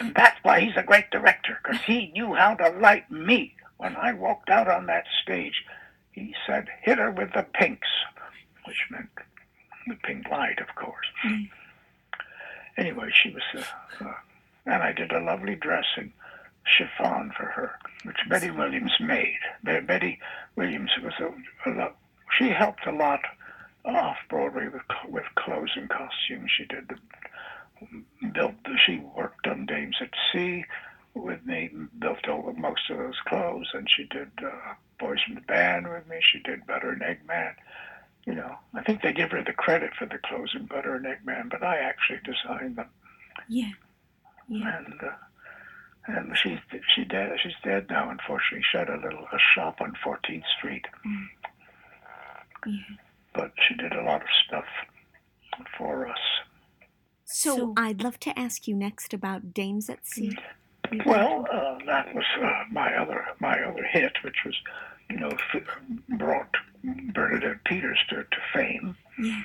and 0.00 0.14
that's 0.14 0.38
why 0.42 0.60
he's 0.60 0.76
a 0.76 0.82
great 0.82 1.10
director 1.10 1.58
because 1.62 1.80
he 1.82 2.10
knew 2.12 2.34
how 2.34 2.54
to 2.54 2.70
light 2.70 3.10
me 3.10 3.54
when 3.78 3.96
I 3.96 4.12
walked 4.12 4.50
out 4.50 4.68
on 4.68 4.86
that 4.86 5.04
stage. 5.22 5.64
He 6.18 6.34
said, 6.46 6.68
"Hit 6.82 6.98
her 6.98 7.10
with 7.10 7.32
the 7.32 7.44
pinks," 7.44 7.88
which 8.64 8.86
meant 8.90 9.10
the 9.86 9.94
pink 9.94 10.28
light, 10.28 10.58
of 10.60 10.74
course. 10.74 11.06
Mm. 11.24 11.50
Anyway, 12.76 13.10
she 13.12 13.30
was, 13.30 13.42
uh, 13.54 14.04
uh, 14.04 14.14
and 14.66 14.82
I 14.82 14.92
did 14.92 15.12
a 15.12 15.20
lovely 15.20 15.54
dress 15.54 15.86
in 15.96 16.12
chiffon 16.64 17.32
for 17.36 17.46
her, 17.46 17.78
which 18.04 18.28
Betty 18.28 18.50
Williams 18.50 18.92
made. 19.00 19.38
Be- 19.64 19.80
Betty 19.80 20.20
Williams 20.56 20.90
was 21.02 21.14
a, 21.20 21.70
a 21.70 21.72
lot. 21.72 21.96
She 22.36 22.50
helped 22.50 22.86
a 22.86 22.92
lot 22.92 23.20
off 23.84 24.18
Broadway 24.28 24.68
with 24.68 24.82
with 25.08 25.24
clothes 25.36 25.72
and 25.76 25.88
costumes. 25.88 26.50
She 26.56 26.64
did 26.64 26.88
the 26.88 28.28
built. 28.28 28.54
She 28.84 28.98
worked 28.98 29.46
on 29.46 29.66
Dames 29.66 29.96
at 30.00 30.10
Sea 30.32 30.64
with 31.22 31.44
me, 31.46 31.70
built 31.98 32.28
all 32.28 32.42
the, 32.42 32.58
most 32.58 32.88
of 32.90 32.98
those 32.98 33.18
clothes, 33.26 33.68
and 33.74 33.88
she 33.90 34.04
did 34.04 34.30
uh, 34.44 34.74
Boys 34.98 35.18
in 35.28 35.34
the 35.34 35.40
Band 35.42 35.88
with 35.88 36.06
me. 36.08 36.16
She 36.20 36.40
did 36.40 36.66
Butter 36.66 36.90
and 36.90 37.02
Egg 37.02 37.20
Man. 37.26 37.54
You 38.26 38.34
know, 38.34 38.56
I 38.74 38.82
think 38.82 39.02
they 39.02 39.12
give 39.12 39.30
her 39.30 39.42
the 39.42 39.52
credit 39.52 39.90
for 39.98 40.06
the 40.06 40.18
clothes 40.18 40.52
in 40.54 40.66
Butter 40.66 40.94
and 40.94 41.06
Egg 41.06 41.24
Man, 41.24 41.48
but 41.50 41.62
I 41.62 41.78
actually 41.78 42.20
designed 42.24 42.76
them. 42.76 42.88
Yeah. 43.48 43.70
Yeah. 44.48 44.78
And 44.78 44.94
uh, 45.02 45.12
and 46.08 46.36
she's 46.38 46.58
she 46.94 47.04
dead. 47.04 47.30
She's 47.42 47.52
dead 47.62 47.86
now. 47.90 48.10
Unfortunately, 48.10 48.64
she 48.70 48.78
had 48.78 48.88
a 48.88 48.96
little 48.96 49.24
a 49.32 49.38
shop 49.54 49.80
on 49.80 49.92
14th 50.04 50.42
Street, 50.58 50.86
Yeah. 52.66 52.72
but 53.34 53.52
she 53.66 53.74
did 53.74 53.92
a 53.92 54.02
lot 54.02 54.22
of 54.22 54.28
stuff 54.46 54.64
for 55.76 56.08
us. 56.08 56.18
So, 57.24 57.74
I'd 57.76 58.02
love 58.02 58.18
to 58.20 58.38
ask 58.38 58.66
you 58.66 58.74
next 58.74 59.12
about 59.12 59.52
Dames 59.52 59.90
at 59.90 60.06
Sea. 60.06 60.36
Well, 61.04 61.46
uh, 61.52 61.78
that 61.86 62.14
was 62.14 62.24
uh, 62.42 62.64
my 62.70 62.94
other 62.94 63.24
my 63.40 63.60
other 63.62 63.84
hit, 63.84 64.12
which 64.22 64.44
was, 64.44 64.54
you 65.10 65.18
know, 65.18 65.30
f- 65.54 65.62
brought 66.08 66.54
Bernadette 66.84 67.64
Peters 67.64 67.98
to, 68.10 68.16
to 68.16 68.36
fame. 68.52 68.96
Yeah. 69.18 69.42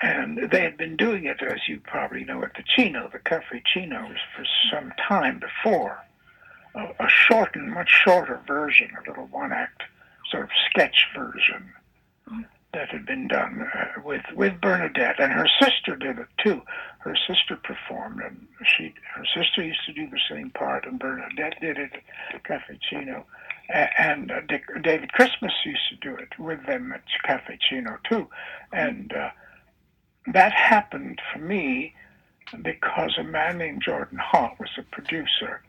And 0.00 0.50
they 0.50 0.62
had 0.62 0.76
been 0.76 0.96
doing 0.96 1.26
it, 1.26 1.40
as 1.42 1.60
you 1.68 1.80
probably 1.80 2.24
know, 2.24 2.42
at 2.42 2.54
the 2.54 2.64
Cino, 2.74 3.08
the 3.12 3.20
Cafe 3.20 3.62
Cino, 3.72 4.12
for 4.34 4.44
some 4.72 4.92
time 5.08 5.38
before. 5.38 6.04
A, 6.74 7.04
a 7.04 7.08
shortened, 7.08 7.72
much 7.72 7.88
shorter 7.88 8.40
version, 8.46 8.90
a 8.98 9.08
little 9.08 9.26
one-act 9.26 9.82
sort 10.30 10.44
of 10.44 10.50
sketch 10.68 11.06
version 11.14 11.72
that 12.72 12.88
had 12.88 13.04
been 13.06 13.28
done 13.28 13.68
uh, 13.74 14.00
with 14.04 14.22
with 14.34 14.60
Bernadette, 14.60 15.20
and 15.20 15.32
her 15.32 15.48
sister 15.60 15.96
did 15.96 16.18
it 16.18 16.28
too. 16.42 16.62
Her 17.00 17.16
sister 17.28 17.56
performed, 17.56 18.20
and 18.22 18.46
she 18.64 18.94
her 19.14 19.24
sister 19.36 19.62
used 19.62 19.84
to 19.86 19.92
do 19.92 20.08
the 20.08 20.20
same 20.30 20.50
part, 20.50 20.86
and 20.86 20.98
Bernadette 20.98 21.60
did 21.60 21.78
it 21.78 21.90
at 22.34 22.44
Cafe 22.44 22.78
Cino. 22.90 23.24
And 23.68 24.30
uh, 24.30 24.40
Dick, 24.48 24.64
David 24.82 25.12
Christmas 25.12 25.52
used 25.64 25.88
to 25.90 25.96
do 25.96 26.16
it 26.16 26.38
with 26.38 26.64
them 26.66 26.92
at 26.92 27.02
Cafe 27.24 27.58
Cino 27.68 27.98
too, 28.08 28.28
and 28.72 29.12
uh, 29.12 29.30
that 30.32 30.52
happened 30.52 31.20
for 31.32 31.38
me 31.38 31.94
because 32.62 33.16
a 33.18 33.24
man 33.24 33.58
named 33.58 33.82
Jordan 33.82 34.18
Hott 34.18 34.58
was 34.58 34.70
a 34.78 34.82
producer 34.82 35.62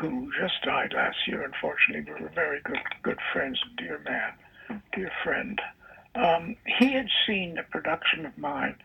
who 0.00 0.30
just 0.40 0.62
died 0.64 0.92
last 0.94 1.16
year. 1.26 1.42
Unfortunately, 1.42 2.12
we 2.12 2.20
were 2.20 2.32
very 2.34 2.60
good 2.64 2.78
good 3.02 3.18
friends, 3.32 3.58
dear 3.76 4.00
man, 4.04 4.80
dear 4.92 5.10
friend. 5.24 5.60
Um, 6.14 6.56
he 6.66 6.92
had 6.92 7.08
seen 7.26 7.58
a 7.58 7.62
production 7.62 8.26
of 8.26 8.36
mine 8.36 8.76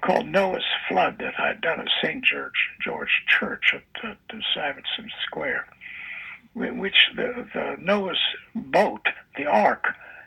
called 0.00 0.26
Noah's 0.26 0.64
Flood 0.88 1.18
that 1.18 1.38
I'd 1.38 1.60
done 1.60 1.80
at 1.80 1.88
St. 2.02 2.24
George 2.24 2.70
George 2.82 3.24
Church 3.28 3.74
at, 3.74 4.10
at 4.10 4.18
the 4.30 4.42
Stuyvesant 4.52 5.12
Square, 5.26 5.66
in 6.54 6.78
which 6.78 7.10
the, 7.14 7.46
the 7.54 7.76
Noah's 7.80 8.20
boat, 8.54 9.06
the 9.36 9.46
Ark, 9.46 9.84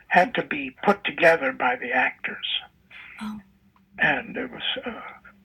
had 0.08 0.34
to 0.34 0.42
be 0.42 0.76
put 0.82 1.04
together 1.04 1.52
by 1.52 1.76
the 1.76 1.92
actors. 1.92 2.46
Oh. 3.20 3.40
And 3.98 4.36
it 4.36 4.50
was, 4.50 4.62
uh, 4.84 5.00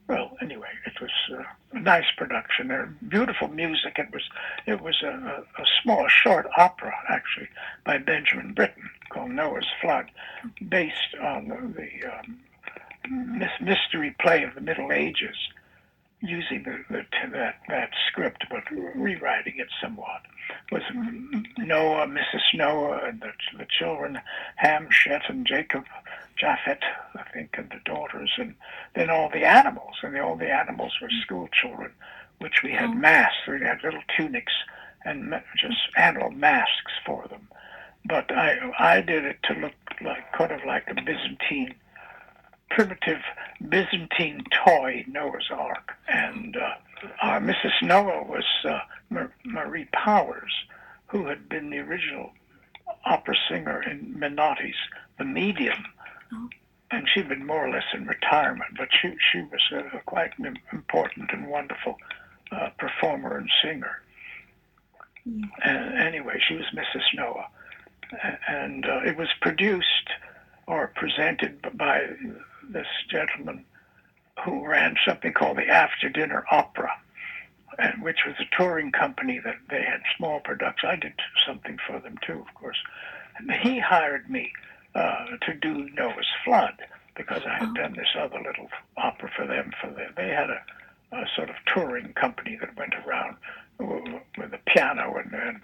well, 0.07 0.37
anyway, 0.41 0.69
it 0.85 0.99
was 1.01 1.11
uh, 1.33 1.43
a 1.73 1.79
nice 1.79 2.05
production. 2.17 2.67
There, 2.69 2.93
beautiful 3.07 3.47
music. 3.49 3.97
It 3.97 4.11
was, 4.13 4.23
it 4.65 4.81
was 4.81 5.01
a, 5.03 5.43
a 5.57 5.65
small, 5.83 6.07
short 6.07 6.47
opera 6.57 6.93
actually 7.09 7.49
by 7.83 7.97
Benjamin 7.97 8.53
Britten 8.53 8.89
called 9.09 9.31
Noah's 9.31 9.67
Flood, 9.81 10.11
based 10.67 11.15
on 11.21 11.47
the, 11.47 11.81
the 11.81 12.17
um, 12.17 12.39
mys- 13.39 13.61
mystery 13.61 14.15
play 14.19 14.43
of 14.43 14.55
the 14.55 14.61
Middle 14.61 14.91
Ages, 14.91 15.35
using 16.21 16.63
the, 16.63 16.83
the, 16.89 17.05
that 17.33 17.55
that 17.67 17.89
script 18.07 18.45
but 18.49 18.63
rewriting 18.95 19.55
it 19.57 19.67
somewhat. 19.81 20.21
With 20.71 20.83
Noah, 21.57 22.07
Mrs. 22.07 22.41
Noah, 22.53 23.01
and 23.07 23.19
the, 23.21 23.31
the 23.57 23.65
children, 23.69 24.19
Ham, 24.57 24.87
Shet, 24.89 25.23
and 25.27 25.45
Jacob, 25.45 25.83
Japhet, 26.41 26.79
I 27.15 27.23
think, 27.33 27.51
and 27.57 27.69
the 27.69 27.79
daughters, 27.85 28.31
and 28.37 28.55
then 28.95 29.09
all 29.09 29.29
the 29.29 29.45
animals, 29.45 29.95
and 30.03 30.15
the, 30.15 30.19
all 30.21 30.35
the 30.35 30.49
animals 30.51 30.93
were 31.01 31.09
school 31.23 31.47
children, 31.51 31.91
which 32.39 32.61
we 32.63 32.71
had 32.71 32.89
Oh. 32.89 32.93
masks. 32.93 33.37
We 33.47 33.59
had 33.61 33.83
little 33.83 34.03
tunics 34.17 34.53
and 35.03 35.33
just 35.57 35.77
animal 35.97 36.31
masks 36.31 36.91
for 37.05 37.27
them. 37.27 37.47
But 38.07 38.31
I 38.31 38.71
I 38.79 39.01
did 39.01 39.25
it 39.25 39.37
to 39.43 39.53
look 39.55 39.73
like 40.01 40.31
kind 40.33 40.51
of 40.51 40.61
like 40.65 40.83
a 40.87 40.95
Byzantine, 40.95 41.73
primitive 42.69 43.21
Byzantine 43.67 44.43
toy 44.65 45.05
Noah's 45.07 45.49
Ark, 45.51 45.93
and 46.07 46.55
uh, 46.55 46.75
uh, 47.21 47.39
Mrs. 47.39 47.81
Noah 47.81 48.23
was 48.23 48.45
uh, 48.63 48.79
Mar- 49.09 49.33
Marie 49.43 49.87
Powers, 49.93 50.51
who 51.07 51.25
had 51.25 51.49
been 51.49 51.69
the 51.69 51.79
original 51.79 52.31
opera 53.05 53.35
singer 53.49 53.81
in 53.83 54.15
Menotti's 54.17 54.75
The 55.17 55.25
Medium. 55.25 55.83
Oh. 56.33 56.49
And 56.91 57.07
she'd 57.09 57.27
been 57.29 57.45
more 57.45 57.67
or 57.67 57.71
less 57.71 57.83
in 57.93 58.05
retirement, 58.05 58.71
but 58.77 58.89
she, 58.91 59.15
she 59.31 59.41
was 59.41 59.61
a, 59.71 59.97
a 59.97 60.01
quite 60.05 60.31
im- 60.39 60.55
important 60.71 61.31
and 61.33 61.47
wonderful 61.47 61.97
uh, 62.51 62.69
performer 62.77 63.37
and 63.37 63.49
singer. 63.63 64.01
And 65.25 65.97
anyway, 65.97 66.39
she 66.47 66.55
was 66.55 66.65
Mrs. 66.75 67.03
Noah. 67.15 67.47
And 68.47 68.85
uh, 68.85 69.01
it 69.05 69.17
was 69.17 69.29
produced 69.41 70.09
or 70.67 70.87
presented 70.95 71.65
by 71.77 72.01
this 72.69 72.87
gentleman 73.09 73.65
who 74.43 74.65
ran 74.65 74.95
something 75.07 75.33
called 75.33 75.57
the 75.57 75.67
After 75.67 76.09
Dinner 76.09 76.45
Opera, 76.51 76.91
and 77.79 78.03
which 78.03 78.19
was 78.25 78.35
a 78.39 78.55
touring 78.55 78.91
company 78.91 79.39
that 79.39 79.57
they 79.69 79.81
had 79.81 80.01
small 80.17 80.39
productions. 80.39 80.91
I 80.91 80.95
did 80.95 81.13
something 81.47 81.77
for 81.87 81.99
them 81.99 82.17
too, 82.25 82.43
of 82.47 82.53
course. 82.55 82.77
And 83.37 83.51
he 83.51 83.79
hired 83.79 84.29
me 84.29 84.51
uh, 84.93 85.25
to 85.41 85.53
do 85.53 85.89
Noah's 85.93 86.27
Flood 86.43 86.75
because 87.15 87.43
I 87.45 87.57
had 87.57 87.69
Oh. 87.69 87.73
done 87.73 87.93
this 87.93 88.15
other 88.19 88.39
little 88.41 88.69
opera 88.97 89.29
for 89.35 89.45
them. 89.45 89.71
For 89.81 89.89
them, 89.89 90.13
they 90.17 90.29
had 90.29 90.49
a, 90.49 90.61
a 91.13 91.25
sort 91.35 91.49
of 91.49 91.55
touring 91.73 92.13
company 92.13 92.57
that 92.59 92.75
went 92.77 92.93
around 93.05 93.37
with 93.79 94.53
a 94.53 94.59
piano 94.67 95.15
and, 95.17 95.33
and 95.33 95.61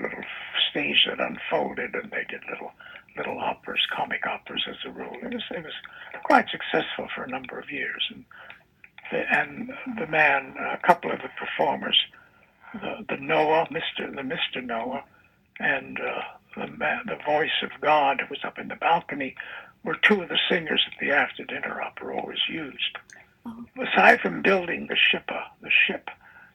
little 0.00 0.24
stage 0.70 1.06
that 1.08 1.20
unfolded, 1.20 1.94
and 1.94 2.10
they 2.10 2.24
did 2.28 2.42
little 2.50 2.72
little 3.16 3.38
operas, 3.38 3.86
comic 3.94 4.26
operas 4.26 4.64
as 4.68 4.76
a 4.84 4.90
rule. 4.90 5.16
It 5.22 5.32
was 5.32 5.44
it 5.50 5.64
was 5.64 5.72
quite 6.24 6.46
successful 6.50 7.08
for 7.14 7.24
a 7.24 7.30
number 7.30 7.58
of 7.58 7.70
years, 7.70 8.04
and 8.10 8.24
the, 9.10 9.18
and 9.38 9.72
the 9.98 10.06
man, 10.06 10.56
a 10.58 10.84
couple 10.86 11.12
of 11.12 11.18
the 11.18 11.28
performers, 11.38 11.98
the, 12.72 13.04
the 13.08 13.16
Noah, 13.16 13.68
Mister 13.70 14.10
the 14.10 14.24
Mister 14.24 14.60
Noah, 14.60 15.04
and 15.60 16.00
uh, 16.00 16.22
the 16.56 16.66
man, 16.66 17.02
the 17.06 17.18
voice 17.24 17.62
of 17.62 17.70
God 17.80 18.20
who 18.20 18.26
was 18.30 18.44
up 18.44 18.58
in 18.58 18.68
the 18.68 18.76
balcony, 18.76 19.36
were 19.84 19.96
two 20.02 20.22
of 20.22 20.28
the 20.28 20.38
singers 20.48 20.84
that 20.86 21.06
the 21.06 21.12
after 21.12 21.44
dinner 21.44 21.80
opera 21.80 22.16
always 22.16 22.38
used. 22.48 22.98
Oh. 23.46 23.64
Aside 23.80 24.20
from 24.20 24.42
building 24.42 24.86
the 24.88 24.96
ship, 24.96 25.24
uh, 25.28 25.44
the 25.60 25.70
ship 25.86 26.08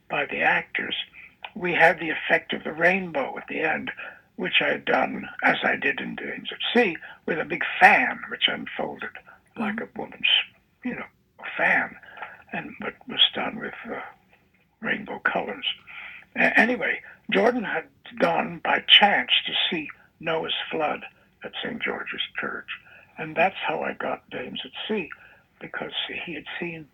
by 0.10 0.26
the 0.26 0.42
actors, 0.42 0.96
we 1.56 1.74
had 1.74 2.00
the 2.00 2.10
effect 2.10 2.54
of 2.54 2.64
the 2.64 2.74
rainbow 2.74 3.38
at 3.38 3.48
the 3.48 3.62
end, 3.62 3.92
which 4.36 4.62
I 4.62 4.70
had 4.70 4.86
done, 4.86 5.28
as 5.44 5.58
I 5.64 5.76
did 5.76 6.00
in 6.00 6.16
Dames 6.16 6.50
at 6.52 6.60
Sea, 6.74 6.98
with 7.26 7.40
a 7.40 7.46
big 7.46 7.64
fan 7.80 8.22
which 8.30 8.48
unfolded 8.48 9.10
mm-hmm. 9.10 9.62
like 9.62 9.80
a 9.82 10.00
woman's, 10.00 10.28
you 10.84 10.96
know, 10.96 11.06
fan, 11.58 11.96
and 12.54 12.74
but 12.80 12.96
was 13.08 13.22
done 13.34 13.60
with 13.60 13.74
uh, 13.86 14.00
rainbow 14.82 15.20
colors. 15.20 15.66
Uh, 16.40 16.50
anyway, 16.56 17.02
Jordan 17.32 17.64
had 17.64 17.86
gone 18.20 18.62
by 18.64 18.84
chance 18.88 19.32
to 19.46 19.54
see 19.70 19.90
Noah's 20.20 20.54
flood 20.72 21.06
at 21.44 21.52
St. 21.64 21.82
George's 21.82 22.22
Church, 22.40 22.68
and 23.18 23.36
that's 23.36 23.58
how 23.68 23.82
I 23.82 23.94
got 23.94 24.30
Dames 24.30 24.62
at 24.64 24.72
Sea, 24.88 25.10
because 25.60 25.94
he 26.26 26.34
had 26.34 26.46
seen 26.60 26.88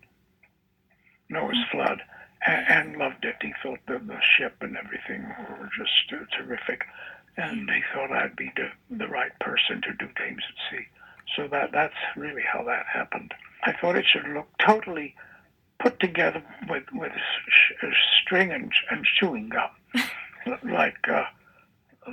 Noah's 1.28 1.56
mm-hmm. 1.56 1.76
flood 1.76 2.02
and, 2.46 2.96
loved 2.96 3.24
it. 3.24 3.36
He 3.40 3.52
thought 3.62 3.80
the, 3.86 3.98
the 3.98 4.20
ship 4.20 4.56
and 4.60 4.76
everything 4.76 5.22
were 5.50 5.70
just 5.76 6.12
uh, 6.12 6.24
terrific, 6.36 6.84
and 7.36 7.70
he 7.70 7.82
thought 7.92 8.12
I'd 8.12 8.36
be 8.36 8.52
the, 8.56 8.70
the 8.90 9.08
right 9.08 9.36
person 9.40 9.82
to 9.82 9.92
do 9.92 10.08
Dames 10.16 10.42
at 10.48 10.70
Sea. 10.70 10.86
So 11.36 11.48
that 11.48 11.72
that's 11.72 11.94
really 12.16 12.42
how 12.42 12.62
that 12.64 12.86
happened. 12.86 13.34
I 13.64 13.72
thought 13.72 13.96
it 13.96 14.06
should 14.06 14.28
look 14.28 14.46
totally 14.64 15.14
put 15.80 15.98
together 16.00 16.42
with 16.68 16.84
with 16.92 17.12
sh- 17.48 17.86
string 18.22 18.52
and, 18.52 18.72
and 18.90 19.04
chewing 19.18 19.50
gum, 19.50 19.70
like 20.62 21.08
uh, 21.08 21.24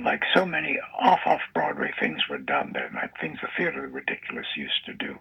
like 0.02 0.22
so 0.34 0.44
many 0.44 0.78
off 0.98 1.20
off 1.26 1.40
Broadway 1.54 1.92
things 2.00 2.28
were 2.28 2.38
done 2.38 2.72
then, 2.74 2.90
like 2.94 3.18
things 3.20 3.38
the 3.40 3.48
theater 3.56 3.82
the 3.82 3.88
ridiculous 3.88 4.46
used 4.56 4.84
to 4.86 4.94
do. 4.94 5.18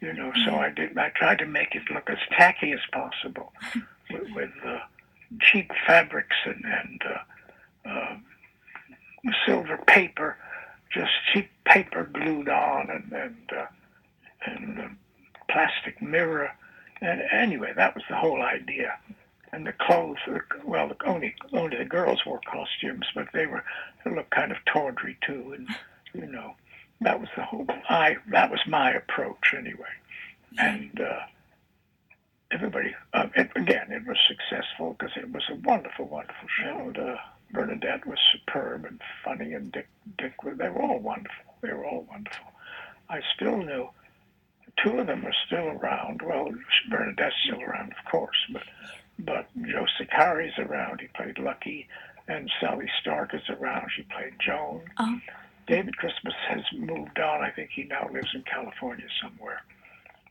You 0.00 0.12
know, 0.12 0.32
so 0.44 0.56
I 0.56 0.70
did. 0.70 0.98
I 0.98 1.10
tried 1.10 1.38
to 1.38 1.46
make 1.46 1.76
it 1.76 1.82
look 1.94 2.10
as 2.10 2.18
tacky 2.36 2.72
as 2.72 2.80
possible, 2.92 3.52
with, 4.34 4.50
uh, 4.64 4.78
cheap 5.40 5.70
fabrics 5.86 6.36
and 6.44 6.64
and 6.64 7.02
uh, 7.04 7.88
uh, 7.88 8.16
silver 9.46 9.78
paper, 9.86 10.36
just 10.90 11.10
cheap 11.32 11.50
paper 11.64 12.08
glued 12.12 12.48
on, 12.48 12.90
and 12.90 13.12
and 13.12 13.50
uh, 13.56 13.66
and 14.46 14.80
uh, 14.80 14.88
plastic 15.50 16.00
mirror. 16.02 16.50
And 17.00 17.22
anyway, 17.32 17.72
that 17.76 17.94
was 17.94 18.04
the 18.08 18.16
whole 18.16 18.42
idea. 18.42 18.96
And 19.54 19.66
the 19.66 19.72
clothes, 19.72 20.18
well, 20.64 20.90
only 21.04 21.34
only 21.52 21.76
the 21.76 21.84
girls 21.84 22.24
wore 22.24 22.40
costumes, 22.50 23.06
but 23.14 23.28
they 23.32 23.46
were 23.46 23.64
they 24.04 24.10
looked 24.14 24.30
kind 24.30 24.50
of 24.50 24.58
tawdry 24.64 25.18
too, 25.26 25.54
and 25.56 25.68
you 26.14 26.30
know, 26.30 26.54
that 27.00 27.20
was 27.20 27.28
the 27.36 27.42
whole. 27.42 27.66
I 27.88 28.16
that 28.30 28.50
was 28.50 28.60
my 28.66 28.92
approach 28.92 29.54
anyway, 29.56 29.92
and. 30.58 31.00
Uh, 31.00 31.20
everybody, 32.52 32.94
uh, 33.14 33.26
it, 33.34 33.50
again, 33.56 33.90
it 33.90 34.06
was 34.06 34.16
successful 34.28 34.96
because 34.98 35.16
it 35.16 35.30
was 35.32 35.42
a 35.50 35.56
wonderful, 35.56 36.06
wonderful 36.06 36.48
show. 36.60 36.78
And, 36.78 36.98
uh, 36.98 37.16
Bernadette 37.52 38.06
was 38.06 38.18
superb 38.32 38.84
and 38.86 39.00
funny, 39.24 39.52
and 39.52 39.70
Dick, 39.72 39.88
Dick, 40.16 40.34
they 40.42 40.68
were 40.70 40.82
all 40.82 40.98
wonderful. 40.98 41.54
They 41.60 41.72
were 41.72 41.84
all 41.84 42.06
wonderful. 42.10 42.46
I 43.10 43.20
still 43.36 43.58
knew 43.58 43.88
two 44.82 44.98
of 44.98 45.06
them 45.06 45.26
are 45.26 45.34
still 45.46 45.68
around. 45.68 46.22
Well, 46.22 46.48
Bernadette's 46.90 47.36
still 47.44 47.60
around, 47.62 47.92
of 47.92 48.10
course, 48.10 48.36
but 48.52 48.62
but 49.18 49.46
Joe 49.54 49.86
Sicari's 49.98 50.58
around. 50.58 51.00
He 51.00 51.08
played 51.08 51.38
Lucky, 51.38 51.86
and 52.26 52.50
Sally 52.60 52.90
Stark 53.00 53.34
is 53.34 53.42
around. 53.50 53.90
She 53.94 54.02
played 54.02 54.34
Joan. 54.40 54.82
Oh. 54.98 55.20
David 55.66 55.96
Christmas 55.96 56.34
has 56.48 56.64
moved 56.72 57.18
on. 57.20 57.42
I 57.42 57.50
think 57.50 57.70
he 57.72 57.84
now 57.84 58.08
lives 58.10 58.30
in 58.34 58.42
California 58.42 59.06
somewhere. 59.22 59.62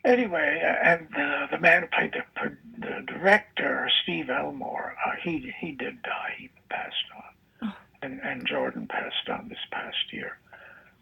Anyway, 0.04 0.62
and 0.84 1.08
uh, 1.16 1.48
the 1.52 1.60
man 1.60 1.84
who 1.84 1.88
played 1.88 2.14
the, 2.14 2.58
the 2.80 3.02
director, 3.06 3.90
Steve 4.02 4.30
Elmore, 4.30 4.96
uh, 5.06 5.12
he 5.24 5.54
he 5.60 5.74
did 5.74 6.02
die. 6.02 6.34
He 6.38 6.50
passed 6.70 6.96
on, 7.16 7.70
oh. 7.70 7.76
and 8.02 8.20
and 8.24 8.48
Jordan 8.48 8.88
passed 8.88 9.30
on 9.30 9.48
this 9.48 9.60
past 9.72 10.12
year. 10.12 10.38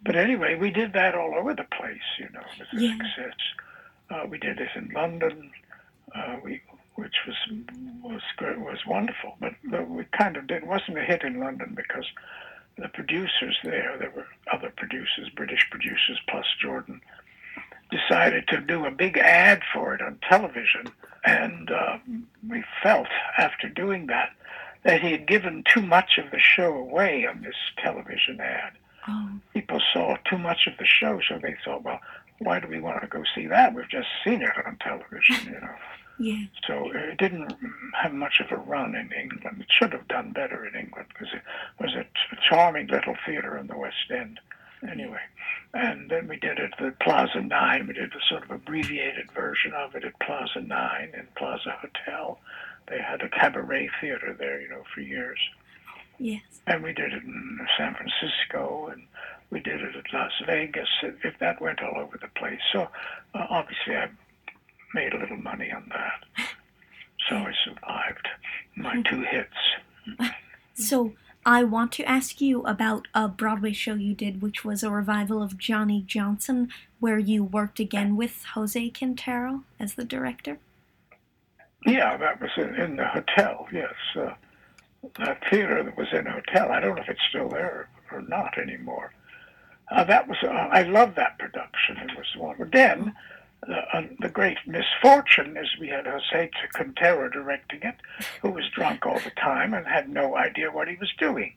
But 0.04 0.16
anyway, 0.16 0.56
we 0.56 0.70
did 0.70 0.94
that 0.94 1.16
all 1.16 1.36
over 1.36 1.54
the 1.54 1.68
place. 1.78 1.98
You 2.18 2.30
know, 2.34 2.42
it 2.42 2.60
was 2.60 2.68
a 2.74 2.84
yeah. 2.84 2.98
success. 2.98 3.36
Uh, 4.10 4.26
we 4.28 4.38
did 4.38 4.58
this 4.58 4.72
in 4.76 4.90
London, 4.94 5.52
uh, 6.16 6.38
we 6.44 6.62
which 6.96 7.16
was 7.26 7.36
was 8.04 8.22
good, 8.38 8.60
was 8.60 8.86
wonderful. 8.86 9.38
But, 9.40 9.54
but 9.64 9.90
we 9.90 10.04
kind 10.18 10.36
of 10.36 10.48
did 10.48 10.68
wasn't 10.68 10.98
a 10.98 11.04
hit 11.04 11.24
in 11.24 11.40
London 11.40 11.74
because 11.76 12.06
the 12.78 12.90
producers 12.90 13.58
there, 13.64 13.96
there 13.98 14.12
were 14.12 14.28
other 14.52 14.74
producers, 14.76 15.30
British 15.36 15.68
producers 15.70 16.20
plus 16.28 16.46
Jordan 16.62 17.02
decided 17.90 18.48
to 18.48 18.61
do 18.61 18.86
a 18.86 18.91
big 18.91 19.18
ad 19.18 19.61
for 19.74 19.94
it 19.94 20.02
on 20.02 20.20
television. 20.28 20.91
And 21.26 21.70
uh, 21.72 21.98
we 22.48 22.64
felt 22.82 23.07
after 23.38 23.68
doing 23.68 24.07
that 24.07 24.30
that 24.84 25.02
he 25.02 25.11
had 25.11 25.28
given 25.28 25.64
too 25.74 25.82
much 25.82 26.18
of 26.18 26.32
the 26.32 26.40
show 26.40 26.74
away 26.74 27.26
on 27.26 27.41
this 27.41 27.56
television 27.78 28.40
ad. 28.40 28.72
Oh. 29.07 29.30
People 29.53 29.82
saw 29.94 30.16
too 30.30 30.38
much 30.38 30.68
of 30.68 30.78
the 30.78 30.86
show, 30.86 31.20
so 31.28 31.38
they 31.38 31.56
thought, 31.66 31.84
well, 31.84 31.99
why 32.40 32.60
do 32.60 32.68
we 32.68 32.80
want 32.80 33.02
to 33.02 33.07
go 33.07 33.24
see 33.36 33.48
that? 33.48 33.74
We've 33.74 33.90
just 33.90 34.07
seen 34.24 34.41
it 34.41 34.52
on 34.66 34.78
television, 34.78 35.53
you 35.53 35.60
know. 35.60 35.76
Yeah. 36.20 36.44
So 36.68 36.91
it 36.94 37.18
didn't 37.18 37.53
have 38.02 38.14
much 38.14 38.40
of 38.40 38.52
a 38.52 38.61
run 38.61 38.95
in 38.95 39.11
England. 39.11 39.61
It 39.61 39.68
should 39.70 39.94
have 39.94 40.07
done 40.07 40.32
better 40.32 40.66
in 40.66 40.76
England 40.76 41.07
because 41.10 41.34
it 41.34 41.41
was 41.80 41.94
a 41.95 42.06
charming 42.48 42.88
little 42.88 43.16
theater 43.26 43.57
in 43.57 43.68
the 43.68 43.78
West 43.78 44.10
End 44.10 44.40
anyway. 44.88 45.22
And 45.73 46.10
then 46.10 46.27
we 46.27 46.38
did 46.38 46.57
it 46.60 46.73
at 46.80 46.99
Plaza 46.99 47.41
9. 47.41 47.88
We 47.88 47.93
did 47.93 48.14
a 48.14 48.22
sort 48.30 48.43
of 48.43 48.51
abbreviated 48.51 49.31
version 49.31 49.73
of 49.73 49.95
it 49.95 50.03
at 50.03 50.19
Plaza 50.19 50.61
9 50.61 51.11
and 51.14 51.35
Plaza 51.35 51.76
Hotel. 51.80 52.39
They 52.88 52.99
had 52.99 53.22
a 53.22 53.30
cabaret 53.30 53.89
theater 54.01 54.35
there, 54.38 54.61
you 54.61 54.69
know, 54.69 54.84
for 54.93 55.01
years. 55.01 55.39
Yes. 56.18 56.41
And 56.68 56.84
we 56.84 56.93
did 56.93 57.14
it 57.14 57.23
in 57.23 57.60
San 57.77 57.95
Francisco 57.95 58.89
and 58.91 59.03
we 59.51 59.60
did 59.60 59.81
it 59.81 59.95
at 59.95 60.14
Las 60.14 60.31
Vegas. 60.45 60.89
If 61.23 61.38
that 61.39 61.61
went 61.61 61.81
all 61.81 61.99
over 62.01 62.18
the 62.18 62.27
place. 62.39 62.60
So 62.73 62.88
uh, 63.34 63.45
obviously 63.49 63.95
I 63.95 64.10
made 64.93 65.14
a 65.14 65.19
little 65.19 65.38
money 65.38 65.72
on 65.72 65.89
that. 65.89 66.47
So 67.30 67.35
I 67.35 67.53
survived 67.64 68.27
my 68.76 69.01
two 69.10 69.22
hits. 69.22 70.31
So 70.73 71.14
I 71.50 71.64
want 71.64 71.92
to 71.94 72.04
ask 72.04 72.42
you 72.42 72.62
about 72.62 73.08
a 73.16 73.28
Broadway 73.28 73.74
show 73.74 73.96
you 73.96 74.14
did, 74.14 74.40
which 74.40 74.64
was 74.64 74.84
a 74.84 74.92
revival 74.92 75.42
of 75.42 75.58
Johnny 75.58 76.04
Johnson, 76.06 76.70
where 77.00 77.18
you 77.18 77.44
worked 77.44 77.80
again 77.80 78.16
with 78.16 78.46
Jose 78.54 78.92
Quintero 78.92 79.64
as 79.80 79.96
the 79.96 80.06
director. 80.06 80.60
Yeah, 81.88 82.18
that 82.18 82.40
was 82.40 82.52
in, 82.56 82.76
in 82.76 82.98
the 82.98 83.08
hotel. 83.08 83.68
Yes, 83.74 83.96
uh, 84.16 84.36
that 85.18 85.42
theater 85.50 85.82
that 85.82 85.98
was 85.98 86.10
in 86.14 86.28
a 86.28 86.34
hotel. 86.34 86.72
I 86.72 86.82
don't 86.82 86.96
know 86.96 87.02
if 87.02 87.10
it's 87.10 87.28
still 87.30 87.50
there 87.50 87.90
or 88.12 88.22
not 88.22 88.56
anymore. 88.60 89.12
Uh, 89.90 90.04
that 90.04 90.28
was. 90.28 90.38
Uh, 90.44 90.50
I 90.50 90.84
love 90.84 91.16
that 91.16 91.40
production. 91.40 91.98
It 91.98 92.16
was 92.16 92.28
one. 92.38 92.70
Then 92.72 93.16
the, 93.68 93.77
uh, 93.94 94.03
the 94.19 94.30
great 94.30 94.57
misfortune 94.65 95.57
is 95.57 95.68
we 95.80 95.90
had 95.90 96.07
Jose 96.07 96.49
Quintero 96.73 97.30
directing 97.30 97.81
it, 97.84 97.95
who 98.41 98.52
was 98.52 98.69
drunk 98.69 99.06
all 99.06 99.19
the 99.19 99.31
time 99.31 99.73
and 99.73 99.86
had 99.86 100.10
no 100.10 100.36
idea 100.36 100.72
what 100.72 100.88
he 100.88 100.95
was 100.95 101.11
doing. 101.18 101.53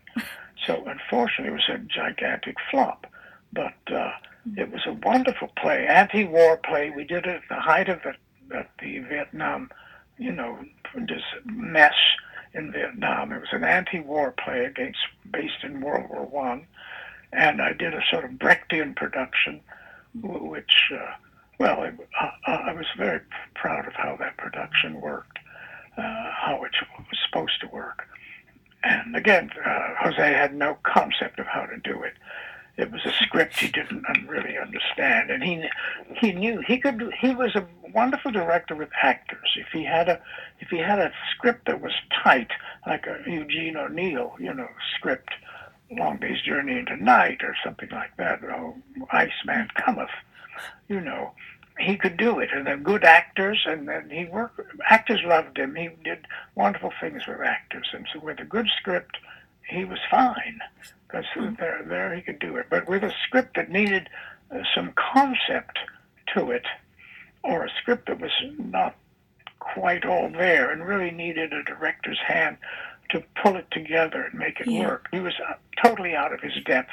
So 0.67 0.85
unfortunately, 0.87 1.55
it 1.55 1.69
was 1.69 1.69
a 1.69 1.79
gigantic 1.79 2.57
flop. 2.71 3.07
But 3.53 3.75
uh, 3.93 4.13
it 4.57 4.73
was 4.73 4.83
a 4.87 4.95
wonderful 4.95 5.49
play, 5.57 5.87
anti-war 5.87 6.57
play. 6.59 6.91
We 6.91 7.05
did 7.05 7.27
it 7.27 7.43
at 7.43 7.49
the 7.49 7.61
height 7.61 7.89
of 7.89 8.01
the, 8.03 8.15
of 8.57 8.67
the 8.81 8.99
Vietnam, 9.01 9.71
you 10.19 10.33
know, 10.33 10.59
this 10.95 11.23
mess 11.45 11.95
in 12.55 12.73
Vietnam. 12.73 13.33
It 13.33 13.41
was 13.41 13.53
an 13.53 13.65
anti-war 13.65 14.33
play 14.33 14.65
against 14.65 14.99
based 15.31 15.63
in 15.63 15.81
World 15.81 16.09
War 16.11 16.25
One, 16.25 16.67
and 17.33 17.63
I 17.63 17.73
did 17.73 17.95
a 17.95 18.03
sort 18.11 18.25
of 18.25 18.33
Brechtian 18.33 18.97
production, 18.97 19.61
which. 20.21 20.91
Uh, 20.93 21.13
well, 21.63 21.85
it, 21.85 21.95
uh, 22.21 22.31
I 22.45 22.73
was 22.73 22.87
very 22.99 23.21
proud 23.55 23.87
of 23.87 23.93
how 23.93 24.17
that 24.19 24.37
production 24.37 25.01
worked, 25.01 25.39
uh, 25.97 26.31
how 26.33 26.61
it 26.65 26.73
was 26.99 27.19
supposed 27.25 27.61
to 27.61 27.69
work. 27.69 28.09
And 28.83 29.15
again, 29.15 29.49
uh, 29.65 29.95
Jose 30.01 30.33
had 30.33 30.57
no 30.57 30.77
concept 30.83 31.39
of 31.39 31.47
how 31.47 31.67
to 31.67 31.77
do 31.77 32.03
it. 32.03 32.15
It 32.77 32.91
was 32.91 33.03
a 33.05 33.13
script 33.13 33.61
he 33.61 33.69
didn't 33.69 34.05
really 34.27 34.59
understand, 34.59 35.31
and 35.31 35.45
he 35.45 35.69
he 36.17 36.33
knew 36.33 36.63
he 36.67 36.79
could. 36.79 37.13
He 37.21 37.33
was 37.33 37.55
a 37.55 37.65
wonderful 37.95 38.33
director 38.33 38.75
with 38.75 38.89
actors. 39.01 39.57
If 39.57 39.69
he 39.73 39.85
had 39.85 40.09
a 40.09 40.21
if 40.59 40.69
he 40.69 40.79
had 40.79 40.99
a 40.99 41.13
script 41.33 41.67
that 41.67 41.81
was 41.81 41.93
tight, 42.25 42.51
like 42.87 43.07
a 43.07 43.23
Eugene 43.31 43.77
O'Neill, 43.77 44.35
you 44.41 44.53
know, 44.53 44.69
script, 44.97 45.31
Long 45.93 46.17
Day's 46.17 46.41
Journey 46.43 46.79
into 46.79 46.97
Night 46.97 47.43
or 47.45 47.55
something 47.63 47.91
like 47.93 48.17
that. 48.17 48.41
Oh, 48.43 48.75
Iceman 49.13 49.69
Cometh, 49.77 50.17
you 50.89 51.01
know. 51.01 51.33
He 51.79 51.97
could 51.97 52.17
do 52.17 52.39
it, 52.39 52.51
and 52.53 52.67
then 52.67 52.83
good 52.83 53.03
actors, 53.05 53.63
and 53.67 53.89
then 53.89 54.11
he 54.11 54.25
worked. 54.27 54.61
Actors 54.89 55.21
loved 55.25 55.59
him. 55.59 55.75
He 55.75 55.89
did 56.05 56.27
wonderful 56.55 56.93
things 57.01 57.27
with 57.27 57.41
actors, 57.41 57.89
and 57.93 58.07
so 58.13 58.21
with 58.21 58.41
a 58.41 58.45
good 58.45 58.69
script, 58.79 59.17
he 59.67 59.85
was 59.85 59.99
fine 60.11 60.61
because 61.07 61.25
there, 61.59 61.83
there 61.87 62.15
he 62.15 62.21
could 62.23 62.39
do 62.39 62.57
it. 62.57 62.67
But 62.71 62.89
with 62.89 63.03
a 63.03 63.15
script 63.27 63.57
that 63.57 63.71
needed 63.71 64.09
uh, 64.51 64.63
some 64.75 64.93
concept 64.97 65.79
to 66.35 66.51
it, 66.51 66.67
or 67.43 67.65
a 67.65 67.71
script 67.81 68.07
that 68.09 68.21
was 68.21 68.33
not 68.59 68.95
quite 69.59 70.05
all 70.05 70.29
there 70.31 70.71
and 70.71 70.87
really 70.87 71.11
needed 71.11 71.53
a 71.53 71.63
director's 71.63 72.19
hand 72.27 72.57
to 73.11 73.23
pull 73.43 73.57
it 73.57 73.71
together 73.71 74.23
and 74.25 74.35
make 74.39 74.61
it 74.61 74.67
Yeah. 74.67 74.87
work. 74.89 75.09
He 75.11 75.21
was 75.21 75.35
uh, 75.49 75.55
totally 75.83 76.15
out 76.15 76.33
of 76.33 76.41
his 76.41 76.63
depth, 76.65 76.91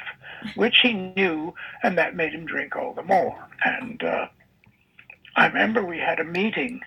which 0.55 0.79
he 0.79 0.93
knew, 0.93 1.53
and 1.83 1.97
that 1.97 2.15
made 2.15 2.33
him 2.33 2.45
drink 2.45 2.75
all 2.75 2.93
the 2.93 3.03
more. 3.03 3.37
And 3.63 4.03
uh, 4.03 4.27
I 5.39 5.47
remember 5.47 5.85
we 5.85 5.99
had 5.99 6.19
a 6.19 6.25
meeting 6.25 6.81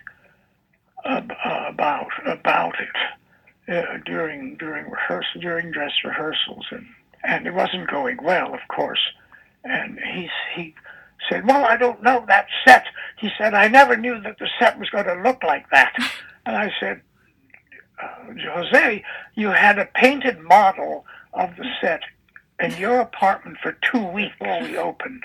ab- 1.05 1.33
uh, 1.43 1.65
about 1.69 2.11
about 2.27 2.75
it 2.79 3.73
uh, 3.75 3.97
during 4.05 4.57
during 4.57 4.91
rehearsal 4.91 5.41
during 5.41 5.71
dress 5.71 5.93
rehearsals, 6.05 6.67
and 6.69 6.85
and 7.23 7.47
it 7.47 7.53
wasn't 7.55 7.89
going 7.89 8.19
well, 8.21 8.53
of 8.53 8.59
course. 8.67 8.99
And 9.63 9.97
he 9.99 10.29
he 10.55 10.75
said, 11.27 11.47
"Well, 11.47 11.65
I 11.65 11.77
don't 11.77 12.03
know 12.03 12.25
that 12.27 12.45
set." 12.63 12.85
He 13.17 13.31
said, 13.39 13.55
"I 13.55 13.69
never 13.69 13.97
knew 13.97 14.21
that 14.21 14.37
the 14.37 14.49
set 14.59 14.77
was 14.77 14.91
going 14.91 15.05
to 15.05 15.15
look 15.15 15.43
like 15.43 15.67
that." 15.71 15.93
And 16.45 16.57
I 16.57 16.73
said, 16.77 16.99
uh, 18.03 18.33
"Jose, 18.53 19.01
you 19.35 19.47
had 19.47 19.79
a 19.79 19.85
painted 19.95 20.41
model 20.41 21.05
of 21.33 21.55
the 21.55 21.65
set 21.79 22.01
in 22.59 22.75
your 22.75 22.99
apartment 22.99 23.57
for 23.63 23.77
two 23.91 24.05
weeks 24.07 24.35
before 24.37 24.61
we 24.61 24.77
opened. 24.77 25.23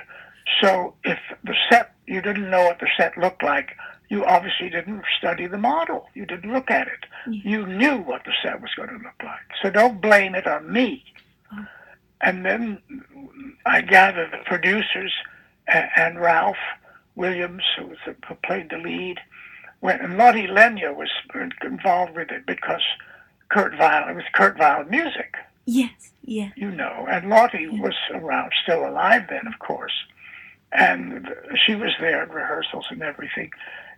So 0.61 0.95
if 1.05 1.19
the 1.45 1.55
set 1.71 1.95
you 2.07 2.23
didn't 2.23 2.51
know 2.51 2.65
what 2.65 2.81
the 2.81 2.89
set 2.97 3.17
looked 3.19 3.43
like." 3.43 3.77
You 4.11 4.25
obviously 4.25 4.71
didn't 4.71 5.05
study 5.19 5.47
the 5.47 5.59
model. 5.59 6.09
You 6.15 6.25
didn't 6.25 6.51
look 6.51 6.71
at 6.71 6.89
it. 6.89 7.05
Yeah. 7.29 7.43
You 7.45 7.67
knew 7.67 7.99
what 7.99 8.25
the 8.25 8.33
set 8.43 8.63
was 8.63 8.71
going 8.75 8.89
to 8.89 8.95
look 8.95 9.23
like. 9.23 9.43
So 9.63 9.69
don't 9.69 10.01
blame 10.01 10.35
it 10.35 10.47
on 10.47 10.73
me. 10.73 11.05
Oh. 11.53 11.67
And 12.23 12.43
then 12.43 12.79
I 13.67 13.83
gather 13.83 14.27
the 14.31 14.39
producers 14.47 15.13
and, 15.67 16.19
Ralph 16.19 16.57
Williams, 17.17 17.63
who, 17.77 17.87
was 17.87 17.99
the, 18.07 18.17
who 18.27 18.35
played 18.37 18.71
the 18.71 18.79
lead, 18.79 19.19
went, 19.83 20.01
and 20.03 20.17
Lotte 20.17 20.49
Lenya 20.49 20.95
was 20.95 21.11
involved 21.63 22.17
with 22.17 22.31
it 22.31 22.47
because 22.47 22.81
Kurt 23.51 23.79
Weill, 23.79 24.09
it 24.09 24.15
was 24.15 24.25
Kurt 24.33 24.59
Weill 24.59 24.85
music, 24.85 25.35
Yes, 25.67 26.13
yeah. 26.25 26.51
you 26.57 26.71
know, 26.71 27.07
and 27.11 27.29
Lotte 27.29 27.71
was 27.73 27.95
around, 28.15 28.53
still 28.63 28.89
alive 28.89 29.27
then, 29.29 29.47
of 29.47 29.59
course, 29.59 29.93
and 30.73 31.29
she 31.67 31.75
was 31.75 31.93
there 32.01 32.23
at 32.23 32.33
rehearsals 32.33 32.87
and 32.91 33.03
everything, 33.03 33.51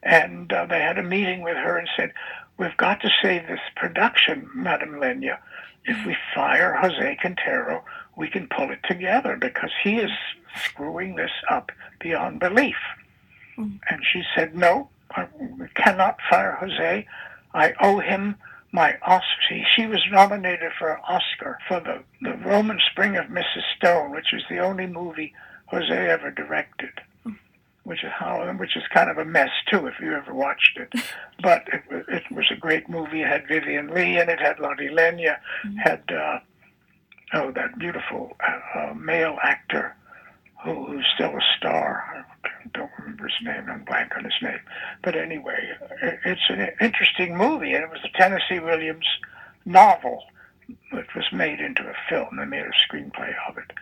and 0.02 0.52
uh, 0.52 0.66
they 0.66 0.80
had 0.80 0.98
a 0.98 1.02
meeting 1.02 1.42
with 1.42 1.56
her 1.56 1.76
and 1.76 1.88
said, 1.96 2.12
"We've 2.58 2.76
got 2.76 3.00
to 3.02 3.10
save 3.22 3.46
this 3.46 3.60
production, 3.76 4.48
Madame 4.54 4.94
Lenya. 5.00 5.38
If 5.84 6.06
we 6.06 6.16
fire 6.34 6.76
Jose 6.80 7.18
Quintero, 7.20 7.84
we 8.16 8.28
can 8.28 8.46
pull 8.48 8.70
it 8.70 8.80
together 8.84 9.36
because 9.36 9.70
he 9.82 9.96
is 9.96 10.10
screwing 10.64 11.16
this 11.16 11.32
up 11.50 11.72
beyond 11.98 12.40
belief." 12.40 12.76
Mm. 13.58 13.80
And 13.88 14.00
she 14.04 14.22
said, 14.34 14.56
"No, 14.56 14.88
I, 15.10 15.26
cannot 15.74 16.18
fire 16.28 16.56
Jose. 16.60 17.06
I 17.54 17.74
owe 17.80 17.98
him." 17.98 18.36
my 18.72 18.96
Oscar. 19.02 19.64
She, 19.74 19.86
was 19.86 20.00
nominated 20.12 20.70
for 20.78 20.90
an 20.90 21.00
Oscar 21.08 21.58
for 21.66 21.80
the, 21.80 22.04
the 22.22 22.36
Roman 22.36 22.78
Spring 22.92 23.16
of 23.16 23.26
Mrs. 23.26 23.62
Stone, 23.76 24.12
which 24.12 24.32
is 24.32 24.42
the 24.48 24.60
only 24.60 24.86
movie 24.86 25.34
Jose 25.70 25.92
ever 26.10 26.30
directed. 26.30 26.90
Which 27.84 28.04
is 28.04 28.10
how, 28.12 28.46
which 28.58 28.76
is 28.76 28.82
kind 28.92 29.08
of 29.10 29.16
a 29.18 29.24
mess 29.24 29.48
too, 29.68 29.86
if 29.86 29.94
you 30.00 30.12
ever 30.14 30.34
watched 30.34 30.76
it. 30.78 30.92
But 31.42 31.66
it, 31.72 31.82
wa- 31.90 32.14
it 32.14 32.30
was 32.30 32.44
a 32.50 32.56
great 32.56 32.88
movie. 32.90 33.22
It 33.22 33.28
had 33.28 33.48
Vivien 33.48 33.88
Leigh 33.88 34.18
in 34.18 34.28
it, 34.28 34.38
had 34.38 34.60
Lotte 34.60 34.90
Lenya, 34.92 35.38
had 35.82 36.02
uh, 36.12 36.40
oh 37.32 37.50
that 37.52 37.78
beautiful 37.78 38.36
uh, 38.46 38.78
uh, 38.78 38.94
male 38.94 39.38
actor 39.42 39.96
who, 40.62 40.84
who's 40.84 41.06
still 41.14 41.30
a 41.34 41.40
star. 41.56 42.26
I 42.44 42.68
don't 42.74 42.90
remember 42.98 43.24
his 43.28 43.46
name. 43.46 43.64
I'm 43.70 43.84
blank 43.84 44.12
on 44.16 44.24
his 44.24 44.34
name. 44.42 44.60
But 45.02 45.16
anyway, 45.16 45.70
it, 46.02 46.18
it's 46.26 46.50
an 46.50 46.68
interesting 46.80 47.34
movie, 47.38 47.72
and 47.72 47.82
it 47.82 47.90
was 47.90 48.04
a 48.04 48.18
Tennessee 48.18 48.58
Williams 48.60 49.06
novel 49.64 50.24
that 50.92 51.14
was 51.16 51.32
made 51.32 51.60
into 51.60 51.82
a 51.88 51.94
film. 52.10 52.36
They 52.36 52.44
made 52.44 52.66
a 52.66 52.94
screenplay 52.94 53.32
of 53.48 53.56
it, 53.56 53.72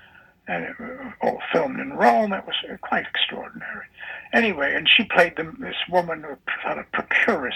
and 0.48 0.64
it 0.64 0.80
was 0.80 1.12
all 1.20 1.40
filmed 1.52 1.78
in 1.78 1.92
Rome. 1.92 2.32
It 2.32 2.46
was 2.46 2.56
uh, 2.68 2.76
quite 2.78 3.06
extraordinary. 3.06 3.86
Anyway, 4.32 4.74
and 4.74 4.88
she 4.88 5.04
played 5.04 5.36
the, 5.36 5.54
this 5.58 5.76
woman, 5.88 6.22
who 6.22 6.36
sort 6.62 6.78
of 6.78 6.90
procuress 6.92 7.54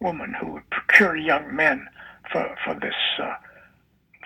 woman 0.00 0.34
who 0.34 0.52
would 0.52 0.70
procure 0.70 1.16
young 1.16 1.54
men 1.54 1.86
for 2.32 2.56
for 2.64 2.74
this. 2.74 2.94
Uh, 3.20 3.34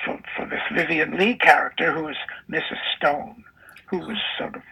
for, 0.04 0.18
for 0.34 0.46
this 0.46 0.62
Vivien 0.72 1.18
Leigh 1.18 1.34
character, 1.34 1.92
who 1.92 2.04
was 2.04 2.16
Mrs. 2.50 2.78
Stone, 2.96 3.44
who 3.86 3.98
was 3.98 4.16
sort 4.38 4.56
of 4.56 4.62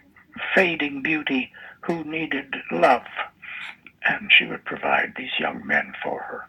fading 0.54 1.02
beauty 1.02 1.52
who 1.80 2.04
needed 2.04 2.54
love, 2.70 3.06
and 4.08 4.30
she 4.32 4.46
would 4.46 4.64
provide 4.64 5.12
these 5.16 5.30
young 5.38 5.66
men 5.66 5.92
for 6.02 6.20
her. 6.22 6.46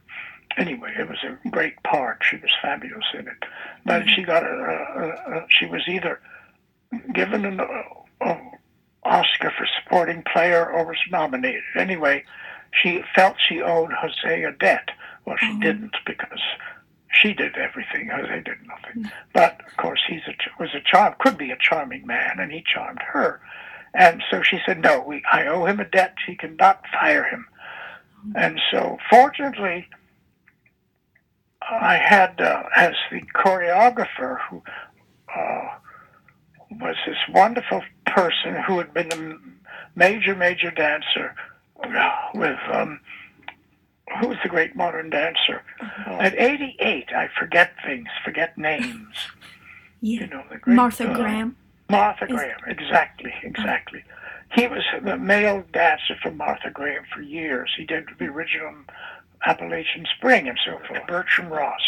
Anyway, 0.58 0.94
it 0.98 1.08
was 1.08 1.24
a 1.24 1.50
great 1.50 1.82
part. 1.84 2.22
She 2.22 2.38
was 2.38 2.52
fabulous 2.62 3.06
in 3.14 3.28
it, 3.28 3.44
but 3.86 4.08
she 4.10 4.24
got 4.24 4.44
a, 4.44 4.48
a, 4.48 5.38
a 5.38 5.46
she 5.50 5.66
was 5.66 5.84
either 5.88 6.20
given 7.14 7.46
an 7.46 7.60
uh, 7.60 8.36
Oscar 9.04 9.52
for 9.58 9.68
supporting 9.82 10.24
player 10.24 10.70
or 10.70 10.86
was 10.86 10.98
nominated. 11.12 11.64
Anyway, 11.76 12.24
she 12.72 13.02
felt 13.16 13.36
she 13.48 13.62
owed 13.62 13.92
Jose 13.94 14.44
a 14.44 14.52
debt. 14.52 14.90
Well, 15.26 15.38
she 15.38 15.48
Mhm. 15.54 15.62
didn't 15.62 15.96
because 16.06 16.42
she 17.12 17.34
did 17.34 17.58
everything. 17.58 18.10
Jose 18.10 18.42
did 18.42 18.58
nothing. 18.68 19.12
But 19.34 19.62
of 19.66 19.78
course, 19.78 20.04
he's 20.08 20.22
a 20.28 20.36
was 20.60 20.74
a 20.74 20.82
charm, 20.82 21.16
could 21.20 21.38
be 21.38 21.52
a 21.52 21.58
charming 21.58 22.06
man, 22.06 22.40
and 22.40 22.52
he 22.52 22.62
charmed 22.64 23.02
her. 23.02 23.42
And 23.94 24.24
so 24.30 24.42
she 24.44 24.60
said, 24.66 24.80
"No, 24.80 25.00
we, 25.02 25.24
I 25.32 25.48
owe 25.48 25.66
him 25.66 25.80
a 25.80 25.86
debt. 25.86 26.16
He 26.26 26.36
cannot 26.36 26.86
fire 26.88 27.24
him." 27.24 27.48
And 28.36 28.62
so, 28.70 28.98
fortunately, 29.10 29.88
I 31.62 31.96
had 31.98 32.40
uh, 32.42 32.64
as 32.76 32.94
the 33.12 33.22
choreographer 33.36 34.40
who 34.50 34.62
uh, 35.36 35.68
was 36.72 36.96
this 37.06 37.18
wonderful 37.34 37.82
person 38.06 38.56
who 38.68 38.78
had 38.78 38.94
been 38.94 39.12
a 39.12 39.38
major, 39.98 40.36
major 40.36 40.72
dancer 40.72 41.36
uh, 41.84 42.12
with 42.34 42.60
um, 42.72 43.00
who 44.20 44.28
was 44.28 44.38
the 44.44 44.50
great 44.50 44.76
modern 44.76 45.10
dancer 45.10 45.62
at 46.08 46.38
88. 46.38 47.10
I 47.16 47.30
forget 47.40 47.74
things, 47.86 48.08
forget 48.24 48.58
names. 48.58 49.16
Yeah. 50.02 50.22
You 50.22 50.28
know, 50.28 50.44
the 50.50 50.58
great 50.58 50.76
Martha 50.78 51.12
uh, 51.12 51.14
Graham. 51.14 51.58
Martha 51.90 52.24
Is- 52.24 52.32
Graham, 52.32 52.58
exactly, 52.68 53.34
exactly. 53.44 54.02
He 54.56 54.66
was 54.66 54.82
the 55.04 55.18
male 55.18 55.66
dancer 55.74 56.16
for 56.24 56.32
Martha 56.32 56.70
Graham 56.72 57.04
for 57.14 57.22
years. 57.22 57.70
He 57.78 57.84
did 57.84 58.06
the 58.18 58.28
original 58.28 58.74
Appalachian 59.46 60.06
Spring 60.18 60.48
and 60.48 60.58
so 60.66 60.80
forth. 60.88 61.06
Bertram 61.06 61.50
Ross. 61.50 61.82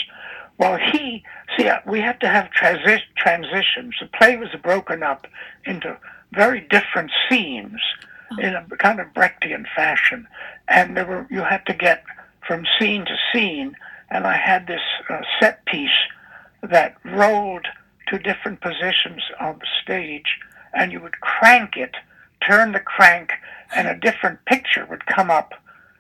Well, 0.61 0.77
he 0.77 1.23
see, 1.57 1.67
uh, 1.67 1.79
we 1.87 2.01
had 2.01 2.19
to 2.19 2.27
have 2.27 2.51
transi- 2.51 3.01
transitions. 3.17 3.95
The 3.99 4.05
play 4.05 4.37
was 4.37 4.49
broken 4.61 5.01
up 5.01 5.25
into 5.65 5.97
very 6.33 6.61
different 6.61 7.09
scenes 7.27 7.81
in 8.37 8.53
a 8.53 8.63
kind 8.77 8.99
of 8.99 9.07
Brechtian 9.07 9.65
fashion, 9.75 10.27
and 10.67 10.95
there 10.95 11.07
were 11.07 11.25
you 11.31 11.41
had 11.41 11.65
to 11.65 11.73
get 11.73 12.03
from 12.47 12.67
scene 12.77 13.05
to 13.05 13.17
scene. 13.33 13.75
And 14.11 14.27
I 14.27 14.37
had 14.37 14.67
this 14.67 14.81
uh, 15.09 15.21
set 15.39 15.65
piece 15.65 15.89
that 16.61 16.95
rolled 17.05 17.65
to 18.09 18.19
different 18.19 18.61
positions 18.61 19.23
on 19.39 19.57
the 19.57 19.67
stage, 19.81 20.37
and 20.73 20.91
you 20.91 21.01
would 21.01 21.21
crank 21.21 21.75
it, 21.75 21.95
turn 22.47 22.73
the 22.73 22.79
crank, 22.79 23.31
and 23.75 23.87
a 23.87 23.95
different 23.95 24.45
picture 24.45 24.85
would 24.85 25.07
come 25.07 25.31
up. 25.31 25.53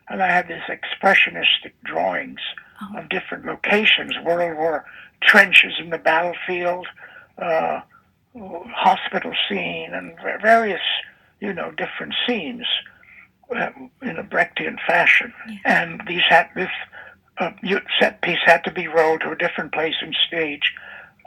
And 0.07 0.21
I 0.21 0.27
had 0.27 0.49
these 0.49 0.69
expressionistic 0.69 1.71
drawings 1.83 2.41
Oh. 2.81 2.99
of 2.99 3.09
different 3.09 3.45
locations, 3.45 4.13
World 4.25 4.57
War 4.57 4.85
trenches 5.21 5.73
in 5.79 5.91
the 5.91 5.97
battlefield, 5.97 6.87
uh, 7.37 7.81
hospital 8.35 9.33
scene, 9.47 9.93
and 9.93 10.15
various, 10.41 10.81
you 11.39 11.53
know, 11.53 11.71
different 11.71 12.15
scenes 12.25 12.65
uh, 13.55 13.69
in 14.01 14.17
a 14.17 14.23
Brechtian 14.23 14.77
fashion. 14.87 15.33
And 15.65 16.01
these 16.07 16.23
had 16.27 16.49
this 16.55 16.71
uh, 17.37 17.51
set 17.99 18.21
piece 18.21 18.39
had 18.45 18.63
to 18.63 18.71
be 18.71 18.87
rolled 18.87 19.21
to 19.21 19.31
a 19.31 19.35
different 19.35 19.73
place 19.73 19.95
in 20.01 20.13
stage, 20.27 20.73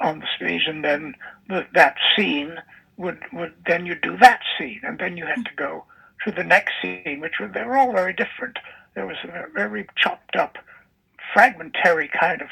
on 0.01 0.19
the 0.21 0.27
stage, 0.37 0.67
and 0.67 0.85
then 0.85 1.15
the, 1.49 1.67
that 1.75 1.97
scene 2.17 2.57
would 2.97 3.19
would 3.33 3.53
then 3.67 3.87
you 3.87 3.95
do 3.95 4.17
that 4.19 4.41
scene, 4.59 4.81
and 4.83 4.99
then 4.99 5.17
you 5.17 5.27
had 5.27 5.45
to 5.45 5.55
go 5.57 5.85
to 6.25 6.33
the 6.33 6.45
next 6.45 6.73
scene, 6.81 7.21
which 7.21 7.39
were 7.39 7.49
they 7.49 7.65
were 7.65 7.77
all 7.77 7.93
very 7.93 8.13
different. 8.13 8.59
There 8.95 9.07
was 9.07 9.17
a 9.25 9.47
very 9.53 9.87
chopped 9.97 10.37
up, 10.37 10.57
fragmentary 11.35 12.09
kind 12.19 12.41
of 12.41 12.49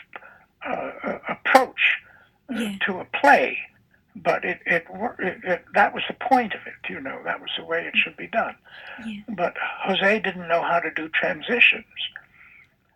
uh, 0.67 1.19
approach 1.29 1.81
uh, 2.51 2.59
Yeah. 2.59 2.77
to 2.87 2.99
a 3.01 3.05
play, 3.07 3.57
but 4.17 4.45
it, 4.45 4.61
it, 4.67 4.87
it, 5.19 5.39
it 5.45 5.65
that 5.75 5.95
was 5.95 6.03
the 6.09 6.15
point 6.15 6.53
of 6.55 6.61
it. 6.67 6.91
You 6.93 7.01
know, 7.01 7.21
that 7.25 7.41
was 7.41 7.51
the 7.57 7.65
way 7.65 7.87
it 7.87 7.95
should 7.97 8.17
be 8.17 8.27
done. 8.27 8.57
Yeah. 9.07 9.23
But 9.29 9.55
Jose 9.85 10.21
didn't 10.21 10.49
know 10.49 10.63
how 10.63 10.81
to 10.81 10.91
do 10.91 11.09
transitions. 11.09 11.87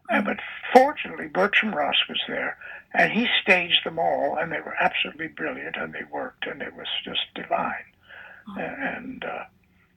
Uh, 0.09 0.21
Mm. 0.21 0.25
but 0.25 0.39
fortunately, 0.73 1.27
Bertram 1.27 1.75
Ross 1.75 1.97
was 2.09 2.21
there, 2.29 2.57
and 2.95 3.11
he 3.11 3.27
staged 3.43 3.83
them 3.85 3.99
all, 3.99 4.37
and 4.39 4.53
they 4.53 4.61
were 4.61 4.77
absolutely 4.79 5.27
brilliant, 5.27 5.75
and 5.77 5.93
they 5.93 6.05
worked, 6.13 6.47
and 6.47 6.63
it 6.63 6.75
was 6.77 6.87
just 7.05 7.23
divine, 7.35 7.85
Oh. 8.49 8.61
and 8.61 9.25
uh, 9.25 9.45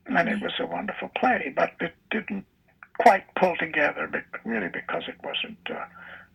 and 0.06 0.28
it 0.28 0.40
was 0.42 0.54
a 0.58 0.66
wonderful 0.66 1.10
play. 1.16 1.52
But 1.54 1.74
it 1.80 1.94
didn't 2.10 2.44
quite 2.98 3.24
pull 3.36 3.56
together, 3.56 4.08
really 4.50 4.68
because 4.68 5.04
it 5.08 5.16
wasn't 5.22 5.58
uh, 5.70 5.84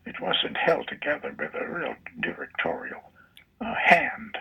it 0.05 0.19
wasn't 0.21 0.57
held 0.57 0.87
together 0.87 1.33
with 1.37 1.53
a 1.55 1.67
real 1.67 1.95
directorial 2.21 3.01
uh, 3.61 3.73
hand, 3.75 4.37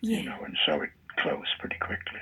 Yeah. 0.00 0.18
you 0.18 0.24
know, 0.28 0.38
and 0.44 0.56
so 0.64 0.82
it 0.82 0.90
closed 1.16 1.50
pretty 1.58 1.76
quickly. 1.78 2.20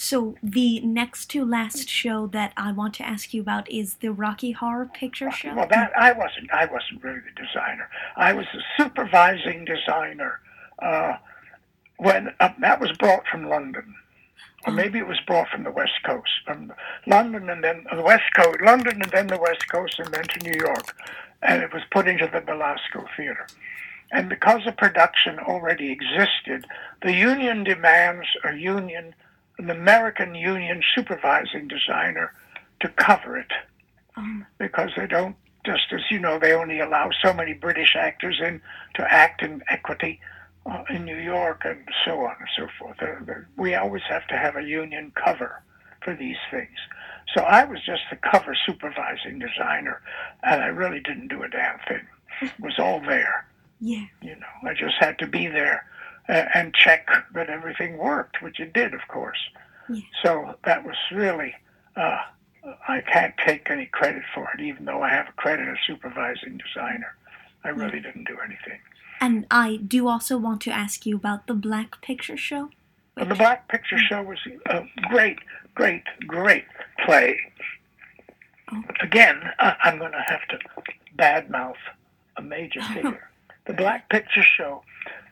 So 0.00 0.36
the 0.44 0.78
next 0.78 1.26
to 1.32 1.44
last 1.44 1.88
show 1.88 2.28
that 2.28 2.52
I 2.56 2.70
want 2.70 2.94
to 2.94 3.02
ask 3.06 3.34
you 3.34 3.40
about 3.40 3.68
is 3.68 3.94
the 3.94 4.12
Rocky 4.12 4.52
Horror 4.52 4.86
Picture 4.94 5.32
Show. 5.32 5.52
Well, 5.56 5.66
that 5.70 5.90
I 5.98 6.12
wasn't. 6.12 6.52
I 6.52 6.66
wasn't 6.66 7.02
really 7.02 7.18
the 7.18 7.44
designer. 7.44 7.88
I 8.16 8.32
was 8.32 8.46
the 8.54 8.62
supervising 8.76 9.64
designer. 9.64 10.38
Uh, 10.78 11.14
when 11.96 12.32
uh, 12.38 12.50
that 12.60 12.80
was 12.80 12.92
brought 12.92 13.26
from 13.26 13.48
London, 13.48 13.92
or 14.66 14.72
maybe 14.72 14.98
it 14.98 15.06
was 15.06 15.20
brought 15.26 15.48
from 15.48 15.64
the 15.64 15.70
West 15.70 16.02
Coast, 16.04 16.30
from 16.44 16.72
London 17.06 17.48
and 17.48 17.62
then 17.62 17.86
the 17.94 18.02
West 18.02 18.24
Coast, 18.36 18.60
London 18.62 19.00
and 19.02 19.10
then 19.10 19.28
the 19.28 19.38
West 19.38 19.68
Coast, 19.70 19.98
and 19.98 20.12
then 20.12 20.24
to 20.24 20.50
New 20.50 20.58
York, 20.58 20.96
and 21.42 21.62
it 21.62 21.72
was 21.72 21.82
put 21.90 22.08
into 22.08 22.28
the 22.32 22.40
Belasco 22.40 23.06
Theater. 23.16 23.46
And 24.10 24.28
because 24.28 24.62
the 24.64 24.72
production 24.72 25.38
already 25.38 25.92
existed, 25.92 26.66
the 27.02 27.12
union 27.12 27.62
demands 27.62 28.26
a 28.44 28.54
union, 28.54 29.14
an 29.58 29.70
American 29.70 30.34
union 30.34 30.82
supervising 30.94 31.68
designer 31.68 32.32
to 32.80 32.88
cover 32.88 33.36
it. 33.38 33.52
Um, 34.16 34.46
because 34.58 34.90
they 34.96 35.06
don't 35.06 35.36
just 35.64 35.92
as 35.92 36.00
you 36.10 36.18
know 36.18 36.38
they 36.38 36.52
only 36.52 36.80
allow 36.80 37.10
so 37.22 37.32
many 37.32 37.52
british 37.52 37.94
actors 37.96 38.40
in 38.40 38.60
to 38.94 39.12
act 39.12 39.42
in 39.42 39.62
equity 39.68 40.20
uh, 40.66 40.84
in 40.90 41.04
new 41.04 41.16
york 41.18 41.62
and 41.64 41.86
so 42.04 42.20
on 42.20 42.34
and 42.38 42.48
so 42.56 42.66
forth. 42.78 42.96
They're- 43.00 43.48
we 43.56 43.74
always 43.74 44.02
have 44.08 44.26
to 44.28 44.36
have 44.36 44.56
a 44.56 44.62
union 44.62 45.12
cover 45.14 45.62
for 46.02 46.14
these 46.14 46.36
things. 46.50 46.78
So 47.34 47.42
i 47.42 47.64
was 47.64 47.80
just 47.84 48.02
the 48.10 48.16
cover 48.16 48.54
supervising 48.66 49.38
designer 49.38 50.00
and 50.42 50.62
i 50.62 50.66
really 50.68 51.00
didn't 51.00 51.28
do 51.28 51.42
a 51.42 51.48
damn 51.48 51.78
thing. 51.88 52.06
It 52.40 52.52
was 52.60 52.78
all 52.78 53.00
there. 53.00 53.46
Yeah. 53.80 54.06
you 54.22 54.34
know 54.36 54.52
i 54.70 54.74
just 54.74 54.96
had 54.98 55.18
to 55.20 55.26
be 55.26 55.46
there 55.46 55.86
uh, 56.28 56.44
and 56.54 56.74
check 56.74 57.06
that 57.34 57.48
everything 57.48 57.96
worked 57.96 58.42
which 58.42 58.58
it 58.60 58.72
did 58.72 58.92
of 58.94 59.00
course. 59.08 59.38
Yeah. 59.88 60.02
so 60.22 60.54
that 60.64 60.84
was 60.84 60.96
really 61.12 61.54
uh, 61.96 62.18
i 62.88 63.00
can't 63.00 63.34
take 63.46 63.70
any 63.70 63.86
credit 63.86 64.24
for 64.34 64.48
it 64.54 64.60
even 64.60 64.84
though 64.84 65.02
i 65.02 65.10
have 65.10 65.28
a 65.28 65.32
credit 65.32 65.68
as 65.68 65.78
supervising 65.86 66.58
designer. 66.58 67.14
I 67.64 67.70
really 67.70 68.00
didn't 68.00 68.24
do 68.24 68.38
anything 68.44 68.80
And 69.20 69.46
I 69.50 69.76
do 69.76 70.08
also 70.08 70.38
want 70.38 70.60
to 70.62 70.70
ask 70.70 71.06
you 71.06 71.16
about 71.16 71.46
the 71.46 71.54
Black 71.54 72.00
Picture 72.02 72.36
Show. 72.36 72.70
But 73.16 73.28
the 73.28 73.34
black 73.34 73.66
picture 73.68 73.98
show 73.98 74.22
was 74.22 74.38
a 74.66 74.84
great 75.08 75.38
great 75.74 76.04
great 76.28 76.64
play. 77.04 77.36
Oh. 78.70 78.84
again 79.00 79.40
i'm 79.58 79.98
going 79.98 80.12
to 80.12 80.24
have 80.28 80.46
to 80.50 80.58
badmouth 81.18 81.74
a 82.36 82.42
major 82.42 82.80
figure. 82.94 83.28
The 83.66 83.74
black 83.74 84.08
picture 84.08 84.42
show 84.42 84.82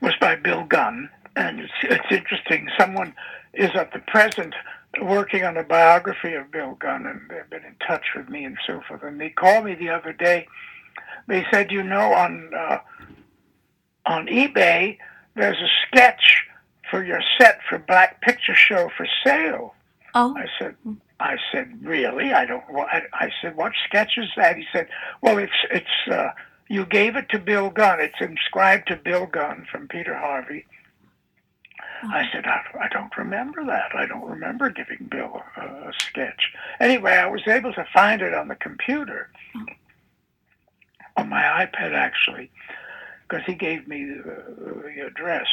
was 0.03 0.15
by 0.21 0.37
bill 0.37 0.65
gunn 0.65 1.09
and 1.37 1.61
it's, 1.61 1.73
it's 1.83 2.11
interesting. 2.11 2.69
Someone 2.79 3.15
is 3.55 3.71
at 3.75 3.93
the 3.93 4.01
present 4.01 4.55
working 5.03 5.45
on 5.45 5.57
a 5.57 5.63
biography 5.63 6.35
of 6.35 6.51
bill 6.51 6.77
gunn 6.81 7.07
and 7.07 7.21
they've 7.31 7.49
been 7.51 7.65
in 7.65 7.77
touch 7.87 8.05
with 8.15 8.29
me 8.29 8.45
and 8.45 8.59
so 8.67 8.83
forth. 8.89 9.03
And 9.03 9.21
they 9.21 9.31
called 9.31 9.65
me 9.65 9.75
the 9.75 9.91
other 9.91 10.13
day. 10.13 10.47
They 11.29 11.45
said 11.51 11.71
you 11.71 11.83
know 11.83 12.13
on 12.13 12.51
uh, 12.55 12.79
on 14.07 14.27
ebay 14.27 14.97
there's 15.35 15.59
a 15.59 15.69
sketch 15.87 16.45
for 16.91 17.05
your 17.05 17.21
set 17.39 17.61
for 17.69 17.79
black 17.79 18.21
picture 18.23 18.55
show 18.55 18.89
for 18.97 19.07
sale 19.25 19.75
Oh, 20.19 20.35
I 20.35 20.47
said, 20.59 20.75
I 21.21 21.37
said, 21.53 21.79
really? 21.83 22.33
I 22.33 22.47
don't. 22.47 22.65
I, 22.75 23.03
I 23.13 23.31
said, 23.43 23.55
what 23.55 23.73
sketch 23.87 24.13
is 24.17 24.31
that? 24.39 24.57
He 24.57 24.65
said, 24.73 24.89
well, 25.21 25.37
it's 25.37 25.53
it's. 25.71 26.11
Uh, 26.11 26.31
you 26.71 26.87
gave 26.87 27.17
it 27.17 27.29
to 27.29 27.39
Bill 27.39 27.69
Gunn. 27.69 28.01
It's 28.01 28.19
inscribed 28.19 28.89
to 28.89 28.97
Bill 28.97 29.27
Gunn 29.27 29.67
from 29.71 29.89
Peter 29.89 30.17
Harvey. 30.17 30.65
I 32.03 32.27
said, 32.33 32.47
I, 32.47 32.63
I 32.81 32.89
don't 32.89 33.15
remember 33.17 33.65
that. 33.67 33.95
I 33.95 34.07
don't 34.07 34.25
remember 34.25 34.71
giving 34.71 35.07
Bill 35.11 35.43
a, 35.57 35.61
a 35.61 35.93
sketch. 35.99 36.51
Anyway, 36.81 37.13
I 37.13 37.27
was 37.27 37.43
able 37.47 37.75
to 37.75 37.87
find 37.93 38.23
it 38.23 38.33
on 38.33 38.49
the 38.49 38.57
computer, 38.57 39.29
on 41.19 41.29
my 41.29 41.43
iPad 41.43 41.93
actually, 41.93 42.51
because 43.29 43.45
he 43.47 43.55
gave 43.55 43.89
me 43.89 44.05
the, 44.05 44.33
uh, 44.33 44.83
the 44.83 45.07
address. 45.07 45.47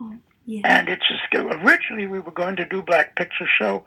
Oh, 0.00 0.14
yeah. 0.46 0.60
And 0.64 0.88
it's 0.88 1.08
a 1.10 1.18
skill. 1.26 1.52
Originally, 1.52 2.06
we 2.06 2.20
were 2.20 2.30
going 2.30 2.56
to 2.56 2.66
do 2.66 2.82
Black 2.82 3.16
Picture 3.16 3.48
Show 3.58 3.84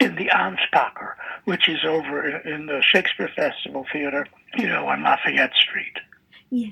in 0.00 0.14
the 0.16 0.30
Anspacher, 0.34 1.14
which 1.44 1.68
is 1.68 1.84
over 1.84 2.28
in, 2.28 2.66
the 2.66 2.82
Shakespeare 2.82 3.30
Festival 3.34 3.86
Theater, 3.92 4.26
you 4.56 4.68
know, 4.68 4.88
on 4.88 5.02
Lafayette 5.02 5.54
Street. 5.54 5.96
Yeah. 6.50 6.70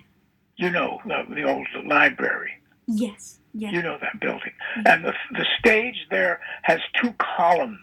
You 0.56 0.70
know, 0.70 1.00
the, 1.04 1.24
the 1.34 1.42
old 1.44 1.66
library. 1.84 2.52
Yes. 2.86 3.38
Yes. 3.52 3.72
You 3.72 3.82
know 3.82 3.98
that 4.00 4.20
building. 4.20 4.52
And 4.84 5.04
the, 5.04 5.14
the 5.32 5.46
stage 5.58 6.06
there 6.10 6.40
has 6.62 6.80
two 7.00 7.14
columns 7.18 7.78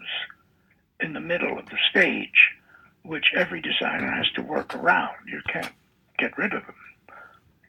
in 1.00 1.12
the 1.12 1.20
middle 1.20 1.58
of 1.58 1.66
the 1.66 1.78
stage, 1.90 2.50
which 3.02 3.32
every 3.34 3.60
designer 3.60 4.10
has 4.10 4.30
to 4.36 4.42
work 4.42 4.74
around. 4.74 5.16
You 5.26 5.40
can't 5.52 5.72
get 6.18 6.36
rid 6.38 6.52
of 6.54 6.64
them. 6.66 6.74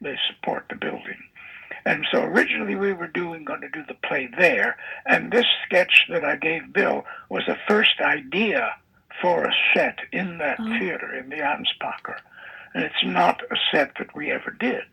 They 0.00 0.16
support 0.28 0.66
the 0.68 0.76
building. 0.76 1.18
And 1.84 2.04
so 2.10 2.22
originally 2.22 2.74
we 2.74 2.92
were 2.92 3.06
doing 3.06 3.44
going 3.44 3.60
to 3.60 3.68
do 3.68 3.84
the 3.86 3.94
play 3.94 4.28
there, 4.38 4.76
and 5.06 5.30
this 5.32 5.46
sketch 5.64 6.06
that 6.10 6.24
I 6.24 6.36
gave 6.36 6.72
Bill 6.72 7.04
was 7.28 7.46
a 7.48 7.58
first 7.68 8.00
idea 8.00 8.74
for 9.22 9.44
a 9.44 9.54
set 9.74 9.98
in 10.12 10.38
that 10.38 10.58
Oh. 10.60 10.78
theater 10.78 11.14
in 11.14 11.28
the 11.30 11.36
Anspacher. 11.36 12.18
And 12.74 12.84
it's 12.84 13.04
not 13.04 13.40
a 13.50 13.56
set 13.70 13.92
that 13.98 14.14
we 14.14 14.30
ever 14.30 14.50
did, 14.50 14.84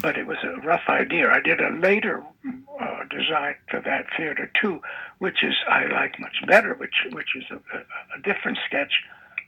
but 0.00 0.16
it 0.18 0.26
was 0.26 0.38
a 0.42 0.60
rough 0.62 0.88
idea. 0.88 1.30
I 1.30 1.40
did 1.40 1.60
a 1.60 1.70
later 1.70 2.24
uh, 2.80 3.04
design 3.10 3.54
for 3.70 3.80
that 3.80 4.06
theater 4.16 4.50
too, 4.60 4.80
which 5.18 5.44
is 5.44 5.54
I 5.68 5.84
like 5.86 6.18
much 6.18 6.36
better, 6.46 6.74
which 6.74 7.06
which 7.12 7.36
is 7.36 7.44
a, 7.50 7.56
a, 7.76 7.80
a 8.18 8.22
different 8.22 8.58
sketch, 8.66 8.92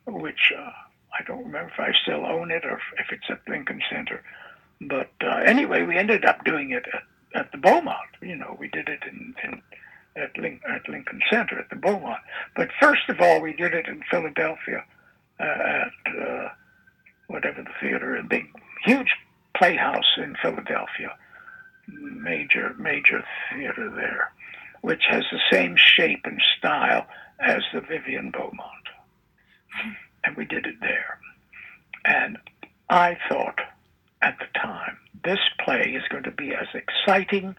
which 0.07 0.53
uh, 0.57 0.71
I 1.19 1.23
don't 1.25 1.45
remember 1.45 1.73
if 1.73 1.81
I 1.81 1.93
still 2.03 2.27
own 2.27 2.51
it 2.51 2.65
or 2.65 2.81
if 2.99 3.11
it's 3.11 3.31
at 3.31 3.41
Lincoln 3.49 3.81
Center. 3.91 4.23
But 4.81 5.11
uh, 5.23 5.43
anyway, 5.47 5.83
we 5.83 5.97
ended 5.97 6.25
up 6.25 6.45
doing 6.45 6.71
it 6.73 6.85
at, 6.93 7.41
at 7.41 7.53
the 7.53 7.59
Beaumont. 7.59 8.11
You 8.21 8.37
know, 8.37 8.57
we 8.59 8.69
did 8.69 8.89
it 8.89 9.03
in, 9.11 9.35
in 9.43 9.63
at, 10.17 10.37
Lin- 10.37 10.61
at 10.69 10.89
Lincoln 10.89 11.21
Center 11.31 11.59
at 11.59 11.71
the 11.71 11.77
Beaumont. 11.77 12.21
But 12.55 12.69
first 12.81 13.09
of 13.09 13.21
all, 13.21 13.41
we 13.41 13.53
did 13.53 13.75
it 13.75 13.87
in 13.87 14.03
Philadelphia 14.11 14.85
uh, 15.41 15.45
at 15.45 16.19
uh, 16.19 16.49
whatever 17.29 17.63
the 17.63 17.71
theater, 17.81 18.17
a 18.17 18.23
big, 18.23 18.47
huge 18.85 19.15
playhouse 19.57 20.17
in 20.19 20.37
Philadelphia, 20.43 21.17
major, 21.89 22.75
major 22.79 23.25
theater 23.53 23.91
there, 23.91 24.33
which 24.83 25.05
has 25.09 25.25
the 25.31 25.41
same 25.51 25.77
shape 25.77 26.23
and 26.25 26.43
style 26.59 27.07
as 27.41 27.63
the 27.73 27.81
Vivian 27.81 28.31
Beaumont. 28.31 28.73
And 30.27 30.37
we 30.37 30.45
did 30.45 30.67
it 30.67 30.81
there. 30.81 31.19
And 32.05 32.37
I 32.91 33.17
thought 33.29 33.61
at 34.23 34.39
the 34.39 34.59
time, 34.59 34.99
this 35.25 35.39
play 35.65 35.95
is 35.97 36.03
going 36.11 36.25
to 36.25 36.31
be 36.31 36.53
as 36.53 36.69
exciting 36.75 37.57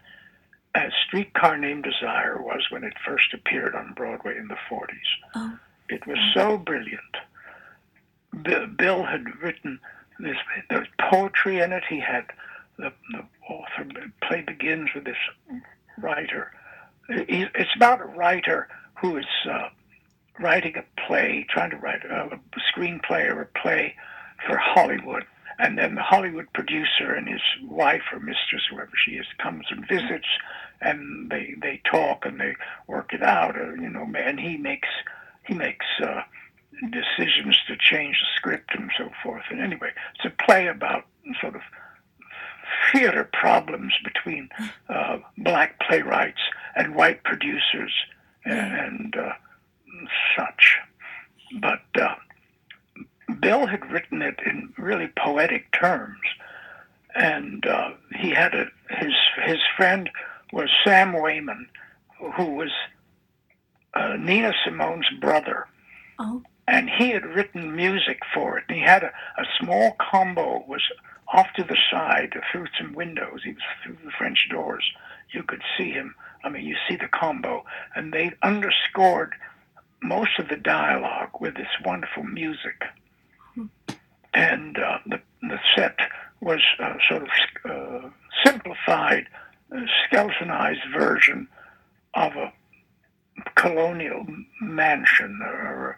as 0.74 0.92
Streetcar 1.06 1.56
Named 1.56 1.84
Desire 1.84 2.40
was 2.40 2.66
when 2.70 2.84
it 2.84 2.92
first 3.04 3.32
appeared 3.32 3.74
on 3.74 3.94
Broadway 3.94 4.36
in 4.36 4.48
the 4.48 4.56
40s. 4.70 4.88
Oh. 5.34 5.58
It 5.88 6.06
was 6.06 6.18
so 6.34 6.58
brilliant. 6.58 7.00
Bill, 8.76 9.04
had 9.04 9.24
written 9.42 9.80
this. 10.20 10.36
There 10.68 10.80
was 10.80 10.88
poetry 11.10 11.60
in 11.60 11.72
it. 11.72 11.82
He 11.88 11.98
had 11.98 12.26
the, 12.76 12.92
the 13.12 13.24
author. 13.48 13.84
The 13.84 14.12
play 14.26 14.42
begins 14.42 14.90
with 14.94 15.04
this 15.04 15.16
writer. 15.96 16.52
It's 17.08 17.74
about 17.74 18.02
a 18.02 18.04
writer 18.04 18.68
who 19.00 19.16
is 19.16 19.24
uh, 19.50 19.70
writing 20.40 20.76
a 20.76 20.84
play, 21.06 21.46
trying 21.48 21.70
to 21.70 21.76
write 21.76 22.04
a, 22.04 22.30
a 22.32 22.60
screenplay 22.72 23.28
or 23.28 23.42
a 23.42 23.60
play 23.60 23.94
for 24.46 24.56
Hollywood. 24.56 25.24
And 25.58 25.76
then 25.76 25.96
the 25.96 26.02
Hollywood 26.02 26.46
producer 26.52 27.12
and 27.16 27.28
his 27.28 27.40
wife 27.64 28.02
or 28.12 28.20
mistress, 28.20 28.62
whoever 28.70 28.92
she 29.04 29.12
is, 29.12 29.26
comes 29.42 29.66
and 29.70 29.88
visits, 29.88 30.28
and 30.80 31.28
they 31.30 31.54
they 31.60 31.80
talk 31.90 32.24
and 32.24 32.40
they 32.40 32.54
work 32.86 33.12
it 33.12 33.22
out. 33.22 33.56
Uh, 33.56 33.72
you 33.72 33.88
know, 33.88 34.06
and 34.16 34.38
he 34.38 34.56
makes 34.56 34.88
he 35.46 35.54
makes 35.54 35.86
uh, 36.00 36.22
decisions 36.90 37.58
to 37.66 37.76
change 37.76 38.20
the 38.20 38.26
script 38.36 38.70
and 38.74 38.90
so 38.96 39.10
forth. 39.22 39.42
And 39.50 39.60
anyway, 39.60 39.90
it's 40.14 40.32
a 40.32 40.44
play 40.44 40.68
about 40.68 41.06
sort 41.40 41.56
of 41.56 41.62
theater 42.92 43.28
problems 43.32 43.94
between 44.04 44.48
uh, 44.88 45.18
black 45.38 45.80
playwrights 45.80 46.40
and 46.76 46.94
white 46.94 47.24
producers 47.24 47.92
and, 48.44 48.74
and 48.74 49.16
uh, 49.16 49.32
such. 50.36 50.78
But 51.60 51.82
uh, 52.00 52.14
Bill 53.40 53.66
had 53.66 53.90
written 53.90 54.22
it 54.22 54.38
in 54.44 54.72
really 54.76 55.08
poetic 55.18 55.72
terms, 55.72 56.20
and 57.14 57.66
uh, 57.66 57.90
he 58.16 58.30
had 58.30 58.54
a, 58.54 58.66
his 58.90 59.14
his 59.44 59.58
friend 59.76 60.10
was 60.52 60.68
Sam 60.84 61.12
Waymon, 61.12 61.66
who 62.36 62.54
was 62.54 62.70
uh, 63.94 64.16
Nina 64.18 64.52
Simone's 64.64 65.08
brother. 65.20 65.66
Oh. 66.18 66.42
And 66.66 66.90
he 66.90 67.10
had 67.10 67.24
written 67.24 67.74
music 67.74 68.20
for 68.34 68.58
it. 68.58 68.64
And 68.68 68.76
he 68.76 68.82
had 68.82 69.02
a, 69.02 69.12
a 69.38 69.44
small 69.58 69.96
combo 69.98 70.64
was 70.68 70.82
off 71.32 71.46
to 71.56 71.64
the 71.64 71.76
side 71.90 72.34
through 72.50 72.66
some 72.78 72.94
windows. 72.94 73.40
He 73.44 73.52
was 73.52 73.62
through 73.82 73.96
the 74.04 74.10
French 74.10 74.48
doors. 74.50 74.84
You 75.30 75.42
could 75.42 75.62
see 75.76 75.90
him. 75.90 76.14
I 76.44 76.50
mean, 76.50 76.64
you 76.64 76.76
see 76.88 76.96
the 76.96 77.08
combo. 77.08 77.64
And 77.94 78.12
they 78.12 78.32
underscored 78.42 79.34
most 80.02 80.38
of 80.38 80.48
the 80.48 80.56
dialogue 80.56 81.30
with 81.40 81.54
this 81.54 81.68
wonderful 81.84 82.22
music. 82.22 82.82
And 84.34 84.78
uh, 84.78 84.98
the, 85.06 85.20
the 85.42 85.58
set 85.74 85.98
was 86.40 86.60
uh, 86.78 86.94
sort 87.08 87.22
of 87.22 87.28
uh, 87.64 88.08
simplified, 88.44 89.26
uh, 89.74 89.80
skeletonized 90.04 90.84
version 90.92 91.48
of 92.14 92.32
a 92.36 92.52
colonial 93.56 94.26
mansion 94.60 95.40
or 95.42 95.96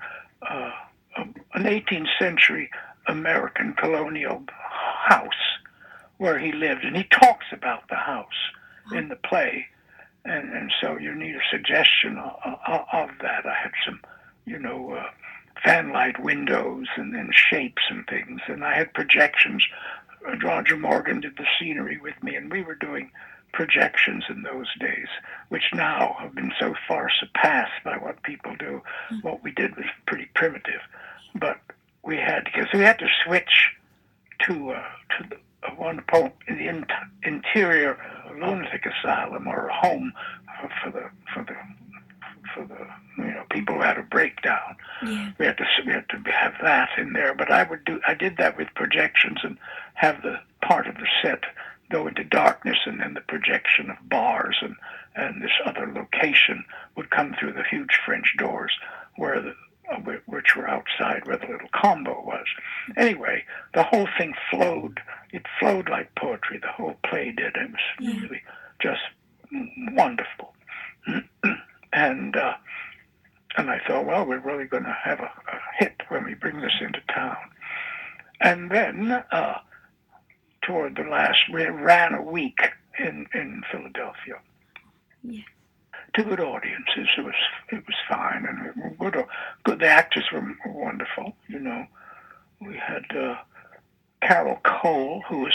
uh, 0.49 0.71
an 1.17 1.65
18th 1.65 2.09
century 2.19 2.71
American 3.09 3.75
colonial 3.75 4.43
house 5.07 5.29
where 6.19 6.39
he 6.39 6.53
lived. 6.53 6.85
And 6.85 6.97
he 6.97 7.05
talks 7.05 7.47
about 7.53 7.89
the 7.89 7.97
house 7.97 8.27
in 8.93 9.09
the 9.09 9.17
play. 9.17 9.67
And, 10.25 10.53
and 10.53 10.73
so 10.81 10.99
you 10.99 11.15
need 11.15 11.35
a 11.35 11.51
suggestion 11.51 12.19
of, 12.19 12.59
of 12.93 13.11
that. 13.23 13.47
I 13.47 13.55
had 13.55 13.73
some, 13.85 14.01
you 14.45 14.59
know, 14.59 14.93
uh, 14.93 15.07
fanlight 15.65 16.23
windows 16.23 16.87
and, 16.97 17.15
and 17.15 17.35
shapes 17.35 17.83
and 17.91 18.07
things. 18.07 18.41
And 18.47 18.65
I 18.65 18.75
had 18.75 18.93
projections. 18.95 19.65
Roger 20.43 20.77
Morgan 20.77 21.21
did 21.21 21.37
the 21.37 21.47
scenery 21.59 21.99
with 21.99 22.23
me, 22.23 22.35
and 22.35 22.53
we 22.53 22.63
were 22.63 22.75
doing 22.75 23.11
projections 23.53 24.25
in 24.29 24.43
those 24.43 24.69
days, 24.79 25.09
which 25.49 25.65
now 25.75 26.17
have 26.21 26.35
been 26.35 26.53
so 26.59 26.75
far 26.87 27.11
surpassed 27.19 27.83
by 27.85 27.97
what 27.97 28.23
people 28.23 28.55
do. 28.59 28.83
Mm. 29.11 29.25
What 29.25 29.43
we 29.43 29.51
did 29.51 29.77
was 29.77 29.87
pretty 30.07 30.29
primitive, 30.35 30.81
but 31.35 31.59
we 32.05 32.17
had 32.17 32.45
because 32.45 32.69
we 32.73 32.81
had 32.81 32.99
to 32.99 33.09
switch 33.25 33.71
to 34.47 34.73
uh, 34.73 34.85
to 35.19 35.37
uh, 35.63 35.71
one 35.73 36.03
point 36.09 36.35
in 36.49 36.59
the 36.59 36.69
in- 36.69 36.87
interior 37.23 37.99
lunatic 38.39 38.87
asylum 38.87 39.47
or 39.47 39.67
a 39.67 39.75
home 39.75 40.13
for, 40.83 40.91
the 40.91 41.11
for 41.35 41.45
the 41.45 41.57
for 42.55 42.65
the 42.67 43.23
you 43.23 43.33
know 43.33 43.45
people 43.51 43.75
who 43.75 43.83
had 43.83 43.99
a 43.99 44.03
breakdown. 44.03 44.77
Yeah. 45.03 45.33
We 45.39 45.47
had 45.47 45.59
to 45.59 45.67
we 45.87 45.93
had 45.93 46.09
to 46.11 46.31
have 46.31 46.55
that 46.63 46.91
in 46.99 47.13
there, 47.13 47.35
but 47.35 47.51
I 47.51 47.65
would 47.65 47.85
do 47.85 48.01
I 48.07 48.15
did 48.15 48.37
that 48.39 48.57
with 48.57 48.69
projections 48.75 49.39
and 49.43 49.59
have 49.95 50.23
the 50.23 50.41
part 50.63 50.87
of 50.87 50.95
the 50.95 51.07
set 51.23 51.45
go 51.91 52.07
into 52.07 52.25
darkness, 52.25 52.79
and 52.87 53.01
then 53.01 53.15
the 53.15 53.21
projection 53.21 53.91
of 53.91 54.09
bars 54.09 54.57
and, 54.63 54.77
and 55.17 55.43
this 55.43 55.51
other 55.67 55.93
location 55.93 56.65
would 56.97 57.11
come 57.11 57.35
through 57.35 57.53
the 57.53 57.65
huge 57.65 57.99
French 58.07 58.35
doors 58.39 58.73
where 59.17 59.43
the, 59.43 59.55
which 60.27 60.57
were 60.57 60.69
outside 60.69 61.27
where 61.27 61.37
the 61.37 61.47
little 61.47 61.69
combo 61.75 62.23
was. 62.25 62.47
Anyway, 62.97 63.45
the 63.75 63.83
whole 63.83 64.09
thing 64.19 64.35
flowed. 64.51 65.01
It 65.33 65.43
flowed 65.59 65.89
like 65.89 66.15
poetry. 66.15 66.59
The 66.59 66.69
whole 66.69 66.97
play 67.05 67.33
did. 67.33 67.57
It 67.57 67.71
was 67.71 67.81
yeah. 68.01 68.21
really 68.21 68.43
just 68.81 69.01
wonderful. 69.93 70.55
and 71.93 72.37
uh, 72.37 72.55
and 73.57 73.71
I 73.71 73.81
thought, 73.87 74.07
well, 74.07 74.25
we're 74.25 74.39
really 74.39 74.65
going 74.65 74.85
to 74.85 74.97
have 75.03 75.21
a, 75.21 75.25
a, 75.25 75.61
hit 75.79 76.03
when 76.09 76.25
we 76.25 76.35
bring 76.35 76.61
this 76.61 76.73
into 76.81 77.01
town. 77.13 77.37
And 78.41 78.71
then 78.71 79.25
uh, 79.33 79.59
toward 80.63 80.97
the 80.97 81.03
last, 81.03 81.39
we 81.53 81.65
ran 81.67 82.15
a 82.15 82.23
week 82.23 82.61
in, 82.99 83.27
in 83.35 83.63
Philadelphia. 83.71 84.41
Yeah. 85.23 85.43
To 86.23 86.29
good 86.29 86.41
audiences, 86.41 87.09
it 87.17 87.25
was 87.25 87.35
it 87.71 87.85
was 87.87 87.97
fine, 88.09 88.47
and 88.47 88.99
good. 88.99 89.25
Good. 89.65 89.79
The 89.79 89.87
actors 89.87 90.25
were 90.33 90.55
wonderful. 90.67 91.35
You 91.49 91.61
know, 91.61 91.87
we 92.61 92.77
had 92.77 93.05
uh, 93.17 93.37
Carole 94.23 94.61
Cole, 94.65 95.23
who 95.29 95.39
was 95.39 95.55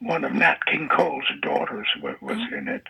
one 0.00 0.24
of 0.24 0.32
Nat 0.32 0.64
King 0.66 0.88
Cole's 0.88 1.24
daughters, 1.42 1.86
was 2.02 2.16
mm-hmm. 2.22 2.54
in 2.54 2.68
it, 2.68 2.84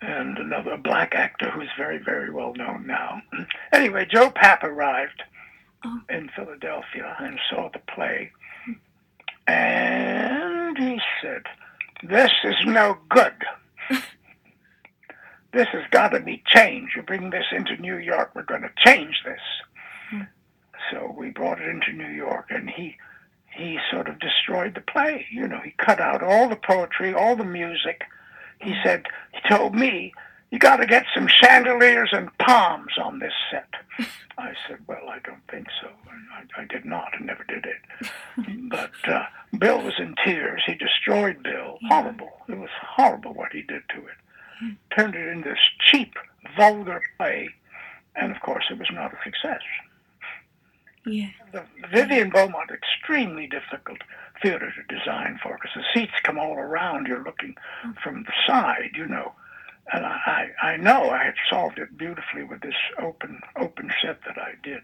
and 0.00 0.38
another 0.38 0.76
black 0.76 1.14
actor 1.14 1.50
who's 1.50 1.68
very 1.76 1.98
very 1.98 2.30
well 2.30 2.54
known 2.54 2.86
now. 2.86 3.20
anyway, 3.72 4.06
Joe 4.10 4.30
Papp 4.30 4.62
arrived 4.62 5.22
oh. 5.84 6.00
in 6.08 6.30
Philadelphia 6.34 7.16
and 7.18 7.38
saw 7.50 7.68
the 7.70 7.80
play, 7.94 8.30
and 9.46 10.78
he 10.78 11.00
said, 11.20 11.42
This 12.02 12.32
is 12.44 12.56
no 12.64 12.98
good. 13.08 13.34
this 15.52 15.68
has 15.68 15.84
got 15.90 16.08
to 16.10 16.20
be 16.20 16.42
changed. 16.46 16.96
You 16.96 17.02
bring 17.02 17.30
this 17.30 17.46
into 17.52 17.76
New 17.76 17.96
York, 17.96 18.32
we're 18.34 18.42
going 18.42 18.62
to 18.62 18.70
change 18.76 19.22
this. 19.24 19.40
Hmm. 20.10 20.22
So 20.90 21.14
we 21.16 21.30
brought 21.30 21.60
it 21.60 21.68
into 21.68 21.92
New 21.92 22.10
York, 22.10 22.46
and 22.50 22.68
he 22.70 22.96
he 23.54 23.78
sort 23.90 24.08
of 24.08 24.18
destroyed 24.18 24.74
the 24.74 24.80
play. 24.80 25.26
You 25.30 25.46
know, 25.46 25.60
he 25.62 25.72
cut 25.72 26.00
out 26.00 26.22
all 26.22 26.48
the 26.48 26.56
poetry, 26.56 27.12
all 27.14 27.36
the 27.36 27.44
music. 27.44 28.02
He 28.60 28.74
said, 28.82 29.06
he 29.32 29.46
told 29.48 29.74
me 29.74 30.14
you 30.50 30.58
got 30.58 30.76
to 30.76 30.86
get 30.86 31.06
some 31.14 31.26
chandeliers 31.26 32.10
and 32.12 32.30
palms 32.38 32.92
on 33.02 33.18
this 33.18 33.32
set. 33.50 33.68
I 34.38 34.52
said, 34.66 34.78
well, 34.86 35.08
I 35.08 35.18
don't 35.20 35.42
think 35.50 35.66
so. 35.80 35.88
I, 36.34 36.62
I 36.62 36.64
did 36.66 36.84
not 36.84 37.08
and 37.16 37.26
never 37.26 37.44
did 37.44 37.66
it. 37.66 38.10
but 38.70 38.92
uh, 39.06 39.24
Bill 39.58 39.82
was 39.82 39.94
in 39.98 40.14
tears. 40.24 40.62
He 40.66 40.74
destroyed 40.74 41.42
Bill. 41.42 41.78
Horrible. 41.88 42.32
It 42.48 42.58
was 42.58 42.70
horrible 42.80 43.34
what 43.34 43.52
he 43.52 43.62
did 43.62 43.82
to 43.90 43.98
it. 43.98 44.16
Turned 44.96 45.14
it 45.14 45.28
into 45.28 45.50
this 45.50 45.58
cheap, 45.80 46.14
vulgar 46.56 47.02
play. 47.18 47.48
And 48.14 48.34
of 48.34 48.40
course, 48.42 48.64
it 48.70 48.78
was 48.78 48.88
not 48.92 49.12
a 49.12 49.16
success. 49.24 49.62
Yeah. 51.04 51.30
The 51.52 51.64
Vivian 51.92 52.30
Beaumont, 52.30 52.70
extremely 52.70 53.46
difficult 53.46 53.98
theater 54.42 54.72
to 54.72 54.96
design 54.96 55.38
for 55.42 55.56
because 55.56 55.72
the 55.74 55.84
seats 55.92 56.12
come 56.22 56.38
all 56.38 56.54
around. 56.54 57.06
You're 57.06 57.24
looking 57.24 57.56
from 58.02 58.24
the 58.24 58.32
side, 58.46 58.92
you 58.94 59.06
know 59.06 59.32
and 59.92 60.06
I, 60.06 60.50
I 60.62 60.76
know 60.76 61.10
I 61.10 61.24
had 61.24 61.34
solved 61.50 61.78
it 61.78 61.96
beautifully 61.96 62.44
with 62.44 62.60
this 62.60 62.74
open 63.00 63.40
open 63.56 63.90
set 64.02 64.20
that 64.26 64.38
I 64.38 64.52
did. 64.62 64.82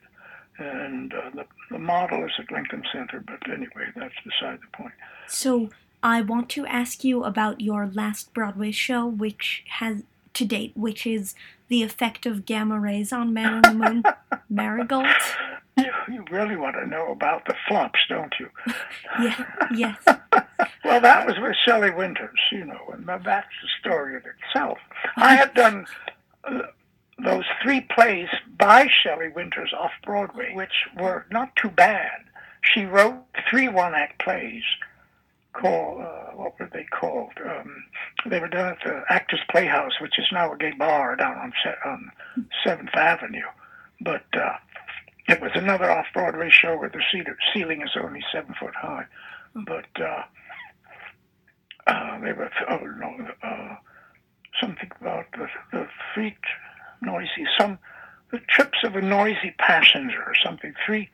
And 0.58 1.14
uh, 1.14 1.30
the, 1.34 1.44
the 1.70 1.78
model 1.78 2.24
is 2.24 2.32
at 2.38 2.50
Lincoln 2.50 2.82
Center, 2.92 3.22
but 3.24 3.48
anyway, 3.48 3.92
that's 3.94 4.14
beside 4.24 4.58
the 4.60 4.76
point. 4.76 4.94
So 5.28 5.70
I 6.02 6.20
want 6.20 6.48
to 6.50 6.66
ask 6.66 7.02
you 7.02 7.24
about 7.24 7.60
your 7.60 7.90
last 7.92 8.32
Broadway 8.32 8.70
show, 8.70 9.06
which 9.06 9.64
has 9.68 10.02
to 10.34 10.44
date, 10.44 10.72
which 10.76 11.06
is 11.06 11.34
the 11.68 11.82
effect 11.82 12.26
of 12.26 12.46
gamma 12.46 12.78
rays 12.78 13.12
on 13.12 13.34
Man 13.34 13.56
in 13.56 13.62
the 13.62 13.74
Moon 13.74 14.02
Marigold. 14.48 15.06
You, 15.76 15.90
you 16.08 16.24
really 16.30 16.56
want 16.56 16.76
to 16.76 16.86
know 16.86 17.12
about 17.12 17.44
the 17.46 17.54
flops, 17.66 18.00
don't 18.08 18.32
you? 18.38 18.48
yeah, 19.20 19.44
yes. 19.74 19.96
well, 20.84 21.00
that 21.00 21.26
was 21.26 21.38
with 21.40 21.56
Shelley 21.64 21.90
Winters, 21.90 22.38
you 22.50 22.64
know, 22.64 22.92
and 22.92 23.06
that's 23.06 23.48
the 23.62 23.68
story 23.80 24.14
in 24.16 24.22
itself. 24.46 24.78
I 25.16 25.34
had 25.34 25.54
done 25.54 25.86
uh, 26.44 26.62
those 27.22 27.44
three 27.62 27.80
plays 27.80 28.28
by 28.56 28.88
Shelley 29.02 29.28
Winters 29.28 29.72
off 29.78 29.92
Broadway, 30.04 30.54
which 30.54 30.86
were 30.98 31.26
not 31.30 31.54
too 31.56 31.70
bad. 31.70 32.24
She 32.62 32.84
wrote 32.84 33.24
three 33.48 33.68
one-act 33.68 34.22
plays 34.22 34.62
called, 35.52 36.00
uh, 36.00 36.30
what 36.34 36.58
were 36.58 36.70
they 36.72 36.84
called? 36.84 37.32
Um, 37.44 37.84
they 38.26 38.40
were 38.40 38.48
done 38.48 38.70
at 38.70 38.78
the 38.84 39.02
Actors 39.08 39.40
Playhouse, 39.50 40.00
which 40.00 40.18
is 40.18 40.26
now 40.32 40.52
a 40.52 40.56
gay 40.56 40.72
bar 40.72 41.16
down 41.16 41.36
on, 41.36 41.52
on 41.84 42.10
7th 42.64 42.94
Avenue. 42.94 43.46
But 44.00 44.24
uh, 44.34 44.56
it 45.28 45.40
was 45.40 45.50
another 45.54 45.90
off-Broadway 45.90 46.50
show 46.50 46.76
where 46.76 46.88
the 46.88 47.02
ceiling 47.52 47.82
is 47.82 47.90
only 48.00 48.22
seven 48.32 48.54
foot 48.58 48.74
high. 48.74 49.06
But 49.54 49.86
uh, 50.00 50.22
uh, 51.86 52.20
they 52.20 52.32
were, 52.32 52.50
oh, 52.70 52.78
no, 52.98 53.28
uh, 53.42 53.76
something 54.60 54.90
about 55.00 55.26
the, 55.32 55.48
the 55.72 55.88
feet 56.14 56.38
noisy, 57.02 57.46
some 57.58 57.78
the 58.30 58.38
trips 58.40 58.78
of 58.84 58.94
a 58.94 59.00
noisy 59.00 59.54
passenger 59.58 60.22
or 60.22 60.34
something. 60.44 60.74
Three 60.84 61.08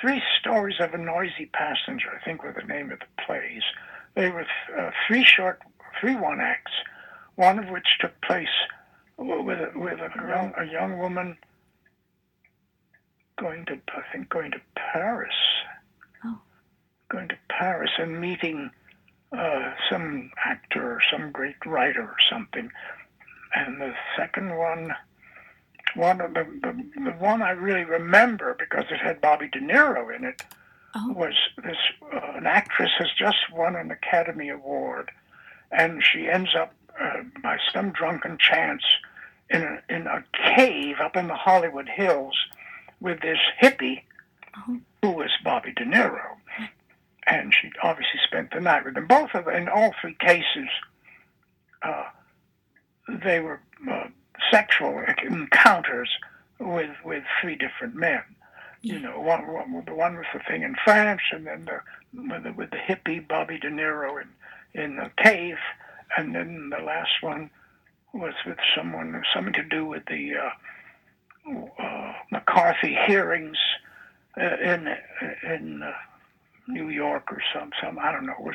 three 0.00 0.22
stories 0.40 0.76
of 0.80 0.94
a 0.94 0.98
noisy 0.98 1.46
passenger, 1.52 2.08
I 2.18 2.24
think, 2.24 2.42
were 2.42 2.52
the 2.58 2.66
name 2.66 2.90
of 2.90 3.00
the 3.00 3.24
plays. 3.24 3.62
They 4.14 4.30
were 4.30 4.46
uh, 4.78 4.90
three 5.06 5.24
short, 5.24 5.60
three 6.00 6.16
one 6.16 6.40
acts, 6.40 6.72
one 7.36 7.58
of 7.58 7.68
which 7.68 7.86
took 8.00 8.12
place 8.22 8.48
with 9.16 9.58
a, 9.58 9.70
with 9.78 9.98
a 10.00 10.10
young, 10.28 10.52
a 10.56 10.64
young 10.64 10.98
woman 10.98 11.36
going 13.38 13.64
to, 13.66 13.74
I 13.74 14.02
think, 14.12 14.28
going 14.28 14.50
to 14.52 14.60
Paris. 14.76 15.34
Oh. 16.24 16.38
Going 17.08 17.28
to 17.28 17.38
Paris 17.48 17.90
and 17.98 18.20
meeting 18.20 18.70
uh, 19.36 19.72
some 19.90 20.30
actor 20.44 20.92
or 20.92 21.00
some 21.12 21.30
great 21.32 21.64
writer 21.64 22.02
or 22.02 22.16
something. 22.30 22.70
And 23.54 23.80
the 23.80 23.92
second 24.16 24.56
one, 24.56 24.94
one 25.94 26.20
of 26.20 26.34
the, 26.34 26.44
the, 26.62 27.00
the 27.04 27.10
one 27.12 27.42
I 27.42 27.50
really 27.50 27.84
remember 27.84 28.56
because 28.58 28.84
it 28.90 28.98
had 29.00 29.20
Bobby 29.20 29.48
De 29.48 29.60
Niro 29.60 30.14
in 30.14 30.24
it, 30.24 30.42
Oh. 30.92 31.12
was 31.12 31.34
this 31.64 31.76
uh, 32.12 32.32
an 32.34 32.46
actress 32.46 32.90
has 32.98 33.06
just 33.16 33.36
won 33.52 33.76
an 33.76 33.92
Academy 33.92 34.48
Award, 34.48 35.12
and 35.70 36.02
she 36.02 36.28
ends 36.28 36.50
up 36.58 36.74
uh, 37.00 37.22
by 37.44 37.58
some 37.72 37.90
drunken 37.92 38.36
chance 38.38 38.82
in 39.50 39.62
a, 39.62 39.80
in 39.88 40.08
a 40.08 40.24
cave 40.56 40.96
up 41.00 41.14
in 41.14 41.28
the 41.28 41.36
Hollywood 41.36 41.88
Hills 41.88 42.36
with 43.00 43.20
this 43.20 43.38
hippie 43.62 44.02
Oh. 44.56 44.80
who 45.02 45.10
was 45.12 45.30
Bobby 45.44 45.72
De 45.72 45.84
Niro, 45.84 46.36
and 47.28 47.54
she 47.54 47.70
obviously 47.84 48.18
spent 48.26 48.50
the 48.52 48.60
night 48.60 48.84
with 48.84 48.94
them. 48.94 49.06
Both 49.06 49.30
of 49.34 49.44
them, 49.44 49.54
in 49.54 49.68
all 49.68 49.94
three 50.00 50.16
cases, 50.18 50.68
uh, 51.82 52.06
they 53.24 53.38
were 53.38 53.60
uh, 53.88 54.08
sexual 54.50 55.02
encounters 55.22 56.10
with 56.58 56.94
with 57.04 57.24
three 57.40 57.56
different 57.56 57.94
men. 57.94 58.22
You 58.82 58.98
know, 58.98 59.20
one, 59.20 59.46
one 59.46 59.84
the 59.86 59.94
one 59.94 60.16
was 60.16 60.26
the 60.32 60.40
thing 60.40 60.62
in 60.62 60.74
France, 60.84 61.22
and 61.32 61.46
then 61.46 61.66
the 61.66 61.80
with 62.14 62.44
the, 62.44 62.52
with 62.52 62.70
the 62.70 62.78
hippie 62.78 63.26
Bobby 63.26 63.58
De 63.58 63.70
Niro 63.70 64.20
in 64.20 64.28
in 64.82 64.96
the 64.96 65.10
cave, 65.22 65.58
and 66.16 66.34
then 66.34 66.70
the 66.70 66.82
last 66.82 67.22
one 67.22 67.50
was 68.12 68.34
with 68.46 68.58
someone 68.76 69.22
something 69.34 69.52
to 69.52 69.62
do 69.62 69.84
with 69.86 70.04
the 70.06 70.32
uh, 70.36 70.50
uh, 71.78 72.12
McCarthy 72.30 72.96
hearings 73.06 73.58
uh, 74.40 74.56
in 74.62 74.96
in 75.44 75.82
uh, 75.82 75.92
New 76.68 76.88
York 76.88 77.30
or 77.30 77.42
some 77.52 77.70
some 77.82 77.98
I 77.98 78.12
don't 78.12 78.26
know 78.26 78.34
was 78.40 78.54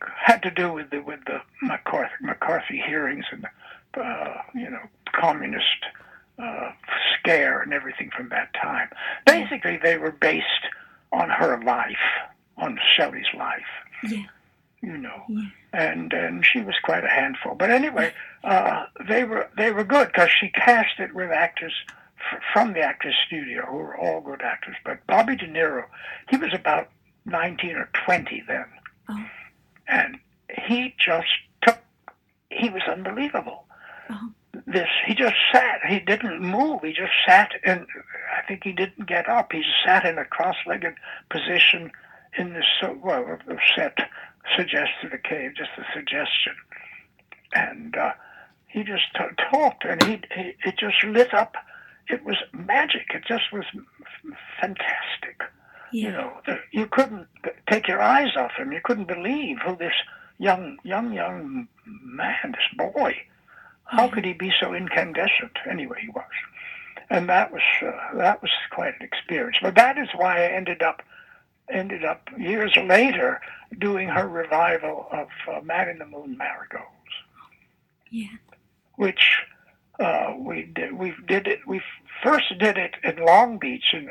had 0.00 0.42
to 0.42 0.50
do 0.50 0.72
with 0.72 0.90
the 0.90 1.00
with 1.00 1.20
the 1.26 1.40
McCarthy 1.62 2.14
McCarthy 2.20 2.82
hearings 2.86 3.24
and 3.30 3.46
uh, 3.94 4.42
you 4.54 4.70
know 4.70 4.82
communist 5.18 5.64
uh, 6.38 6.70
scare 7.18 7.60
and 7.60 7.72
everything 7.72 8.10
from 8.16 8.28
that 8.30 8.52
time. 8.54 8.88
Basically, 9.26 9.76
they 9.82 9.98
were 9.98 10.12
based 10.12 10.44
on 11.12 11.28
her 11.30 11.60
life, 11.64 11.96
on 12.56 12.78
Shelley's 12.96 13.26
life 13.36 13.70
Yeah. 14.04 14.24
you 14.82 14.96
know. 14.96 15.22
Yeah. 15.28 15.42
And 15.72 16.12
and 16.12 16.44
she 16.46 16.60
was 16.62 16.74
quite 16.82 17.04
a 17.04 17.08
handful. 17.08 17.54
But 17.54 17.70
anyway, 17.70 18.12
uh, 18.44 18.86
they 19.08 19.24
were 19.24 19.48
they 19.56 19.70
were 19.72 19.84
good 19.84 20.08
because 20.08 20.30
she 20.30 20.48
cast 20.50 20.98
it 20.98 21.14
with 21.14 21.30
actors 21.30 21.74
f- 22.32 22.40
from 22.54 22.72
the 22.72 22.80
Actors 22.80 23.14
Studio 23.26 23.66
who 23.66 23.76
were 23.76 23.96
all 23.98 24.20
good 24.22 24.40
actors. 24.42 24.76
But 24.84 25.06
Bobby 25.06 25.36
De 25.36 25.46
Niro, 25.46 25.84
he 26.30 26.36
was 26.38 26.54
about 26.54 26.88
nineteen 27.26 27.76
or 27.76 27.90
twenty 27.92 28.42
then, 28.48 28.64
Oh. 29.10 29.26
and 29.88 30.16
he 30.58 30.94
just 30.98 31.28
took. 31.62 31.78
He 32.50 32.70
was 32.70 32.82
unbelievable. 32.90 33.66
Oh. 34.08 34.30
This 34.70 34.88
he 35.06 35.14
just 35.14 35.36
sat. 35.50 35.80
He 35.88 35.98
didn't 35.98 36.42
move. 36.42 36.82
He 36.82 36.92
just 36.92 37.12
sat, 37.26 37.52
and 37.64 37.86
I 38.36 38.46
think 38.46 38.64
he 38.64 38.72
didn't 38.72 39.06
get 39.08 39.28
up. 39.28 39.52
He 39.52 39.62
sat 39.84 40.04
in 40.04 40.18
a 40.18 40.26
cross-legged 40.26 40.94
position 41.30 41.90
in 42.36 42.52
this 42.52 42.66
so 42.80 42.98
well 43.02 43.38
the 43.46 43.58
set 43.74 43.96
suggested 44.56 45.12
a 45.12 45.18
cave, 45.18 45.52
just 45.56 45.70
a 45.78 45.84
suggestion, 45.94 46.54
and 47.54 47.96
uh, 47.96 48.12
he 48.66 48.82
just 48.82 49.04
t- 49.16 49.44
talked, 49.50 49.84
and 49.84 50.02
he, 50.02 50.20
he 50.34 50.54
it 50.64 50.76
just 50.78 51.02
lit 51.02 51.32
up. 51.32 51.54
It 52.08 52.24
was 52.24 52.36
magic. 52.52 53.06
It 53.14 53.24
just 53.26 53.50
was 53.52 53.64
fantastic. 54.60 55.42
You 55.92 56.10
know, 56.10 56.32
the, 56.46 56.58
you 56.72 56.86
couldn't 56.86 57.26
take 57.70 57.88
your 57.88 58.02
eyes 58.02 58.36
off 58.36 58.52
him. 58.58 58.72
You 58.72 58.80
couldn't 58.84 59.08
believe 59.08 59.58
who 59.64 59.76
this 59.76 59.94
young, 60.38 60.78
young, 60.84 61.12
young 61.12 61.68
man, 61.86 62.52
this 62.52 62.92
boy, 62.92 63.16
how 63.88 64.08
could 64.08 64.24
he 64.24 64.32
be 64.32 64.52
so 64.60 64.74
incandescent? 64.74 65.52
Anyway, 65.68 65.98
he 66.02 66.08
was, 66.10 66.24
and 67.10 67.28
that 67.28 67.52
was 67.52 67.62
uh, 67.82 68.16
that 68.16 68.40
was 68.42 68.50
quite 68.70 68.94
an 69.00 69.02
experience. 69.06 69.56
But 69.60 69.74
that 69.76 69.98
is 69.98 70.08
why 70.16 70.44
I 70.44 70.48
ended 70.48 70.82
up 70.82 71.02
ended 71.70 72.04
up 72.04 72.28
years 72.38 72.74
later 72.76 73.40
doing 73.78 74.08
her 74.08 74.26
revival 74.28 75.06
of 75.12 75.28
uh, 75.50 75.60
Man 75.62 75.88
in 75.90 75.98
the 75.98 76.06
Moon 76.06 76.36
Marigolds, 76.38 76.86
Yeah. 78.10 78.28
which 78.96 79.42
uh, 80.00 80.34
we 80.38 80.62
did. 80.62 80.92
We 80.92 81.14
did 81.26 81.46
it. 81.46 81.66
We 81.66 81.80
first 82.22 82.56
did 82.58 82.78
it 82.78 82.94
in 83.04 83.16
Long 83.24 83.58
Beach, 83.58 83.92
in 83.92 84.08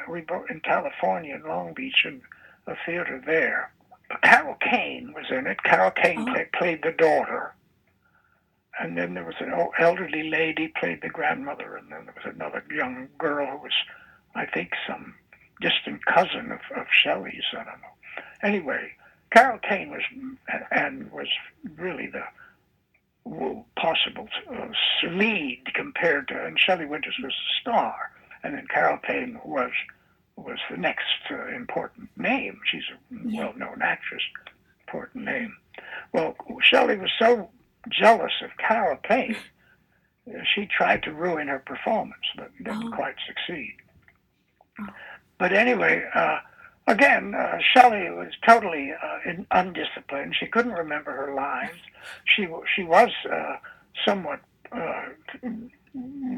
in 0.49 0.59
California, 0.61 1.35
in 1.35 1.43
Long 1.47 1.73
Beach, 1.73 2.03
in 2.05 2.21
a 2.67 2.75
theater 2.85 3.21
there. 3.25 3.71
Carol 4.23 4.55
Kane 4.61 5.13
was 5.13 5.25
in 5.31 5.47
it. 5.47 5.61
Carol 5.63 5.91
Kane 5.91 6.19
Oh. 6.29 6.33
play, 6.33 6.45
played 6.53 6.83
the 6.83 6.91
daughter, 6.91 7.53
and 8.79 8.97
then 8.97 9.13
there 9.13 9.25
was 9.25 9.35
an 9.39 9.53
old 9.53 9.73
elderly 9.79 10.29
lady 10.29 10.67
played 10.79 11.01
the 11.01 11.09
grandmother, 11.09 11.75
and 11.75 11.91
then 11.91 12.05
there 12.05 12.15
was 12.15 12.33
another 12.33 12.63
young 12.71 13.07
girl 13.17 13.45
who 13.47 13.57
was, 13.57 13.73
I 14.35 14.45
think, 14.45 14.71
some 14.87 15.15
distant 15.61 16.05
cousin 16.05 16.51
of, 16.51 16.59
of 16.75 16.87
Shelley's. 16.91 17.43
I 17.53 17.63
don't 17.63 17.81
know. 17.81 18.23
Anyway, 18.43 18.91
Carol 19.31 19.59
Kane 19.59 19.91
was 19.91 20.03
and 20.71 21.11
was 21.11 21.27
really 21.75 22.07
the 22.07 22.23
possible 23.75 24.29
uh, 24.49 24.67
lead 25.09 25.63
compared 25.73 26.27
to, 26.29 26.45
and 26.45 26.59
Shelley 26.59 26.85
Winters 26.85 27.15
was 27.21 27.33
the 27.33 27.61
star, 27.71 28.11
and 28.43 28.53
then 28.53 28.67
Carol 28.67 28.97
Kane 28.99 29.39
was 29.43 29.71
was 30.35 30.59
the 30.69 30.77
next 30.77 31.31
uh, 31.31 31.47
important 31.47 32.09
name. 32.15 32.59
She's 32.71 32.83
a 32.91 33.35
well-known 33.35 33.81
actress, 33.81 34.21
important 34.87 35.25
name. 35.25 35.57
Well, 36.13 36.35
Shelley 36.61 36.95
was 36.97 37.11
so 37.17 37.49
jealous 37.89 38.33
of 38.43 38.51
Carol 38.57 38.97
uh, 39.09 39.23
she 40.53 40.65
tried 40.65 41.03
to 41.03 41.13
ruin 41.13 41.47
her 41.47 41.59
performance, 41.59 42.25
but 42.35 42.51
didn't 42.57 42.91
Oh. 42.93 42.95
quite 42.95 43.15
succeed. 43.25 43.75
Oh. 44.79 44.87
But 45.39 45.53
anyway, 45.53 46.03
uh, 46.15 46.39
again, 46.87 47.33
uh, 47.35 47.59
Shelley 47.73 48.09
was 48.09 48.33
totally 48.45 48.91
uh, 48.91 49.19
in, 49.29 49.45
undisciplined. 49.51 50.35
She 50.35 50.47
couldn't 50.47 50.73
remember 50.73 51.11
her 51.11 51.33
lines. 51.33 51.77
She 52.25 52.47
she 52.75 52.83
was 52.83 53.09
uh, 53.31 53.57
somewhat 54.05 54.41
uh, 54.71 55.05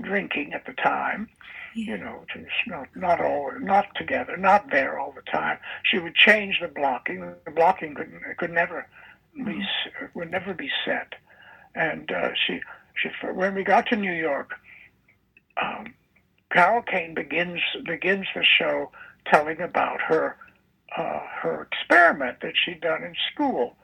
drinking 0.02 0.54
at 0.54 0.66
the 0.66 0.74
time. 0.74 1.30
Yeah. 1.76 1.96
You 1.96 1.98
know, 2.00 2.26
not 2.68 2.88
not 2.96 3.22
all 3.22 3.52
not 3.60 3.88
together, 3.96 4.36
not 4.38 4.70
there 4.72 5.00
all 5.00 5.12
the 5.14 5.22
time. 5.32 5.60
She 5.84 6.00
would 6.00 6.16
change 6.16 6.60
the 6.62 6.68
blocking. 6.68 7.22
The 7.46 7.52
blocking 7.52 7.94
could 7.96 8.12
could 8.38 8.52
never 8.52 8.88
be 9.46 9.62
s- 9.62 10.10
would 10.16 10.32
never 10.32 10.54
be 10.54 10.70
set. 10.84 11.14
And 11.76 12.12
uh, 12.12 12.30
she 12.48 12.60
she 12.96 13.10
when 13.34 13.56
we 13.56 13.64
got 13.64 13.88
to 13.88 13.96
New 13.96 14.12
York, 14.14 14.52
um, 15.62 15.94
Carol 16.52 16.82
Kane 16.82 17.14
begins 17.14 17.62
begins 17.86 18.28
the 18.36 18.44
show 18.44 18.92
telling 19.26 19.62
about 19.62 20.02
her 20.02 20.36
uh, 20.98 21.20
her 21.42 21.68
experiment 21.72 22.38
that 22.42 22.54
she'd 22.56 22.82
done 22.82 23.04
in 23.04 23.14
school 23.34 23.76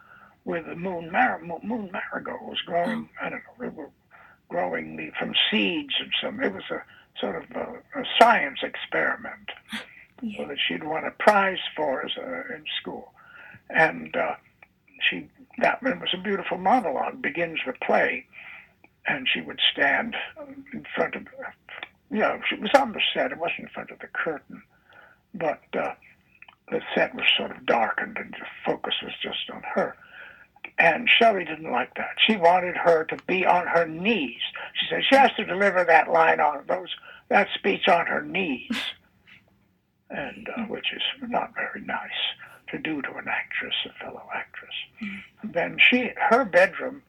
with 0.43 0.65
the 0.65 0.75
moon 0.75 1.11
mar- 1.11 1.39
mo- 1.39 1.61
moon 1.63 1.89
marigolds 1.91 2.61
growing. 2.61 3.09
I 3.21 3.29
don't 3.29 3.39
know. 3.43 3.53
They 3.59 3.69
were 3.69 3.89
growing 4.49 4.95
the, 4.95 5.11
from 5.17 5.33
seeds 5.49 5.93
and 5.99 6.11
some. 6.21 6.41
It 6.41 6.53
was 6.53 6.63
a 6.71 6.83
sort 7.19 7.35
of 7.43 7.51
a, 7.55 7.99
a 7.99 8.03
science 8.19 8.59
experiment 8.63 9.49
Yeah. 10.21 10.47
that 10.47 10.57
she'd 10.59 10.83
won 10.83 11.03
a 11.05 11.11
prize 11.11 11.59
for 11.75 12.05
as 12.05 12.11
a, 12.17 12.55
in 12.55 12.63
school, 12.81 13.13
and 13.69 14.15
uh, 14.15 14.35
she 15.01 15.29
that 15.59 15.81
was 15.81 16.13
a 16.13 16.21
beautiful 16.21 16.57
monologue. 16.57 17.21
Begins 17.21 17.59
the 17.65 17.73
play, 17.73 18.25
and 19.07 19.27
she 19.31 19.41
would 19.41 19.59
stand 19.71 20.15
in 20.73 20.85
front 20.95 21.15
of, 21.15 21.23
you 22.11 22.19
know, 22.19 22.39
she 22.47 22.55
was 22.55 22.71
on 22.75 22.91
the 22.91 23.01
set. 23.13 23.31
It 23.31 23.37
wasn't 23.37 23.59
in 23.59 23.69
front 23.69 23.91
of 23.91 23.99
the 23.99 24.07
curtain, 24.07 24.61
but 25.33 25.61
uh, 25.73 25.93
the 26.69 26.81
set 26.93 27.15
was 27.15 27.25
sort 27.37 27.51
of 27.51 27.65
darkened, 27.65 28.17
and 28.17 28.33
the 28.33 28.45
focus 28.65 28.95
was 29.03 29.13
just 29.21 29.49
on 29.53 29.63
her. 29.73 29.95
And 30.77 31.09
Shelley 31.09 31.45
didn't 31.45 31.71
like 31.71 31.93
that. 31.95 32.15
She 32.27 32.35
wanted 32.35 32.75
her 32.75 33.05
to 33.05 33.17
be 33.27 33.45
on 33.45 33.65
her 33.67 33.87
knees. 33.87 34.41
She 34.73 34.87
said 34.89 35.03
she 35.07 35.15
has 35.15 35.31
to 35.37 35.45
deliver 35.45 35.85
that 35.85 36.11
line 36.11 36.41
on 36.41 36.65
those 36.67 36.89
that 37.29 37.47
speech 37.55 37.87
on 37.87 38.05
her 38.07 38.21
knees, 38.21 38.75
and 40.09 40.49
uh, 40.57 40.63
which 40.63 40.87
is 40.93 41.01
not 41.29 41.53
very 41.55 41.85
nice 41.85 42.09
to 42.69 42.77
do 42.77 43.01
to 43.01 43.13
an 43.15 43.27
actress, 43.27 43.73
a 43.85 44.03
fellow 44.03 44.23
actress. 44.33 44.73
Then 45.43 45.77
she, 45.79 46.11
her 46.29 46.43
bedroom, 46.45 47.01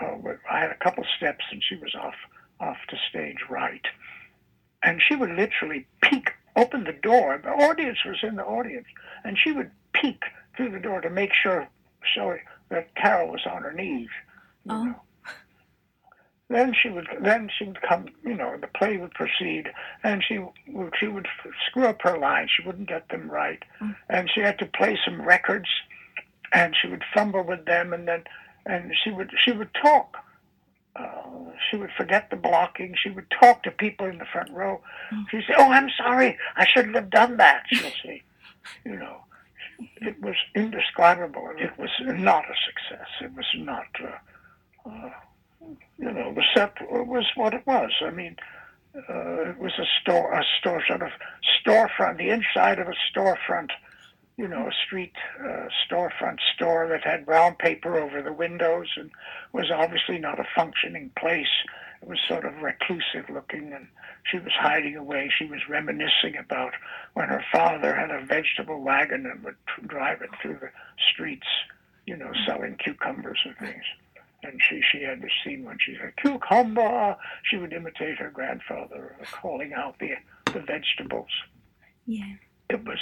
uh, 0.00 0.16
I 0.50 0.60
had 0.60 0.70
a 0.70 0.76
couple 0.76 1.04
steps, 1.16 1.44
and 1.50 1.62
she 1.62 1.76
was 1.76 1.94
off 1.94 2.14
off 2.60 2.76
to 2.88 2.96
stage 3.10 3.38
right, 3.50 3.84
and 4.84 5.02
she 5.02 5.16
would 5.16 5.30
literally 5.30 5.84
peek, 6.00 6.30
open 6.54 6.84
the 6.84 6.92
door. 6.92 7.40
The 7.42 7.50
audience 7.50 7.98
was 8.04 8.18
in 8.22 8.36
the 8.36 8.44
audience, 8.44 8.86
and 9.24 9.36
she 9.36 9.50
would 9.50 9.70
peek 9.92 10.22
through 10.56 10.70
the 10.70 10.78
door 10.78 11.00
to 11.00 11.10
make 11.10 11.32
sure 11.34 11.66
Shelley 12.14 12.38
that 12.68 12.94
Carol 12.94 13.32
was 13.32 13.40
on 13.46 13.62
her 13.62 13.72
knees. 13.72 14.08
You 14.64 14.72
Oh. 14.72 14.84
know. 14.84 15.00
Then 16.54 16.74
she 16.74 16.88
would 16.88 17.08
then 17.20 17.50
she 17.56 17.64
would 17.64 17.80
come 17.82 18.06
you 18.24 18.34
know 18.34 18.56
the 18.60 18.66
play 18.66 18.96
would 18.96 19.12
proceed 19.12 19.70
and 20.02 20.22
she 20.22 20.38
would 20.68 20.92
she 20.98 21.06
would 21.06 21.28
screw 21.66 21.86
up 21.86 22.02
her 22.02 22.18
lines. 22.18 22.50
She 22.54 22.66
wouldn't 22.66 22.88
get 22.88 23.08
them 23.08 23.30
right. 23.30 23.62
Mm. 23.80 23.96
and 24.08 24.30
she 24.32 24.40
had 24.40 24.58
to 24.58 24.66
play 24.66 24.98
some 25.04 25.22
records 25.22 25.68
and 26.52 26.74
she 26.80 26.88
would 26.88 27.04
fumble 27.14 27.42
with 27.42 27.64
them 27.64 27.92
and 27.92 28.06
then 28.08 28.24
and 28.66 28.92
she 29.02 29.10
would 29.10 29.30
she 29.38 29.52
would 29.52 29.72
talk. 29.74 30.16
Uh, 30.94 31.22
she 31.70 31.78
would 31.78 31.90
forget 31.96 32.28
the 32.28 32.36
blocking. 32.36 32.94
She 33.02 33.08
would 33.08 33.30
talk 33.30 33.62
to 33.62 33.70
people 33.70 34.06
in 34.06 34.18
the 34.18 34.26
front 34.26 34.50
row. 34.50 34.82
Mm. 35.12 35.24
she'd 35.30 35.44
say 35.46 35.54
oh 35.56 35.70
i'm 35.70 35.90
sorry. 35.96 36.38
I 36.56 36.66
shouldn't 36.66 36.94
have 36.94 37.10
done 37.10 37.36
that 37.38 37.64
she'll 37.68 37.90
say. 38.04 38.22
You 38.84 38.96
know 38.96 39.18
it 40.00 40.20
was 40.22 40.36
indescribable 40.54 41.50
it 41.56 41.76
was 41.78 41.90
not 42.00 42.44
a 42.44 42.54
success. 42.66 43.08
It 43.20 43.32
was 43.34 43.46
not 43.56 43.86
uh, 44.02 44.88
uh, 44.88 45.10
you 45.98 46.10
know, 46.10 46.32
the 46.34 46.42
set 46.54 46.74
was 46.90 47.26
what 47.36 47.54
it 47.54 47.66
was. 47.66 47.90
I 48.04 48.10
mean, 48.10 48.36
uh, 48.94 49.50
it 49.50 49.58
was 49.58 49.72
a 49.78 49.86
store, 50.00 50.32
a 50.32 50.44
store 50.58 50.82
sort 50.86 51.02
of 51.02 51.10
storefront, 51.64 52.18
the 52.18 52.30
inside 52.30 52.78
of 52.78 52.88
a 52.88 52.94
storefront, 53.10 53.70
you 54.36 54.48
know, 54.48 54.66
a 54.66 54.72
street 54.86 55.14
uh, 55.40 55.68
storefront 55.88 56.38
store 56.54 56.88
that 56.88 57.04
had 57.04 57.26
brown 57.26 57.54
paper 57.54 57.98
over 57.98 58.22
the 58.22 58.32
windows 58.32 58.88
and 58.96 59.10
was 59.52 59.70
obviously 59.70 60.18
not 60.18 60.40
a 60.40 60.46
functioning 60.54 61.10
place. 61.18 61.46
It 62.02 62.08
was 62.08 62.18
sort 62.26 62.44
of 62.44 62.60
reclusive 62.60 63.30
looking, 63.30 63.72
and 63.72 63.86
she 64.24 64.38
was 64.38 64.52
hiding 64.58 64.96
away. 64.96 65.30
She 65.38 65.46
was 65.46 65.60
reminiscing 65.68 66.36
about 66.36 66.72
when 67.14 67.28
her 67.28 67.44
father 67.52 67.94
had 67.94 68.10
a 68.10 68.24
vegetable 68.24 68.80
wagon 68.80 69.24
and 69.26 69.44
would 69.44 69.56
drive 69.86 70.20
it 70.20 70.30
through 70.40 70.58
the 70.60 70.70
streets, 71.12 71.46
you 72.06 72.16
know, 72.16 72.32
selling 72.44 72.76
cucumbers 72.76 73.38
and 73.44 73.56
things 73.58 73.84
and 74.42 74.60
she 74.68 74.82
she 74.90 75.02
had 75.02 75.22
this 75.22 75.32
scene 75.44 75.64
when 75.64 75.78
she 75.80 75.96
said 76.00 76.14
cucumber. 76.16 77.16
She 77.44 77.56
would 77.56 77.72
imitate 77.72 78.18
her 78.18 78.30
grandfather, 78.30 79.16
uh, 79.20 79.24
calling 79.40 79.72
out 79.72 79.98
the 79.98 80.10
the 80.52 80.60
vegetables. 80.60 81.30
Yeah. 82.06 82.34
It 82.68 82.84
was 82.84 82.98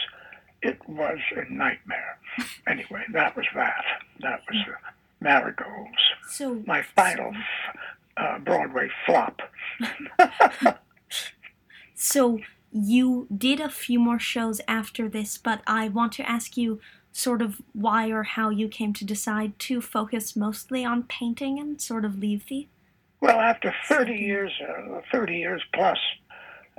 it 0.62 0.78
was 0.88 1.18
a 1.36 1.52
nightmare. 1.52 2.18
Anyway, 2.66 3.02
that 3.12 3.36
was 3.36 3.46
that. 3.54 3.84
That 4.20 4.40
was 4.48 4.62
uh, 4.68 4.90
Marigolds. 5.20 5.98
So 6.28 6.62
My 6.66 6.82
final 6.82 7.32
uh, 8.16 8.38
Broadway 8.38 8.88
flop. 9.06 9.40
So 12.02 12.40
you 12.72 13.26
did 13.36 13.60
a 13.60 13.68
few 13.68 14.00
more 14.00 14.18
shows 14.18 14.62
after 14.66 15.06
this, 15.06 15.36
but 15.36 15.60
I 15.66 15.88
want 15.88 16.12
to 16.14 16.26
ask 16.28 16.56
you 16.56 16.80
sort 17.12 17.42
of 17.42 17.60
why 17.72 18.10
or 18.10 18.22
how 18.22 18.50
you 18.50 18.68
came 18.68 18.92
to 18.94 19.04
decide 19.04 19.58
to 19.58 19.80
focus 19.80 20.36
mostly 20.36 20.84
on 20.84 21.02
painting 21.04 21.58
and 21.58 21.80
sort 21.80 22.04
of 22.04 22.18
leave 22.18 22.46
the 22.46 22.68
Well, 23.20 23.40
after 23.40 23.74
30 23.88 24.14
years, 24.14 24.52
uh, 24.66 25.00
30 25.12 25.36
years 25.36 25.62
plus, 25.74 25.98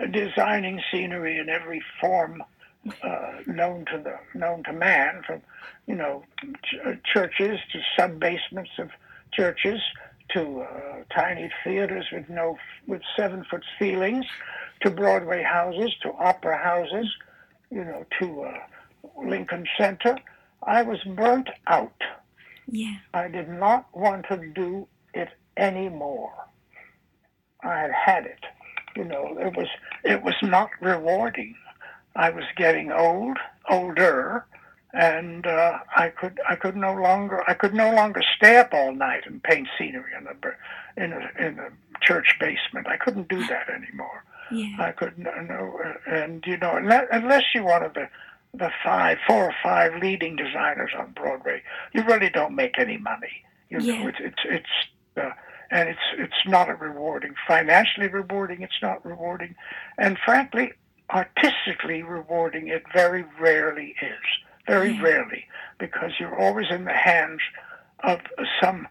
uh, 0.02 0.06
designing 0.08 0.82
scenery 0.92 1.38
in 1.38 1.50
every 1.50 1.82
form 2.00 2.44
uh, 3.04 3.32
known 3.46 3.86
to 3.86 4.00
the 4.00 4.18
known 4.40 4.64
to 4.64 4.74
man, 4.74 5.22
from 5.26 5.42
you 5.86 5.96
know 5.96 6.24
ch- 6.64 6.76
uh, 6.84 6.94
churches 7.14 7.60
to 7.72 7.80
sub 7.96 8.20
basements 8.20 8.72
of 8.80 8.90
churches 9.34 9.80
to 10.34 10.62
uh, 10.62 11.04
tiny 11.14 11.52
theaters 11.64 12.06
with 12.12 12.28
no 12.30 12.58
with 12.88 13.02
seven 13.16 13.46
foot 13.50 13.64
ceilings, 13.78 14.26
to 14.82 14.90
Broadway 14.90 15.44
houses, 15.44 15.94
to 16.02 16.12
opera 16.14 16.58
houses, 16.58 17.08
you 17.70 17.84
know, 17.84 18.06
to 18.20 18.42
uh, 18.44 18.58
Lincoln 19.18 19.66
Center. 19.78 20.18
I 20.64 20.82
was 20.84 21.00
burnt 21.04 21.50
out. 21.68 22.02
Yeah. 22.68 22.96
I 23.14 23.28
did 23.28 23.50
not 23.50 23.88
want 23.96 24.28
to 24.30 24.38
do 24.54 24.88
it 25.14 25.30
anymore. 25.58 26.32
I 27.64 27.80
had 27.80 27.92
had 27.92 28.26
it. 28.26 28.44
You 28.96 29.06
know, 29.06 29.38
it 29.40 29.56
was 29.56 29.68
it 30.04 30.24
was 30.24 30.36
not 30.42 30.70
rewarding. 30.82 31.56
I 32.16 32.30
was 32.30 32.44
getting 32.58 32.92
old, 32.92 33.38
older, 33.70 34.46
and 34.94 35.48
uh, 35.48 35.80
I 35.96 36.10
could 36.10 36.40
I 36.48 36.56
could 36.56 36.76
no 36.76 36.94
longer 36.94 37.44
I 37.48 37.54
could 37.54 37.74
no 37.74 37.94
longer 37.94 38.22
stay 38.36 38.58
up 38.58 38.74
all 38.74 38.94
night 38.94 39.24
and 39.26 39.42
paint 39.44 39.68
scenery 39.78 40.12
in 40.18 40.28
a 40.28 41.04
in 41.04 41.14
a 41.14 41.48
in 41.48 41.60
a 41.60 41.70
church 42.02 42.36
basement. 42.40 42.88
I 42.88 42.98
couldn't 42.98 43.30
do 43.30 43.46
that 43.48 43.70
anymore. 43.70 44.24
Yeah. 44.52 44.76
I 44.80 44.92
could 44.92 45.18
no, 45.18 45.32
no 45.42 45.80
and 46.06 46.44
you 46.46 46.58
know 46.58 46.76
unless, 46.76 47.08
unless 47.12 47.44
you're 47.56 47.64
one 47.64 47.84
of 47.84 47.96
the 48.54 48.70
five, 48.84 49.18
four 49.28 49.46
or 49.46 49.56
five 49.64 49.96
leading 50.02 50.36
designers 50.36 50.92
on 50.98 51.12
Broadway, 51.12 51.62
you 51.94 52.04
really 52.04 52.30
don't 52.30 52.56
make 52.56 52.78
any 52.78 52.98
money. 52.98 53.44
You 53.70 53.80
know, 53.80 54.08
it's 54.08 54.18
it's 54.20 54.44
it's 54.46 55.18
uh, 55.18 55.32
and 55.70 55.90
it's 55.90 56.00
it's 56.18 56.46
not 56.48 56.70
a 56.70 56.76
rewarding 56.76 57.34
financially 57.48 58.08
rewarding. 58.08 58.62
It's 58.62 58.82
not 58.82 59.06
rewarding, 59.06 59.56
and 59.98 60.18
frankly, 60.26 60.74
artistically 61.10 62.04
rewarding. 62.04 62.68
It 62.68 62.84
very 62.94 63.24
rarely 63.40 63.96
is. 64.02 64.20
Very 64.68 64.92
Yeah. 64.92 65.02
rarely, 65.02 65.48
because 65.80 66.12
you're 66.20 66.38
always 66.38 66.70
in 66.70 66.86
the 66.86 66.94
hands 66.94 67.42
of 68.04 68.20
some 68.62 68.88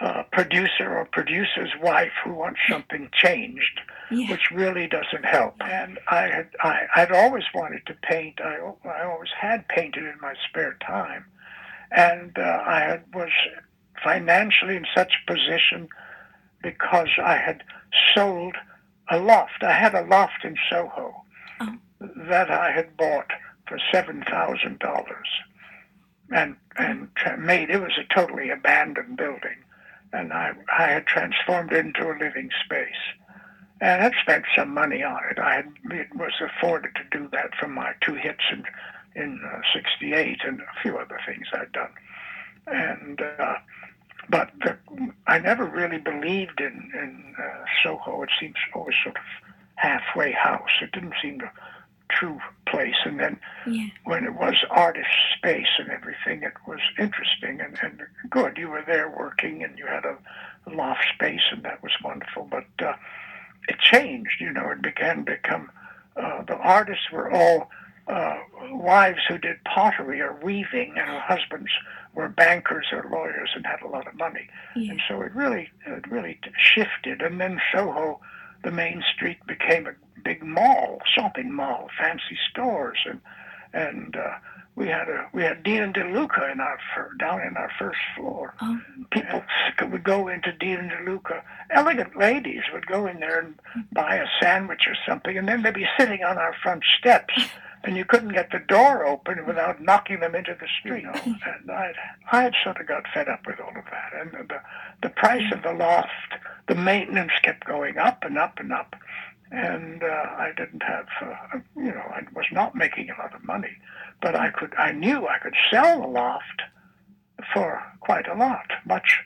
uh, 0.00 0.22
producer 0.30 0.96
or 0.96 1.06
producer's 1.06 1.72
wife 1.82 2.12
who 2.24 2.32
wants 2.34 2.60
something 2.68 3.10
changed 3.12 3.80
Yeah. 4.10 4.30
which 4.30 4.50
really 4.50 4.86
doesn't 4.86 5.24
help. 5.24 5.54
And 5.60 5.98
I 6.10 6.22
had 6.28 6.48
I, 6.60 6.86
I'd 6.96 7.12
always 7.12 7.44
wanted 7.54 7.84
to 7.86 7.94
paint. 7.94 8.40
I, 8.40 8.56
I 8.88 9.04
always 9.04 9.30
had 9.38 9.68
painted 9.68 10.04
in 10.04 10.14
my 10.20 10.34
spare 10.48 10.76
time, 10.86 11.26
and 11.90 12.36
uh, 12.38 12.62
I 12.66 12.80
had, 12.80 13.04
was 13.14 13.30
financially 14.02 14.76
in 14.76 14.86
such 14.94 15.12
a 15.22 15.32
position 15.32 15.88
because 16.62 17.08
I 17.22 17.36
had 17.36 17.62
sold 18.14 18.56
a 19.10 19.18
loft. 19.18 19.62
I 19.62 19.72
had 19.72 19.94
a 19.94 20.02
loft 20.06 20.44
in 20.44 20.56
Soho 20.70 21.14
Oh. 21.60 21.76
that 22.28 22.50
I 22.50 22.70
had 22.70 22.96
bought 22.96 23.30
for 23.66 23.78
seven 23.92 24.22
thousand 24.22 24.78
dollars, 24.78 25.28
and 26.30 26.56
and 26.78 27.08
made 27.38 27.68
it 27.70 27.80
was 27.80 27.98
a 27.98 28.14
totally 28.14 28.50
abandoned 28.50 29.16
building, 29.16 29.56
and 30.12 30.32
I 30.32 30.52
I 30.78 30.86
had 30.88 31.06
transformed 31.06 31.72
it 31.72 31.84
into 31.84 32.10
a 32.10 32.16
living 32.18 32.50
space 32.64 33.02
and 33.80 34.02
I'd 34.02 34.12
spent 34.20 34.44
some 34.56 34.72
money 34.74 35.02
on 35.02 35.20
it. 35.30 35.38
I 35.38 35.54
had 35.56 35.72
it 35.90 36.14
was 36.14 36.32
afforded 36.40 36.94
to 36.96 37.18
do 37.18 37.28
that 37.32 37.54
from 37.58 37.72
my 37.74 37.92
two 38.00 38.14
hits 38.14 38.42
in 38.52 38.64
in 39.14 39.40
'68 39.72 40.38
and 40.44 40.60
a 40.60 40.80
few 40.82 40.96
other 40.98 41.18
things 41.26 41.46
I'd 41.52 41.72
done, 41.72 41.92
and 42.66 43.20
uh, 43.20 43.56
but 44.28 44.50
the, 44.60 44.76
I 45.26 45.38
never 45.38 45.64
really 45.64 45.98
believed 45.98 46.60
in 46.60 46.90
in 46.94 47.34
uh, 47.38 47.64
Soho. 47.82 48.22
It 48.22 48.30
seems 48.40 48.56
always 48.74 48.96
sort 49.02 49.16
of 49.16 49.22
halfway 49.76 50.32
house. 50.32 50.70
It 50.82 50.92
didn't 50.92 51.14
seem 51.22 51.40
a 51.40 51.50
true 52.12 52.40
place. 52.66 52.96
And 53.04 53.18
then 53.20 53.38
Yeah. 53.66 53.86
when 54.04 54.24
it 54.24 54.34
was 54.34 54.54
artist 54.70 55.08
space 55.36 55.68
and 55.78 55.88
everything, 55.90 56.42
it 56.42 56.54
was 56.66 56.80
interesting 56.98 57.60
and, 57.60 57.78
and 57.82 58.02
good. 58.30 58.56
You 58.56 58.68
were 58.68 58.82
there 58.86 59.08
working 59.08 59.62
and 59.62 59.78
you 59.78 59.86
had 59.86 60.04
a 60.04 60.18
loft 60.70 61.06
space 61.14 61.42
and 61.52 61.62
that 61.62 61.82
was 61.82 61.92
wonderful. 62.02 62.48
But 62.50 62.66
uh, 62.84 62.94
it 63.66 63.78
changed, 63.78 64.40
you 64.40 64.52
know, 64.52 64.70
it 64.70 64.82
began 64.82 65.24
to 65.24 65.32
become, 65.32 65.70
uh, 66.16 66.42
the 66.42 66.56
artists 66.56 67.10
were 67.12 67.30
all 67.30 67.70
uh, 68.06 68.38
wives 68.70 69.20
who 69.28 69.38
did 69.38 69.62
pottery 69.64 70.20
or 70.20 70.38
weaving 70.42 70.94
and 70.96 71.08
her 71.08 71.20
husbands 71.20 71.70
were 72.14 72.28
bankers 72.28 72.86
or 72.92 73.06
lawyers 73.10 73.50
and 73.54 73.66
had 73.66 73.82
a 73.82 73.88
lot 73.88 74.06
of 74.06 74.14
money. 74.14 74.48
Yeah. 74.74 74.92
And 74.92 75.02
so 75.08 75.20
it 75.22 75.34
really, 75.34 75.70
it 75.86 76.10
really 76.10 76.40
shifted. 76.58 77.20
And 77.20 77.40
then 77.40 77.60
Soho, 77.72 78.20
the 78.64 78.70
main 78.70 79.02
street 79.14 79.38
became 79.46 79.86
a 79.86 79.92
big 80.24 80.42
mall, 80.42 81.00
shopping 81.14 81.52
mall, 81.52 81.88
fancy 81.98 82.36
stores, 82.50 82.98
and 83.04 83.20
and 83.72 84.16
uh, 84.16 84.34
we 84.78 84.86
had 84.86 85.08
a 85.08 85.28
we 85.32 85.42
had 85.42 85.64
Dean 85.64 85.82
and 85.82 85.94
DeLuca 85.94 86.52
in 86.52 86.60
our 86.60 86.78
fir- 86.94 87.12
down 87.18 87.40
in 87.40 87.56
our 87.56 87.70
first 87.78 87.98
floor. 88.16 88.54
Oh. 88.62 88.80
People 89.10 89.42
would 89.90 90.04
go 90.04 90.28
into 90.28 90.52
Dean 90.52 90.76
and 90.76 90.90
DeLuca. 90.90 91.42
Elegant 91.70 92.16
ladies 92.16 92.62
would 92.72 92.86
go 92.86 93.06
in 93.06 93.18
there 93.18 93.40
and 93.40 93.58
buy 93.92 94.16
a 94.16 94.26
sandwich 94.40 94.86
or 94.86 94.94
something, 95.06 95.36
and 95.36 95.48
then 95.48 95.62
they'd 95.62 95.74
be 95.74 95.88
sitting 95.98 96.22
on 96.22 96.38
our 96.38 96.54
front 96.62 96.84
steps. 96.98 97.34
And 97.84 97.96
you 97.96 98.04
couldn't 98.04 98.32
get 98.32 98.50
the 98.50 98.58
door 98.58 99.06
open 99.06 99.46
without 99.46 99.80
knocking 99.80 100.18
them 100.18 100.34
into 100.34 100.56
the 100.60 100.66
street. 100.80 101.04
You 101.04 101.12
know? 101.12 101.36
And 101.60 101.70
I, 101.70 101.92
I 102.32 102.42
had 102.42 102.54
sort 102.64 102.80
of 102.80 102.88
got 102.88 103.04
fed 103.14 103.28
up 103.28 103.46
with 103.46 103.60
all 103.60 103.68
of 103.68 103.84
that. 103.84 104.20
And 104.20 104.48
the, 104.48 104.60
the 105.00 105.10
price 105.10 105.50
of 105.52 105.62
the 105.62 105.72
loft, 105.72 106.34
the 106.66 106.74
maintenance 106.74 107.30
kept 107.40 107.64
going 107.66 107.96
up 107.96 108.24
and 108.24 108.36
up 108.36 108.58
and 108.58 108.72
up 108.72 108.96
and 109.50 110.02
uh, 110.02 110.06
I 110.06 110.52
didn't 110.56 110.82
have, 110.82 111.06
uh, 111.22 111.58
you 111.76 111.92
know, 111.92 112.04
I 112.14 112.22
was 112.34 112.46
not 112.52 112.74
making 112.74 113.10
a 113.10 113.20
lot 113.20 113.34
of 113.34 113.44
money, 113.44 113.76
but 114.20 114.34
I 114.34 114.50
could, 114.50 114.74
I 114.76 114.92
knew 114.92 115.26
I 115.26 115.38
could 115.38 115.54
sell 115.70 116.00
the 116.00 116.06
loft 116.06 116.62
for 117.52 117.82
quite 118.00 118.28
a 118.28 118.34
lot, 118.34 118.70
much, 118.84 119.20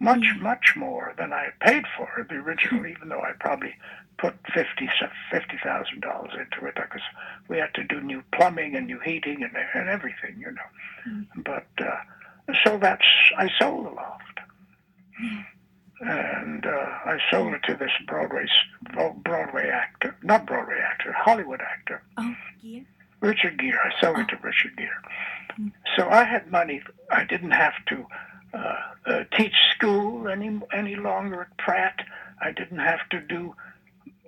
much, 0.00 0.24
much 0.40 0.74
more 0.76 1.14
than 1.18 1.32
I 1.32 1.48
paid 1.60 1.84
for 1.96 2.08
it, 2.18 2.28
the 2.28 2.36
original, 2.36 2.86
even 2.86 3.08
though 3.08 3.20
I 3.20 3.32
probably 3.38 3.74
put 4.18 4.34
fifty 4.54 4.88
fifty 5.30 5.56
thousand 5.64 6.00
dollars 6.02 6.32
into 6.34 6.66
it 6.66 6.74
because 6.74 7.00
we 7.48 7.56
had 7.56 7.72
to 7.74 7.84
do 7.84 8.00
new 8.00 8.22
plumbing 8.34 8.76
and 8.76 8.86
new 8.86 8.98
heating 9.00 9.42
and 9.42 9.52
and 9.74 9.88
everything, 9.88 10.36
you 10.38 10.52
know. 10.52 11.24
But 11.36 11.66
uh, 11.78 12.54
so 12.64 12.78
that's 12.78 13.04
I 13.38 13.48
sold 13.58 13.86
the 13.86 13.90
loft. 13.90 14.40
And 16.00 16.64
uh, 16.64 16.86
I 17.04 17.18
sold 17.30 17.52
it 17.54 17.62
to 17.64 17.74
this 17.74 17.90
Broadway 18.06 18.46
Broadway 19.22 19.68
actor, 19.68 20.16
not 20.22 20.46
Broadway 20.46 20.78
actor, 20.82 21.12
Hollywood 21.12 21.60
actor. 21.60 22.02
Oh. 22.16 22.34
Richard 23.20 23.58
Gere. 23.58 23.78
I 23.78 24.00
sold 24.00 24.16
oh. 24.18 24.20
it 24.22 24.28
to 24.28 24.38
Richard 24.42 24.76
Gere. 24.76 24.88
Mm-hmm. 25.52 25.68
So 25.96 26.08
I 26.08 26.24
had 26.24 26.50
money. 26.50 26.82
I 27.10 27.24
didn't 27.24 27.50
have 27.50 27.74
to 27.88 28.06
uh, 28.54 28.76
uh, 29.06 29.24
teach 29.36 29.54
school 29.74 30.28
any 30.28 30.58
any 30.72 30.96
longer 30.96 31.42
at 31.42 31.56
Pratt. 31.58 32.00
I 32.40 32.52
didn't 32.52 32.78
have 32.78 33.06
to 33.10 33.20
do 33.20 33.54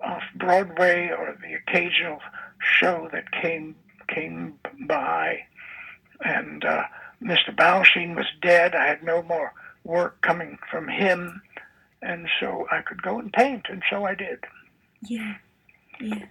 off 0.05 0.23
Broadway 0.35 1.09
or 1.09 1.39
the 1.40 1.55
occasional 1.55 2.19
show 2.61 3.09
that 3.12 3.32
came 3.32 3.77
came 4.09 4.59
by. 4.86 5.44
And 6.24 6.65
uh, 6.65 6.85
Mr. 7.23 7.55
Balanchine 7.57 8.15
was 8.15 8.27
dead. 8.43 8.74
I 8.74 8.86
had 8.86 9.03
no 9.03 9.23
more 9.23 9.55
work 9.85 10.20
coming 10.20 10.59
from 10.70 10.86
him 10.86 11.40
and 12.02 12.28
so 12.40 12.66
I 12.70 12.82
could 12.82 13.02
go 13.02 13.18
and 13.18 13.32
paint, 13.32 13.66
and 13.68 13.82
so 13.88 14.04
I 14.04 14.14
did. 14.14 14.44
Yeah, 15.02 15.36
yeah. 16.00 16.26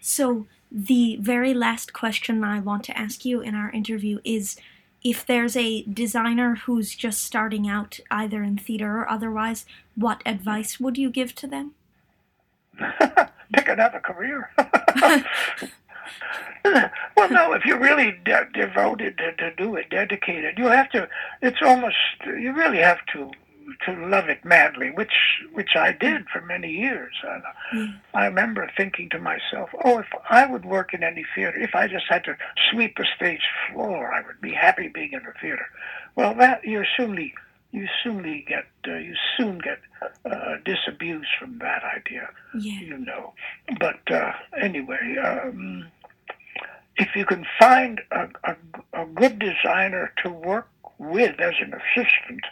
So 0.00 0.46
the 0.70 1.16
very 1.20 1.52
last 1.52 1.92
question 1.92 2.42
I 2.42 2.60
want 2.60 2.84
to 2.84 2.98
ask 2.98 3.24
you 3.24 3.40
in 3.40 3.54
our 3.54 3.70
interview 3.70 4.20
is 4.24 4.56
if 5.04 5.26
there's 5.26 5.56
a 5.56 5.82
designer 5.82 6.54
who's 6.54 6.94
just 6.94 7.22
starting 7.22 7.68
out 7.68 8.00
either 8.10 8.42
in 8.42 8.56
theater 8.56 9.00
or 9.00 9.10
otherwise, 9.10 9.66
what 9.96 10.22
advice 10.24 10.78
would 10.80 10.96
you 10.96 11.10
give 11.10 11.34
to 11.36 11.46
them? 11.46 11.72
Pick 13.52 13.68
another 13.68 14.00
career. 14.00 14.50
well, 16.64 17.30
no, 17.30 17.52
if 17.52 17.64
you're 17.64 17.80
really 17.80 18.12
de- 18.24 18.48
devoted 18.54 19.18
to, 19.18 19.32
to 19.36 19.54
do 19.56 19.74
it, 19.76 19.90
dedicated, 19.90 20.56
you 20.56 20.66
have 20.66 20.88
to, 20.90 21.08
it's 21.42 21.60
almost, 21.60 21.96
you 22.24 22.52
really 22.52 22.78
have 22.78 23.04
to 23.12 23.30
to 23.86 24.06
love 24.06 24.28
it 24.28 24.44
madly, 24.44 24.90
which 24.90 25.12
which 25.52 25.76
I 25.76 25.92
did 25.92 26.28
for 26.28 26.40
many 26.40 26.70
years. 26.70 27.14
And 27.22 27.42
mm. 27.74 28.00
I 28.14 28.26
remember 28.26 28.70
thinking 28.76 29.08
to 29.10 29.18
myself, 29.18 29.70
"Oh, 29.84 29.98
if 29.98 30.08
I 30.28 30.46
would 30.46 30.64
work 30.64 30.94
in 30.94 31.02
any 31.02 31.24
theater, 31.34 31.58
if 31.58 31.74
I 31.74 31.88
just 31.88 32.06
had 32.08 32.24
to 32.24 32.36
sweep 32.70 32.96
the 32.96 33.06
stage 33.16 33.42
floor, 33.70 34.12
I 34.12 34.22
would 34.26 34.40
be 34.40 34.52
happy 34.52 34.88
being 34.88 35.12
in 35.12 35.22
the 35.24 35.32
theater." 35.40 35.66
Well, 36.16 36.34
that 36.34 36.64
you 36.64 36.84
soonly 36.96 37.34
you 37.70 37.88
soonly 38.02 38.44
get 38.46 38.66
uh, 38.86 38.96
you 38.96 39.14
soon 39.36 39.58
get 39.58 39.80
uh, 40.24 40.56
disabused 40.64 41.30
from 41.38 41.58
that 41.58 41.82
idea. 41.84 42.28
Yeah. 42.58 42.80
You 42.80 42.98
know, 42.98 43.34
but 43.78 44.10
uh, 44.10 44.32
anyway. 44.60 45.16
Um, 45.18 45.86
if 46.96 47.16
you 47.16 47.24
can 47.24 47.46
find 47.58 48.00
a, 48.10 48.28
a, 48.44 48.56
a 49.02 49.06
good 49.06 49.38
designer 49.38 50.12
to 50.22 50.30
work 50.30 50.68
with 50.98 51.40
as 51.40 51.54
an 51.60 51.74
assistant, 51.74 52.42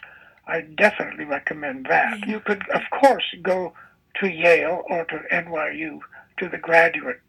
I 0.51 0.61
definitely 0.61 1.23
recommend 1.23 1.85
that. 1.85 2.27
You 2.27 2.41
could, 2.41 2.67
of 2.69 2.81
course, 2.91 3.23
go 3.41 3.71
to 4.15 4.27
Yale 4.27 4.83
or 4.89 5.05
to 5.05 5.23
NYU, 5.31 6.01
to 6.39 6.49
the 6.49 6.57
graduate 6.57 7.21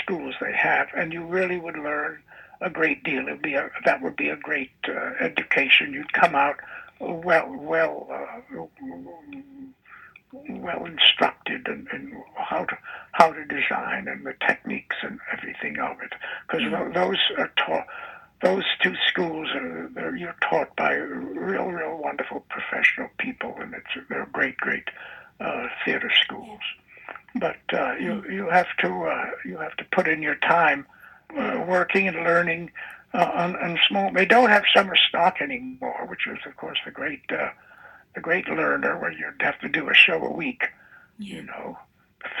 schools 0.00 0.36
they 0.40 0.52
have, 0.52 0.86
and 0.96 1.12
you 1.12 1.24
really 1.24 1.58
would 1.58 1.76
learn 1.76 2.22
a 2.60 2.70
great 2.70 3.02
deal. 3.02 3.26
It'd 3.26 3.42
be 3.42 3.54
a, 3.54 3.68
that 3.84 4.02
would 4.02 4.14
be 4.14 4.28
a 4.28 4.36
great 4.36 4.70
uh, 4.88 5.14
education. 5.18 5.92
You'd 5.92 6.12
come 6.12 6.36
out 6.36 6.60
well, 7.00 7.52
well, 7.58 8.06
uh, 8.12 8.66
well 10.48 10.84
instructed 10.84 11.66
in, 11.66 11.88
in, 11.92 12.22
how 12.36 12.64
to 12.66 12.78
how 13.10 13.32
to 13.32 13.44
design 13.44 14.06
and 14.06 14.24
the 14.24 14.34
techniques 14.46 14.96
and 15.02 15.18
everything 15.32 15.80
of 15.80 16.00
it, 16.00 16.12
because 16.46 16.62
mm-hmm. 16.62 16.92
those 16.92 17.18
are 17.36 17.50
taught 17.56 17.86
those 18.42 18.64
two 18.82 18.94
schools 19.08 19.48
are 19.54 20.16
you're 20.16 20.36
taught 20.42 20.74
by 20.76 20.94
real, 20.94 21.66
real 21.66 21.96
wonderful 21.96 22.44
professional 22.48 23.08
people, 23.18 23.54
and 23.60 23.72
it's 23.74 24.08
they're 24.08 24.28
great, 24.32 24.56
great 24.56 24.88
uh, 25.40 25.68
theater 25.84 26.10
schools. 26.22 26.60
But 27.36 27.60
uh, 27.72 27.94
you 27.94 28.10
mm-hmm. 28.10 28.32
you 28.32 28.48
have 28.50 28.66
to 28.78 28.88
uh, 29.04 29.30
you 29.44 29.58
have 29.58 29.76
to 29.76 29.84
put 29.92 30.08
in 30.08 30.22
your 30.22 30.34
time 30.36 30.86
uh, 31.36 31.64
working 31.66 32.08
and 32.08 32.16
learning 32.16 32.72
uh, 33.14 33.30
on, 33.32 33.56
on 33.56 33.78
small. 33.88 34.12
They 34.12 34.26
don't 34.26 34.50
have 34.50 34.64
summer 34.74 34.96
stock 35.08 35.40
anymore, 35.40 36.06
which 36.08 36.26
is 36.26 36.38
of 36.44 36.56
course 36.56 36.78
the 36.84 36.90
great 36.90 37.22
uh, 37.30 37.50
the 38.14 38.20
great 38.20 38.48
learner, 38.48 38.98
where 38.98 39.12
you 39.12 39.30
have 39.40 39.58
to 39.60 39.68
do 39.68 39.88
a 39.88 39.94
show 39.94 40.22
a 40.22 40.32
week. 40.32 40.64
Yeah. 41.18 41.36
You 41.36 41.42
know, 41.42 41.78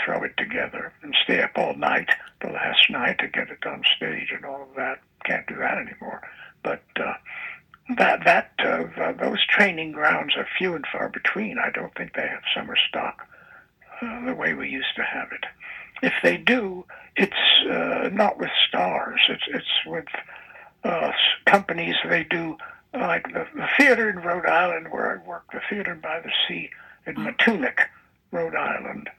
throw 0.04 0.24
it 0.24 0.36
together 0.36 0.92
and 1.02 1.14
stay 1.22 1.42
up 1.42 1.52
all 1.54 1.74
night, 1.74 2.10
the 2.40 2.48
last 2.48 2.90
night 2.90 3.18
to 3.20 3.28
get 3.28 3.50
it 3.50 3.64
on 3.64 3.84
stage 3.96 4.32
and 4.34 4.44
all 4.44 4.62
of 4.62 4.74
that 4.76 5.00
can't 5.24 5.46
do 5.46 5.56
that 5.56 5.78
anymore. 5.78 6.22
But 6.62 6.82
uh, 6.96 7.14
that 7.96 8.24
that 8.24 8.52
uh, 8.64 9.12
those 9.12 9.44
training 9.46 9.92
grounds 9.92 10.34
are 10.36 10.46
few 10.58 10.74
and 10.74 10.86
far 10.90 11.08
between. 11.08 11.58
I 11.58 11.70
don't 11.70 11.94
think 11.94 12.14
they 12.14 12.28
have 12.28 12.42
summer 12.54 12.76
stock 12.88 13.26
uh, 14.00 14.26
the 14.26 14.34
way 14.34 14.54
we 14.54 14.68
used 14.68 14.94
to 14.96 15.02
have 15.02 15.28
it. 15.32 15.44
If 16.02 16.14
they 16.22 16.36
do, 16.36 16.84
it's 17.16 17.32
uh, 17.70 18.08
not 18.12 18.38
with 18.38 18.50
stars. 18.68 19.20
It's 19.28 19.44
it's 19.48 19.86
with 19.86 20.06
uh, 20.84 21.12
companies. 21.46 21.96
They 22.08 22.24
do 22.24 22.56
like 22.94 23.24
the, 23.32 23.46
the 23.54 23.68
theater 23.78 24.10
in 24.10 24.16
Rhode 24.16 24.46
Island, 24.46 24.88
where 24.90 25.20
I 25.20 25.28
work, 25.28 25.44
the 25.52 25.60
theater 25.68 25.94
by 25.94 26.20
the 26.20 26.32
sea 26.46 26.70
in 27.06 27.14
Matunuck, 27.16 27.86
Rhode 28.30 28.54
Island. 28.54 29.10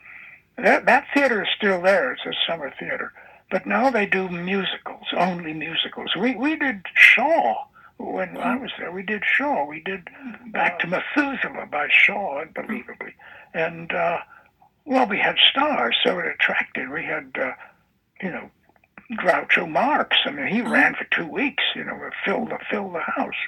That 0.58 0.86
that 0.86 1.08
theater 1.14 1.44
is 1.44 1.50
still 1.56 1.82
there. 1.82 2.14
It's 2.14 2.26
a 2.26 2.34
summer 2.48 2.74
theater 2.80 3.12
but 3.54 3.68
now 3.68 3.92
they 3.92 4.08
do 4.08 4.30
musicals, 4.30 5.06
only 5.16 5.54
musicals. 5.54 6.16
We 6.20 6.36
we 6.36 6.56
did 6.56 6.88
Shaw 6.96 7.66
when 7.98 8.36
I 8.36 8.56
was 8.56 8.72
there. 8.80 8.92
We 8.92 9.04
did 9.04 9.22
Shaw. 9.24 9.66
We 9.66 9.80
did 9.80 10.08
Back 10.48 10.80
to 10.80 10.88
Methuselah 10.88 11.68
by 11.72 11.88
Shaw, 11.92 12.42
unbelievably. 12.42 13.14
And 13.54 13.94
uh, 13.94 14.22
well, 14.86 15.06
we 15.06 15.20
had 15.20 15.36
stars, 15.52 15.96
so 16.04 16.18
it 16.18 16.26
attracted. 16.26 16.90
We 16.90 17.04
had, 17.06 17.30
uh, 17.40 17.52
you 18.24 18.32
know, 18.32 18.50
Groucho 19.12 19.70
Marx. 19.70 20.18
I 20.26 20.32
mean, 20.32 20.48
he 20.48 20.62
ran 20.64 20.96
for 20.96 21.06
two 21.12 21.28
weeks. 21.28 21.64
You 21.76 21.84
know, 21.84 22.10
fill 22.26 22.46
the 22.46 22.58
fill 22.72 22.92
the 22.92 23.02
house. 23.02 23.42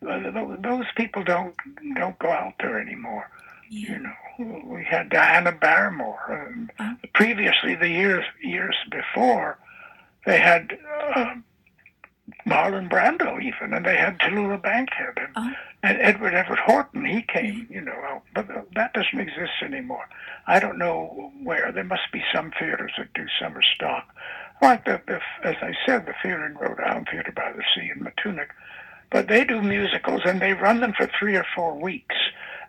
Those 0.00 0.86
people 0.96 1.22
don't 1.22 1.54
don't 1.96 2.18
go 2.18 2.30
out 2.30 2.54
there 2.60 2.80
anymore. 2.80 3.30
Yeah. 3.68 3.90
You 3.90 3.98
know, 4.04 4.16
we 4.38 4.84
had 4.84 5.10
Diana 5.10 5.52
Barrymore. 5.52 6.46
And 6.48 6.70
uh-huh. 6.78 6.94
Previously, 7.14 7.74
the 7.74 7.88
years 7.88 8.24
years 8.42 8.76
before, 8.90 9.58
they 10.26 10.38
had 10.38 10.78
uh, 11.14 11.34
Marlon 12.46 12.88
Brando 12.88 13.40
even, 13.42 13.74
and 13.74 13.84
they 13.84 13.96
had 13.96 14.18
Tallulah 14.18 14.62
Bankhead 14.62 15.16
and, 15.16 15.28
uh-huh. 15.36 15.54
and 15.82 15.98
Edward 16.00 16.34
Everett 16.34 16.60
Horton. 16.60 17.04
He 17.04 17.22
came, 17.22 17.66
you 17.70 17.80
know, 17.80 18.22
but 18.34 18.48
that 18.74 18.94
doesn't 18.94 19.20
exist 19.20 19.52
anymore. 19.62 20.08
I 20.46 20.58
don't 20.60 20.78
know 20.78 21.32
where. 21.42 21.72
There 21.72 21.84
must 21.84 22.12
be 22.12 22.22
some 22.34 22.50
theaters 22.58 22.92
that 22.98 23.12
do 23.14 23.26
summer 23.40 23.62
stock, 23.62 24.08
like 24.62 24.84
the, 24.84 25.00
the 25.06 25.20
as 25.42 25.56
I 25.60 25.74
said, 25.86 26.06
the 26.06 26.14
theater 26.22 26.46
in 26.46 26.56
Rhode 26.56 26.80
Island, 26.80 27.08
Theater 27.10 27.32
by 27.34 27.52
the 27.52 27.62
Sea 27.74 27.90
in 27.94 28.02
Matunuck. 28.02 28.48
But 29.10 29.28
they 29.28 29.44
do 29.44 29.62
musicals 29.62 30.22
and 30.24 30.40
they 30.40 30.54
run 30.54 30.80
them 30.80 30.92
for 30.92 31.08
three 31.18 31.36
or 31.36 31.46
four 31.54 31.78
weeks 31.78 32.16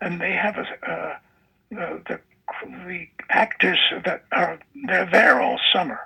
and 0.02 0.22
they 0.22 0.34
have 0.34 0.58
a, 0.58 0.92
uh, 0.92 1.16
the 1.70 2.02
the 2.08 2.20
the 2.64 3.08
actors 3.30 3.80
that 4.06 4.24
are 4.32 4.60
they're 4.88 5.10
there 5.12 5.42
all 5.42 5.60
summer. 5.74 6.00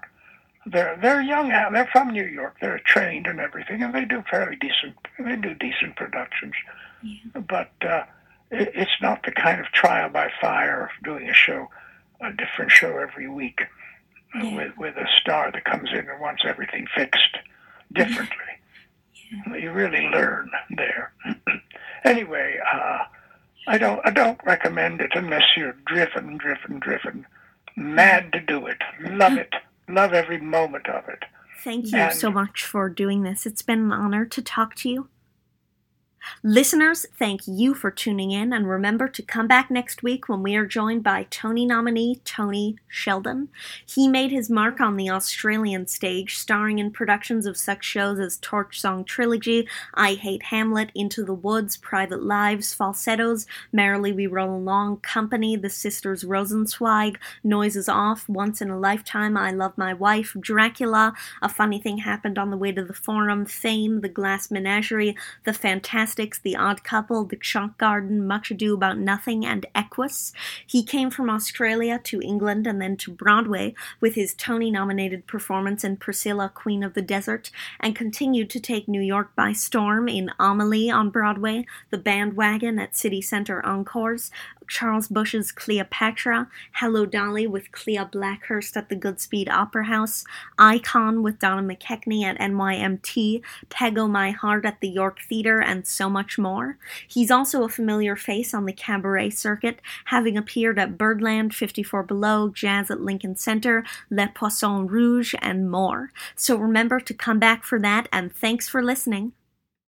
They're 0.66 0.98
they're 1.02 1.22
young. 1.22 1.50
They're 1.50 1.90
from 1.92 2.10
New 2.10 2.26
York. 2.26 2.58
They're 2.62 2.80
trained 2.80 3.28
and 3.28 3.40
everything, 3.40 3.82
and 3.82 3.94
they 3.94 4.06
do 4.06 4.24
fairly 4.30 4.56
decent. 4.56 4.96
They 5.18 5.36
do 5.36 5.54
decent 5.56 5.96
productions, 5.96 6.54
yeah. 7.02 7.42
but 7.42 7.72
uh, 7.82 8.04
it, 8.52 8.72
it's 8.76 9.02
not 9.02 9.24
the 9.24 9.32
kind 9.32 9.60
of 9.60 9.68
trial 9.68 10.10
by 10.10 10.32
fire 10.42 10.86
of 10.86 11.04
doing 11.04 11.30
a 11.30 11.34
show, 11.34 11.70
a 12.22 12.32
different 12.34 12.72
show 12.72 12.98
every 12.98 13.30
week, 13.30 13.62
uh, 14.36 14.44
yeah. 14.44 14.56
with 14.56 14.78
with 14.78 14.98
a 14.98 15.08
star 15.20 15.52
that 15.52 15.66
comes 15.66 15.90
in 15.92 16.10
and 16.10 16.20
wants 16.20 16.44
everything 16.46 16.88
fixed 16.96 17.38
differently. 17.94 18.36
Yeah. 19.48 19.58
You 19.58 19.72
really 19.72 20.08
learn 20.08 20.50
there. 20.76 21.14
anyway. 22.04 22.60
Uh, 22.74 23.04
I 23.68 23.78
don't 23.78 24.02
I 24.06 24.12
don't 24.12 24.40
recommend 24.44 25.02
it 25.02 25.12
unless 25.16 25.44
you're 25.56 25.76
driven, 25.86 26.38
driven, 26.38 26.80
driven, 26.80 27.26
mad 27.76 28.32
to 28.34 28.40
do 28.40 28.66
it. 28.68 28.78
Love 29.02 29.38
it. 29.38 29.54
Love 29.88 30.14
every 30.14 30.40
moment 30.40 30.88
of 30.88 31.08
it. 31.10 31.24
Thank 31.64 31.92
you 31.92 31.98
and 31.98 32.16
so 32.16 32.32
much 32.32 32.64
for 32.64 32.90
doing 32.90 33.24
this. 33.24 33.46
It's 33.46 33.62
been 33.62 33.80
an 33.80 33.92
honor 33.92 34.26
to 34.26 34.42
talk 34.42 34.76
to 34.76 34.90
you. 34.90 35.10
Listeners, 36.44 37.06
thank 37.18 37.42
you 37.48 37.74
for 37.74 37.92
tuning 37.92 38.32
in, 38.32 38.54
and 38.54 38.70
remember 38.70 39.08
to 39.10 39.22
come 39.22 39.48
back 39.48 39.70
next 39.70 40.04
week 40.04 40.30
when 40.30 40.42
we 40.42 40.56
are 40.56 40.66
joined 40.66 41.04
by 41.04 41.28
Tony 41.30 41.66
nominee 41.66 42.22
Tony 42.24 42.78
Sheldon. 42.88 43.50
He 43.86 44.08
made 44.08 44.32
his 44.32 44.50
mark 44.50 44.80
on 44.80 44.96
the 44.96 45.10
Australian 45.10 45.88
stage, 45.88 46.38
starring 46.38 46.80
in 46.80 46.92
productions 46.92 47.46
of 47.46 47.58
such 47.58 47.84
shows 47.84 48.20
as 48.20 48.38
Torch 48.38 48.80
Song 48.80 49.04
Trilogy, 49.04 49.68
I 49.94 50.14
Hate 50.14 50.44
Hamlet, 50.44 50.92
Into 50.96 51.26
the 51.26 51.34
Woods, 51.34 51.78
Private 51.78 52.24
Lives, 52.24 52.74
Falsettos, 52.74 53.46
Merrily 53.72 54.14
We 54.14 54.28
Roll 54.28 54.56
Along, 54.56 54.98
Company, 54.98 55.56
The 55.56 55.70
Sisters 55.70 56.24
Rosenzweig, 56.24 57.18
Noises 57.44 57.90
Off, 57.90 58.30
Once 58.30 58.62
in 58.62 58.70
a 58.70 58.80
Lifetime, 58.80 59.36
I 59.36 59.52
Love 59.52 59.78
My 59.78 59.94
Wife, 59.94 60.36
Dracula, 60.40 61.14
A 61.42 61.50
Funny 61.50 61.82
Thing 61.82 62.00
Happened 62.00 62.38
on 62.38 62.50
the 62.50 62.58
Way 62.58 62.72
to 62.72 62.84
the 62.86 62.94
Forum, 62.94 63.46
Fame, 63.46 64.02
The 64.02 64.10
Glass 64.10 64.50
Menagerie, 64.52 65.18
The 65.44 65.54
Fantastic 65.54 66.19
The 66.20 66.58
Odd 66.58 66.84
Couple, 66.84 67.24
The 67.24 67.38
Chalk 67.38 67.78
Garden, 67.78 68.28
Much 68.28 68.52
Ado 68.52 68.74
About 68.74 68.98
Nothing, 68.98 69.46
and 69.46 69.66
Equus. 69.74 70.34
He 70.68 70.84
came 70.84 71.10
from 71.10 71.30
Australia 71.30 71.98
to 72.04 72.22
England 72.22 72.68
and 72.68 72.82
then 72.82 72.98
to 72.98 73.12
Broadway 73.12 73.74
with 74.02 74.16
his 74.16 74.34
Tony 74.34 74.70
nominated 74.70 75.28
performance 75.28 75.86
in 75.86 75.96
Priscilla, 75.96 76.52
Queen 76.54 76.84
of 76.84 76.94
the 76.94 77.02
Desert, 77.02 77.52
and 77.80 77.96
continued 77.96 78.50
to 78.50 78.60
take 78.60 78.90
New 78.90 79.02
York 79.02 79.34
by 79.34 79.54
storm 79.54 80.10
in 80.10 80.30
Amelie 80.38 80.92
on 80.92 81.10
Broadway, 81.10 81.66
The 81.90 81.98
Bandwagon 81.98 82.80
at 82.80 82.98
City 82.98 83.22
Center 83.22 83.66
Encores, 83.66 84.30
Charles 84.70 85.08
Busch's 85.08 85.52
Cleopatra, 85.52 86.48
Hello 86.74 87.06
Dolly 87.06 87.48
with 87.48 87.72
Klea 87.72 88.10
Blackhurst 88.10 88.78
at 88.78 88.88
the 88.88 88.96
Goodspeed 88.96 89.50
Opera 89.50 89.86
House, 89.86 90.24
Icon 90.58 91.24
with 91.24 91.40
Donna 91.40 91.62
McKechnie 91.62 92.24
at 92.24 92.38
NYMT, 92.38 93.42
Peg 93.70 93.98
My 93.98 94.32
Heart 94.32 94.66
at 94.66 94.80
the 94.80 94.88
York 94.88 95.20
Theatre, 95.28 95.60
and 95.60 95.86
so 95.88 96.10
much 96.10 96.38
more. 96.38 96.78
He's 97.08 97.32
also 97.32 97.64
a 97.64 97.70
familiar 97.70 98.16
face 98.16 98.54
on 98.54 98.66
the 98.66 98.74
cabaret 98.74 99.32
circuit, 99.32 99.82
having 100.06 100.38
appeared 100.38 100.78
at 100.78 100.98
Birdland, 100.98 101.56
54 101.56 102.04
Below, 102.04 102.50
Jazz 102.50 102.92
at 102.92 103.02
Lincoln 103.02 103.36
Center, 103.36 103.84
Le 104.10 104.32
Poisson 104.34 104.88
Rouge, 104.88 105.34
and 105.42 105.70
more. 105.70 106.12
So 106.36 106.56
remember 106.56 107.00
to 107.00 107.14
come 107.14 107.40
back 107.40 107.64
for 107.64 107.80
that, 107.80 108.08
and 108.12 108.32
thanks 108.32 108.70
for 108.70 108.84
listening. 108.84 109.34